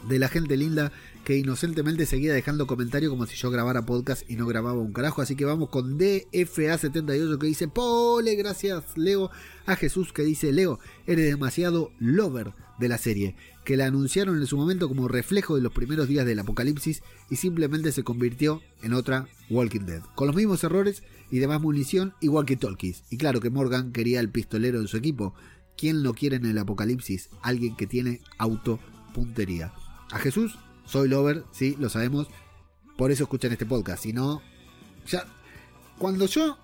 de 0.08 0.18
la 0.18 0.28
gente 0.28 0.56
linda 0.56 0.92
que 1.24 1.36
inocentemente 1.36 2.06
seguía 2.06 2.34
dejando 2.34 2.66
comentarios 2.66 3.10
como 3.10 3.26
si 3.26 3.36
yo 3.36 3.50
grabara 3.50 3.86
podcast 3.86 4.28
y 4.30 4.36
no 4.36 4.46
grababa 4.46 4.78
un 4.78 4.92
carajo. 4.92 5.22
Así 5.22 5.36
que 5.36 5.44
vamos 5.44 5.70
con 5.70 5.98
DFA78 5.98 7.38
que 7.38 7.46
dice, 7.46 7.68
Pole, 7.68 8.34
gracias 8.36 8.84
Leo. 8.96 9.30
A 9.66 9.76
Jesús 9.76 10.12
que 10.12 10.22
dice, 10.22 10.52
Leo, 10.52 10.78
eres 11.06 11.26
demasiado 11.26 11.90
lover 11.98 12.52
de 12.78 12.88
la 12.88 12.98
serie, 12.98 13.36
que 13.64 13.76
la 13.76 13.86
anunciaron 13.86 14.38
en 14.38 14.46
su 14.46 14.56
momento 14.56 14.88
como 14.88 15.08
reflejo 15.08 15.56
de 15.56 15.62
los 15.62 15.72
primeros 15.72 16.08
días 16.08 16.26
del 16.26 16.38
apocalipsis 16.38 17.02
y 17.30 17.36
simplemente 17.36 17.92
se 17.92 18.02
convirtió 18.02 18.60
en 18.82 18.92
otra 18.92 19.26
Walking 19.48 19.86
Dead. 19.86 20.02
Con 20.14 20.26
los 20.26 20.36
mismos 20.36 20.62
errores 20.64 21.02
y 21.30 21.38
demás 21.38 21.60
munición 21.60 22.14
igual 22.20 22.44
que 22.44 22.56
Tolkien. 22.56 22.94
Y 23.10 23.16
claro 23.16 23.40
que 23.40 23.50
Morgan 23.50 23.92
quería 23.92 24.20
el 24.20 24.30
pistolero 24.30 24.80
en 24.80 24.88
su 24.88 24.96
equipo. 24.96 25.34
¿Quién 25.76 26.02
lo 26.02 26.14
quiere 26.14 26.36
en 26.36 26.46
el 26.46 26.58
apocalipsis? 26.58 27.30
Alguien 27.42 27.76
que 27.76 27.86
tiene 27.86 28.20
autopuntería. 28.38 29.72
A 30.14 30.18
Jesús 30.20 30.56
soy 30.86 31.08
Lover, 31.08 31.44
sí, 31.50 31.76
lo 31.80 31.88
sabemos. 31.88 32.28
Por 32.96 33.10
eso 33.10 33.24
escuchan 33.24 33.50
este 33.50 33.66
podcast. 33.66 34.04
Si 34.04 34.12
no, 34.12 34.40
ya. 35.08 35.24
Cuando 35.98 36.26
yo. 36.26 36.56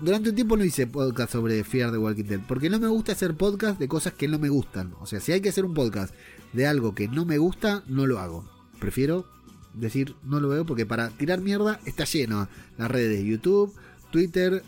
Durante 0.00 0.30
un 0.30 0.34
tiempo 0.34 0.56
no 0.56 0.64
hice 0.64 0.88
podcast 0.88 1.32
sobre 1.32 1.62
Fear 1.62 1.92
de 1.92 1.98
Walking 1.98 2.24
Dead. 2.24 2.40
Porque 2.48 2.68
no 2.68 2.80
me 2.80 2.88
gusta 2.88 3.12
hacer 3.12 3.36
podcast 3.36 3.78
de 3.78 3.86
cosas 3.86 4.12
que 4.14 4.26
no 4.26 4.40
me 4.40 4.48
gustan. 4.48 4.92
O 5.00 5.06
sea, 5.06 5.20
si 5.20 5.30
hay 5.30 5.40
que 5.40 5.50
hacer 5.50 5.64
un 5.64 5.72
podcast 5.72 6.14
de 6.52 6.66
algo 6.66 6.96
que 6.96 7.06
no 7.06 7.24
me 7.24 7.38
gusta, 7.38 7.84
no 7.86 8.06
lo 8.06 8.18
hago. 8.18 8.44
Prefiero 8.80 9.24
decir 9.72 10.16
no 10.24 10.40
lo 10.40 10.48
veo 10.48 10.66
porque 10.66 10.84
para 10.84 11.10
tirar 11.10 11.40
mierda 11.40 11.78
está 11.84 12.04
lleno 12.04 12.48
las 12.76 12.90
redes 12.90 13.10
de 13.10 13.24
YouTube, 13.24 13.72
Twitter, 14.10 14.64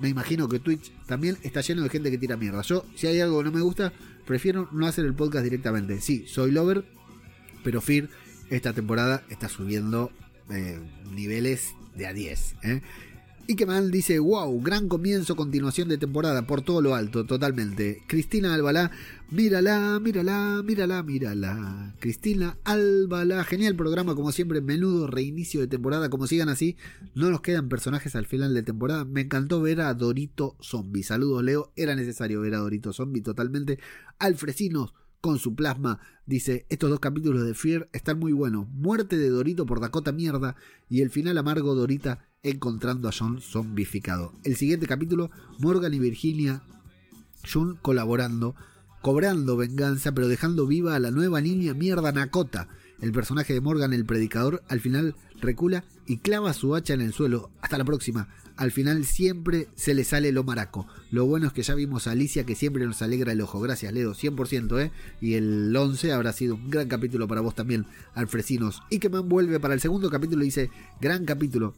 me 0.00 0.08
imagino 0.08 0.48
que 0.48 0.60
Twitch 0.60 0.92
también 1.06 1.36
está 1.42 1.60
lleno 1.60 1.82
de 1.82 1.90
gente 1.90 2.10
que 2.10 2.18
tira 2.18 2.38
mierda. 2.38 2.62
Yo, 2.62 2.86
si 2.94 3.06
hay 3.06 3.20
algo 3.20 3.38
que 3.38 3.44
no 3.44 3.52
me 3.52 3.60
gusta, 3.60 3.92
prefiero 4.24 4.66
no 4.72 4.86
hacer 4.86 5.04
el 5.04 5.14
podcast 5.14 5.44
directamente. 5.44 6.00
Sí, 6.00 6.24
soy 6.26 6.52
Lover, 6.52 6.96
pero 7.66 7.80
Fear 7.80 8.08
esta 8.48 8.72
temporada 8.72 9.24
está 9.28 9.48
subiendo 9.48 10.12
eh, 10.50 10.78
niveles 11.12 11.74
de 11.96 12.06
a 12.06 12.12
10. 12.12 12.54
¿eh? 12.62 12.80
Y 13.48 13.56
que 13.56 13.66
mal 13.66 13.90
dice, 13.90 14.20
wow, 14.20 14.62
gran 14.62 14.86
comienzo, 14.86 15.34
continuación 15.34 15.88
de 15.88 15.98
temporada, 15.98 16.46
por 16.46 16.62
todo 16.62 16.80
lo 16.80 16.94
alto, 16.94 17.26
totalmente. 17.26 18.04
Cristina 18.06 18.54
Albalá, 18.54 18.92
mírala, 19.32 19.98
mírala, 19.98 20.62
mírala, 20.62 21.02
mírala. 21.02 21.96
Cristina 21.98 22.56
Albalá, 22.62 23.42
genial 23.42 23.74
programa, 23.74 24.14
como 24.14 24.30
siempre, 24.30 24.60
menudo 24.60 25.08
reinicio 25.08 25.60
de 25.60 25.66
temporada, 25.66 26.08
como 26.08 26.28
sigan 26.28 26.48
así, 26.48 26.76
no 27.16 27.30
nos 27.30 27.40
quedan 27.40 27.68
personajes 27.68 28.14
al 28.14 28.26
final 28.26 28.54
de 28.54 28.62
temporada. 28.62 29.04
Me 29.04 29.22
encantó 29.22 29.60
ver 29.60 29.80
a 29.80 29.92
Dorito 29.92 30.56
Zombie. 30.62 31.02
Saludos, 31.02 31.42
Leo, 31.42 31.72
era 31.74 31.96
necesario 31.96 32.40
ver 32.42 32.54
a 32.54 32.58
Dorito 32.58 32.92
Zombie 32.92 33.22
totalmente. 33.22 33.80
Alfresinos 34.20 34.94
con 35.26 35.40
su 35.40 35.56
plasma. 35.56 35.98
Dice, 36.24 36.66
estos 36.68 36.88
dos 36.88 37.00
capítulos 37.00 37.44
de 37.44 37.52
Fear 37.52 37.88
están 37.92 38.20
muy 38.20 38.32
buenos. 38.32 38.68
Muerte 38.68 39.16
de 39.16 39.28
Dorito 39.28 39.66
por 39.66 39.80
Dakota 39.80 40.12
mierda 40.12 40.54
y 40.88 41.00
el 41.00 41.10
final 41.10 41.36
amargo 41.36 41.74
Dorita 41.74 42.28
encontrando 42.44 43.08
a 43.08 43.12
John 43.12 43.40
zombificado. 43.40 44.32
El 44.44 44.54
siguiente 44.54 44.86
capítulo, 44.86 45.32
Morgan 45.58 45.92
y 45.94 45.98
Virginia, 45.98 46.62
John 47.52 47.76
colaborando, 47.82 48.54
cobrando 49.02 49.56
venganza, 49.56 50.12
pero 50.12 50.28
dejando 50.28 50.64
viva 50.68 50.94
a 50.94 51.00
la 51.00 51.10
nueva 51.10 51.40
niña 51.40 51.74
mierda 51.74 52.12
Nakota. 52.12 52.68
El 53.00 53.12
personaje 53.12 53.52
de 53.52 53.60
Morgan, 53.60 53.92
el 53.92 54.06
predicador, 54.06 54.62
al 54.68 54.80
final 54.80 55.14
recula 55.40 55.84
y 56.06 56.18
clava 56.18 56.52
su 56.52 56.74
hacha 56.74 56.94
en 56.94 57.02
el 57.02 57.12
suelo. 57.12 57.50
Hasta 57.60 57.78
la 57.78 57.84
próxima 57.84 58.28
al 58.56 58.72
final 58.72 59.04
siempre 59.04 59.68
se 59.74 59.94
le 59.94 60.04
sale 60.04 60.32
lo 60.32 60.42
maraco. 60.42 60.86
Lo 61.10 61.26
bueno 61.26 61.46
es 61.46 61.52
que 61.52 61.62
ya 61.62 61.74
vimos 61.74 62.06
a 62.06 62.12
Alicia 62.12 62.44
que 62.44 62.54
siempre 62.54 62.86
nos 62.86 63.02
alegra 63.02 63.32
el 63.32 63.40
ojo. 63.42 63.60
Gracias, 63.60 63.92
Leo, 63.92 64.14
100%, 64.14 64.80
¿eh? 64.80 64.90
Y 65.20 65.34
el 65.34 65.74
11 65.76 66.12
habrá 66.12 66.32
sido 66.32 66.54
un 66.54 66.70
gran 66.70 66.88
capítulo 66.88 67.28
para 67.28 67.42
vos 67.42 67.54
también, 67.54 67.86
Alfresinos. 68.14 68.82
Y 68.90 68.98
que 68.98 69.10
me 69.10 69.18
vuelve 69.18 69.60
para 69.60 69.74
el 69.74 69.80
segundo 69.80 70.10
capítulo 70.10 70.42
y 70.42 70.46
dice, 70.46 70.70
gran 71.00 71.26
capítulo. 71.26 71.74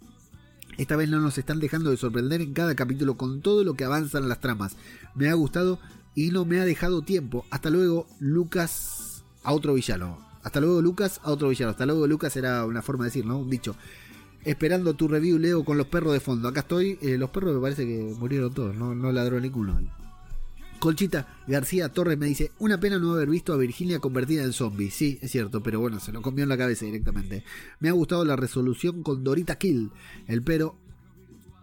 Esta 0.77 0.95
vez 0.95 1.09
no 1.09 1.19
nos 1.19 1.36
están 1.36 1.59
dejando 1.59 1.90
de 1.90 1.97
sorprender 1.97 2.40
en 2.40 2.53
cada 2.53 2.77
capítulo 2.77 3.16
con 3.16 3.43
todo 3.43 3.65
lo 3.65 3.74
que 3.74 3.85
avanzan 3.85 4.28
las 4.28 4.40
tramas. 4.40 4.77
Me 5.16 5.28
ha 5.28 5.35
gustado 5.35 5.81
y 6.15 6.31
no 6.31 6.45
me 6.45 6.61
ha 6.61 6.65
dejado 6.65 7.03
tiempo. 7.03 7.45
Hasta 7.51 7.70
luego, 7.70 8.07
Lucas, 8.20 9.24
a 9.43 9.53
otro 9.53 9.74
villano. 9.74 10.28
Hasta 10.43 10.60
luego, 10.60 10.81
Lucas, 10.82 11.20
a 11.24 11.31
otro 11.31 11.48
villano. 11.48 11.70
Hasta 11.70 11.86
luego, 11.86 12.06
Lucas 12.06 12.36
era 12.36 12.65
una 12.65 12.82
forma 12.82 13.05
de 13.05 13.09
decir, 13.10 13.27
¿no? 13.27 13.39
Un 13.39 13.51
dicho 13.51 13.77
esperando 14.44 14.94
tu 14.94 15.09
review, 15.09 15.39
Leo, 15.39 15.65
con 15.65 15.77
los 15.77 15.86
perros 15.86 16.12
de 16.12 16.20
fondo. 16.20 16.48
Acá 16.48 16.60
estoy. 16.60 16.98
Eh, 17.02 17.19
los 17.19 17.31
perros 17.31 17.55
me 17.55 17.60
parece 17.60 17.86
que 17.86 18.15
murieron 18.19 18.52
todos, 18.52 18.74
no, 18.74 18.94
no 18.94 19.12
ladró 19.12 19.40
ninguno. 19.40 19.78
Colchita 20.78 21.40
García 21.48 21.89
Torres 21.89 22.16
me 22.16 22.27
dice, 22.27 22.52
una 22.60 22.78
pena 22.78 22.98
no 22.98 23.12
haber 23.12 23.28
visto 23.28 23.52
a 23.52 23.56
Virginia 23.56 23.98
convertida 23.98 24.44
en 24.44 24.52
zombie. 24.52 24.90
Sí, 24.90 25.19
es 25.20 25.32
cierto, 25.32 25.60
pero 25.62 25.81
bueno, 25.81 25.98
se 25.98 26.12
lo 26.12 26.23
comió 26.23 26.44
en 26.44 26.48
la 26.48 26.56
cabeza 26.56 26.85
directamente. 26.85 27.44
Me 27.81 27.89
ha 27.89 27.93
gustado 27.93 28.24
la 28.24 28.36
resolución 28.36 29.02
con 29.02 29.24
Dorita 29.24 29.56
Kill. 29.56 29.90
El 30.28 30.43
pero 30.43 30.77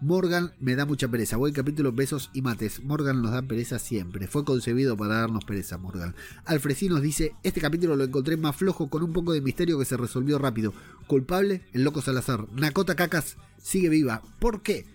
Morgan 0.05 0.53
me 0.59 0.75
da 0.75 0.85
mucha 0.85 1.07
pereza. 1.07 1.35
Buen 1.35 1.51
capítulo, 1.51 1.91
besos 1.91 2.29
y 2.31 2.43
mates. 2.43 2.83
Morgan 2.83 3.23
nos 3.23 3.31
da 3.31 3.41
pereza 3.41 3.79
siempre. 3.79 4.27
Fue 4.27 4.45
concebido 4.45 4.95
para 4.95 5.21
darnos 5.21 5.45
pereza, 5.45 5.79
Morgan. 5.79 6.13
Alfresi 6.45 6.89
nos 6.89 7.01
dice: 7.01 7.33
Este 7.41 7.59
capítulo 7.59 7.95
lo 7.95 8.03
encontré 8.03 8.37
más 8.37 8.55
flojo 8.55 8.87
con 8.87 9.01
un 9.01 9.13
poco 9.13 9.33
de 9.33 9.41
misterio 9.41 9.79
que 9.79 9.85
se 9.85 9.97
resolvió 9.97 10.37
rápido. 10.37 10.75
Culpable, 11.07 11.63
el 11.73 11.83
loco 11.83 12.03
Salazar. 12.03 12.45
Nakota 12.53 12.95
Cacas 12.95 13.37
sigue 13.57 13.89
viva. 13.89 14.21
¿Por 14.37 14.61
qué? 14.61 14.85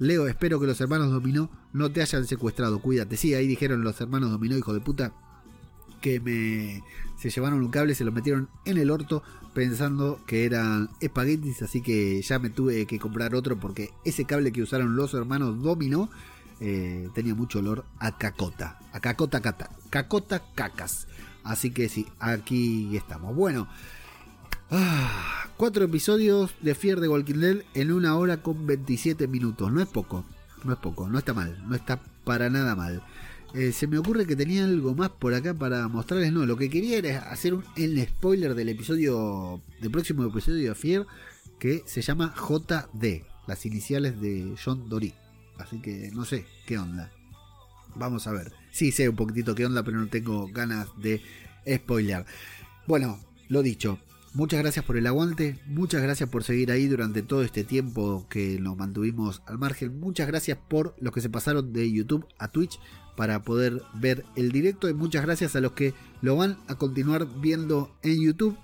Leo, 0.00 0.26
espero 0.26 0.58
que 0.58 0.66
los 0.66 0.80
hermanos 0.80 1.12
Dominó 1.12 1.48
no 1.72 1.92
te 1.92 2.02
hayan 2.02 2.26
secuestrado. 2.26 2.80
Cuídate. 2.80 3.16
Sí, 3.16 3.34
ahí 3.34 3.46
dijeron 3.46 3.84
los 3.84 4.00
hermanos 4.00 4.32
Dominó, 4.32 4.58
hijo 4.58 4.74
de 4.74 4.80
puta 4.80 5.12
que 6.00 6.18
me 6.18 6.82
se 7.20 7.30
llevaron 7.30 7.60
un 7.60 7.70
cable, 7.70 7.94
se 7.94 8.04
lo 8.04 8.10
metieron 8.10 8.48
en 8.64 8.78
el 8.78 8.90
orto 8.90 9.22
pensando 9.56 10.20
que 10.26 10.44
eran 10.44 10.90
espaguetis, 11.00 11.62
así 11.62 11.80
que 11.80 12.20
ya 12.20 12.38
me 12.38 12.50
tuve 12.50 12.84
que 12.84 12.98
comprar 12.98 13.34
otro 13.34 13.58
porque 13.58 13.88
ese 14.04 14.26
cable 14.26 14.52
que 14.52 14.60
usaron 14.60 14.96
los 14.96 15.14
hermanos 15.14 15.62
Domino 15.62 16.10
eh, 16.60 17.08
tenía 17.14 17.34
mucho 17.34 17.60
olor 17.60 17.86
a 17.98 18.18
cacota, 18.18 18.78
a 18.92 19.00
cacota 19.00 19.40
cata, 19.40 19.70
cacota 19.88 20.42
cacas. 20.54 21.08
Así 21.42 21.70
que 21.70 21.88
sí, 21.88 22.06
aquí 22.20 22.94
estamos. 22.94 23.34
Bueno, 23.34 23.66
ah, 24.70 25.48
cuatro 25.56 25.86
episodios 25.86 26.54
de 26.60 26.74
Fier 26.74 27.00
de 27.00 27.08
Walking 27.08 27.40
Dead 27.40 27.56
en 27.72 27.92
una 27.92 28.14
hora 28.14 28.42
con 28.42 28.66
27 28.66 29.26
minutos. 29.26 29.72
No 29.72 29.80
es 29.80 29.88
poco, 29.88 30.26
no 30.64 30.74
es 30.74 30.78
poco, 30.78 31.08
no 31.08 31.16
está 31.16 31.32
mal, 31.32 31.64
no 31.66 31.74
está 31.74 31.98
para 32.24 32.50
nada 32.50 32.76
mal. 32.76 33.02
Eh, 33.56 33.72
se 33.72 33.86
me 33.86 33.96
ocurre 33.96 34.26
que 34.26 34.36
tenía 34.36 34.64
algo 34.64 34.94
más 34.94 35.08
por 35.08 35.32
acá 35.32 35.54
para 35.54 35.88
mostrarles. 35.88 36.30
No, 36.30 36.44
lo 36.44 36.58
que 36.58 36.68
quería 36.68 36.98
era 36.98 37.30
hacer 37.30 37.54
un, 37.54 37.64
el 37.76 37.98
spoiler 38.06 38.54
del 38.54 38.68
episodio, 38.68 39.62
del 39.80 39.90
próximo 39.90 40.24
episodio 40.26 40.68
de 40.68 40.74
Fear, 40.74 41.06
que 41.58 41.82
se 41.86 42.02
llama 42.02 42.34
JD, 42.36 43.22
las 43.46 43.64
iniciales 43.64 44.20
de 44.20 44.54
John 44.62 44.90
Dory. 44.90 45.14
Así 45.56 45.80
que 45.80 46.10
no 46.12 46.26
sé 46.26 46.44
qué 46.66 46.76
onda. 46.76 47.10
Vamos 47.94 48.26
a 48.26 48.32
ver. 48.32 48.52
Sí 48.72 48.92
sé 48.92 49.08
un 49.08 49.16
poquitito 49.16 49.54
qué 49.54 49.64
onda, 49.64 49.82
pero 49.82 50.00
no 50.00 50.08
tengo 50.08 50.48
ganas 50.48 50.88
de 51.00 51.22
spoiler. 51.66 52.26
Bueno, 52.86 53.18
lo 53.48 53.62
dicho. 53.62 53.98
Muchas 54.34 54.60
gracias 54.60 54.84
por 54.84 54.98
el 54.98 55.06
aguante, 55.06 55.58
muchas 55.64 56.02
gracias 56.02 56.28
por 56.28 56.44
seguir 56.44 56.70
ahí 56.70 56.88
durante 56.88 57.22
todo 57.22 57.42
este 57.42 57.64
tiempo 57.64 58.26
que 58.28 58.60
nos 58.60 58.76
mantuvimos 58.76 59.40
al 59.46 59.56
margen. 59.56 59.98
Muchas 59.98 60.26
gracias 60.26 60.58
por 60.68 60.94
los 61.00 61.14
que 61.14 61.22
se 61.22 61.30
pasaron 61.30 61.72
de 61.72 61.90
YouTube 61.90 62.26
a 62.38 62.48
Twitch 62.48 62.78
para 63.16 63.42
poder 63.42 63.82
ver 63.94 64.24
el 64.36 64.52
directo 64.52 64.88
y 64.88 64.94
muchas 64.94 65.24
gracias 65.24 65.56
a 65.56 65.60
los 65.60 65.72
que 65.72 65.94
lo 66.22 66.36
van 66.36 66.58
a 66.68 66.74
continuar 66.74 67.26
viendo 67.40 67.96
en 68.02 68.20
YouTube 68.20 68.56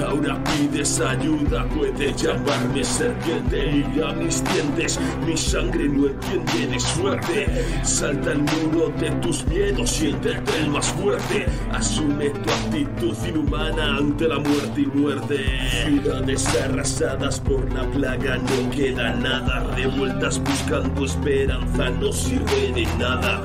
Ahora 0.05 0.43
pides 0.43 1.01
ayuda, 1.01 1.69
puedes 1.69 2.21
llamarme 2.21 2.83
serpiente. 2.83 3.85
Y 3.95 4.01
a 4.03 4.13
mis 4.13 4.43
dientes, 4.43 4.99
mi 5.25 5.37
sangre 5.37 5.89
no 5.89 6.09
entiende 6.09 6.67
de 6.67 6.81
suerte. 6.81 7.47
Salta 7.85 8.33
el 8.33 8.41
muro 8.41 8.89
de 8.99 9.09
tus 9.23 9.47
miedos, 9.47 9.91
siéntete 9.91 10.59
el 10.59 10.71
más 10.71 10.89
fuerte. 10.95 11.47
Asume 11.71 12.31
tu 12.31 12.51
actitud 12.51 13.17
inhumana 13.25 13.99
ante 13.99 14.27
la 14.27 14.41
muerte 14.41 14.81
y 14.81 14.87
muerte. 14.87 15.47
Ciudades 15.85 16.45
arrasadas 16.57 17.39
por 17.39 17.73
la 17.73 17.89
plaga, 17.93 18.37
no 18.37 18.71
queda 18.73 19.15
nada. 19.15 19.73
Revueltas 19.77 20.41
buscando 20.43 21.05
esperanza, 21.05 21.89
no 21.89 22.13
sirve 22.13 22.73
de 22.75 22.85
nada. 22.99 23.45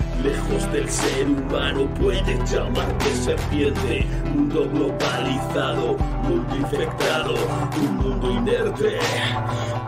Lejos 0.23 0.71
del 0.71 0.87
ser 0.87 1.27
humano 1.27 1.89
puedes 1.99 2.51
llamarte 2.51 3.15
serpiente. 3.15 4.05
Mundo 4.35 4.69
globalizado, 4.71 5.97
mundo 6.23 6.55
infectado, 6.57 7.33
un 7.77 7.97
mundo 7.97 8.31
inerte. 8.31 8.99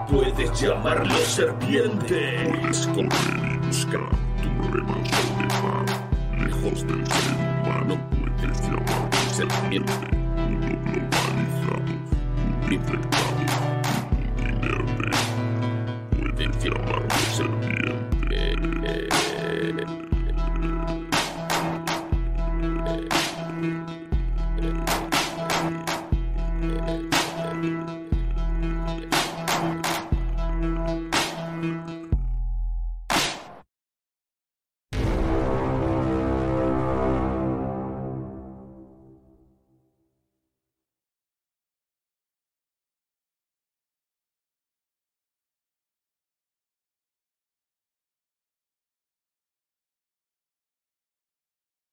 Puedes 0.10 0.60
llamarlo 0.60 1.16
serpiente. 1.18 2.50
Puedes 2.50 2.88
correr 2.88 3.54
y 3.54 3.68
buscar 3.68 4.10
tu 4.42 4.50
de 4.72 5.48
paz. 5.50 6.02
Lejos 6.40 6.88
del 6.88 7.06
ser 7.06 7.34
humano 7.62 8.00
puedes 8.10 8.62
llamarte 8.62 9.18
serpiente. 9.32 9.94
Mundo 10.36 10.68
globalizado, 10.84 11.78
mundo 12.38 12.74
infectado, 12.74 13.23